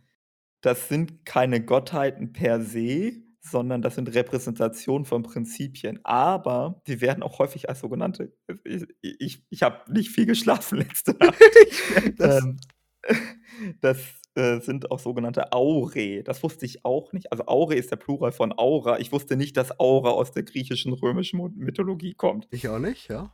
das 0.62 0.88
sind 0.90 1.26
keine 1.26 1.64
Gottheiten 1.64 2.34
per 2.34 2.62
se, 2.62 3.14
sondern 3.42 3.82
das 3.82 3.96
sind 3.96 4.14
Repräsentationen 4.16 5.06
von 5.06 5.24
Prinzipien. 5.24 6.00
Aber 6.06 6.82
die 6.88 7.02
werden 7.02 7.24
auch 7.24 7.40
häufig 7.40 7.70
als 7.70 7.82
sogenannte 7.82 8.34
i 8.66 8.86
ich 9.02 9.46
ich 9.50 9.64
habe 9.64 9.92
nicht 9.92 10.10
viel 10.12 10.26
geschlafen 10.26 10.80
letzte 10.80 11.14
Nacht. 11.14 11.36
Ich 12.06 12.16
das. 12.16 12.44
Ähm, 12.44 12.60
das, 13.82 13.98
äh, 14.36 14.60
sind 14.62 14.92
auch 14.92 15.00
sogenannte 15.00 15.52
Aurae. 15.54 16.24
Das 16.24 16.44
wusste 16.44 16.66
ich 16.66 16.86
auch 16.86 17.14
nicht. 17.14 17.32
Also, 17.32 17.46
Aurae 17.48 17.76
ist 17.78 17.92
der 17.92 17.98
Plural 17.98 18.32
von 18.32 18.54
Aura. 18.58 19.00
Ich 19.00 19.12
wusste 19.12 19.38
nicht, 19.38 19.58
dass 19.58 19.80
Aura 19.80 20.12
aus 20.12 20.32
der 20.32 20.44
griechischen, 20.44 20.94
römischen 20.94 21.40
Mythologie 21.56 22.14
kommt. 22.14 22.48
Ich 22.52 22.68
auch 22.70 22.80
nicht, 22.80 23.10
ja. 23.10 23.34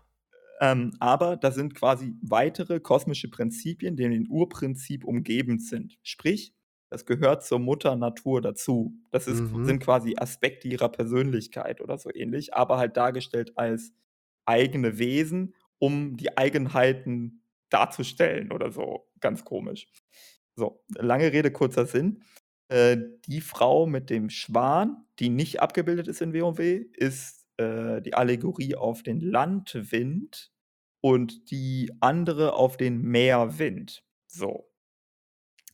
Ähm, 0.62 0.94
aber 1.00 1.38
das 1.38 1.56
sind 1.56 1.74
quasi 1.76 2.14
weitere 2.22 2.80
kosmische 2.80 3.30
Prinzipien, 3.30 3.96
die 3.96 4.04
in 4.04 4.12
dem 4.12 4.30
Urprinzip 4.30 5.06
umgebend 5.06 5.64
sind. 5.64 5.98
Sprich, 6.04 6.54
das 6.90 7.06
gehört 7.06 7.46
zur 7.46 7.60
Mutter 7.60 7.96
Natur 7.96 8.42
dazu. 8.42 8.94
Das 9.12 9.28
ist 9.28 9.54
Mhm. 9.54 9.66
sind 9.66 9.80
quasi 9.80 10.16
Aspekte 10.18 10.68
ihrer 10.68 10.90
Persönlichkeit 10.90 11.80
oder 11.82 11.98
so 11.98 12.10
ähnlich, 12.14 12.54
aber 12.54 12.78
halt 12.78 12.98
dargestellt 12.98 13.58
als 13.58 13.94
eigene 14.46 14.98
Wesen, 14.98 15.56
um 15.78 16.18
die 16.18 16.38
Eigenheiten 16.38 17.44
darzustellen 17.70 18.52
oder 18.52 18.72
so. 18.72 19.08
Ganz 19.22 19.46
komisch. 19.46 19.88
So, 20.60 20.84
lange 20.98 21.32
Rede, 21.34 21.52
kurzer 21.52 21.86
Sinn. 21.88 22.24
Äh, 22.70 22.98
die 23.28 23.42
Frau 23.42 23.88
mit 23.88 24.10
dem 24.12 24.30
Schwan, 24.30 25.06
die 25.20 25.30
nicht 25.30 25.62
abgebildet 25.62 26.08
ist 26.10 26.22
in 26.22 26.34
WoW, 26.36 26.60
ist, 26.96 27.46
äh, 27.58 28.02
die 28.02 28.14
Allegorie 28.16 28.76
auf 28.76 29.04
den 29.04 29.22
Landwind 29.22 30.52
und 31.02 31.52
die 31.52 31.92
andere 32.02 32.54
auf 32.54 32.78
den 32.78 33.02
Meerwind. 33.04 34.04
So. 34.28 34.70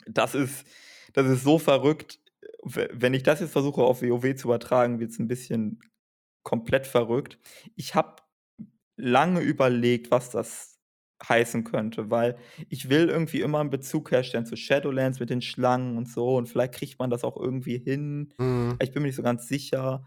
Das 0.08 0.36
ist 0.36 0.66
das 1.14 1.28
ist 1.28 1.44
so 1.44 1.60
verrückt. 1.60 2.20
We 2.64 2.90
wenn 2.94 3.14
ich 3.14 3.24
das 3.24 3.40
jetzt 3.40 3.52
versuche, 3.52 3.82
auf 3.84 4.02
WoW 4.02 4.36
zu 4.36 4.48
übertragen, 4.48 5.00
wird's 5.00 5.20
'n 5.20 5.28
bisschen 5.28 5.80
komplett 6.44 6.88
verrückt. 6.88 7.40
Ich 7.76 7.96
habe 7.96 8.18
lange 8.98 9.42
überlegt, 9.42 10.12
was 10.12 10.32
das 10.32 10.75
heißen 11.30 11.64
könnte, 11.66 12.10
weil 12.12 12.38
ich 12.70 12.90
will 12.90 13.10
irgendwie 13.10 13.42
immer 13.42 13.60
'n 13.62 13.70
Bezug 13.70 14.12
herstellen 14.12 14.46
zu 14.46 14.56
Shadowlands 14.58 15.20
mit 15.20 15.30
den 15.30 15.42
Schlangen 15.42 15.98
und 15.98 16.10
so 16.10 16.36
und 16.38 16.48
vielleicht 16.50 16.74
kriegt 16.76 17.00
man 17.00 17.10
das 17.10 17.24
auch 17.24 17.38
irgendwie 17.38 17.78
hin. 17.80 18.34
Mhm. 18.40 18.80
Ich 18.82 18.92
bin 18.92 19.02
mir 19.04 19.08
nicht 19.10 19.16
so 19.18 19.24
ganz 19.24 19.48
sicher. 19.48 20.06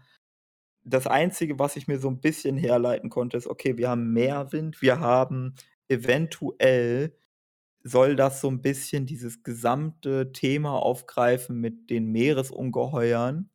Das 0.83 1.07
Einzige, 1.07 1.59
was 1.59 1.75
ich 1.77 1.87
mir 1.87 1.99
so 1.99 2.09
'n 2.09 2.21
bisschen 2.21 2.57
herleiten 2.57 3.09
konnte, 3.11 3.37
ist, 3.37 3.47
okay, 3.47 3.77
wir 3.77 3.89
haben 3.89 4.13
Meerwind, 4.13 4.81
wir 4.81 4.99
haben 5.01 5.55
eventuell 5.89 7.15
soll 7.83 8.15
das 8.17 8.41
so 8.41 8.49
'n 8.49 8.61
bisschen 8.61 9.05
dieses 9.07 9.43
gesamte 9.43 10.31
Thema 10.33 10.73
aufgreifen 10.81 11.59
mit 11.61 11.89
den 11.91 12.07
Meeresungeheuern, 12.11 13.51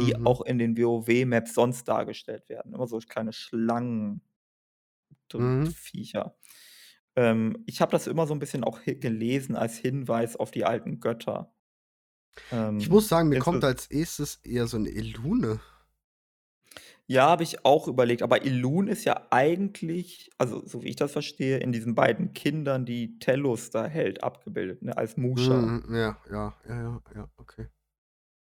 die 0.00 0.14
Mhm. 0.14 0.26
auch 0.26 0.42
in 0.42 0.58
den 0.58 0.76
WoW-Maps 0.78 1.54
sonst 1.54 1.84
dargestellt 1.88 2.48
werden. 2.50 2.74
Immer 2.74 2.88
so 2.88 2.98
kleine 3.00 3.32
Schlangen 3.34 4.22
und 5.34 5.56
Mhm. 5.56 5.76
Viecher. 5.76 6.36
Ähm, 7.16 7.64
ich 7.66 7.80
habe 7.80 7.92
das 7.92 8.06
immer 8.06 8.26
so 8.26 8.34
'n 8.34 8.38
bisschen 8.38 8.62
auch 8.64 8.80
gelesen 8.84 9.56
als 9.56 9.76
Hinweis 9.78 10.36
auf 10.36 10.50
die 10.50 10.64
alten 10.66 11.00
Götter. 11.00 11.52
Ich 12.78 12.90
muss 12.90 13.08
Ähm, 13.08 13.08
sagen, 13.08 13.30
mir 13.30 13.38
kommt 13.38 13.64
als 13.64 13.86
Erstes 13.86 14.36
eher 14.44 14.66
so 14.66 14.78
'ne 14.78 14.90
Elune. 14.90 15.60
Ja, 17.08 17.28
habe 17.28 17.44
ich 17.44 17.64
auch 17.64 17.86
überlegt, 17.86 18.22
aber 18.22 18.44
Elune 18.44 18.90
ist 18.90 19.04
ja 19.04 19.28
eigentlich, 19.30 20.28
also, 20.38 20.66
so 20.66 20.82
wie 20.82 20.88
ich 20.88 20.96
das 20.96 21.12
verstehe, 21.12 21.58
in 21.58 21.70
diesen 21.70 21.94
beiden 21.94 22.32
Kindern, 22.32 22.84
die 22.84 23.20
Tellus 23.20 23.70
da 23.70 23.86
hält, 23.86 24.24
abgebildet, 24.24 24.82
ne, 24.82 24.96
als 24.96 25.16
Musha. 25.16 25.76
Mhm, 25.76 25.84
ja, 25.94 26.16
ja, 26.30 26.54
ja, 26.68 26.76
ja, 26.82 27.00
ja, 27.14 27.30
okay. 27.36 27.68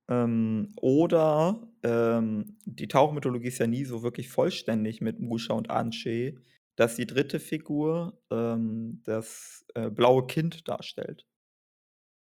Ähm, 0.09 0.73
oder, 0.81 1.67
ähm, 1.83 2.57
die 2.65 2.87
Tauchermythologie 2.87 3.47
ist 3.49 3.59
ja 3.59 3.67
nie 3.67 3.85
so 3.85 4.01
wirklich 4.01 4.29
vollständig 4.29 5.01
mit 5.01 5.19
Musha 5.19 5.53
und 5.53 5.69
Anshe, 5.69 6.35
dass 6.79 6.95
die 6.95 7.07
3. 7.07 7.39
Figur, 7.39 8.21
ähm, 8.31 9.01
das, 9.05 9.65
äh, 9.75 9.89
blaue 9.91 10.27
Kind 10.27 10.67
darstellt 10.67 11.23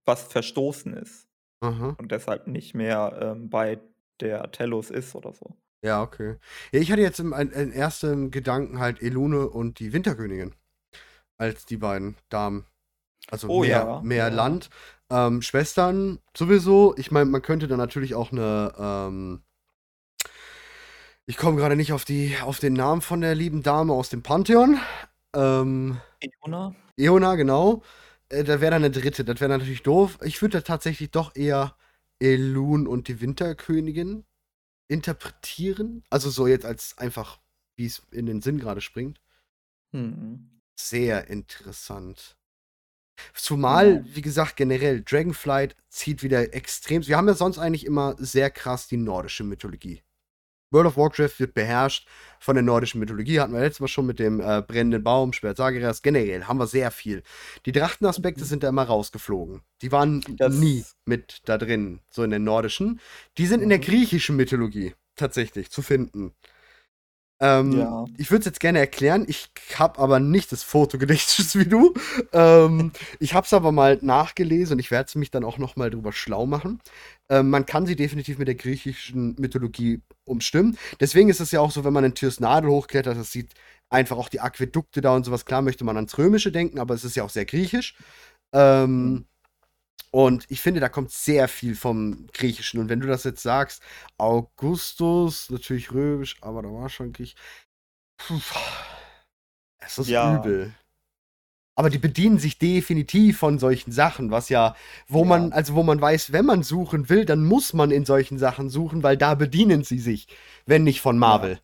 was 0.06 0.22
verstoßen 0.24 0.94
ist 0.94 1.28
Aha. 1.62 1.96
und 1.98 2.12
deshalb 2.12 2.46
nicht 2.48 2.74
mehr, 2.74 3.18
ähm, 3.22 3.50
bei 3.50 3.80
der 4.20 4.52
Tellus 4.52 4.90
ist 4.90 5.14
oder 5.16 5.32
so. 5.34 5.56
Ja, 5.84 6.02
okay. 6.02 6.36
Ja, 6.72 6.80
ich 6.80 6.92
hatte 6.92 7.00
jetzt 7.00 7.20
im 7.20 7.32
in 7.32 7.72
ersten 7.72 8.30
Gedanken 8.30 8.78
halt 8.80 9.00
Elune 9.00 9.48
und 9.48 9.78
die 9.78 9.92
Winterkönigin 9.94 10.54
als 11.38 11.66
die 11.66 11.78
beiden 11.78 12.16
Damen. 12.30 12.66
Also 13.28 13.48
Oh 13.48 13.64
Meer 13.64 13.90
ja, 14.00 14.00
Meer, 14.00 14.30
ja. 14.30 14.30
Land. 14.30 14.70
Ähm, 15.10 15.42
Schwestern 15.42 16.20
sowieso. 16.36 16.94
Ich 16.98 17.10
meine, 17.12 17.26
man 17.30 17.42
könnte 17.42 17.68
da 17.68 17.76
natürlich 17.76 18.14
auch 18.16 18.32
'ne, 18.32 18.72
ähm 18.78 19.42
ich 21.30 21.36
komme 21.36 21.60
grade 21.60 21.76
nicht 21.76 21.92
auf 21.92 22.04
die 22.04 22.36
auf 22.42 22.58
den 22.58 22.72
Namen 22.72 23.02
von 23.02 23.20
der 23.20 23.36
lieben 23.36 23.62
Dame 23.62 23.92
aus 23.92 24.08
dem 24.08 24.20
Pantheon. 24.20 24.80
Ähm, 25.32 26.00
Eona? 26.18 26.74
Eona, 26.96 27.36
genau. 27.36 27.84
Äh, 28.30 28.42
da 28.42 28.60
wäre 28.60 28.72
dann 28.72 28.82
eine 28.82 28.90
dritte. 28.90 29.24
Das 29.24 29.40
wäre 29.40 29.48
natürlich 29.48 29.84
doof. 29.84 30.18
Ich 30.24 30.42
würde 30.42 30.58
da 30.58 30.62
tatsächlich 30.62 31.12
doch 31.12 31.36
eher 31.36 31.76
Elun 32.18 32.88
und 32.88 33.06
die 33.06 33.20
Winterkönigin 33.20 34.24
interpretieren. 34.88 36.02
Also 36.10 36.30
so 36.30 36.48
jetzt 36.48 36.66
als 36.66 36.98
einfach, 36.98 37.38
wie 37.76 37.86
es 37.86 38.02
in 38.10 38.26
den 38.26 38.42
Sinn 38.42 38.58
gerade 38.58 38.80
springt. 38.80 39.20
Mhm. 39.92 40.60
Sehr 40.74 41.28
interessant. 41.28 42.36
Zumal, 43.34 44.04
wie 44.04 44.22
gesagt, 44.22 44.56
generell, 44.56 45.04
Dragonflight 45.04 45.76
zieht 45.90 46.24
wieder 46.24 46.54
extrem. 46.54 47.06
Wir 47.06 47.16
haben 47.16 47.28
ja 47.28 47.34
sonst 47.34 47.58
eigentlich 47.58 47.86
immer 47.86 48.16
sehr 48.18 48.50
krass 48.50 48.88
die 48.88 48.96
nordische 48.96 49.44
Mythologie. 49.44 50.02
World 50.70 50.86
of 50.86 50.96
Warcraft 50.96 51.38
wird 51.38 51.54
beherrscht 51.54 52.06
von 52.38 52.54
der 52.54 52.62
nordischen 52.62 53.00
Mythologie. 53.00 53.40
Hatten 53.40 53.52
wir 53.52 53.60
letztes 53.60 53.80
Mal 53.80 53.88
schon 53.88 54.06
mit 54.06 54.18
dem 54.18 54.40
äh, 54.40 54.62
brennenden 54.62 55.02
Baum, 55.02 55.32
Schwert 55.32 55.56
Sageras. 55.56 56.02
Generell 56.02 56.44
haben 56.44 56.58
wir 56.58 56.66
sehr 56.66 56.90
viel. 56.90 57.22
Die 57.66 57.72
Drachtenaspekte 57.72 58.44
sind 58.44 58.62
da 58.62 58.68
immer 58.68 58.84
rausgeflogen. 58.84 59.62
Die 59.82 59.92
waren 59.92 60.22
Das- 60.36 60.54
nie 60.54 60.84
mit 61.04 61.42
da 61.46 61.58
drin, 61.58 62.00
so 62.08 62.22
in 62.22 62.30
der 62.30 62.38
nordischen. 62.38 63.00
Die 63.36 63.46
sind 63.46 63.62
in 63.62 63.68
der 63.68 63.78
Mhm. 63.78 63.82
griechischen 63.82 64.36
Mythologie 64.36 64.94
tatsächlich 65.16 65.70
zu 65.70 65.82
finden. 65.82 66.32
Ähm, 67.42 67.72
Ja. 67.72 68.04
Ich 68.18 68.30
würde 68.30 68.40
es 68.40 68.46
jetzt 68.46 68.60
gerne 68.60 68.78
erklären. 68.80 69.24
Ich 69.26 69.50
habe 69.76 69.98
aber 69.98 70.20
nicht 70.20 70.52
das 70.52 70.62
Fotogedächtnis 70.62 71.54
wie 71.58 71.66
du. 71.66 71.94
ähm, 72.32 72.92
ich 73.18 73.34
habe 73.34 73.44
es 73.46 73.52
aber 73.52 73.72
mal 73.72 73.98
nachgelesen 74.02 74.74
und 74.74 74.78
ich 74.78 74.90
werde 74.90 75.18
mich 75.18 75.30
dann 75.30 75.44
auch 75.44 75.58
noch 75.58 75.74
mal 75.76 75.90
drüber 75.90 76.12
schlau 76.12 76.46
machen. 76.46 76.80
Ähm, 77.30 77.50
man 77.50 77.64
kann 77.66 77.86
sie 77.86 77.96
definitiv 77.96 78.38
mit 78.38 78.48
der 78.48 78.56
griechischen 78.56 79.36
Mythologie 79.38 80.02
umstimmen. 80.24 80.76
Deswegen 81.00 81.30
ist 81.30 81.40
es 81.40 81.52
ja 81.52 81.60
auch 81.60 81.70
so, 81.70 81.84
wenn 81.84 81.92
man 81.94 82.04
in 82.04 82.14
Tyrs 82.14 82.40
Nadel 82.40 82.70
hochklettert, 82.70 83.16
das 83.16 83.32
sieht 83.32 83.54
einfach 83.88 84.16
auch 84.18 84.28
die 84.28 84.40
Aquädukte 84.40 85.00
da 85.00 85.14
und 85.16 85.24
sowas. 85.24 85.44
Klar 85.46 85.62
möchte 85.62 85.84
man 85.84 85.96
ans 85.96 86.18
Römische 86.18 86.52
denken, 86.52 86.78
aber 86.80 86.94
es 86.94 87.04
ist 87.04 87.16
ja 87.16 87.24
auch 87.24 87.30
sehr 87.30 87.46
griechisch. 87.46 87.94
Ähm, 88.54 89.12
Mhm. 89.14 89.26
Und 90.12 90.46
ich 90.48 90.60
finde, 90.60 90.80
da 90.80 90.88
kommt 90.88 91.12
sehr 91.12 91.46
viel 91.46 91.76
vom 91.76 92.26
Griechischen. 92.32 92.80
Und 92.80 92.88
wenn 92.88 92.98
du 93.00 93.06
das 93.06 93.22
jetzt 93.24 93.42
sagst, 93.42 93.80
Augustus, 94.18 95.50
natürlich 95.50 95.92
römisch, 95.92 96.36
aber 96.40 96.62
da 96.62 96.68
war 96.72 96.88
schon 96.88 97.12
Griech. 97.12 97.36
Puh, 98.18 98.40
es 99.78 99.98
ist 99.98 100.08
Ja. 100.08 100.38
übel. 100.38 100.74
Aber 101.80 101.88
die 101.88 101.96
bedienen 101.96 102.38
sich 102.38 102.58
definitiv 102.58 103.38
von 103.38 103.58
solchen 103.58 103.90
Sachen, 103.90 104.30
was 104.30 104.50
ja, 104.50 104.76
wo 105.08 105.20
Ja. 105.20 105.28
man, 105.28 105.52
also 105.54 105.74
wo 105.74 105.82
man 105.82 105.98
weiß, 105.98 106.30
wenn 106.30 106.44
man 106.44 106.62
suchen 106.62 107.08
will, 107.08 107.24
dann 107.24 107.42
muss 107.42 107.72
man 107.72 107.90
in 107.90 108.04
solchen 108.04 108.36
Sachen 108.36 108.68
suchen, 108.68 109.02
weil 109.02 109.16
da 109.16 109.34
bedienen 109.34 109.82
sie 109.82 109.98
sich, 109.98 110.28
wenn 110.66 110.84
nicht 110.84 111.00
von 111.00 111.16
Marvel. 111.16 111.58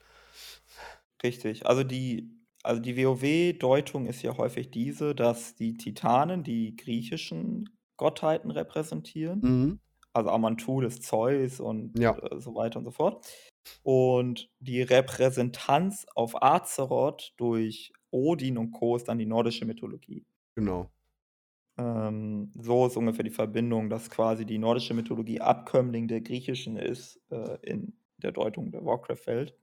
Richtig. 1.22 1.66
Also 1.66 1.84
die, 1.84 2.30
also 2.62 2.80
die 2.80 2.96
WoW-Deutung 2.96 4.06
ist 4.06 4.22
ja 4.22 4.34
häufig 4.38 4.70
diese, 4.70 5.14
dass 5.14 5.54
die 5.54 5.76
Titanen 5.76 6.42
die 6.42 6.76
griechischen 6.76 7.68
Gottheiten 7.98 8.50
repräsentieren. 8.50 9.40
Mhm. 9.42 9.78
Also 10.14 10.30
Amantul 10.30 10.86
ist 10.86 11.02
Zeus 11.02 11.60
und 11.60 11.98
Ja. 11.98 12.16
äh, 12.16 12.40
so 12.40 12.54
weiter 12.54 12.78
und 12.78 12.86
so 12.86 12.90
fort. 12.90 13.26
Und 13.82 14.50
die 14.60 14.82
Repräsentanz 14.82 16.06
auf 16.14 16.42
Azeroth 16.42 17.34
durch 17.36 17.92
Odin 18.10 18.58
und 18.58 18.72
Co. 18.72 18.96
ist 18.96 19.08
dann 19.08 19.18
die 19.18 19.26
nordische 19.26 19.64
Mythologie. 19.66 20.26
Genau. 20.56 20.90
Ähm, 21.78 22.52
so 22.54 22.86
ist 22.86 22.96
ungefähr 22.96 23.24
die 23.24 23.30
Verbindung, 23.30 23.90
dass 23.90 24.10
quasi 24.10 24.46
die 24.46 24.58
nordische 24.58 24.94
Mythologie 24.94 25.40
Abkömmling 25.40 26.08
der 26.08 26.22
griechischen 26.22 26.76
ist 26.76 27.20
äh, 27.30 27.58
in 27.62 27.98
der 28.18 28.32
Deutung 28.32 28.70
der 28.72 28.84
Warcraft-Welt. 28.84 29.58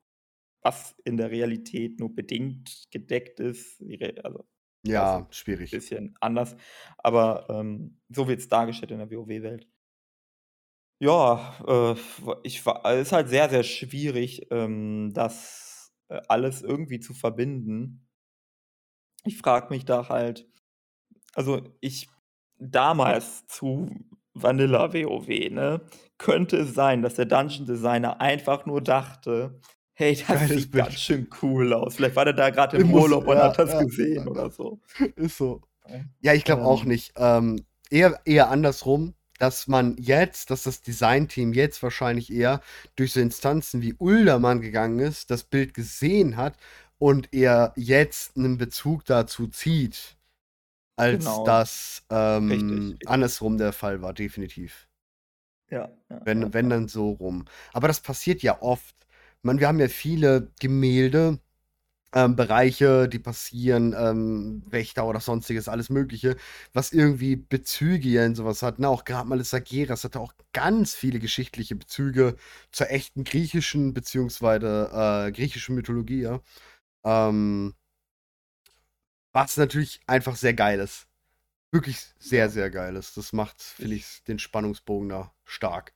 Was 0.64 0.96
in 1.06 1.18
der 1.18 1.32
Realität 1.32 2.00
nur 2.00 2.16
bedingt 2.16 2.88
gedeckt 2.92 3.40
ist. 3.40 3.82
Also 4.24 4.46
Ja, 4.86 5.28
ein 5.28 5.32
schwierig. 5.32 5.72
bisschen 5.72 6.16
anders. 6.22 6.56
Aber 6.98 7.48
ähm, 7.50 8.00
so 8.10 8.28
wird 8.28 8.40
es 8.40 8.48
dargestellt 8.50 8.92
in 8.92 9.00
der 9.00 9.12
WoW-Welt. 9.12 9.68
Ja, 11.04 11.54
äh, 11.68 11.96
ich 12.44 12.66
war, 12.66 12.86
es 12.86 13.08
ist 13.08 13.12
halt 13.12 13.28
sehr, 13.28 13.50
sehr 13.50 13.64
schwierig, 13.64 14.48
ähm, 14.52 15.12
das 15.14 15.94
äh, 16.08 16.22
alles 16.30 16.62
irgendwie 16.62 17.02
zu 17.02 17.14
verbinden. 17.14 18.08
Ich 19.26 19.38
frage 19.38 19.68
mich 19.70 19.84
da 19.84 20.08
halt, 20.08 20.48
also 21.34 21.62
ich 21.82 22.08
damals 22.58 23.46
zu 23.48 23.90
Vanilla 24.34 24.94
WoW, 24.94 25.28
ne, 25.52 25.82
könnte 26.18 26.56
es 26.56 26.74
sein, 26.74 27.02
dass 27.02 27.16
der 27.16 27.26
Dungeon 27.26 27.66
Designer 27.66 28.22
einfach 28.22 28.66
nur 28.66 28.82
dachte, 28.82 29.60
hey, 29.92 30.16
das 30.16 30.26
Geiles 30.26 30.50
sieht 30.62 30.72
Bild. 30.72 30.86
ganz 30.86 31.00
schön 31.02 31.28
cool 31.42 31.74
aus. 31.74 31.96
Vielleicht 31.96 32.16
war 32.16 32.24
der 32.24 32.34
da 32.34 32.50
gerade 32.50 32.78
im 32.78 32.94
Urlaub 32.94 33.28
und 33.28 33.36
ja, 33.36 33.44
hat 33.50 33.60
das 33.60 33.74
ja, 33.74 33.84
gesehen 33.84 34.24
ja. 34.24 34.32
oder 34.32 34.50
so. 34.50 34.80
Ist 35.18 35.36
so. 35.38 35.60
Ja, 36.22 36.34
ich 36.34 36.46
glaube 36.46 36.64
auch 36.64 36.84
Ähm. 36.84 36.88
nicht. 36.88 37.12
Ähm, 37.18 37.66
eher, 37.90 38.22
eher 38.24 38.50
andersrum, 38.50 39.16
dass 39.40 39.68
man 39.68 39.96
jetzt, 39.98 40.50
dass 40.52 40.64
das 40.64 40.82
Designteam 40.82 41.54
jetzt 41.54 41.82
wahrscheinlich 41.84 42.32
eher 42.32 42.62
durch 42.96 43.14
so 43.14 43.20
Instanzen 43.20 43.82
wie 43.82 43.96
Uldermann 43.98 44.62
gegangen 44.62 45.00
ist, 45.00 45.32
das 45.32 45.44
Bild 45.44 45.74
gesehen 45.74 46.38
hat 46.38 46.58
und 46.98 47.34
er 47.34 47.74
jetzt 47.76 48.38
einen 48.38 48.58
Bezug 48.58 49.06
dazu 49.06 49.48
zieht, 49.48 50.18
als 50.98 51.26
Genau. 51.26 51.46
das 51.46 52.04
ähm, 52.10 52.50
Richtig, 52.52 52.72
richtig. 52.72 53.10
andersrum 53.10 53.58
der 53.58 53.74
Fall 53.74 54.02
war, 54.02 54.14
definitiv. 54.14 54.88
Ja, 55.70 55.90
ja, 56.10 56.22
Wenn, 56.26 56.42
ja, 56.42 56.54
wenn 56.54 56.70
dann 56.70 56.88
so 56.88 57.12
rum. 57.12 57.46
Aber 57.74 57.88
das 57.88 58.02
passiert 58.02 58.42
ja 58.44 58.62
oft. 58.62 58.96
Man, 59.42 59.60
wir 59.60 59.68
haben 59.68 59.80
ja 59.80 59.88
viele 59.90 60.52
Gemälde, 60.60 61.40
ähm, 62.14 62.35
Bereiche, 62.35 63.10
die 63.10 63.19
passieren, 63.19 63.95
ähm, 63.98 64.64
Wächter 64.68 65.06
oder 65.07 65.19
sonstiges, 65.19 65.68
alles 65.68 65.90
Mögliche, 65.90 66.35
was 66.73 66.94
irgendwie 66.94 67.35
Bezüge 67.35 68.07
hier 68.07 68.26
in 68.26 68.35
sowas 68.35 68.61
hat. 68.61 68.80
Na, 68.80 68.90
auch 68.90 69.03
gerade 69.03 69.27
mal 69.27 69.38
das 69.40 69.49
Sageras 69.49 70.03
hatte 70.03 70.19
auch 70.19 70.34
ganz 70.53 70.94
viele 70.95 71.19
geschichtliche 71.19 71.76
Bezüge 71.76 72.35
zur 72.72 72.91
echten 72.91 73.23
griechischen, 73.23 73.94
beziehungsweise 73.94 74.90
äh, 74.94 75.31
griechischen 75.31 75.76
Mythologie, 75.76 76.22
ja. 76.22 76.40
Ähm, 77.03 77.73
was 79.34 79.57
natürlich 79.57 79.99
einfach 80.07 80.35
sehr 80.35 80.53
geil 80.53 80.80
ist. 80.80 81.07
Wirklich 81.72 81.98
sehr, 82.19 82.49
sehr 82.49 82.69
geil 82.69 82.95
ist. 82.95 83.18
Das 83.18 83.34
macht, 83.34 83.61
finde 83.61 83.95
ich, 83.95 84.23
den 84.26 84.38
Spannungsbogen 84.38 85.10
da 85.10 85.34
stark. 85.44 85.94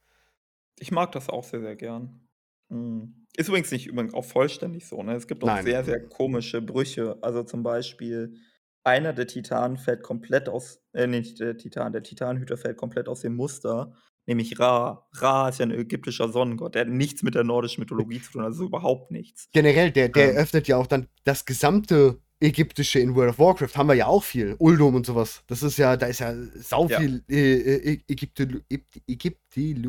Ich 0.80 0.91
mag 0.91 1.11
das 1.11 1.30
auch 1.30 1.44
sehr, 1.44 1.61
sehr 1.61 1.76
gern. 1.76 2.27
Mhm. 2.69 3.27
Ist 3.38 3.50
übrigens 3.50 3.72
nicht 3.72 3.88
übrigens 3.88 4.14
auch 4.16 4.26
vollständig 4.26 4.88
so, 4.88 5.02
ne? 5.04 5.14
Es 5.14 5.28
gibt 5.28 5.44
auch 5.44 5.48
Nein. 5.48 5.64
sehr, 5.64 5.84
sehr 5.84 6.00
komische 6.02 6.60
Brüche. 6.62 7.18
Also 7.22 7.44
zum 7.44 7.62
Beispiel, 7.62 8.36
einer 8.84 9.14
der 9.14 9.28
Titanen 9.28 9.78
fällt 9.78 10.02
komplett 10.02 10.50
aus, 10.50 10.82
äh, 10.94 11.06
nicht 11.08 11.40
der 11.40 11.56
Titan, 11.56 11.94
der 11.94 12.02
Titanhüter 12.04 12.58
fällt 12.58 12.78
komplett 12.78 13.08
aus 13.08 13.22
dem 13.22 13.36
Muster, 13.36 13.94
nämlich 14.26 14.60
Ra. 14.60 15.08
Ra 15.14 15.50
ist 15.50 15.60
ja 15.60 15.68
ein 15.68 15.72
ägyptischer 15.72 16.30
Sonnengott. 16.30 16.74
Der 16.74 16.82
hat 16.82 16.90
nichts 16.90 17.22
mit 17.22 17.36
der 17.36 17.44
nordischen 17.44 17.82
Mythologie 17.82 18.22
zu 18.22 18.32
tun, 18.32 18.44
also 18.44 18.66
überhaupt 18.66 19.12
nichts. 19.12 19.50
Generell, 19.54 19.92
der, 19.92 20.10
der 20.10 20.32
Ähm. 20.32 20.38
öffnet 20.38 20.68
ja 20.68 20.78
auch 20.78 20.88
dann 20.88 21.08
das 21.24 21.46
gesamte 21.46 22.20
Ägyptische 22.40 23.00
in 23.00 23.16
World 23.16 23.32
of 23.32 23.40
Warcraft. 23.40 23.76
Haben 23.76 23.88
wir 23.90 23.96
ja 23.96 24.06
auch 24.08 24.24
viel. 24.24 24.56
Uldum 24.60 24.94
und 24.96 25.06
sowas. 25.06 25.44
Das 25.48 25.64
ist 25.64 25.78
ja, 25.78 25.98
da 25.98 26.06
ist 26.06 26.20
ja 26.20 26.34
sau 26.56 26.88
Ja. 26.88 27.00
viel 27.00 27.24
äh, 27.30 27.94
äh, 27.94 28.00
Ägyptilogie. 28.08 29.88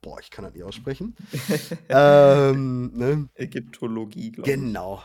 Boah, 0.00 0.18
ich 0.20 0.30
kann 0.30 0.44
das 0.44 0.54
nicht 0.54 0.62
aussprechen. 0.64 1.14
ähm, 1.88 2.92
ne? 2.94 3.28
Ägyptologie, 3.34 4.32
glaube 4.32 4.48
ich. 4.48 4.56
Genau. 4.56 5.02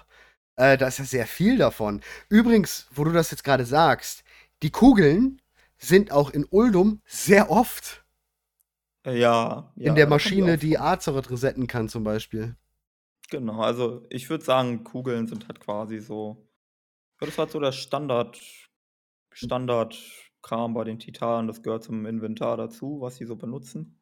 Äh, 0.56 0.77
da 0.77 0.88
ist 0.88 0.99
ja 0.99 1.06
sehr 1.06 1.27
viel 1.27 1.57
davon. 1.57 2.02
Übrigens, 2.30 2.88
wo 2.93 3.03
du 3.03 3.11
das 3.11 3.31
jetzt 3.31 3.43
gerade 3.43 3.65
sagst, 3.65 4.23
die 4.64 4.69
Kugeln 4.69 5.41
sind 5.77 6.11
auch 6.11 6.30
in 6.30 6.45
Uldum 6.49 7.02
sehr 7.06 7.49
oft 7.49 8.06
Äh, 9.06 9.19
Ja, 9.19 9.73
ja. 9.76 9.89
in 9.89 9.95
der 9.95 10.07
Maschine, 10.07 10.57
die. 10.57 10.77
Azeroth 10.77 11.31
resetten 11.31 11.68
kann, 11.68 11.89
zum 11.89 12.03
Beispiel. 12.03 12.56
Genau, 13.30 13.61
also 13.61 14.06
ich 14.10 14.30
würde 14.30 14.43
sagen, 14.43 14.84
Kugeln 14.84 15.27
sind 15.27 15.48
halt 15.48 15.60
quasi 15.60 15.99
so. 15.99 16.48
Das 17.22 17.30
ist 17.30 17.38
halt 17.38 17.52
so 17.52 17.60
der 17.60 17.72
Standard, 17.72 18.41
Standardkram 19.31 20.73
bei 20.73 20.84
den 20.84 20.98
Titanen. 20.98 21.48
Das 21.48 21.61
gehört 21.61 21.84
zum 21.84 22.07
Inventar 22.07 22.57
dazu, 22.57 22.99
was 22.99 23.18
sie 23.18 23.26
so 23.26 23.35
benutzen. 23.35 24.02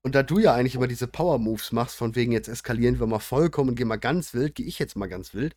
Und 0.00 0.14
da 0.14 0.22
du 0.22 0.38
ja 0.38 0.54
eigentlich 0.54 0.74
immer 0.74 0.86
diese 0.86 1.06
Power-Moves 1.06 1.72
machst, 1.72 1.96
von 1.96 2.14
wegen 2.14 2.32
jetzt 2.32 2.48
eskalieren 2.48 2.98
wir 2.98 3.06
mal 3.06 3.18
vollkommen 3.18 3.70
und 3.70 3.74
gehen 3.74 3.88
mal 3.88 3.96
ganz 3.96 4.32
wild, 4.32 4.54
gehe 4.54 4.64
ich 4.66 4.78
jetzt 4.78 4.96
mal 4.96 5.08
ganz 5.08 5.34
wild. 5.34 5.54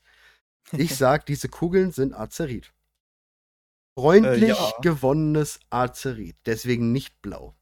Ich 0.74 0.96
sag, 0.98 1.26
diese 1.26 1.48
Kugeln 1.48 1.92
sind 1.92 2.14
Azerit. 2.14 2.74
Freundlich 3.98 4.50
ja. 4.50 4.72
gewonnenes 4.82 5.62
Azerit. 5.70 6.36
Deswegen 6.46 6.92
nicht 6.92 7.22
blau. 7.22 7.56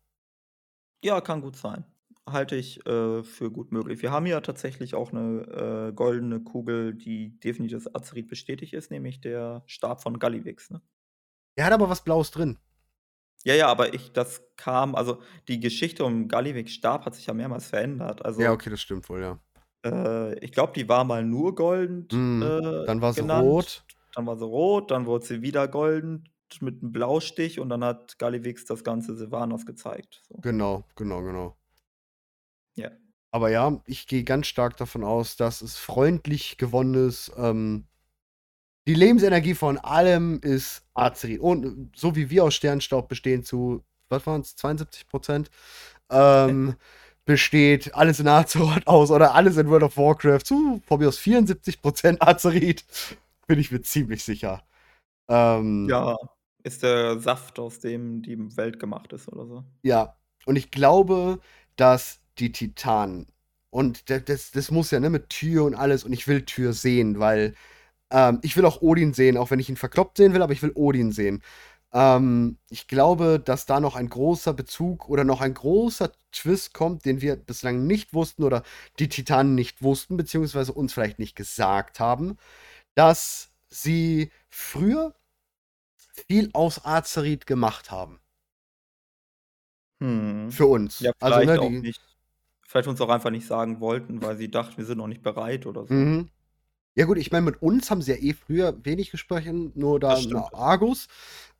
Ja, 1.03 1.21
kann 1.21 1.41
gut 1.41 1.55
sein. 1.55 1.85
Halte 2.27 2.55
ich 2.55 2.83
äh, 2.87 3.23
für 3.23 3.51
gut 3.51 3.71
möglich. 3.71 4.01
Wir 4.01 4.11
haben 4.11 4.25
ja 4.25 4.41
tatsächlich 4.41 4.95
auch 4.95 5.11
eine 5.13 5.89
äh, 5.91 5.93
goldene 5.93 6.39
Kugel, 6.43 6.95
die 6.95 7.39
definitiv 7.39 7.83
das 7.83 7.93
Azerit 7.95 8.27
bestätigt 8.27 8.73
ist, 8.73 8.89
nämlich 8.89 9.21
der 9.21 9.61
Stab 9.67 10.01
von 10.01 10.17
Gallivix. 10.17 10.71
Ne? 10.71 10.81
Der 11.57 11.65
hat 11.65 11.73
aber 11.73 11.89
was 11.89 12.03
Blaues 12.03 12.31
drin. 12.31 12.57
Ja, 13.43 13.53
ja, 13.53 13.67
aber 13.67 13.93
ich, 13.93 14.11
das 14.11 14.41
kam, 14.55 14.95
also 14.95 15.21
die 15.47 15.59
Geschichte 15.59 16.03
um 16.03 16.27
Gallivix 16.27 16.71
Stab 16.73 17.05
hat 17.05 17.13
sich 17.15 17.27
ja 17.27 17.33
mehrmals 17.33 17.67
verändert. 17.67 18.25
Also 18.25 18.41
ja, 18.41 18.51
okay, 18.51 18.69
das 18.69 18.81
stimmt 18.81 19.09
wohl, 19.09 19.21
ja. 19.21 19.39
Äh, 19.85 20.39
ich 20.43 20.51
glaube, 20.51 20.73
die 20.73 20.87
war 20.89 21.03
mal 21.03 21.23
nur 21.23 21.55
golden 21.55 22.07
Mhm. 22.11 22.41
äh, 22.41 22.85
Dann 22.85 23.01
war 23.01 23.13
sie 23.13 23.21
genannt. 23.21 23.25
rot. 23.25 23.85
dann 24.13 24.25
war 24.25 24.37
sie 24.37 24.45
rot, 24.45 24.91
dann 24.91 25.05
wurde 25.05 25.25
sie 25.25 25.41
wieder 25.41 25.67
golden 25.67 26.29
mit 26.61 26.81
'nem 26.83 26.91
Blaustich 26.91 27.59
und 27.59 27.69
dann 27.69 27.83
hat 27.83 28.17
Gallivix 28.19 28.65
das 28.65 28.83
ganze 28.83 29.15
Sylvanas 29.15 29.65
gezeigt, 29.65 30.21
so. 30.27 30.45
Genau, 30.45 30.85
genau, 30.95 31.21
genau. 31.23 31.57
Aber 33.35 33.49
ja, 33.49 33.81
ich 33.85 34.07
gehe 34.07 34.23
ganz 34.23 34.47
stark 34.47 34.77
davon 34.77 35.03
aus, 35.03 35.35
dass 35.35 35.61
es 35.61 35.75
freundlich 35.75 36.57
gewonnen 36.57 37.09
ist. 37.09 37.33
Ähm, 37.35 37.83
die 38.87 38.93
Lebensenergie 38.93 39.55
von 39.55 39.77
allem 39.77 40.39
ist 40.39 40.85
Azerit. 40.93 41.41
Und 41.41 41.91
so 41.97 42.15
wie 42.15 42.29
wir 42.29 42.45
aus 42.45 42.55
Sternstaub 42.55 43.09
bestehen 43.09 43.43
zu, 43.43 43.83
was 44.07 44.25
waren 44.25 44.39
es, 44.39 44.55
72 44.55 45.09
Prozent, 45.09 45.49
ähm, 46.09 46.75
besteht 47.25 47.93
alles 47.93 48.21
in 48.21 48.29
Azeroth 48.29 48.87
aus 48.87 49.11
oder 49.11 49.35
alles 49.35 49.57
in 49.57 49.69
World 49.69 49.83
of 49.83 49.97
Warcraft 49.97 50.45
zu, 50.45 50.81
von 50.87 51.01
mir 51.01 51.09
aus 51.09 51.17
74 51.17 51.81
Prozent 51.81 52.21
Azerit. 52.21 52.85
Bin 53.47 53.59
ich 53.59 53.69
mir 53.69 53.81
ziemlich 53.81 54.23
sicher. 54.23 54.63
Ähm, 55.27 55.89
Ja, 55.89 56.15
ist 56.63 56.83
der 56.83 57.19
Saft, 57.19 57.59
aus 57.59 57.81
dem 57.81 58.21
die 58.21 58.55
Welt 58.55 58.79
gemacht 58.79 59.11
ist 59.11 59.27
oder 59.27 59.45
so. 59.45 59.65
Ja, 59.83 60.15
und 60.45 60.55
ich 60.55 60.71
glaube, 60.71 61.41
dass 61.75 62.21
die 62.39 62.51
Titanen 62.51 63.27
und 63.69 64.09
da 64.09 64.19
das 64.19 64.51
das 64.51 64.71
muss 64.71 64.91
ja, 64.91 64.99
ne, 64.99 65.09
mit 65.09 65.29
Tür 65.29 65.65
und 65.65 65.75
alles 65.75 66.03
und 66.03 66.13
ich 66.13 66.27
will 66.27 66.43
Tür 66.45 66.73
sehen, 66.73 67.19
weil, 67.19 67.55
ähm, 68.11 68.39
ich 68.43 68.57
will 68.57 68.65
auch 68.65 68.81
Odin 68.81 69.13
sehen, 69.13 69.37
auch 69.37 69.51
wenn 69.51 69.59
ich 69.59 69.69
ihn 69.69 69.77
verkloppt 69.77 70.17
sehen 70.17 70.33
will, 70.33 70.41
aber 70.43 70.53
ich 70.53 70.63
will 70.63 70.71
Odin 70.75 71.11
sehen. 71.11 71.43
Ähm, 71.93 72.57
ich 72.69 72.87
glaube, 72.87 73.39
dass 73.43 73.65
da 73.65 73.79
noch 73.79 73.95
ein 73.95 74.09
großer 74.09 74.53
Bezug 74.53 75.09
oder 75.09 75.23
noch 75.23 75.41
ein 75.41 75.53
großer 75.53 76.11
Twist 76.31 76.73
kommt, 76.73 77.05
den 77.05 77.21
wir 77.21 77.35
bislang 77.37 77.87
nicht 77.87 78.13
wussten 78.13 78.43
oder 78.43 78.63
die 78.99 79.09
Titanen 79.09 79.55
nicht 79.55 79.81
wussten, 79.83 80.17
beziehungsweise 80.17 80.73
uns 80.73 80.93
vielleicht 80.93 81.19
nicht 81.19 81.35
gesagt 81.35 81.99
haben, 81.99 82.37
dass 82.95 83.51
sie 83.69 84.31
früher 84.49 85.15
viel 86.27 86.49
aus 86.53 86.83
Azerit 86.85 87.45
gemacht 87.47 87.91
haben. 87.91 88.19
Mhm. 89.99 90.51
Für 90.51 90.67
uns. 90.67 90.99
Ja, 90.99 91.11
Also, 91.19 91.39
ne, 91.41 91.59
auch 91.61 91.69
die 91.69 91.79
nicht. 91.81 92.01
Vielleicht 92.75 92.89
uns 92.89 92.99
auch 92.99 93.07
einfach 93.07 93.29
nicht 93.29 93.47
sagen 93.47 93.79
wollten, 93.79 94.21
weil 94.21 94.35
sie 94.35 94.51
dachten, 94.51 94.75
wir 94.77 94.83
sind 94.83 94.97
noch 94.97 95.07
nicht 95.07 95.23
bereit 95.23 95.65
oder 95.65 95.87
so. 95.87 95.93
Mhm. 95.93 96.27
Ja 96.93 97.05
gut, 97.05 97.17
ich 97.17 97.31
meine, 97.31 97.45
mit 97.45 97.61
uns 97.61 97.89
haben 97.89 98.01
sie 98.01 98.11
ja 98.11 98.17
eh 98.17 98.33
früher 98.33 98.75
wenig 98.83 99.11
gesprochen, 99.11 99.71
nur 99.75 99.97
da 99.97 100.17
Argus. 100.51 101.07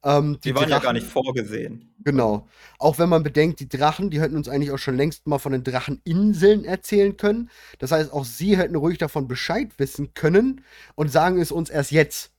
Ähm, 0.03 0.39
die 0.43 0.49
Die 0.49 0.55
waren 0.55 0.67
ja 0.67 0.79
gar 0.79 0.91
nicht 0.91 1.03
Drachen 1.05 1.23
vorgesehen. 1.23 1.95
genau. 2.03 2.49
Auch 2.79 2.99
wenn 2.99 3.07
man 3.07 3.23
bedenkt, 3.23 3.61
die 3.61 3.69
Drachen, 3.69 4.09
die 4.09 4.19
hätten 4.19 4.35
uns 4.35 4.49
eigentlich 4.49 4.71
auch 4.71 4.77
schon 4.77 4.97
längst 4.97 5.25
mal 5.25 5.39
von 5.39 5.53
den 5.53 5.63
Dracheninseln 5.63 6.65
erzählen 6.65 7.15
können. 7.15 7.49
Das 7.79 7.93
heißt, 7.93 8.11
auch 8.11 8.25
sie 8.25 8.57
hätten 8.57 8.75
ruhig 8.75 8.97
davon 8.97 9.29
Bescheid 9.29 9.69
wissen 9.77 10.13
können 10.15 10.65
und 10.95 11.09
sagen 11.13 11.39
es 11.39 11.49
uns 11.53 11.69
erst 11.69 11.91
jetzt. 11.91 12.33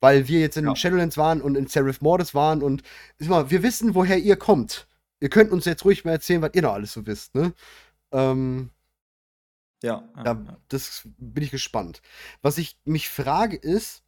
Weil 0.00 0.28
wir 0.28 0.40
jetzt 0.40 0.58
in 0.58 0.66
Ja. 0.66 0.76
Shadowlands 0.76 1.16
waren 1.16 1.40
und 1.40 1.56
in 1.56 1.66
Seraph 1.66 2.02
Mortis 2.02 2.34
waren 2.34 2.62
und 2.62 2.82
mal, 3.20 3.50
wir 3.50 3.62
wissen, 3.62 3.94
woher 3.94 4.18
ihr 4.18 4.36
kommt. 4.36 4.86
Ihr 5.20 5.30
könnt 5.30 5.50
uns 5.50 5.64
jetzt 5.64 5.86
ruhig 5.86 6.04
mal 6.04 6.12
erzählen, 6.12 6.42
was 6.42 6.50
ihr 6.52 6.62
noch 6.62 6.74
alles 6.74 6.92
so 6.92 7.06
wisst, 7.06 7.34
ne? 7.34 7.54
Ähm, 8.12 8.70
Ja, 9.82 10.02
ja, 10.16 10.22
da, 10.24 10.32
ja. 10.32 10.56
das 10.68 11.02
bin 11.18 11.44
ich 11.44 11.50
gespannt. 11.50 12.02
Was 12.42 12.58
ich 12.58 12.76
mich 12.84 13.08
frage 13.08 13.56
ist, 13.56 14.02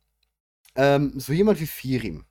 ähm, 0.76 1.12
so 1.20 1.32
jemand 1.34 1.60
wie 1.60 1.66
Firim, 1.68 2.26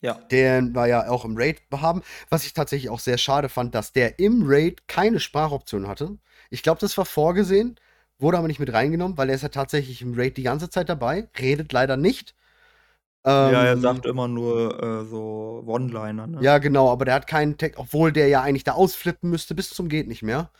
Ja. 0.00 0.14
der 0.30 0.74
war 0.74 0.86
ja 0.86 1.08
auch 1.08 1.24
im 1.24 1.36
Raid 1.36 1.62
haben, 1.72 2.02
was 2.28 2.44
ich 2.44 2.52
tatsächlich 2.52 2.90
auch 2.90 3.00
sehr 3.00 3.18
schade 3.18 3.48
fand, 3.48 3.74
dass 3.74 3.92
der 3.92 4.18
im 4.18 4.42
Raid 4.44 4.86
keine 4.88 5.20
Sprachoption 5.20 5.88
hatte. 5.88 6.18
Ich 6.50 6.62
glaube, 6.62 6.80
das 6.80 6.96
war 6.98 7.06
vorgesehen, 7.06 7.76
wurde 8.18 8.38
aber 8.38 8.48
nicht 8.48 8.60
mit 8.60 8.72
reingenommen, 8.72 9.16
weil 9.16 9.28
er 9.30 9.34
ist 9.36 9.42
ja 9.42 9.48
tatsächlich 9.48 10.02
im 10.02 10.14
Raid 10.14 10.36
die 10.36 10.42
ganze 10.42 10.68
Zeit 10.70 10.88
dabei, 10.88 11.28
redet 11.38 11.72
leider 11.72 11.96
nicht. 11.96 12.34
Ja, 13.26 13.64
er 13.64 13.72
Ähm, 13.74 13.80
sagt 13.80 14.06
immer 14.06 14.28
nur, 14.28 14.82
äh, 14.82 15.04
so 15.06 15.62
One-Liner, 15.66 16.26
ne? 16.26 16.42
Ja, 16.42 16.58
genau, 16.58 16.90
aber 16.90 17.04
der 17.04 17.14
hat 17.14 17.26
keinen 17.26 17.56
Text, 17.56 17.78
obwohl 17.78 18.12
der 18.12 18.28
ja 18.28 18.42
eigentlich 18.42 18.64
da 18.64 18.72
ausflippen 18.72 19.30
müsste 19.30 19.54
bis 19.54 19.70
zum 19.70 19.88
geht 19.88 20.08
nicht 20.08 20.22
mehr. 20.22 20.50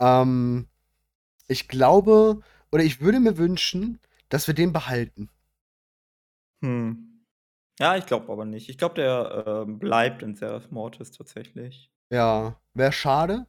Ähm, 0.00 0.68
ich 1.48 1.68
glaube, 1.68 2.40
oder 2.72 2.84
ich 2.84 3.00
würde 3.00 3.20
mir 3.20 3.38
wünschen, 3.38 4.00
dass 4.30 4.46
wir 4.48 4.54
den 4.54 4.72
behalten. 4.72 5.30
Hm. 6.62 7.24
Ja, 7.80 7.96
ich 7.96 8.06
glaube 8.06 8.32
aber 8.32 8.44
nicht. 8.44 8.68
Ich 8.68 8.78
glaube, 8.78 8.96
der, 8.96 9.64
ähm, 9.66 9.78
bleibt 9.80 10.22
in 10.22 10.36
Seraph 10.36 10.70
Mortis 10.70 11.12
tatsächlich. 11.12 11.90
Ja, 12.10 12.56
wäre 12.74 12.92
schade, 12.92 13.46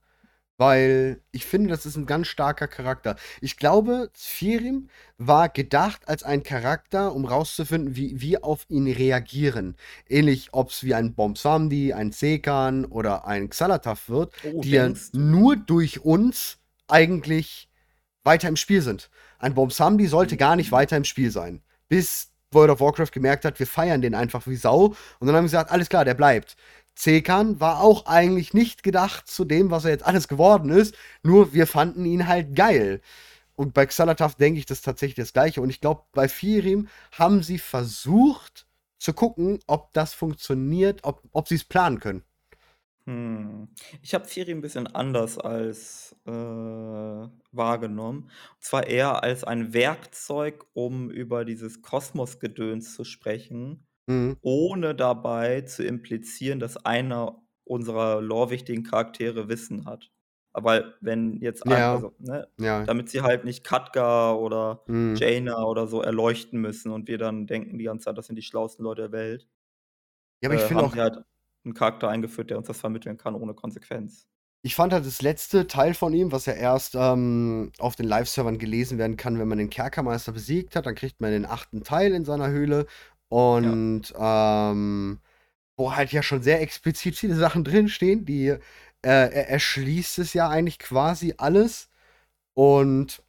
weil 0.59 1.21
ich 1.31 1.45
finde, 1.45 1.69
das 1.69 1.85
ist 1.85 1.95
ein 1.95 2.05
ganz 2.05 2.27
starker 2.27 2.67
Charakter. 2.67 3.15
Ich 3.41 3.57
glaube, 3.57 4.11
Sfirim 4.15 4.89
war 5.17 5.49
gedacht 5.49 6.07
als 6.07 6.23
ein 6.23 6.43
Charakter, 6.43 7.15
um 7.15 7.25
rauszufinden, 7.25 7.95
wie 7.95 8.19
wir 8.21 8.43
auf 8.43 8.65
ihn 8.69 8.91
reagieren. 8.91 9.77
Ähnlich, 10.07 10.49
ob 10.51 10.69
es 10.71 10.83
wie 10.83 10.93
ein 10.93 11.15
Bombsamdi, 11.15 11.93
ein 11.93 12.11
Sekan 12.11 12.85
oder 12.85 13.25
ein 13.25 13.49
Xalatath 13.49 14.09
wird, 14.09 14.33
Oh, 14.43 14.61
die 14.61 14.71
ja 14.71 14.91
nur 15.13 15.55
durch 15.55 16.01
uns 16.05 16.57
eigentlich 16.87 17.69
weiter 18.23 18.49
im 18.49 18.57
Spiel 18.57 18.81
sind. 18.81 19.09
Ein 19.37 19.53
Bombsamdi 19.53 20.07
sollte 20.07 20.37
gar 20.37 20.55
nicht 20.57 20.71
Mhm. 20.71 20.75
weiter 20.75 20.97
im 20.97 21.05
Spiel 21.05 21.31
sein. 21.31 21.61
Bis 21.87 22.31
World 22.51 22.71
of 22.71 22.79
Warcraft 22.81 23.11
gemerkt 23.11 23.45
hat, 23.45 23.59
wir 23.59 23.67
feiern 23.67 24.01
den 24.01 24.15
einfach 24.15 24.47
wie 24.47 24.55
Sau. 24.55 24.95
Und 25.19 25.27
dann 25.27 25.29
haben 25.35 25.43
wir 25.43 25.49
gesagt, 25.49 25.71
alles 25.71 25.87
klar, 25.89 26.03
der 26.03 26.15
bleibt. 26.15 26.55
Zekan 26.99 27.61
war 27.61 27.79
auch 27.79 28.07
eigentlich 28.07 28.53
nicht 28.53 28.83
gedacht 28.83 29.27
zu 29.27 29.45
dem, 29.45 29.71
was 29.71 29.85
er 29.85 29.91
jetzt 29.91 30.05
alles 30.05 30.27
geworden 30.27 30.69
ist. 30.69 30.95
Nur 31.23 31.53
wir 31.53 31.65
fanden 31.65 32.03
ihn 32.03 32.27
halt 32.27 32.55
geil. 32.55 32.99
Und 33.55 33.73
bei 33.73 33.85
Xalatath 33.85 34.39
denke 34.39 34.59
ich, 34.59 34.65
das 34.65 34.79
ist 34.79 34.85
tatsächlich 34.85 35.15
das 35.15 35.31
Gleiche. 35.31 35.61
Und 35.61 35.69
ich 35.69 35.79
glaube, 35.79 36.03
bei 36.11 36.27
Firim 36.27 36.89
haben 37.13 37.41
sie 37.41 37.57
versucht 37.57 38.67
zu 38.97 39.13
gucken, 39.13 39.59
ob 39.65 39.93
das 39.93 40.13
funktioniert, 40.13 40.99
ob, 41.03 41.23
ob 41.31 41.47
sie 41.47 41.55
es 41.55 41.63
planen 41.63 42.01
können. 42.01 42.23
Hm. 43.05 43.69
Ich 44.01 44.13
habe 44.13 44.25
Firi 44.25 44.51
ein 44.51 44.61
bisschen 44.61 44.87
anders 44.87 45.37
als 45.37 46.17
äh, 46.25 46.31
wahrgenommen. 46.31 48.23
Und 48.23 48.63
zwar 48.63 48.87
eher 48.87 49.23
als 49.23 49.45
ein 49.45 49.73
Werkzeug, 49.73 50.65
um 50.73 51.09
über 51.09 51.45
dieses 51.45 51.81
Kosmosgedöns 51.81 52.93
zu 52.93 53.05
sprechen, 53.05 53.87
Mhm. 54.09 54.37
ohne 54.41 54.95
dabei 54.95 55.61
zu 55.61 55.83
implizieren, 55.85 56.59
dass 56.59 56.77
einer 56.85 57.41
unserer 57.65 58.21
lore-wichtigen 58.21 58.83
Charaktere 58.83 59.49
Wissen 59.49 59.85
hat. 59.85 60.11
Aber 60.53 60.95
wenn 61.01 61.41
jetzt 61.41 61.63
Ja. 61.67 61.93
also, 61.95 62.13
ne, 62.19 62.47
Ja. 62.59 62.83
damit 62.85 63.09
sie 63.09 63.21
halt 63.21 63.45
nicht 63.45 63.63
Katka 63.63 64.33
oder 64.33 64.83
Mhm. 64.87 65.15
Jaina 65.15 65.63
oder 65.63 65.87
so 65.87 66.01
erleuchten 66.01 66.59
müssen 66.61 66.91
und 66.91 67.07
wir 67.07 67.17
dann 67.19 67.45
denken 67.47 67.77
die 67.77 67.85
ganze 67.85 68.05
Zeit, 68.05 68.17
das 68.17 68.27
sind 68.27 68.35
die 68.37 68.41
schlauesten 68.43 68.83
Leute 68.83 69.03
der 69.03 69.11
Welt, 69.11 69.47
Ja, 70.41 70.49
aber 70.49 70.55
ich 70.55 70.61
äh, 70.63 70.67
finde 70.67 70.83
auch, 70.85 70.95
halt 70.95 71.23
einen 71.65 71.73
Charakter 71.73 72.09
eingeführt, 72.09 72.49
der 72.49 72.57
uns 72.57 72.67
das 72.67 72.79
vermitteln 72.79 73.17
kann 73.17 73.35
ohne 73.35 73.53
Konsequenz. 73.53 74.25
ich 74.61 74.75
fand 74.75 74.91
halt 74.93 75.05
das 75.05 75.21
letzte 75.21 75.67
Teil 75.67 75.93
von 75.93 76.13
ihm, 76.13 76.31
was 76.33 76.45
ja 76.45 76.53
erst 76.53 76.95
ähm, 76.95 77.71
auf 77.79 77.95
den 77.95 78.05
Live-Servern 78.07 78.57
gelesen 78.57 78.97
werden 78.97 79.15
kann, 79.17 79.39
wenn 79.39 79.47
man 79.47 79.57
den 79.57 79.69
Kerkermeister 79.69 80.33
besiegt 80.33 80.75
hat, 80.75 80.85
dann 80.85 80.95
kriegt 80.95 81.21
man 81.21 81.31
den 81.31 81.45
achten 81.45 81.83
Teil 81.83 82.13
in 82.13 82.25
seiner 82.25 82.49
Höhle. 82.49 82.85
Und 83.29 84.13
ähm, 84.17 85.19
wo 85.77 85.95
halt 85.95 86.11
ja 86.11 86.23
schon 86.23 86.43
sehr 86.43 86.61
explizit 86.61 87.15
viele 87.17 87.35
Sachen 87.35 87.63
drinstehen, 87.63 88.25
die 88.25 88.47
äh, 88.49 88.59
er 89.01 89.49
erschließt 89.49 90.19
es 90.19 90.33
ja 90.33 90.49
eigentlich 90.49 90.79
quasi 90.79 91.35
alles. 91.37 91.89
Und 92.53 93.23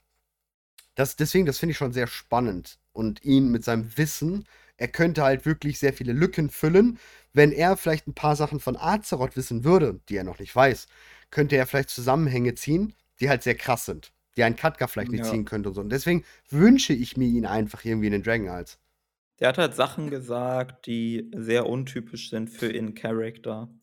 das, 0.95 1.17
deswegen, 1.17 1.47
das 1.47 1.59
finde 1.59 1.73
ich 1.73 1.79
schon 1.79 1.93
sehr 1.93 2.07
spannend. 2.07 2.79
Und 2.93 3.25
ihn 3.25 3.51
mit 3.51 3.65
seinem 3.65 3.97
Wissen, 3.97 4.45
er 4.77 4.89
könnte 4.89 5.23
halt 5.23 5.47
wirklich 5.47 5.79
sehr 5.79 5.93
viele 5.93 6.13
Lücken 6.13 6.51
füllen. 6.51 6.99
Wenn 7.33 7.53
er 7.53 7.77
vielleicht 7.77 8.09
ein 8.09 8.15
paar 8.15 8.35
Sachen 8.37 8.61
von 8.61 8.77
Azeroth 8.77 9.37
wissen 9.37 9.65
würde, 9.65 10.01
die 10.09 10.17
er 10.17 10.25
noch 10.25 10.39
nicht 10.41 10.55
weiß, 10.55 10.87
könnte 11.31 11.57
er 11.57 11.67
vielleicht 11.67 11.91
Zusammenhänge 11.91 12.55
ziehen, 12.55 12.95
die 13.21 13.29
halt 13.29 13.43
sehr 13.43 13.55
krass 13.55 13.85
sind. 13.87 14.13
Die 14.37 14.43
ein 14.43 14.57
Katka 14.57 14.89
vielleicht 14.89 15.13
nicht 15.13 15.25
Ja. 15.25 15.31
ziehen 15.31 15.45
könnte 15.45 15.69
und 15.69 15.75
so. 15.77 15.81
Und 15.81 15.91
deswegen 15.91 16.25
wünsche 16.49 16.93
ich 16.93 17.17
mir 17.17 17.29
ihn 17.29 17.47
einfach 17.47 17.85
irgendwie 17.85 18.07
in 18.09 18.13
den 18.13 18.23
Dragon 18.23 18.49
Eyes. 18.49 18.79
Der 19.41 19.49
hat 19.49 19.59
halt 19.59 19.75
Sachen 19.75 20.11
gesagt, 20.11 20.87
die 20.87 21.31
sehr 21.35 21.67
untypisch 21.67 22.31
sind 22.31 22.49
für 22.51 22.69
In-Character. 22.69 23.75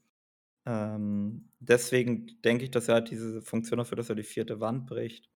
Ähm, 0.66 1.52
deswegen 1.60 2.42
denke 2.44 2.66
ich, 2.66 2.72
dass 2.72 2.90
er 2.90 2.96
halt 2.96 3.12
diese 3.12 3.42
Funktion 3.42 3.80
dafür, 3.80 3.98
dass 3.98 4.10
er 4.10 4.16
die 4.16 4.24
vierte 4.24 4.60
Wand 4.60 4.88
bricht. 4.88 5.30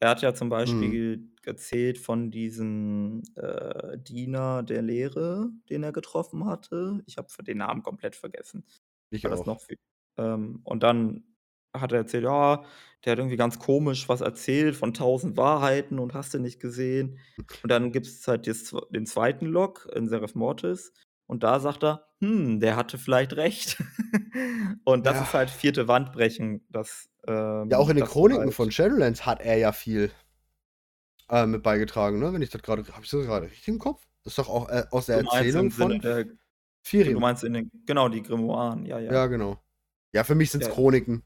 Er 0.00 0.10
hat 0.10 0.22
ja 0.22 0.34
zum 0.34 0.50
Mhm. 0.66 1.04
Beispiel 1.04 1.30
erzählt 1.44 1.98
von 1.98 2.30
diesem 2.30 3.22
äh, 3.36 3.98
Diener 3.98 4.62
der 4.64 4.82
Lehre, 4.82 5.50
den 5.70 5.82
er 5.84 5.92
getroffen 5.92 6.46
hatte. 6.46 7.02
Ich 7.06 7.18
habe 7.18 7.28
den 7.44 7.58
Namen 7.58 7.82
komplett 7.82 8.16
vergessen. 8.16 8.66
Ich 9.10 9.24
War 9.24 9.30
das 9.30 9.44
auch. 9.44 9.46
noch 9.46 9.60
viel? 9.62 9.78
Ähm, 10.18 10.60
und 10.64 10.82
dann 10.82 11.33
hat 11.74 11.92
er 11.92 11.98
erzählt, 11.98 12.24
ja, 12.24 12.64
der 13.04 13.12
hat 13.12 13.18
irgendwie 13.18 13.36
ganz 13.36 13.58
komisch 13.58 14.08
was 14.08 14.20
erzählt 14.22 14.76
von 14.76 14.94
tausend 14.94 15.36
Wahrheiten 15.36 15.98
und 15.98 16.14
hast 16.14 16.32
du 16.34 16.38
nicht 16.38 16.60
gesehen. 16.60 17.18
Und 17.62 17.70
dann 17.70 17.92
gibt 17.92 18.06
es 18.06 18.26
halt 18.26 18.46
zwe- 18.46 18.90
den 18.92 19.06
zweiten 19.06 19.46
Log 19.46 19.88
in 19.94 20.08
Seraph 20.08 20.34
Mortis 20.34 20.92
und 21.26 21.42
da 21.42 21.60
sagt 21.60 21.84
er, 21.84 22.06
hm, 22.20 22.60
der 22.60 22.76
hatte 22.76 22.96
vielleicht 22.98 23.34
recht. 23.36 23.76
und 24.84 25.04
das 25.06 25.16
Ja. 25.16 25.22
ist 25.22 25.34
halt 25.34 25.50
vierte 25.50 25.88
Wandbrechen. 25.88 26.66
Das, 26.70 27.08
ähm, 27.26 27.68
Ja, 27.70 27.78
auch 27.78 27.88
in 27.90 27.96
den 27.96 28.06
Chroniken 28.06 28.44
halt, 28.44 28.54
von 28.54 28.70
Shadowlands 28.70 29.26
hat 29.26 29.40
er 29.40 29.56
ja 29.58 29.72
viel 29.72 30.10
äh, 31.30 31.46
mit 31.46 31.62
beigetragen, 31.62 32.18
ne? 32.18 32.32
Wenn 32.32 32.42
ich 32.42 32.50
das 32.50 32.62
gerade. 32.62 32.82
Habe 32.92 33.04
ich 33.04 33.10
das 33.10 33.24
gerade 33.24 33.46
richtig 33.46 33.68
im 33.68 33.78
Kopf? 33.78 34.06
Das 34.24 34.32
ist 34.32 34.38
doch 34.38 34.48
auch 34.48 34.68
äh, 34.68 34.84
aus 34.90 35.06
der 35.06 35.22
Du 35.22 35.28
Erzählung 35.28 35.64
im 35.66 35.70
Sinne 35.70 35.90
von 35.94 36.00
der 36.00 36.24
du 36.24 36.30
Firion. 36.82 37.20
meinst 37.20 37.44
in 37.44 37.52
den 37.54 37.70
genau, 37.86 38.08
die 38.08 38.22
Grimoire, 38.22 38.78
ja, 38.84 38.98
Ja, 38.98 39.12
ja. 39.12 39.26
genau. 39.26 39.58
Ja, 40.12 40.24
für 40.24 40.34
mich 40.34 40.50
sind's 40.50 40.68
Ja. 40.68 40.72
Chroniken. 40.72 41.22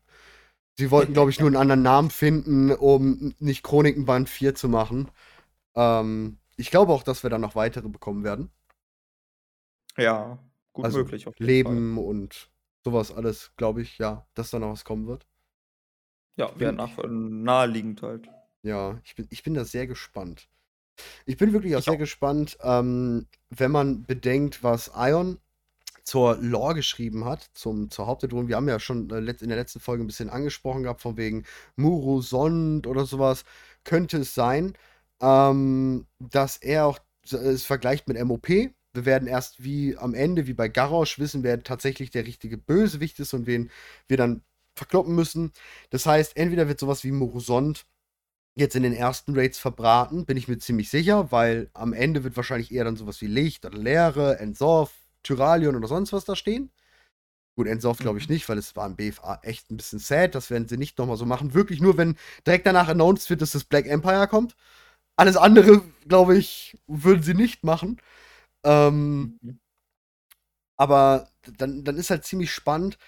Sie 0.78 0.92
wollten, 0.92 1.12
glaube 1.12 1.30
ich, 1.32 1.40
nur 1.40 1.48
'n 1.50 1.56
anderen 1.56 1.82
Namen 1.82 2.08
finden, 2.10 2.70
um 2.70 3.34
nicht 3.40 3.64
Chroniken 3.64 4.04
Band 4.04 4.28
4 4.28 4.54
zu 4.54 4.68
machen. 4.68 5.10
Ähm, 5.76 6.38
ich 6.56 6.70
glaube 6.70 6.92
auch, 6.92 7.02
dass 7.04 7.22
wir 7.24 7.30
dann 7.30 7.42
noch 7.42 7.56
weitere 7.56 7.88
bekommen 7.88 8.24
werden. 8.24 8.50
Ja, 9.98 10.38
gut 10.72 10.86
Also, 10.86 11.00
möglich 11.00 11.26
auf 11.26 11.38
jeden 11.40 11.56
Fall. 11.56 11.76
Leben 11.76 11.98
und 11.98 12.50
so 12.84 12.92
was 12.92 13.12
alles, 13.12 13.52
glaube 13.56 13.82
ich, 13.82 13.98
ja, 13.98 14.26
dass 14.34 14.50
da 14.50 14.58
noch 14.58 14.70
was 14.72 14.84
kommen 14.84 15.06
wird. 15.06 15.26
Ja, 16.36 16.58
wäre 16.58 16.72
nach 16.72 16.96
naheliegend 17.06 18.00
halt. 18.00 18.30
Ja, 18.64 19.00
ich 19.04 19.14
bin 19.14 19.26
ich 19.30 19.42
bin 19.42 19.54
da 19.54 19.64
sehr 19.64 19.86
gespannt. 19.86 20.48
Ich 21.26 21.36
bin 21.38 21.52
wirklich 21.52 21.76
auch 21.76 21.80
Ich 21.80 21.84
sehr 21.84 21.96
auch. 21.96 21.98
gespannt, 21.98 22.58
ähm, 22.62 23.28
wenn 23.50 23.72
man 23.72 24.04
bedenkt, 24.04 24.62
was 24.64 24.92
Ion 24.96 25.38
zur 26.08 26.38
Lore 26.38 26.74
geschrieben 26.76 27.24
hat, 27.26 27.50
zum 27.54 27.90
zur 27.90 28.06
Hauptentwicklung. 28.06 28.48
Wir 28.48 28.56
haben 28.56 28.68
ja 28.68 28.80
schon, 28.80 29.10
äh, 29.10 29.18
in 29.18 29.48
der 29.48 29.58
letzten 29.58 29.80
Folge 29.80 30.02
'n 30.04 30.06
bisschen 30.06 30.30
angesprochen 30.30 30.82
gehabt 30.84 31.02
von 31.02 31.16
wegen 31.18 31.44
Murosond 31.76 32.86
oder 32.86 33.04
so 33.06 33.18
was. 33.18 33.44
Könnte 33.84 34.18
es 34.18 34.34
sein, 34.34 34.72
ähm, 35.20 36.06
dass 36.18 36.56
er 36.56 36.86
auch 36.86 36.98
es 37.30 37.64
vergleicht 37.66 38.08
mit 38.08 38.16
MOP. 38.16 38.48
Wir 38.94 39.04
werden 39.04 39.28
erst 39.28 39.62
wie 39.62 39.96
am 39.98 40.14
Ende, 40.14 40.46
wie 40.46 40.54
bei 40.54 40.68
Garrosh 40.68 41.18
wissen, 41.18 41.42
wer 41.42 41.62
tatsächlich 41.62 42.10
der 42.10 42.26
richtige 42.26 42.56
Bösewicht 42.56 43.20
ist 43.20 43.34
und 43.34 43.46
wen 43.46 43.70
wir 44.08 44.16
dann 44.16 44.42
verkloppen 44.76 45.14
müssen. 45.14 45.52
Das 45.90 46.06
heißt, 46.06 46.36
entweder 46.38 46.68
wird 46.68 46.80
so 46.80 46.88
was 46.88 47.04
wie 47.04 47.12
Murosond 47.12 47.84
jetzt 48.56 48.76
in 48.76 48.82
den 48.82 48.92
ersten 48.94 49.34
Raids 49.36 49.58
verbraten, 49.58 50.26
bin 50.26 50.36
ich 50.36 50.48
mir 50.48 50.58
ziemlich 50.58 50.90
sicher, 50.90 51.30
weil 51.32 51.70
am 51.74 51.92
Ende 51.92 52.24
wird 52.24 52.36
wahrscheinlich 52.36 52.72
eher 52.72 52.84
dann 52.84 52.96
so 52.96 53.06
was 53.06 53.20
wie 53.20 53.26
Licht 53.28 53.64
oder 53.66 53.78
Leere, 53.78 54.38
Entsorf, 54.40 54.92
Tyralion 55.28 55.76
oder 55.76 55.88
sonst 55.88 56.12
was 56.14 56.24
da 56.26 56.36
stehen. 56.36 56.70
Gut, 57.56 57.68
Entsorf 57.68 57.98
glaube 57.98 58.18
ich 58.18 58.28
Mhm. 58.28 58.34
nicht, 58.34 58.48
weil 58.48 58.58
es 58.58 58.76
war 58.76 58.86
im 58.86 58.96
BFA 58.96 59.40
echt 59.42 59.70
'n 59.70 59.76
bisschen 59.78 59.98
sad. 60.00 60.34
Das 60.34 60.50
werden 60.50 60.68
sie 60.68 60.78
nicht 60.78 60.98
noch 60.98 61.06
mal 61.06 61.16
so 61.18 61.26
machen. 61.26 61.54
Wirklich 61.54 61.80
nur, 61.82 61.98
wenn 61.98 62.16
direkt 62.46 62.66
danach 62.66 62.88
announced 62.88 63.30
wird, 63.30 63.42
dass 63.42 63.52
das 63.52 63.64
Black 63.64 63.86
Empire 63.86 64.28
kommt. 64.28 64.56
Alles 65.16 65.36
andere, 65.38 65.82
glaube 66.08 66.36
ich, 66.38 66.78
würden 66.88 67.22
sie 67.24 67.34
nicht 67.34 67.64
machen. 67.64 68.00
Ähm 68.64 69.38
Mhm. 69.42 69.60
aber 70.80 71.28
dann 71.58 71.82
dann 71.84 71.96
ist 71.96 72.10
halt 72.10 72.24
ziemlich 72.24 72.52
spannend, 72.52 72.98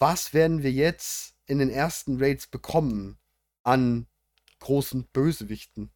was 0.00 0.34
werden 0.34 0.62
wir 0.62 0.72
jetzt 0.72 1.34
in 1.46 1.58
den 1.58 1.70
ersten 1.70 2.18
Raids 2.22 2.46
bekommen 2.48 3.18
an 3.64 4.06
großen 4.60 5.06
Bösewichten? 5.12 5.90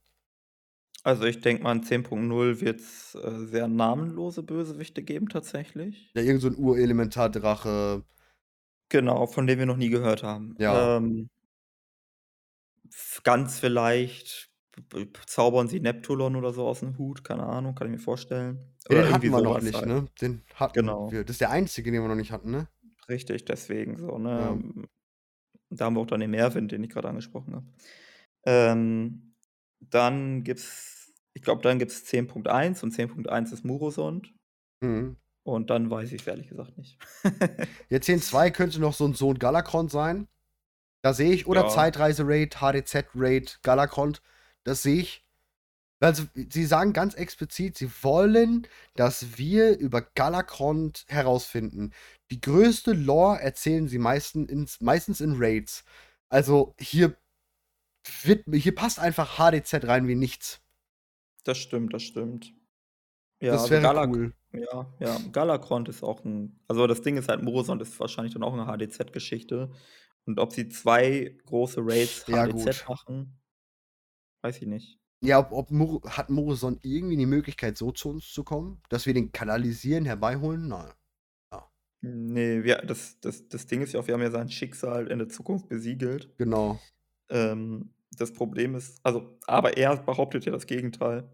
Also, 1.09 1.25
ich 1.25 1.41
denke 1.41 1.63
mal, 1.63 1.73
in 1.75 1.83
10.0 1.83 2.61
wird's, 2.61 3.15
äh, 3.15 3.47
sehr 3.47 3.67
namenlose 3.67 4.43
Bösewichte 4.43 5.03
geben 5.03 5.31
tatsächlich. 5.31 6.15
Ja, 6.15 6.23
irgend 6.23 6.41
so 6.43 6.49
'n 6.49 6.57
Urelementardrache. 6.57 8.05
Genau, 8.91 9.27
von 9.27 9.47
dem 9.47 9.59
wir 9.59 9.67
noch 9.67 9.77
nie 9.77 9.91
gehört 9.91 10.23
haben. 10.23 10.57
Ja. 10.59 10.93
Ähm 10.97 11.29
ganz 13.25 13.59
vielleicht 13.59 14.51
zaubern 15.27 15.69
sie 15.69 15.81
Neptulon 15.81 16.37
oder 16.37 16.53
so 16.53 16.67
aus'm 16.69 16.97
Hut, 16.99 17.25
keine 17.25 17.45
Ahnung, 17.45 17.75
kann 17.75 17.89
ich 17.89 17.93
mir 17.93 17.99
vorstellen. 18.03 18.75
Oder 18.91 19.05
den 19.05 19.07
irgendwie 19.07 19.31
hatten 19.31 19.31
wir 19.31 19.41
noch 19.43 19.61
nicht, 19.61 19.85
halt. 19.85 19.87
ne? 19.87 20.07
Den 20.21 20.43
hatten 20.55 20.97
Genau. 20.97 21.11
wir. 21.11 21.25
Das 21.25 21.35
ist 21.35 21.41
der 21.41 21.51
einzige, 21.51 21.91
den 21.91 22.03
wir 22.03 22.09
noch 22.09 22.15
nicht 22.15 22.33
hatten, 22.33 22.51
ne? 22.51 22.69
Richtig, 23.09 23.45
deswegen 23.45 23.97
so, 23.97 24.19
ne? 24.19 24.37
Ja. 24.37 24.59
Da 25.71 25.87
haben 25.87 25.95
wir 25.97 26.01
auch 26.03 26.07
dann 26.07 26.21
den 26.21 26.31
Meerwind, 26.31 26.73
den 26.73 26.85
ich 26.85 26.91
grade 26.91 27.09
angesprochen 27.09 27.55
habe. 27.57 27.67
Ähm, 28.47 29.35
dann 29.81 30.45
gibt's 30.45 30.98
ich 31.39 31.45
glaube, 31.45 31.63
dann 31.63 31.79
gibt's 31.79 32.03
10.1 32.05 32.83
und 32.83 32.93
10.1 32.93 33.53
ist 33.53 33.65
Murosond. 33.65 34.35
Mhm. 34.81 35.17
Und 35.45 35.71
dann 35.71 35.89
weiß 35.89 36.11
ich's 36.11 36.27
ehrlich 36.27 36.49
gesagt 36.49 36.77
nicht. 36.77 36.99
Ja, 37.91 37.99
10.2 37.99 38.51
könnte 38.51 38.81
noch 38.81 38.93
so 38.93 39.07
'n 39.07 39.15
Sohn 39.15 39.39
Galakrond 39.39 39.91
sein. 39.93 40.27
Da 41.03 41.15
sehe 41.15 41.33
ich 41.33 41.47
oder 41.47 41.63
Ja. 41.63 41.69
Zeitreise-Raid, 41.69 42.61
HDZ-Raid, 42.61 43.61
Galakrond. 43.63 44.21
Das 44.65 44.83
sehe 44.83 45.01
ich. 45.01 45.25
Also, 46.01 46.25
sie 46.35 46.65
sagen 46.65 46.93
ganz 46.93 47.15
explizit, 47.15 47.77
sie 47.79 47.91
wollen, 48.03 48.67
dass 48.97 49.39
wir 49.39 49.79
über 49.79 50.03
Galakrond 50.03 51.05
herausfinden. 51.09 51.93
Die 52.33 52.41
größte 52.41 52.93
Lore 52.95 53.41
erzählen 53.41 53.87
sie 53.87 53.99
meisten 53.99 54.47
ins 54.49 54.81
meistens 54.81 55.21
in 55.21 55.37
Raids. 55.39 55.85
Also, 56.31 56.75
hier 56.81 57.17
wird 58.25 58.45
hier 58.53 58.75
passt 58.75 58.99
einfach 58.99 59.39
HDZ 59.39 59.85
rein 59.85 60.09
wie 60.09 60.17
nichts. 60.17 60.61
Das 61.49 61.57
stimmt, 61.57 61.95
das 61.95 62.03
stimmt. 62.03 62.55
Ja, 63.43 63.61
Das 63.61 63.63
also 63.63 63.79
wäre 63.79 63.81
Galak 63.81 64.11
cool. 64.11 64.35
ja, 64.53 64.95
ja, 65.01 65.19
Galakrond 65.33 65.89
ist 65.89 66.03
auch 66.05 66.25
'n 66.25 66.61
also, 66.69 66.87
das 66.89 67.03
Ding 67.03 67.17
ist 67.19 67.29
halt, 67.29 67.43
Murosond 67.43 67.83
ist 67.83 67.99
wahrscheinlich 68.01 68.35
dann 68.35 68.43
auch 68.45 68.55
'ne 68.57 68.67
HDZ-Geschichte. 68.67 69.73
Und 70.27 70.41
ob 70.41 70.53
sie 70.53 70.69
2 70.71 71.39
große 71.47 71.81
Raids 71.85 72.27
Ja, 72.27 72.47
HDZ 72.47 72.47
gut. 72.47 72.89
machen, 72.89 73.41
weiß 74.43 74.61
ich 74.63 74.67
nicht. 74.67 74.99
Ja, 75.23 75.39
ob 75.41 75.53
ob 75.53 75.71
Muro 75.71 76.03
hat 76.09 76.29
Murosond 76.31 76.85
irgendwie 76.85 77.17
die 77.17 77.27
Möglichkeit, 77.27 77.77
so 77.77 77.91
zu 77.93 78.09
uns 78.11 78.33
zu 78.33 78.43
kommen, 78.45 78.83
dass 78.89 79.07
wir 79.07 79.15
den 79.15 79.31
kanalisieren, 79.33 80.05
herbeiholen? 80.05 80.67
Nein. 80.69 80.93
Ja. 81.53 81.71
Ne, 82.03 82.63
wir 82.63 82.77
das 82.83 83.19
das 83.21 83.49
das 83.49 83.67
Ding 83.67 83.83
ist 83.83 83.93
ja 83.93 83.99
auch, 84.01 84.07
wir 84.07 84.15
haben 84.15 84.23
ja 84.23 84.31
sein 84.31 84.49
Schicksal 84.51 85.09
in 85.09 85.19
der 85.19 85.29
Zukunft 85.29 85.69
besiegelt. 85.69 86.31
Genau. 86.39 86.83
Ähm, 87.31 87.95
das 88.17 88.33
Problem 88.35 88.75
ist 88.77 89.01
also, 89.05 89.39
aber 89.47 89.77
er 89.79 89.97
behauptet 89.99 90.47
ja 90.47 90.53
das 90.53 90.67
Gegenteil. 90.67 91.31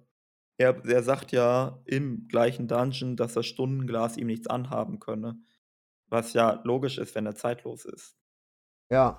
Er 0.60 0.85
er 0.86 1.02
sagt 1.02 1.32
ja 1.32 1.81
im 1.85 2.28
gleichen 2.28 2.68
Dungeon, 2.68 3.16
dass 3.16 3.35
das 3.35 3.47
Stundenglas 3.47 4.16
ihm 4.16 4.28
nichts 4.28 4.47
anhaben 4.47 5.01
könne, 5.01 5.39
was 6.09 6.32
ja 6.35 6.60
logisch 6.64 6.98
ist, 6.98 7.14
wenn 7.14 7.26
er 7.26 7.36
zeitlos 7.36 7.85
ist. 7.86 8.12
Ja. 8.90 9.18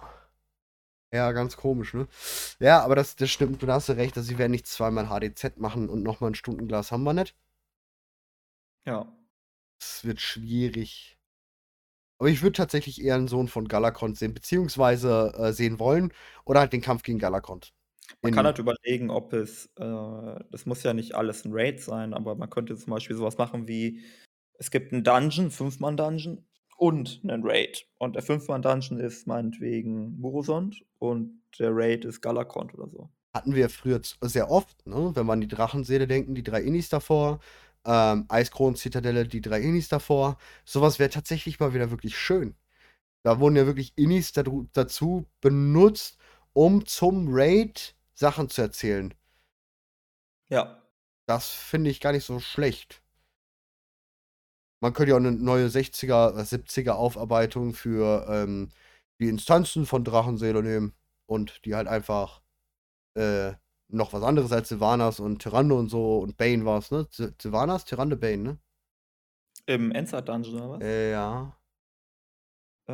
Ja, 1.14 1.32
ganz 1.34 1.58
komisch, 1.58 1.94
ne? 1.94 2.08
Ja, 2.60 2.84
aber 2.84 2.96
das 2.96 3.16
das 3.16 3.32
stimmt, 3.32 3.64
da 3.64 3.68
hast 3.76 3.90
du 3.90 3.94
recht, 3.94 4.18
also, 4.18 4.28
sie 4.30 4.38
werden 4.40 4.52
nicht 4.52 4.68
zweimal 4.68 5.10
HDZ 5.10 5.58
machen 5.60 5.90
und 5.90 6.04
noch 6.04 6.22
mal 6.22 6.28
'n 6.30 6.36
Stundenglas 6.36 6.92
haben 6.92 7.04
wir 7.04 7.14
nicht. 7.14 7.34
Ja. 8.88 9.16
Es 9.82 10.04
wird 10.06 10.22
schwierig. 10.22 11.16
Aber 12.22 12.30
ich 12.30 12.42
würde 12.42 12.54
tatsächlich 12.54 13.02
eher 13.04 13.16
'n 13.16 13.28
Sohn 13.28 13.48
von 13.50 13.68
Galakrond 13.68 14.18
sehen, 14.18 14.34
beziehungsweise, 14.34 15.34
äh, 15.38 15.52
sehen 15.52 15.80
wollen 15.80 16.14
oder 16.46 16.62
halt 16.62 16.72
den 16.74 16.82
Kampf 16.82 17.04
gegen 17.04 17.20
Galakrond. 17.20 17.72
Man 18.24 18.32
kann 18.32 18.46
halt 18.46 18.60
überlegen, 18.60 19.10
ob 19.10 19.34
es 19.34 19.68
äh, 19.78 19.82
das 20.52 20.66
muss 20.66 20.84
ja 20.84 20.94
nicht 20.94 21.16
alles 21.16 21.46
'n 21.46 21.52
Raid 21.54 21.82
sein, 21.82 22.14
aber 22.14 22.36
man 22.36 22.50
könnte 22.50 22.76
zum 22.78 22.92
Beispiel 22.92 23.16
so 23.16 23.24
was 23.24 23.38
machen 23.38 23.68
wie: 23.68 24.02
Es 24.60 24.72
gibt 24.72 24.92
'n 24.94 25.04
Dungeon, 25.04 25.52
5-Mann-Dungeon 25.52 26.46
und 26.78 27.24
'nen 27.24 27.42
Raid. 27.44 27.88
Und 28.00 28.16
der 28.16 28.24
5-Mann-Dungeon 28.24 29.00
ist 29.00 29.28
meinetwegen 29.28 30.18
Murosond 30.20 30.84
und 31.00 31.42
der 31.60 31.72
Raid 31.76 32.06
ist 32.06 32.22
Galakrond 32.22 32.74
oder 32.74 32.90
so. 32.90 33.10
Hatten 33.34 33.54
wir 33.56 33.70
früher 33.70 34.00
sehr 34.22 34.50
oft, 34.50 34.86
ne? 34.88 35.12
Wenn 35.14 35.26
wir 35.26 35.34
an 35.34 35.42
die 35.42 35.48
Drachenseele 35.50 36.08
denken, 36.08 36.36
die 36.36 36.44
3 36.44 36.62
Innis 36.62 36.88
davor, 36.90 37.40
ähm, 37.86 38.26
Eiskronen-Zitadelle, 38.30 39.28
die 39.28 39.42
3 39.42 39.60
Innis 39.62 39.90
davor. 39.90 40.38
So 40.64 40.82
was 40.82 41.00
wäre 41.00 41.10
tatsächlich 41.10 41.60
mal 41.60 41.74
wieder 41.74 41.92
wirklich 41.92 42.18
schön. 42.18 42.56
Da 43.24 43.40
wurden 43.40 43.58
ja 43.58 43.66
wirklich 43.68 43.94
Innis 43.98 44.34
dazu 44.34 45.28
benutzt, 45.42 46.18
um 46.54 46.86
zum 46.86 47.28
Raid 47.32 47.95
Sachen 48.18 48.50
zu 48.50 48.62
erzählen. 48.62 49.16
Ja. 50.50 50.86
Das 51.30 51.50
finde 51.50 51.90
ich 51.90 52.00
gar 52.02 52.12
nicht 52.12 52.24
so 52.26 52.40
schlecht. 52.40 53.02
Man 54.82 54.94
könnte 54.94 55.12
ja 55.12 55.16
auch 55.18 55.22
'ne 55.22 55.32
neue 55.32 55.70
60er 55.70 56.34
oder 56.34 56.44
70er 56.46 56.98
Aufarbeitung 56.98 57.74
für, 57.74 58.26
ähm, 58.30 58.70
die 59.20 59.30
Instanzen 59.30 59.86
von 59.86 60.04
Drachenseele 60.04 60.62
nehmen 60.62 60.94
und 61.28 61.64
die 61.66 61.76
halt 61.76 61.88
einfach, 61.88 62.42
äh, 63.16 63.54
noch 63.90 64.14
was 64.14 64.24
anderes 64.24 64.52
als 64.54 64.70
Sylvanas 64.70 65.20
und 65.20 65.42
Tyrande 65.42 65.76
und 65.76 65.90
so 65.90 66.20
und 66.20 66.38
Bane 66.38 66.66
war's, 66.66 66.92
ne? 66.92 67.08
Sy 67.12 67.30
Sylvanas, 67.42 67.86
Tyrande, 67.86 68.18
Bane, 68.18 68.44
ne? 68.44 68.60
Im 69.68 69.92
Endzeit-Dungeon 69.92 70.56
oder 70.62 70.70
was? 70.70 70.82
Äh, 70.82 71.12
ja. 71.12 71.56
Äh, 72.88 72.94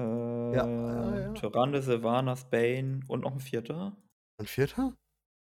Ja, 0.51 0.69
ja, 0.85 1.15
ja. 1.17 1.41
Tyrande, 1.41 1.81
Sylvanas, 1.81 2.49
Bane 2.49 3.01
und 3.07 3.21
noch 3.21 3.33
'n 3.33 3.39
4.? 3.41 3.97
'N 4.39 4.45
4.? 4.47 4.95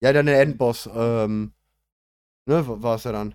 Ja, 0.02 0.12
dann 0.12 0.26
der 0.26 0.40
Endboss, 0.40 0.88
ähm, 0.94 1.54
ne, 2.46 2.66
wa 2.68 2.82
war's 2.82 3.04
ja 3.04 3.12
dann. 3.12 3.34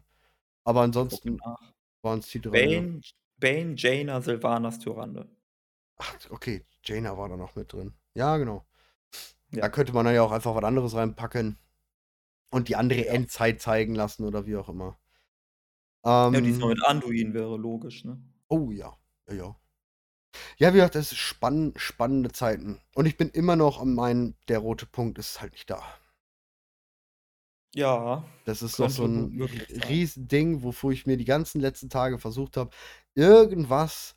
Aber 0.66 0.82
ansonsten 0.82 1.42
nach. 1.44 1.74
waren's 2.04 2.30
die 2.30 2.42
3, 2.42 2.66
ja. 2.66 2.82
Bane, 2.82 3.02
Bane, 3.40 3.76
Jaina, 3.76 4.22
Sylvanas, 4.22 4.80
Tyrande. 4.80 5.28
Ach, 5.98 6.16
okay, 6.30 6.66
Jaina 6.84 7.18
war 7.18 7.30
da 7.30 7.38
noch 7.38 7.56
mit 7.56 7.72
drin. 7.74 7.94
Ja, 8.14 8.38
genau. 8.38 8.66
Da 9.60 9.68
Ja. 9.68 9.70
könnte 9.70 9.94
man 9.94 10.06
dann 10.06 10.16
ja 10.16 10.24
auch 10.24 10.32
einfach 10.32 10.56
was 10.56 10.64
anderes 10.64 10.96
reinpacken 10.96 11.58
und 12.52 12.70
die 12.70 12.76
andere 12.78 13.06
Ja. 13.06 13.14
Endzeit 13.14 13.62
zeigen 13.62 13.96
lassen 13.96 14.26
oder 14.26 14.46
wie 14.48 14.58
auch 14.58 14.70
immer. 14.70 14.98
Ja, 16.32 16.42
diesmal 16.42 16.70
Ähm 16.70 16.76
mit 16.76 16.84
Anduin 16.84 17.34
wäre 17.34 17.58
logisch, 17.58 18.04
ne? 18.04 18.20
Oh 18.50 18.72
ja. 18.72 18.94
Ja, 19.28 19.34
ja. 19.34 19.56
Ja, 20.58 20.70
wie 20.74 20.78
gesagt, 20.78 20.96
das 20.96 21.12
ist 21.12 21.18
spann 21.20 21.74
spannende 21.78 22.32
Zeiten. 22.32 22.80
Und 22.96 23.06
ich 23.06 23.18
bin 23.18 23.30
immer 23.30 23.56
noch 23.56 23.80
am 23.80 23.94
meinen, 23.96 24.36
der 24.48 24.60
rote 24.60 24.86
Punkt 24.88 25.18
ist 25.20 25.42
halt 25.42 25.54
nicht 25.54 25.70
da. 25.70 25.84
Ja, 27.76 28.24
Das 28.48 28.62
ist 28.62 28.78
noch 28.80 28.90
so 28.90 29.04
könnte 29.04 29.10
gut 29.10 29.32
'n 29.32 29.34
möglich 29.34 29.66
r 29.70 29.82
sein. 29.82 29.88
Riesending, 29.88 30.64
wovor 30.64 30.92
ich 30.92 31.06
mir 31.06 31.16
die 31.18 31.24
ganzen 31.26 31.62
letzten 31.62 31.90
Tage 31.90 32.20
versucht 32.20 32.58
habe, 32.58 32.72
irgendwas 33.16 34.16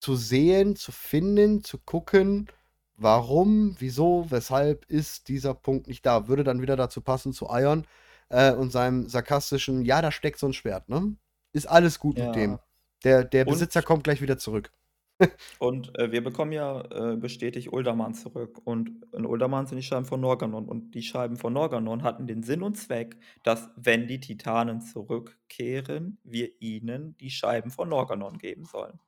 zu 0.00 0.16
sehen, 0.16 0.76
zu 0.76 0.92
finden, 0.92 1.64
zu 1.64 1.78
gucken, 1.78 2.48
warum, 2.96 3.76
wieso, 3.80 4.26
weshalb 4.30 4.86
ist 4.86 5.28
dieser 5.28 5.54
Punkt 5.54 5.88
nicht 5.88 6.06
da? 6.06 6.28
Würde 6.28 6.44
dann 6.44 6.62
wieder 6.62 6.76
dazu 6.76 7.00
passen 7.02 7.32
zu 7.32 7.48
Ion, 7.50 7.86
äh, 8.30 8.52
und 8.52 8.72
seinem 8.72 9.08
sarkastischen: 9.08 9.82
„Ja, 9.84 10.02
da 10.02 10.12
steckt 10.12 10.38
so 10.40 10.46
'n 10.46 10.52
Schwert, 10.54 10.88
ne? 10.88 11.16
Ist 11.52 11.66
alles 11.68 11.98
gut 12.00 12.20
mit 12.20 12.34
dem. 12.36 12.58
Ja. 12.58 12.64
Der 13.04 13.24
der 13.24 13.44
Und 13.44 13.68
Besitzer 13.70 13.82
kommt 13.82 14.04
gleich 14.04 14.22
wieder 14.22 14.38
zurück.“ 14.38 14.72
Und, 15.58 15.98
äh, 15.98 16.12
wir 16.12 16.22
bekommen 16.22 16.52
ja, 16.52 17.12
äh, 17.12 17.16
bestätigt 17.16 17.72
Uldaman 17.72 18.14
zurück 18.14 18.60
und 18.64 19.04
in 19.12 19.24
Uldaman 19.24 19.66
sind 19.66 19.78
die 19.78 19.82
Scheiben 19.82 20.04
von 20.04 20.20
Norgannon 20.20 20.68
und 20.68 20.94
die 20.94 21.02
Scheiben 21.02 21.36
von 21.36 21.52
Norgannon 21.52 22.02
hatten 22.02 22.26
den 22.26 22.42
Sinn 22.42 22.62
und 22.62 22.76
Zweck, 22.76 23.16
dass, 23.42 23.70
wenn 23.76 24.06
die 24.06 24.20
Titanen 24.20 24.80
zurückkehren, 24.82 26.18
wir 26.22 26.60
ihnen 26.60 27.16
die 27.18 27.30
Scheiben 27.30 27.70
von 27.70 27.88
Norgannon 27.88 28.38
geben 28.38 28.64
sollen. 28.64 29.00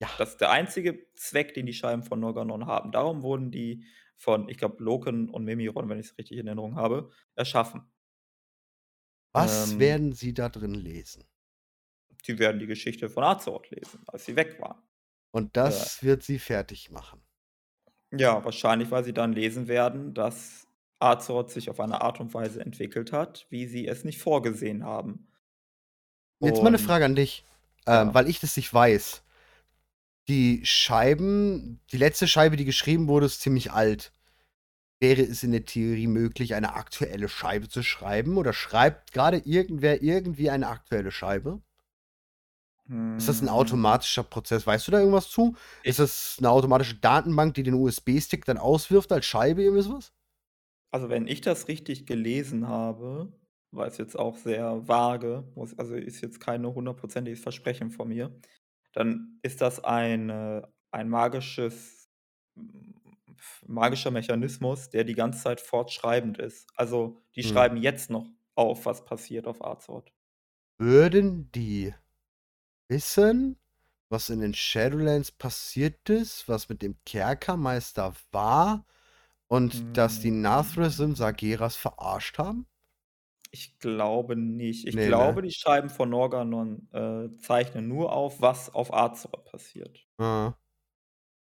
Ja. 0.00 0.08
Das 0.18 0.30
ist 0.30 0.40
der 0.40 0.50
einzige 0.50 1.06
Zweck, 1.14 1.54
den 1.54 1.66
die 1.66 1.72
Scheiben 1.72 2.02
von 2.02 2.20
Norgannon 2.20 2.66
haben. 2.66 2.90
Darum 2.90 3.22
wurden 3.22 3.50
die 3.50 3.84
von, 4.16 4.48
ich 4.48 4.58
glaube, 4.58 4.82
Loken 4.82 5.28
und 5.28 5.44
Mimiron, 5.44 5.88
wenn 5.88 5.98
ich's 5.98 6.16
richtig 6.18 6.38
in 6.38 6.46
Erinnerung 6.46 6.76
habe, 6.76 7.10
erschaffen. 7.34 7.82
Was 9.32 9.72
Ähm 9.72 9.80
werden 9.80 10.12
sie 10.12 10.34
da 10.34 10.48
drin 10.48 10.74
lesen? 10.74 11.24
Sie 12.22 12.38
werden 12.38 12.58
die 12.58 12.66
Geschichte 12.66 13.10
von 13.10 13.24
Azeroth 13.24 13.70
lesen, 13.70 14.02
als 14.06 14.24
sie 14.24 14.36
weg 14.36 14.58
waren. 14.60 14.82
Und 15.34 15.56
das 15.56 16.00
wird 16.04 16.22
sie 16.22 16.38
fertigmachen. 16.38 17.20
Ja, 18.12 18.44
wahrscheinlich, 18.44 18.90
weil 18.90 19.04
sie 19.04 19.12
dann 19.12 19.32
lesen 19.34 19.66
werden, 19.68 20.14
dass 20.14 20.66
Azeroth 21.00 21.50
sich 21.50 21.68
auf 21.70 21.80
eine 21.80 22.00
Art 22.00 22.18
und 22.20 22.32
Weise 22.32 22.60
entwickelt 22.60 23.12
hat, 23.12 23.46
wie 23.50 23.66
sie 23.66 23.86
es 23.86 24.04
nicht 24.04 24.20
vorgesehen 24.20 24.84
haben. 24.84 25.26
Jetzt 26.42 26.62
mal 26.62 26.70
'ne 26.70 26.78
Und 26.78 26.78
Frage 26.78 27.04
an 27.06 27.14
dich, 27.16 27.44
ähm, 27.86 28.12
Ja. 28.12 28.14
weil 28.14 28.28
ich 28.28 28.38
das 28.40 28.56
nicht 28.56 28.72
weiß. 28.72 29.22
Die 30.28 30.64
Scheiben 30.64 31.80
die 31.92 31.98
letzte 31.98 32.26
Scheibe, 32.26 32.56
die 32.56 32.64
geschrieben 32.64 33.08
wurde, 33.08 33.26
ist 33.26 33.42
ziemlich 33.42 33.72
alt. 33.72 34.10
Wäre 35.00 35.22
es 35.22 35.42
in 35.44 35.52
der 35.52 35.66
Theorie 35.66 36.06
möglich, 36.08 36.54
eine 36.54 36.74
aktuelle 36.74 37.28
Scheibe 37.28 37.68
zu 37.68 37.82
schreiben 37.82 38.38
oder 38.38 38.52
schreibt 38.54 39.12
grade 39.12 39.38
irgendwer 39.44 40.02
irgendwie 40.02 40.50
eine 40.50 40.68
aktuelle 40.68 41.12
Scheibe? 41.12 41.62
Ist 43.18 43.28
das 43.28 43.42
'n 43.42 43.48
Hm. 43.48 43.48
automatischer 43.48 44.24
Prozess? 44.24 44.66
Weißt 44.66 44.88
du 44.88 44.92
da 44.92 44.98
irgendwas 44.98 45.28
zu? 45.30 45.54
Ist 45.84 46.00
das 46.00 46.36
'ne 46.40 46.50
automatische 46.50 46.96
Datenbank, 46.96 47.54
die 47.54 47.62
den 47.62 47.74
USB-Stick 47.74 48.44
dann 48.44 48.58
auswirft 48.58 49.12
als 49.12 49.24
Scheibe, 49.26 49.62
irgendwie 49.62 49.82
so 49.82 49.94
was? 49.94 50.12
Also, 50.92 51.08
wenn 51.08 51.26
ich 51.26 51.40
das 51.40 51.68
richtig 51.68 52.06
gelesen 52.06 52.68
habe, 52.68 53.32
war 53.72 53.86
es 53.88 53.98
jetzt 53.98 54.16
auch 54.16 54.36
sehr 54.36 54.86
vage, 54.86 55.44
also, 55.76 55.94
ist 55.96 56.20
jetzt 56.20 56.40
keine 56.40 56.72
hundertprozentiges 56.72 57.40
Versprechen 57.40 57.90
von 57.90 58.08
mir, 58.08 58.38
dann 58.92 59.38
ist 59.42 59.60
das 59.60 59.82
eine 59.82 60.72
ein 60.92 61.08
magisches 61.08 62.08
hm, 62.56 62.94
magischer 63.66 64.10
Mechanismus, 64.12 64.90
der 64.90 65.02
die 65.04 65.14
ganze 65.14 65.42
Zeit 65.42 65.60
fortschreibend 65.60 66.38
ist. 66.38 66.68
Also, 66.76 67.22
die 67.34 67.42
Mhm. 67.42 67.44
schreiben 67.44 67.76
jetzt 67.76 68.10
noch 68.10 68.28
auf, 68.54 68.86
was 68.86 69.04
passiert 69.04 69.46
auf 69.48 69.64
Azeroth. 69.64 70.12
Würden 70.80 71.52
die 71.52 71.94
wissen, 72.88 73.58
was 74.10 74.30
in 74.30 74.40
den 74.40 74.54
Shadowlands 74.54 75.32
passiert 75.32 76.08
ist, 76.10 76.48
was 76.48 76.68
mit 76.68 76.82
dem 76.82 76.96
Kerkermeister 77.06 78.14
war 78.32 78.86
und 79.48 79.86
dass 79.94 80.20
die 80.20 80.30
Hm. 80.30 80.74
Sargeras 81.16 81.76
verarscht 81.76 82.38
haben? 82.38 82.66
Ich 83.52 83.78
glaube 83.78 84.36
nicht. 84.36 84.84
Ich 84.86 85.00
Ne, 85.00 85.12
ne? 85.12 85.38
glaube, 85.38 85.40
die 85.42 85.52
Scheiben 85.52 85.88
von 85.88 86.10
Norgannon, 86.10 86.88
äh, 86.92 87.36
zeichnen 87.38 87.86
nur 87.88 88.12
auf, 88.12 88.40
was 88.40 88.74
auf 88.74 88.92
Azeroth 88.92 89.44
passiert. 89.44 90.04
Ah. 90.18 90.54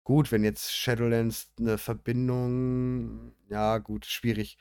Gut, 0.04 0.32
wenn 0.32 0.44
jetzt 0.44 0.72
Shadowlands 0.74 1.52
'ne 1.58 1.78
Verbindung 1.78 3.34
ja 3.48 3.78
gut, 3.78 4.06
schwierig. 4.06 4.58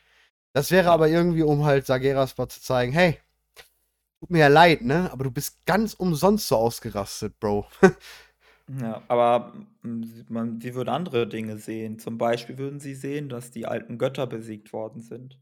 Das 0.53 0.71
wäre 0.71 0.91
aber 0.91 1.09
irgendwie, 1.09 1.43
um 1.43 1.65
halt 1.65 1.85
Sargeras 1.87 2.37
mal 2.37 2.49
zu 2.49 2.61
zeigen: 2.61 2.93
„Hey, 2.93 3.19
tut 4.19 4.29
mir 4.31 4.39
ja 4.39 4.47
leid, 4.47 4.81
ne, 4.81 5.11
aber 5.11 5.23
du 5.25 5.31
bist 5.31 5.65
ganz 5.65 5.93
umsonst 5.93 6.47
so 6.47 6.55
ausgerastet, 6.57 7.39
Bro.“ 7.39 7.67
Ja, 8.67 9.03
aber, 9.09 9.53
hm, 9.83 10.25
man 10.29 10.59
sie 10.59 10.73
würden 10.73 10.89
andere 10.89 11.27
Dinge 11.27 11.57
sehen. 11.59 11.99
Zum 11.99 12.17
Beispiel 12.17 12.57
würden 12.57 12.79
sie 12.79 12.95
sehen, 12.95 13.29
dass 13.29 13.51
die 13.51 13.67
alten 13.67 13.97
Götter 13.99 14.25
besiegt 14.25 14.73
worden 14.73 15.01
sind. 15.01 15.39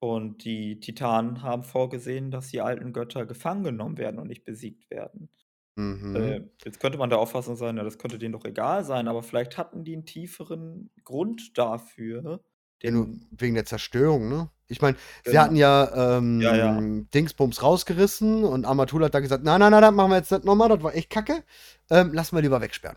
Und 0.00 0.44
die 0.44 0.80
Titanen 0.80 1.42
haben 1.42 1.64
vorgesehen, 1.64 2.30
dass 2.30 2.48
die 2.48 2.60
alten 2.62 2.92
Götter 2.94 3.26
gefangen 3.26 3.64
genommen 3.64 3.98
werden 3.98 4.18
und 4.20 4.28
nicht 4.28 4.44
besiegt 4.44 4.90
werden. 4.90 5.30
Mhm. 5.76 6.34
Äh, 6.34 6.42
jetzt 6.64 6.80
könnte 6.80 6.98
man 6.98 7.10
der 7.10 7.20
Auffassung 7.20 7.56
sein, 7.56 7.76
ja, 7.78 7.84
das 7.84 7.98
könnte 7.98 8.18
denen 8.18 8.32
doch 8.34 8.44
egal 8.46 8.84
sein, 8.84 9.08
aber 9.08 9.22
vielleicht 9.22 9.58
hatten 9.58 9.84
die 9.84 9.94
'n 9.96 10.06
tieferen 10.06 10.90
Grund 11.04 11.58
dafür, 11.58 12.44
den 12.82 13.26
wegen 13.30 13.54
der 13.54 13.64
Zerstörung, 13.66 14.28
ne? 14.28 14.48
Ich 14.68 14.80
meine, 14.80 14.96
sie 15.24 15.38
hatten 15.38 15.56
Genau. 15.56 15.60
ja, 15.60 16.16
Ja, 16.38 16.56
ja. 16.56 16.76
ähm, 16.76 17.08
Dingsbums 17.12 17.62
rausgerissen 17.62 18.44
und 18.44 18.64
Amatul 18.66 19.04
hat 19.04 19.14
dann 19.14 19.22
gesagt: 19.22 19.42
„Nein, 19.44 19.60
nein, 19.60 19.72
nein, 19.72 19.82
das 19.82 19.92
machen 19.92 20.10
wir 20.10 20.16
jetzt 20.18 20.30
nicht 20.30 20.44
noch 20.44 20.54
mal, 20.54 20.68
das 20.68 20.82
war 20.82 20.94
echt 20.94 21.10
Kacke. 21.10 21.42
Ähm, 21.90 22.12
lassen 22.12 22.36
wir 22.36 22.42
lieber 22.42 22.60
wegsperren.“ 22.60 22.96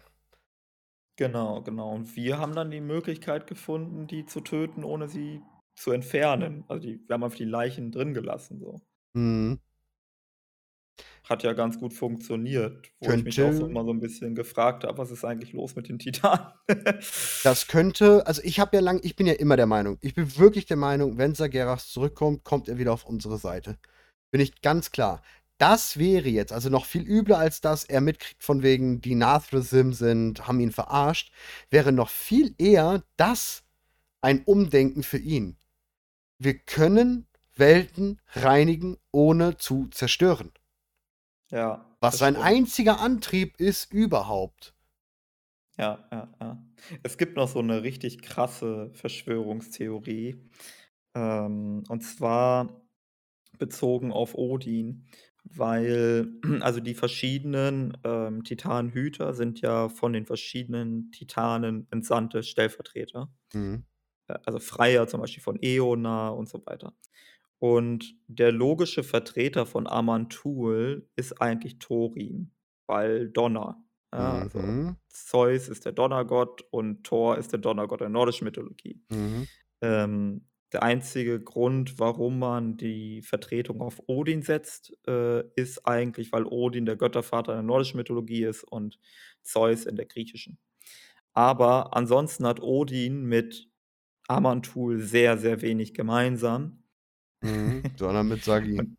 Genau, 1.15 1.61
genau. 1.63 1.91
Und 1.93 2.15
wir 2.15 2.37
haben 2.39 2.53
dann 2.55 2.69
die 2.71 2.79
Möglichkeit 2.81 3.47
gefunden, 3.47 4.05
die 4.07 4.25
zu 4.25 4.41
töten, 4.41 4.83
ohne 4.83 5.07
sie 5.07 5.41
zu 5.75 5.91
entfernen. 5.91 6.65
Also, 6.67 6.81
die 6.87 6.99
wir 7.07 7.13
haben 7.15 7.23
einfach 7.23 7.37
die 7.37 7.45
Leichen 7.45 7.91
drin 7.91 8.13
gelassen 8.13 8.59
so. 8.59 8.81
Mhm. 9.15 9.59
Hat 11.23 11.43
ja 11.43 11.53
ganz 11.53 11.79
gut 11.79 11.93
funktioniert, 11.93 12.91
wo 12.99 13.11
ich 13.13 13.23
mich 13.23 13.39
auch 13.41 13.53
so 13.53 13.65
Könnte 13.65 13.71
immer 13.71 13.85
so 13.85 13.91
'n 13.91 13.99
bisschen 14.01 14.35
gefragt 14.35 14.83
habe: 14.83 14.97
„Was 14.97 15.11
ist 15.11 15.23
eigentlich 15.23 15.53
los 15.53 15.75
mit 15.75 15.87
den 15.89 15.99
Titanen?“ 15.99 16.47
Das 17.45 17.67
könnte 17.67 18.25
also, 18.25 18.41
ich 18.43 18.59
habe 18.61 18.77
ja 18.77 18.81
lang 18.81 19.01
ich 19.03 19.17
bin 19.17 19.27
ja 19.27 19.33
immer 19.33 19.57
der 19.57 19.65
Meinung 19.65 19.97
ich 20.01 20.15
bin 20.15 20.37
wirklich 20.37 20.65
der 20.65 20.77
Meinung, 20.77 21.17
wenn 21.17 21.35
Sargeras 21.35 21.89
zurückkommt, 21.89 22.45
kommt 22.45 22.69
er 22.69 22.77
wieder 22.77 22.93
auf 22.93 23.05
unsere 23.05 23.37
Seite. 23.37 23.77
Bin 24.31 24.39
ich 24.41 24.61
ganz 24.61 24.91
klar. 24.91 25.21
Das 25.57 25.97
wäre 25.99 26.29
jetzt 26.29 26.53
also, 26.53 26.69
noch 26.69 26.85
viel 26.85 27.03
übler, 27.03 27.37
als 27.39 27.61
dass 27.61 27.83
er 27.85 28.01
mitkriegt 28.01 28.43
von 28.43 28.63
wegen, 28.63 29.01
die 29.01 29.15
Nathrezim 29.15 29.93
sind 29.93 30.47
haben 30.47 30.59
ihn 30.61 30.71
verarscht, 30.71 31.31
wäre 31.69 31.91
noch 31.91 32.09
viel 32.09 32.55
eher 32.57 33.03
das 33.17 33.63
ein 34.21 34.43
Umdenken 34.45 35.03
für 35.03 35.19
ihn. 35.19 35.57
Wir 36.39 36.57
können 36.59 37.27
Welten 37.55 38.21
reinigen, 38.33 38.97
ohne 39.11 39.57
zu 39.57 39.87
zerstören. 39.91 40.51
Ja, 41.53 41.85
Was 42.01 42.17
sein 42.17 42.35
stimmt. 42.35 42.35
einziger 42.35 42.99
Antrieb 42.99 43.59
ist 43.61 43.93
überhaupt. 43.93 44.73
Ja, 45.79 46.07
ja, 46.11 46.31
ja. 46.39 46.63
Es 47.01 47.17
gibt 47.17 47.35
noch 47.35 47.47
so 47.47 47.61
'ne 47.61 47.81
richtig 47.83 48.21
krasse 48.21 48.91
Verschwörungstheorie, 48.93 50.35
ähm, 51.15 51.83
und 51.89 52.01
zwar 52.03 52.83
bezogen 53.59 54.11
auf 54.13 54.35
Odin, 54.35 55.05
weil 55.45 56.27
also, 56.61 56.79
die 56.81 56.95
verschiedenen, 56.95 57.97
ähm, 58.05 58.43
Titanenhüter 58.43 59.33
sind 59.35 59.61
ja 59.61 59.89
von 59.89 60.13
den 60.13 60.25
verschiedenen 60.27 61.11
Titanen 61.11 61.87
entsandte 61.91 62.43
Stellvertreter. 62.43 63.31
Mhm. 63.53 63.83
Äh, 64.29 64.39
also, 64.45 64.59
Freya 64.59 65.07
zum 65.07 65.21
Beispiel 65.21 65.43
von 65.43 65.59
Eonar 65.61 66.35
und 66.37 66.49
so 66.49 66.65
weiter. 66.65 66.93
Und 67.63 68.15
der 68.27 68.51
logische 68.51 69.03
Vertreter 69.03 69.65
von 69.65 69.87
Amantul 69.87 71.07
ist 71.15 71.41
eigentlich 71.41 71.79
Thorin, 71.79 72.51
weil 72.87 73.29
Donner, 73.29 73.81
ja, 74.13 74.39
also, 74.41 74.59
Mhm. 74.59 74.97
Zeus 75.09 75.69
ist 75.69 75.85
der 75.85 75.93
Donnergott 75.93 76.61
und 76.71 77.05
Thor 77.05 77.37
ist 77.37 77.53
der 77.53 77.59
Donnergott 77.59 78.01
der 78.01 78.09
nordischen 78.09 78.45
Mythologie. 78.45 79.01
Mhm. 79.09 79.47
Ähm, 79.81 80.47
der 80.73 80.83
einzige 80.83 81.41
Grund, 81.41 81.99
warum 81.99 82.39
man 82.39 82.77
die 82.77 83.21
Vertretung 83.21 83.81
auf 83.81 84.01
Odin 84.07 84.41
setzt, 84.41 84.93
äh, 85.07 85.43
ist 85.55 85.87
eigentlich, 85.87 86.31
weil 86.33 86.45
Odin 86.45 86.85
der 86.85 86.95
Göttervater 86.97 87.53
in 87.53 87.57
der 87.59 87.63
nordischen 87.63 87.97
Mythologie 87.97 88.43
ist 88.45 88.63
und 88.63 88.99
Zeus 89.43 89.85
in 89.85 89.95
der 89.95 90.05
griechischen. 90.07 90.59
Aber 91.33 91.95
ansonsten 91.95 92.45
hat 92.45 92.61
Odin 92.61 93.23
mit 93.23 93.69
Amantul 94.27 94.99
sehr, 94.99 95.37
sehr 95.37 95.61
wenig 95.61 95.93
gemeinsam. 95.93 96.82
Mhm, 97.43 97.91
sondern 97.97 98.27
mit 98.27 98.43
Sagi. 98.43 98.81
Und 98.81 98.97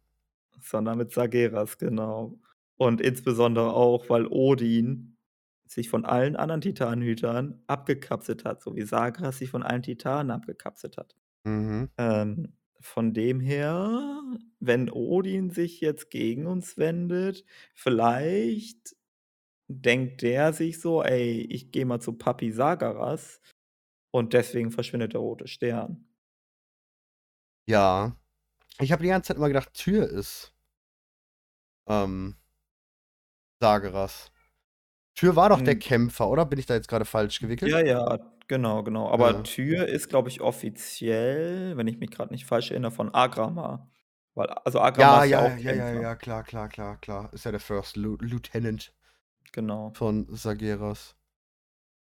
sondern 0.61 0.99
mit 0.99 1.13
Sargeras, 1.13 1.79
genau. 1.79 2.41
Und 2.77 3.01
insbesondere 3.01 3.75
auch, 3.75 4.09
weil 4.11 4.27
Odin 4.29 5.19
sich 5.67 5.89
von 5.91 6.05
allen 6.07 6.37
anderen 6.37 6.61
Titanenhütern 6.63 7.63
abgekapselt 7.69 8.45
hat, 8.45 8.63
so 8.63 8.77
wie 8.77 8.83
Sargeras 8.83 9.39
sich 9.39 9.51
von 9.51 9.63
allen 9.63 9.83
Titanen 9.83 10.31
abgekapselt 10.33 10.97
hat. 10.99 11.17
Mhm. 11.45 11.89
Ähm, 11.99 12.55
von 12.81 13.15
dem 13.15 13.41
her, 13.41 14.23
wenn 14.61 14.91
Odin 14.91 15.51
sich 15.51 15.81
jetzt 15.81 16.11
gegen 16.11 16.47
uns 16.47 16.79
wendet, 16.79 17.45
vielleicht 17.75 18.97
denkt 19.69 20.23
der 20.23 20.53
sich 20.55 20.81
so: 20.81 21.03
„Ey, 21.03 21.43
ich 21.51 21.73
gehe 21.73 21.87
mal 21.87 22.01
zu 22.01 22.15
Papi 22.15 22.53
Sargeras“ 22.53 23.41
und 24.13 24.33
deswegen 24.35 24.73
verschwindet 24.73 25.15
der 25.15 25.21
rote 25.21 25.49
Stern. 25.49 26.09
Ja. 27.67 28.17
Ich 28.81 28.93
habe 28.93 29.03
die 29.03 29.09
ganze 29.09 29.29
Zeit 29.29 29.37
immer 29.37 29.49
gedacht, 29.49 29.73
Tür 29.75 30.09
ist. 30.09 30.53
Ähm. 31.87 32.37
Sageras. 33.61 34.31
Tür 35.15 35.37
war 35.37 35.49
doch 35.49 35.61
der 35.61 35.75
Hm. 35.75 35.81
Kämpfer, 35.81 36.29
oder? 36.29 36.45
Bin 36.45 36.59
ich 36.59 36.67
da 36.67 36.75
jetzt 36.75 36.89
gerade 36.89 37.05
falsch 37.05 37.39
gewickelt? 37.41 37.71
Ja, 37.71 37.81
ja, 37.81 38.19
genau, 38.49 38.83
genau. 38.83 39.09
Aber 39.11 39.33
Ja. 39.33 39.43
Tür 39.43 39.87
ist, 39.87 40.09
glaube 40.09 40.29
ich, 40.29 40.41
offiziell, 40.41 41.77
wenn 41.77 41.87
ich 41.87 41.99
mich 41.99 42.11
gerade 42.11 42.33
nicht 42.33 42.47
falsch 42.47 42.71
erinnere, 42.71 42.91
von 42.91 43.15
Agrama. 43.15 43.91
Weil, 44.35 44.49
also 44.49 44.81
Agrama 44.81 45.19
Ja, 45.19 45.25
ist 45.25 45.31
ja 45.31 45.41
ja, 45.41 45.55
auch 45.55 45.59
ja, 45.59 45.73
ja, 45.73 45.93
Kämpfer. 45.93 46.01
ja, 46.01 46.15
klar, 46.17 46.43
klar, 46.43 46.69
klar, 46.69 46.97
klar. 47.01 47.33
Ist 47.33 47.45
ja 47.45 47.53
der 47.53 47.61
First 47.61 47.97
Lieutenant 47.97 48.93
Genau. 49.53 49.93
von 49.95 50.27
Sageras. 50.35 51.15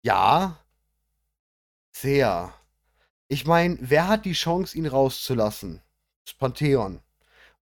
Ja. 0.01 0.57
Sehr. 1.91 2.53
Ich 3.27 3.45
meine, 3.45 3.77
wer 3.81 4.07
hat 4.07 4.25
die 4.25 4.33
Chance, 4.33 4.77
ihn 4.77 4.87
rauszulassen? 4.87 5.81
Das 6.25 6.33
Pantheon. 6.33 7.01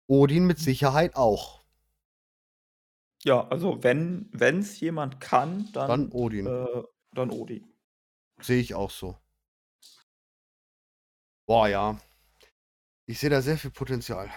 Odin 0.07 0.45
mit 0.45 0.59
Sicherheit 0.59 1.15
auch. 1.15 1.63
Ja, 3.23 3.47
also 3.47 3.83
wenn 3.83 4.29
es 4.33 4.79
jemand 4.79 5.19
kann, 5.21 5.69
dann, 5.73 5.87
Dann 5.87 6.11
Odin. 6.11 6.47
äh, 6.47 6.83
dann 7.13 7.29
Odin. 7.29 7.65
Sehe 8.41 8.59
ich 8.59 8.73
auch 8.73 8.89
so. 8.89 9.17
Boah, 11.45 11.67
ja. 11.67 11.99
Ich 13.05 13.19
sehe 13.19 13.29
da 13.29 13.41
sehr 13.41 13.57
viel 13.57 13.71
Potenzial. 13.71 14.29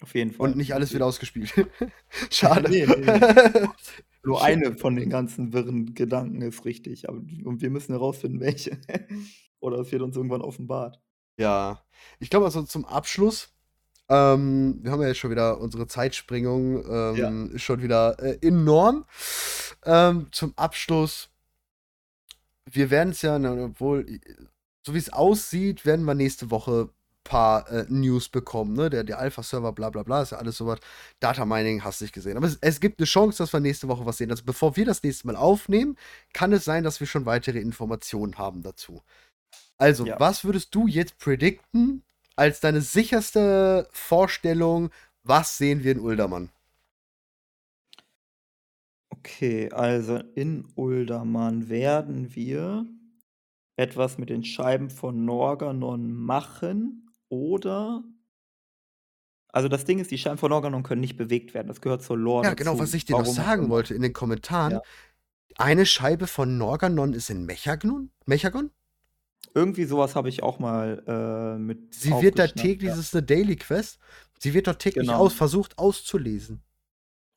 Auf 0.00 0.14
jeden 0.14 0.32
Fall. 0.32 0.48
Und 0.50 0.56
nicht 0.56 0.72
alles 0.74 0.92
wird 0.92 1.02
ausgespielt. 1.02 1.52
Schade. 2.30 2.70
Nee, 2.70 2.86
nee, 2.86 2.96
nee. 2.96 3.68
Nur 4.22 4.42
eine 4.42 4.76
von 4.76 4.96
den 4.96 5.10
ganzen 5.10 5.52
wirren 5.52 5.94
Gedanken 5.94 6.42
ist 6.42 6.64
richtig. 6.64 7.08
Aber, 7.08 7.18
und 7.18 7.60
wir 7.60 7.70
müssen 7.70 7.92
herausfinden, 7.92 8.40
welche. 8.40 8.78
Oder 9.60 9.78
es 9.80 9.92
wird 9.92 10.02
uns 10.02 10.16
irgendwann 10.16 10.42
offenbart. 10.42 11.00
Ja. 11.40 11.82
Ich 12.18 12.28
glaube, 12.30 12.44
also 12.44 12.62
zum 12.62 12.84
Abschluss, 12.84 13.48
ähm, 14.08 14.78
wir 14.82 14.92
haben 14.92 15.00
ja 15.00 15.08
jetzt 15.08 15.18
schon 15.18 15.30
wieder 15.30 15.58
unsere 15.58 15.86
Zeitspringung, 15.86 16.84
ähm, 16.86 17.52
ist 17.54 17.62
schon 17.62 17.82
wieder 17.82 18.18
äh, 18.18 18.38
enorm. 18.46 19.06
Ähm, 19.84 20.26
zum 20.32 20.52
Abschluss, 20.56 21.30
wir 22.70 22.90
werden 22.90 23.10
es 23.10 23.22
ja, 23.22 23.38
na, 23.38 23.64
obwohl, 23.64 24.20
so 24.84 24.92
wie 24.94 24.98
es 24.98 25.12
aussieht, 25.12 25.86
werden 25.86 26.04
wir 26.04 26.14
nächste 26.14 26.50
Woche 26.50 26.90
paar 27.24 27.70
äh, 27.70 27.86
News 27.88 28.28
bekommen, 28.28 28.74
ne? 28.74 28.90
Der, 28.90 29.04
der 29.04 29.18
Alpha-Server, 29.18 29.72
bla 29.72 29.90
bla 29.90 30.02
bla, 30.02 30.22
ist 30.22 30.32
ja 30.32 30.38
alles 30.38 30.56
sowas. 30.56 30.80
Data 31.20 31.44
Mining 31.44 31.84
hast 31.84 32.00
du 32.00 32.04
nicht 32.04 32.14
gesehen. 32.14 32.36
Aber 32.36 32.46
es, 32.46 32.58
es, 32.60 32.80
gibt 32.80 32.98
eine 32.98 33.06
Chance, 33.06 33.38
dass 33.38 33.52
wir 33.52 33.60
nächste 33.60 33.88
Woche 33.88 34.06
was 34.06 34.16
sehen. 34.16 34.30
Also 34.30 34.44
bevor 34.44 34.76
wir 34.76 34.84
das 34.84 35.02
nächste 35.02 35.26
Mal 35.26 35.36
aufnehmen, 35.36 35.96
kann 36.32 36.52
es 36.52 36.64
sein, 36.64 36.82
dass 36.82 36.98
wir 36.98 37.06
schon 37.06 37.26
weitere 37.26 37.60
Informationen 37.60 38.38
haben 38.38 38.62
dazu. 38.62 39.02
Also, 39.80 40.04
Ja. 40.06 40.20
was 40.20 40.44
würdest 40.44 40.74
du 40.74 40.86
jetzt 40.86 41.18
predikten 41.18 42.04
als 42.36 42.60
deine 42.60 42.82
sicherste 42.82 43.88
Vorstellung, 43.92 44.90
was 45.22 45.56
sehen 45.58 45.82
wir 45.84 45.92
in 45.92 46.00
Uldermann? 46.00 46.50
Okay, 49.08 49.70
also 49.72 50.16
in 50.34 50.66
Uldermann 50.76 51.68
werden 51.68 52.34
wir 52.34 52.86
etwas 53.76 54.18
mit 54.18 54.28
den 54.30 54.44
Scheiben 54.44 54.90
von 54.90 55.24
Norganon 55.24 56.12
machen 56.12 57.10
oder. 57.28 58.02
Also 59.52 59.68
das 59.68 59.84
Ding 59.84 59.98
ist, 59.98 60.10
die 60.10 60.18
Scheiben 60.18 60.38
von 60.38 60.50
Norganon 60.50 60.82
können 60.82 61.00
nicht 61.00 61.16
bewegt 61.16 61.54
werden. 61.54 61.68
Das 61.68 61.80
gehört 61.80 62.02
zur 62.02 62.16
Lore 62.16 62.44
Ja, 62.44 62.50
dazu. 62.50 62.56
genau, 62.64 62.78
was 62.78 62.94
ich 62.94 63.04
dir 63.04 63.12
noch 63.12 63.20
warum 63.20 63.32
auch 63.32 63.36
sagen 63.36 63.68
wollte 63.68 63.94
in 63.94 64.02
den 64.02 64.12
Kommentaren. 64.12 64.72
Ja. 64.74 64.82
Eine 65.56 65.86
Scheibe 65.86 66.26
von 66.26 66.56
Norganon 66.58 67.12
ist 67.12 67.30
in 67.30 67.44
Mechagon? 67.46 68.10
Mechagon? 68.26 68.70
Irgendwie 69.54 69.84
sowas 69.84 70.14
habe 70.14 70.28
ich 70.28 70.42
auch 70.42 70.58
mal 70.58 71.02
äh, 71.06 71.58
mit. 71.58 71.94
Sie 71.94 72.10
wird 72.20 72.38
da 72.38 72.46
täglich, 72.46 72.88
ja. 72.90 72.96
das 72.96 73.06
ist 73.06 73.14
eine 73.16 73.24
Daily 73.26 73.56
Quest, 73.56 73.98
sie 74.38 74.54
wird 74.54 74.66
dort 74.68 74.78
täglich 74.80 75.06
Genau. 75.06 75.18
aus, 75.18 75.34
versucht 75.34 75.78
auszulesen. 75.78 76.62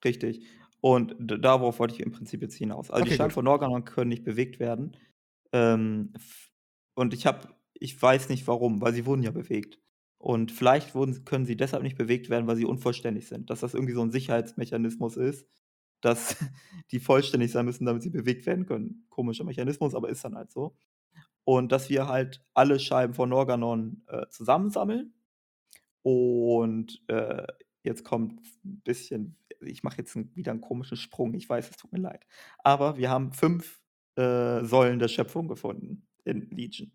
Richtig. 0.06 0.46
Und 0.82 1.16
darauf 1.20 1.80
wollte 1.80 1.96
ich 1.96 2.02
im 2.02 2.12
Prinzip 2.12 2.42
jetzt 2.42 2.56
hinaus. 2.56 2.92
Also 2.92 3.06
die 3.06 3.10
Okay, 3.12 3.18
Scheiben 3.18 3.30
gut. 3.30 3.34
von 3.36 3.46
Norganon 3.46 3.86
können 3.86 4.10
nicht 4.10 4.24
bewegt 4.26 4.60
werden. 4.60 4.98
Ähm, 5.54 6.14
und 6.96 7.14
ich 7.14 7.26
habe, 7.26 7.48
ich 7.74 8.00
weiß 8.00 8.30
nicht 8.30 8.46
warum, 8.48 8.82
weil 8.82 8.94
sie 8.94 9.06
wurden 9.06 9.24
ja 9.24 9.32
bewegt. 9.32 9.80
Und 10.18 10.52
vielleicht 10.52 10.94
wurden, 10.94 11.26
können 11.26 11.46
sie 11.46 11.56
deshalb 11.58 11.84
nicht 11.84 11.98
bewegt 11.98 12.30
werden, 12.30 12.48
weil 12.48 12.58
sie 12.58 12.66
unvollständig 12.66 13.28
sind. 13.28 13.50
Dass 13.50 13.62
das 13.62 13.74
irgendwie 13.74 13.94
so 13.94 14.02
ein 14.02 14.12
Sicherheitsmechanismus 14.12 15.18
ist, 15.18 15.48
dass 16.02 16.36
die 16.92 17.00
vollständig 17.00 17.52
sein 17.52 17.66
müssen, 17.66 17.86
damit 17.86 18.04
sie 18.04 18.10
bewegt 18.10 18.46
werden 18.46 18.66
können. 18.66 19.06
Komischer 19.10 19.46
Mechanismus, 19.46 19.96
aber 19.96 20.10
ist 20.10 20.24
dann 20.26 20.36
halt 20.36 20.52
so. 20.52 20.76
Und 21.46 21.72
dass 21.72 21.90
wir 21.90 22.08
halt 22.08 22.44
alle 22.54 22.80
Scheiben 22.80 23.14
von 23.14 23.30
Norganon 23.30 24.04
äh, 24.08 24.28
zusammensammeln 24.30 25.14
und 26.04 27.02
äh, 27.08 27.48
jetzt 27.84 28.04
kommt 28.04 28.42
ein 28.66 28.82
bisschen, 28.82 29.38
ich 29.62 29.84
mache 29.84 29.98
jetzt 29.98 30.16
ein, 30.16 30.32
wieder 30.36 30.52
einen 30.52 30.62
komischen 30.62 30.98
Sprung, 30.98 31.34
ich 31.34 31.50
weiß, 31.50 31.70
es 31.70 31.78
tut 31.78 31.92
mir 31.92 32.00
leid. 32.00 32.26
Aber 32.60 32.98
wir 32.98 33.10
haben 33.10 33.32
fünf 33.32 33.82
äh, 34.16 34.64
Säulen 34.64 35.00
der 35.00 35.08
Schöpfung 35.08 35.48
gefunden 35.48 36.08
in 36.26 36.50
Legion. 36.50 36.92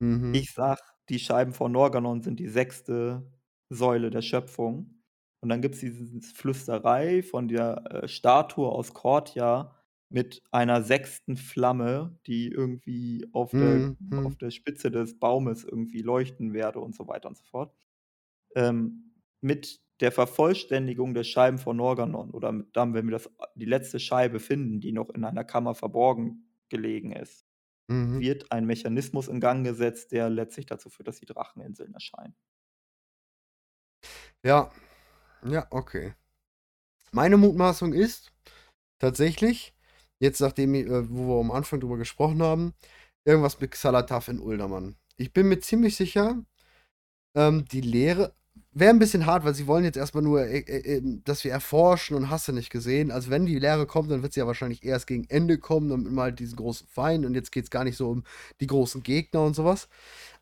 Mhm. 0.00 0.34
Ich 0.34 0.52
sag, 0.52 0.78
die 1.08 1.18
Scheiben 1.18 1.52
von 1.52 1.72
Norganon 1.72 2.22
sind 2.22 2.40
die 2.40 2.48
sechste 2.48 3.30
Säule 3.70 4.10
der 4.10 4.22
Schöpfung. 4.22 5.02
Und 5.40 5.50
dann 5.50 5.60
gibt 5.60 5.74
es 5.74 5.80
diese 5.80 6.20
Flüsterei 6.34 7.22
von 7.22 7.48
der 7.48 7.84
äh, 7.90 8.08
Statue 8.08 8.68
aus 8.68 8.94
Kortia 8.94 9.74
mit 10.14 10.42
einer 10.52 10.82
sechsten 10.84 11.36
Flamme, 11.36 12.18
die 12.26 12.48
irgendwie 12.48 13.28
auf, 13.32 13.54
Mhm, 13.54 13.96
der, 13.96 13.96
mhm. 14.10 14.24
auf 14.24 14.36
der 14.36 14.52
Spitze 14.52 14.90
des 14.92 15.18
Baumes 15.18 15.64
irgendwie 15.64 16.02
leuchten 16.02 16.54
werde 16.54 16.80
und 16.80 16.94
so 16.94 17.08
weiter 17.08 17.28
und 17.28 17.36
so 17.38 17.44
fort. 17.44 17.74
Ähm, 18.56 19.12
mit 19.40 19.80
der 20.00 20.12
Vervollständigung 20.12 21.14
der 21.14 21.24
Scheiben 21.24 21.58
von 21.58 21.76
Norganon 21.76 22.30
oder 22.32 22.52
mit, 22.52 22.76
dann, 22.76 22.94
wenn 22.94 23.06
wir 23.06 23.12
das, 23.12 23.30
die 23.56 23.64
letzte 23.66 24.00
Scheibe 24.00 24.40
finden, 24.40 24.80
die 24.80 24.92
noch 24.92 25.10
in 25.10 25.24
einer 25.24 25.44
Kammer 25.44 25.74
verborgen 25.74 26.48
gelegen 26.68 27.12
ist, 27.12 27.46
Mhm. 27.88 28.20
wird 28.20 28.52
ein 28.52 28.66
Mechanismus 28.66 29.28
in 29.28 29.40
Gang 29.40 29.64
gesetzt, 29.66 30.12
der 30.12 30.30
letztlich 30.30 30.66
dazu 30.66 30.90
führt, 30.90 31.08
dass 31.08 31.20
die 31.20 31.26
Dracheninseln 31.26 31.94
erscheinen. 31.94 32.36
Ja. 34.42 34.70
Ja, 35.44 35.66
okay. 35.70 36.14
Meine 37.12 37.36
Mutmaßung 37.38 37.92
ist 37.94 38.32
tatsächlich, 39.00 39.74
jetzt 40.20 40.40
nachdem, 40.40 40.74
äh, 40.74 41.10
wo 41.10 41.28
wir 41.28 41.40
am 41.40 41.50
Anfang 41.50 41.80
drüber 41.80 41.96
gesprochen 41.96 42.42
haben, 42.42 42.74
irgendwas 43.24 43.60
mit 43.60 43.72
Xalatath 43.72 44.28
in 44.28 44.40
Uldermann. 44.40 44.96
Ich 45.16 45.32
bin 45.32 45.48
mir 45.48 45.60
ziemlich 45.60 45.96
sicher, 45.96 46.42
ähm, 47.36 47.64
die 47.66 47.80
Lehre 47.80 48.34
wäre 48.74 48.90
ein 48.90 48.98
bisschen 48.98 49.26
hart, 49.26 49.44
weil 49.44 49.54
sie 49.54 49.66
wollen 49.66 49.84
jetzt 49.84 49.96
erstmal 49.96 50.22
nur, 50.24 50.42
äh, 50.46 50.58
äh, 50.58 50.96
äh, 50.98 51.02
dass 51.24 51.44
wir 51.44 51.52
erforschen 51.52 52.16
und 52.16 52.28
hast 52.30 52.48
du 52.48 52.52
nicht 52.52 52.70
gesehen. 52.70 53.10
Also 53.12 53.30
wenn 53.30 53.46
die 53.46 53.58
Lehre 53.58 53.86
kommt, 53.86 54.10
dann 54.10 54.22
wird 54.22 54.32
sie 54.34 54.40
ja 54.40 54.46
wahrscheinlich 54.46 54.84
erst 54.84 55.06
gegen 55.06 55.24
Ende 55.30 55.58
kommen, 55.58 55.88
damit 55.88 56.12
mal 56.12 56.32
diesen 56.32 56.56
großen 56.56 56.86
Feind 56.88 57.24
und 57.24 57.34
jetzt 57.34 57.52
geht 57.52 57.64
es 57.64 57.70
gar 57.70 57.84
nicht 57.84 57.96
so 57.96 58.10
um 58.10 58.24
die 58.60 58.66
großen 58.66 59.02
Gegner 59.02 59.42
und 59.42 59.54
sowas. 59.54 59.88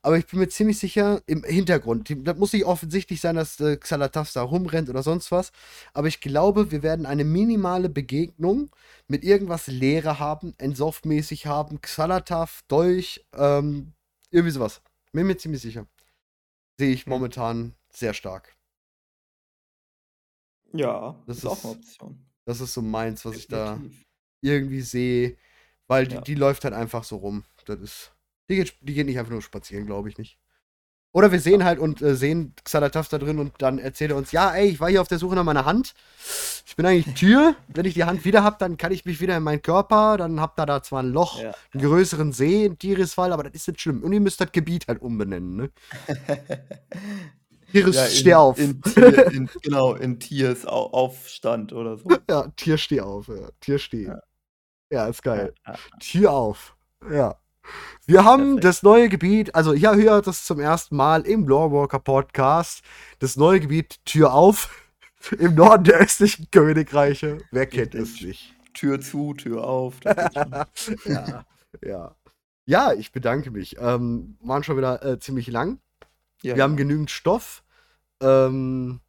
Aber 0.03 0.19
ich 0.19 0.27
bin 0.27 0.41
mir 0.41 0.49
ziemlich 0.49 0.79
sicher, 0.79 1.23
im 1.27 1.45
Hintergrund, 1.45 2.09
die- 2.09 2.23
das 2.25 2.37
muss 2.39 2.53
nicht 2.53 2.65
offensichtlich 2.65 3.21
sein, 3.21 3.37
dass 3.37 3.61
äh, 3.61 3.77
Xalatath 3.77 4.35
da 4.37 4.43
rumrennt 4.43 4.89
oder 4.91 5.03
sonst 5.03 5.31
was, 5.33 5.53
aber 5.95 6.09
ich 6.09 6.21
glaube, 6.21 6.71
wir 6.73 6.83
werden 6.83 7.07
eine 7.07 7.25
minimale 7.25 7.89
Begegnung 7.89 8.71
mit 9.09 9.25
irgendwas 9.25 9.67
Leere 9.69 10.19
haben, 10.19 10.55
Ensoft-mäßig 10.59 11.47
haben, 11.47 11.81
Xalatath, 11.81 12.61
Dolch, 12.69 13.25
ähm, 13.37 13.93
irgendwie 14.31 14.53
sowas. 14.53 14.81
Bin 15.13 15.27
mir 15.27 15.37
ziemlich 15.37 15.63
sicher. 15.63 15.87
Sehe 16.79 16.93
ich 16.93 17.07
Hm. 17.07 17.11
momentan 17.11 17.75
sehr 17.95 18.15
stark. 18.15 18.55
Ja, 20.73 21.23
Das 21.27 21.39
ist 21.39 21.47
auch 21.47 21.63
eine 21.65 21.75
Option. 21.75 22.27
Das 22.45 22.61
ist 22.61 22.73
so 22.75 22.83
meins, 22.83 23.25
was 23.25 23.37
ich 23.37 23.47
da 23.47 23.75
Definitiv. 23.75 24.03
irgendwie 24.41 24.81
sehe, 24.81 25.37
weil 25.87 26.07
die, 26.07 26.15
Ja. 26.17 26.21
die 26.23 26.35
läuft 26.35 26.65
halt 26.65 26.75
einfach 26.75 27.05
so 27.05 27.17
rum. 27.17 27.45
Das 27.67 27.79
ist, 27.81 28.13
die 28.49 28.57
geht, 28.57 28.75
die 28.81 28.95
geht 28.95 29.07
nicht 29.07 29.19
einfach 29.19 29.33
nur 29.33 29.43
spazieren, 29.43 29.87
glaube 29.87 30.09
ich 30.09 30.19
nicht. 30.19 30.39
Oder 31.15 31.31
wir 31.31 31.41
sehen 31.41 31.63
halt 31.63 31.79
und 31.79 32.01
äh, 32.01 32.17
sehen 32.17 32.55
Xalatath 32.65 33.13
da 33.13 33.19
drin 33.19 33.39
und 33.39 33.53
dann 33.61 33.79
erzählt 33.79 34.13
er 34.13 34.17
uns, 34.17 34.33
ja, 34.33 34.51
ey, 34.55 34.69
ich 34.71 34.81
war 34.81 34.89
hier 34.89 35.03
auf 35.03 35.09
der 35.09 35.19
Suche 35.19 35.35
nach 35.35 35.45
meiner 35.45 35.67
Hand. 35.67 35.93
Ich 36.67 36.75
bin 36.75 36.87
eigentlich 36.87 37.15
Tür. 37.15 37.55
Wenn 37.69 37.85
ich 37.85 37.93
die 37.93 38.05
Hand 38.05 38.25
wieder 38.25 38.43
habe, 38.43 38.57
dann 38.59 38.79
kann 38.79 38.93
ich 38.93 39.05
mich 39.05 39.21
wieder 39.21 39.37
in 39.37 39.43
meinen 39.43 39.61
Körper. 39.61 40.17
Dann 40.17 40.41
habt 40.41 40.59
ihr 40.59 40.65
da 40.65 40.83
zwar 40.83 41.03
ein 41.03 41.11
Loch, 41.13 41.39
Ja. 41.39 41.55
einen 41.75 41.83
größeren 41.85 42.33
See, 42.33 42.65
ein 42.65 42.79
Tirisfall, 42.79 43.35
aber 43.35 43.43
das 43.43 43.53
ist 43.53 43.69
nicht 43.69 43.83
schlimm. 43.83 44.03
Und 44.03 44.15
ihr 44.15 44.21
müsst 44.21 44.41
das 44.41 44.53
Gebiet 44.53 44.89
halt 44.89 45.03
umbenennen, 45.03 45.55
ne? 45.57 45.71
Tiris, 47.73 47.97
Ja, 47.97 48.07
steh 48.07 48.35
auf. 48.35 48.59
In 48.59 48.81
Tier, 48.83 49.27
in, 49.33 49.51
genau, 49.63 49.95
in 49.95 50.19
Tiers 50.21 50.67
Au 50.67 50.91
Aufstand 50.93 51.73
oder 51.73 51.97
so. 51.97 52.09
ja, 52.29 52.49
Tier, 52.57 52.79
steh 52.79 53.01
auf. 53.01 53.29
Ja. 53.29 53.49
Tier, 53.61 53.79
steh. 53.79 54.05
Ja. 54.07 54.21
Ja, 54.91 55.07
ist 55.07 55.23
geil. 55.23 55.55
Tür 56.01 56.33
auf. 56.33 56.77
Ja. 57.11 57.37
Wir 58.07 58.25
haben 58.25 58.57
Perfekt. 58.57 58.65
das 58.65 58.83
neue 58.83 59.09
Gebiet, 59.09 59.55
also 59.55 59.73
ja, 59.73 59.95
hört 59.95 60.27
das 60.27 60.45
zum 60.45 60.61
ersten 60.61 60.97
Mal 60.97 61.23
im 61.27 61.47
Lorewalker 61.49 61.99
Podcast. 62.01 62.83
Das 63.21 63.37
neue 63.37 63.61
Gebiet 63.61 64.05
Tür 64.05 64.35
auf 64.35 64.91
im 65.39 65.55
Norden 65.55 65.85
der 65.85 65.95
östlichen 65.99 66.51
Königreiche. 66.51 67.39
Wer 67.53 67.67
kennt 67.67 67.95
es 67.95 68.21
nicht? 68.21 68.55
Tür 68.75 69.01
zu, 69.01 69.33
Tür 69.35 69.65
auf. 69.65 69.95
Ja, 71.07 71.45
ja. 71.83 72.15
Ja, 72.67 72.93
ich 72.93 73.13
bedanke 73.13 73.51
mich. 73.51 73.77
Ähm, 73.81 74.37
waren 74.43 74.63
schon 74.63 74.77
wieder 74.77 75.03
äh, 75.05 75.19
ziemlich 75.19 75.47
lang. 75.49 75.79
Ja, 76.43 76.57
Wir 76.57 76.63
haben 76.63 76.77
genügend 76.77 77.11
Stoff. 77.11 77.63
Ähm, 78.23 79.01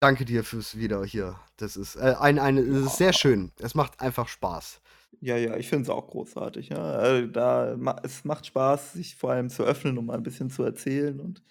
danke 0.00 0.24
dir 0.26 0.44
fürs 0.44 0.76
Wieder 0.78 1.04
hier. 1.04 1.40
Das 1.58 1.76
ist, 1.76 1.96
äh, 1.96 2.16
ein 2.20 2.38
eine 2.38 2.60
es 2.62 2.86
ist 2.86 2.98
sehr 2.98 3.12
schön. 3.14 3.52
Es 3.60 3.74
macht 3.74 4.00
einfach 4.00 4.28
Spaß. 4.28 4.80
Ja, 5.22 5.36
ja, 5.36 5.56
ich 5.56 5.68
finde 5.68 5.82
es 5.84 5.90
auch 5.90 6.08
großartig, 6.08 6.70
ja. 6.70 7.02
Äh, 7.18 7.28
da 7.30 7.74
es 8.02 8.24
macht 8.24 8.46
Spaß, 8.46 8.94
sich 8.94 9.16
vor 9.16 9.32
allem 9.32 9.50
zu 9.50 9.64
öffnen 9.64 9.98
und 9.98 10.06
mal 10.06 10.16
'n 10.16 10.22
bisschen 10.22 10.50
zu 10.50 10.62
erzählen 10.62 11.20
und, 11.20 11.42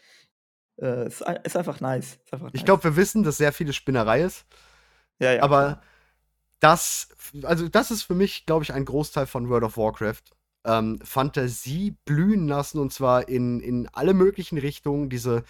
äh, 0.81 1.07
ist 1.07 1.27
ei 1.27 1.35
ist 1.45 1.57
einfach 1.57 1.81
nice. 1.81 2.19
Ist 2.25 2.33
einfach 2.33 2.53
Ich 2.53 2.65
nice. 2.65 2.65
glaube, 2.65 2.83
wir 2.83 2.95
wissen, 2.95 3.23
dass 3.23 3.37
sehr 3.37 3.53
viele 3.53 3.73
Spinnerei 3.73 4.21
ist. 4.23 4.45
Ja, 5.19 5.31
ja, 5.33 5.43
Aber 5.43 5.81
das 6.61 7.09
also, 7.43 7.69
das 7.69 7.91
ist 7.91 8.03
für 8.03 8.15
mich, 8.15 8.45
glaube 8.47 8.63
ich, 8.63 8.73
ein 8.73 8.85
Großteil 8.85 9.27
von 9.27 9.49
World 9.49 9.63
of 9.65 9.77
Warcraft. 9.77 10.23
Ähm, 10.65 10.99
Fantasie 11.03 11.97
blühen 12.05 12.47
lassen 12.47 12.79
und 12.79 12.91
zwar 12.93 13.29
in 13.29 13.59
in 13.61 13.87
alle 13.93 14.13
möglichen 14.13 14.57
Richtungen. 14.57 15.09
Diese, 15.09 15.43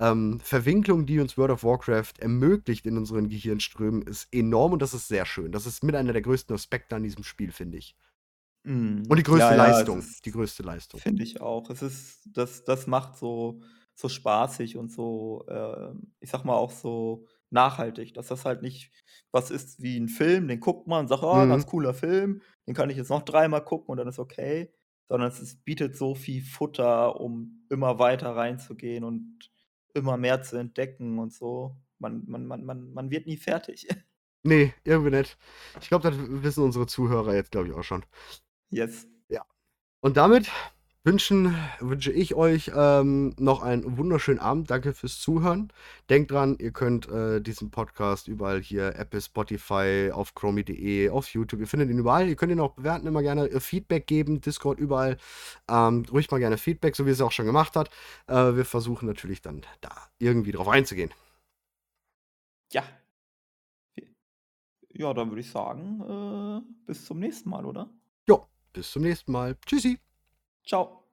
ähm, 0.00 0.40
Verwinklung, 0.40 1.06
die 1.06 1.20
uns 1.20 1.38
World 1.38 1.52
of 1.52 1.64
Warcraft 1.64 2.14
ermöglicht 2.20 2.86
in 2.86 2.98
unseren 2.98 3.28
Gehirnströmen, 3.28 4.02
ist 4.02 4.28
enorm 4.32 4.72
und 4.74 4.82
das 4.82 4.94
ist 4.94 5.08
sehr 5.08 5.26
schön. 5.26 5.52
Das 5.52 5.66
ist 5.66 5.84
mit 5.84 5.94
einer 5.96 6.12
der 6.12 6.22
größten 6.22 6.54
Aspekte 6.54 6.96
an 6.96 7.02
diesem 7.04 7.24
Spiel, 7.24 7.52
finde 7.52 7.78
ich. 7.78 7.96
Mhm. 8.64 9.02
Und 9.08 9.16
die 9.18 9.22
größte 9.22 9.54
Ja, 9.54 9.56
ja, 9.56 9.80
Leistung. 9.82 9.98
ist 9.98 10.24
Die 10.24 10.30
größte 10.32 10.62
Leistung. 10.62 11.02
finde 11.02 11.22
ich 11.24 11.40
auch. 11.40 11.70
Es 11.70 11.82
ist 11.82 12.22
das 12.36 12.64
das 12.64 12.86
macht 12.86 13.16
so 13.16 13.60
so 13.94 14.08
spaßig 14.10 14.76
und 14.76 14.92
so, 14.92 15.46
ähm, 15.48 16.12
ich 16.20 16.30
sage 16.30 16.46
mal, 16.46 16.54
auch 16.56 16.70
so 16.70 17.26
nachhaltig, 17.56 18.14
dass 18.14 18.28
das 18.28 18.44
halt 18.46 18.62
nicht 18.62 18.92
was 19.32 19.50
ist 19.50 19.82
wie 19.82 19.96
'n 19.98 20.08
Film, 20.08 20.48
den 20.48 20.60
guckt 20.60 20.86
man 20.88 21.02
und 21.02 21.08
sagt: 21.08 21.22
„Ah, 21.24 21.46
ganz 21.46 21.66
Mhm. 21.66 21.66
cooler 21.66 21.94
Film, 21.94 22.42
den 22.68 22.74
kann 22.74 22.90
ich 22.90 22.96
jetzt 22.98 23.10
noch 23.10 23.22
dreimal 23.24 23.64
gucken 23.64 23.90
und 23.92 23.98
dann 23.98 24.08
ist 24.08 24.18
okay.“ 24.20 24.72
Sondern 25.08 25.28
es 25.30 25.40
ist 25.40 25.64
bietet 25.64 25.96
so 25.96 26.14
viel 26.14 26.42
Futter, 26.42 27.20
um 27.20 27.66
immer 27.70 27.98
weiter 28.00 28.36
reinzugehen 28.36 29.04
und 29.04 29.50
immer 29.94 30.16
mehr 30.18 30.42
zu 30.42 30.56
entdecken 30.58 31.18
und 31.18 31.32
so. 31.34 31.76
Man 31.98 32.24
man 32.26 32.46
man 32.46 32.64
man 32.64 32.92
man 32.92 33.10
wird 33.10 33.26
nie 33.26 33.36
fertig. 33.38 33.88
Ne, 34.44 34.72
irgendwie 34.84 35.10
nicht. 35.10 35.36
Ich 35.80 35.88
glaube, 35.88 36.08
das 36.10 36.18
wissen 36.42 36.62
unsere 36.64 36.86
Zuhörer 36.86 37.34
jetzt, 37.34 37.50
glaube 37.50 37.68
ich, 37.68 37.74
auch 37.74 37.82
schon. 37.82 38.04
Yes. 38.70 39.06
Ja. 39.30 39.44
Und 40.02 40.16
damit 40.18 40.50
wünschen 41.06 41.54
wünsche 41.78 42.10
ich 42.10 42.34
euch, 42.34 42.72
ähm, 42.74 43.32
noch 43.38 43.62
einen 43.62 43.96
wunderschönen 43.96 44.40
Abend. 44.40 44.70
Danke 44.70 44.92
fürs 44.92 45.20
Zuhören. 45.20 45.72
Denkt 46.10 46.32
dran, 46.32 46.56
ihr 46.58 46.72
könnt, 46.72 47.08
äh, 47.08 47.40
diesen 47.40 47.70
Podcast 47.70 48.26
überall 48.26 48.60
hier 48.60 48.96
Apple, 48.96 49.20
Spotify, 49.20 50.10
auf 50.12 50.34
chromi.de, 50.34 51.08
auf 51.10 51.28
YouTube 51.28 51.60
ihr 51.60 51.68
findet 51.68 51.90
ihn 51.90 51.98
überall. 51.98 52.28
Ihr 52.28 52.34
könnt 52.34 52.50
ihn 52.50 52.58
auch 52.58 52.72
bewerten, 52.72 53.06
immer 53.06 53.22
gerne, 53.22 53.48
äh, 53.48 53.60
Feedback 53.60 54.08
geben, 54.08 54.40
Discord, 54.40 54.80
überall. 54.80 55.16
Ähm, 55.70 56.04
ruhig 56.10 56.28
mal 56.32 56.40
gerne 56.40 56.58
Feedback, 56.58 56.96
so 56.96 57.06
wie 57.06 57.10
es 57.10 57.20
auch 57.20 57.32
schon 57.32 57.46
gemacht 57.46 57.76
hat. 57.76 57.88
Äh, 58.26 58.56
wir 58.56 58.64
versuchen 58.64 59.06
natürlich 59.06 59.40
dann 59.40 59.62
da 59.80 59.92
irgendwie 60.18 60.50
drauf 60.50 60.68
einzugehen. 60.68 61.10
Ja. 62.72 62.82
Ja, 64.92 65.14
dann 65.14 65.30
würde 65.30 65.40
ich 65.40 65.50
sagen, 65.50 66.00
äh, 66.00 66.86
bis 66.86 67.04
zum 67.04 67.20
nächsten 67.20 67.48
Mal, 67.48 67.64
oder? 67.64 67.88
Jo, 68.28 68.48
bis 68.72 68.90
zum 68.90 69.02
nächsten 69.02 69.30
Mal. 69.30 69.56
Tschüssi. 69.64 70.00
Tschau. 70.66 71.05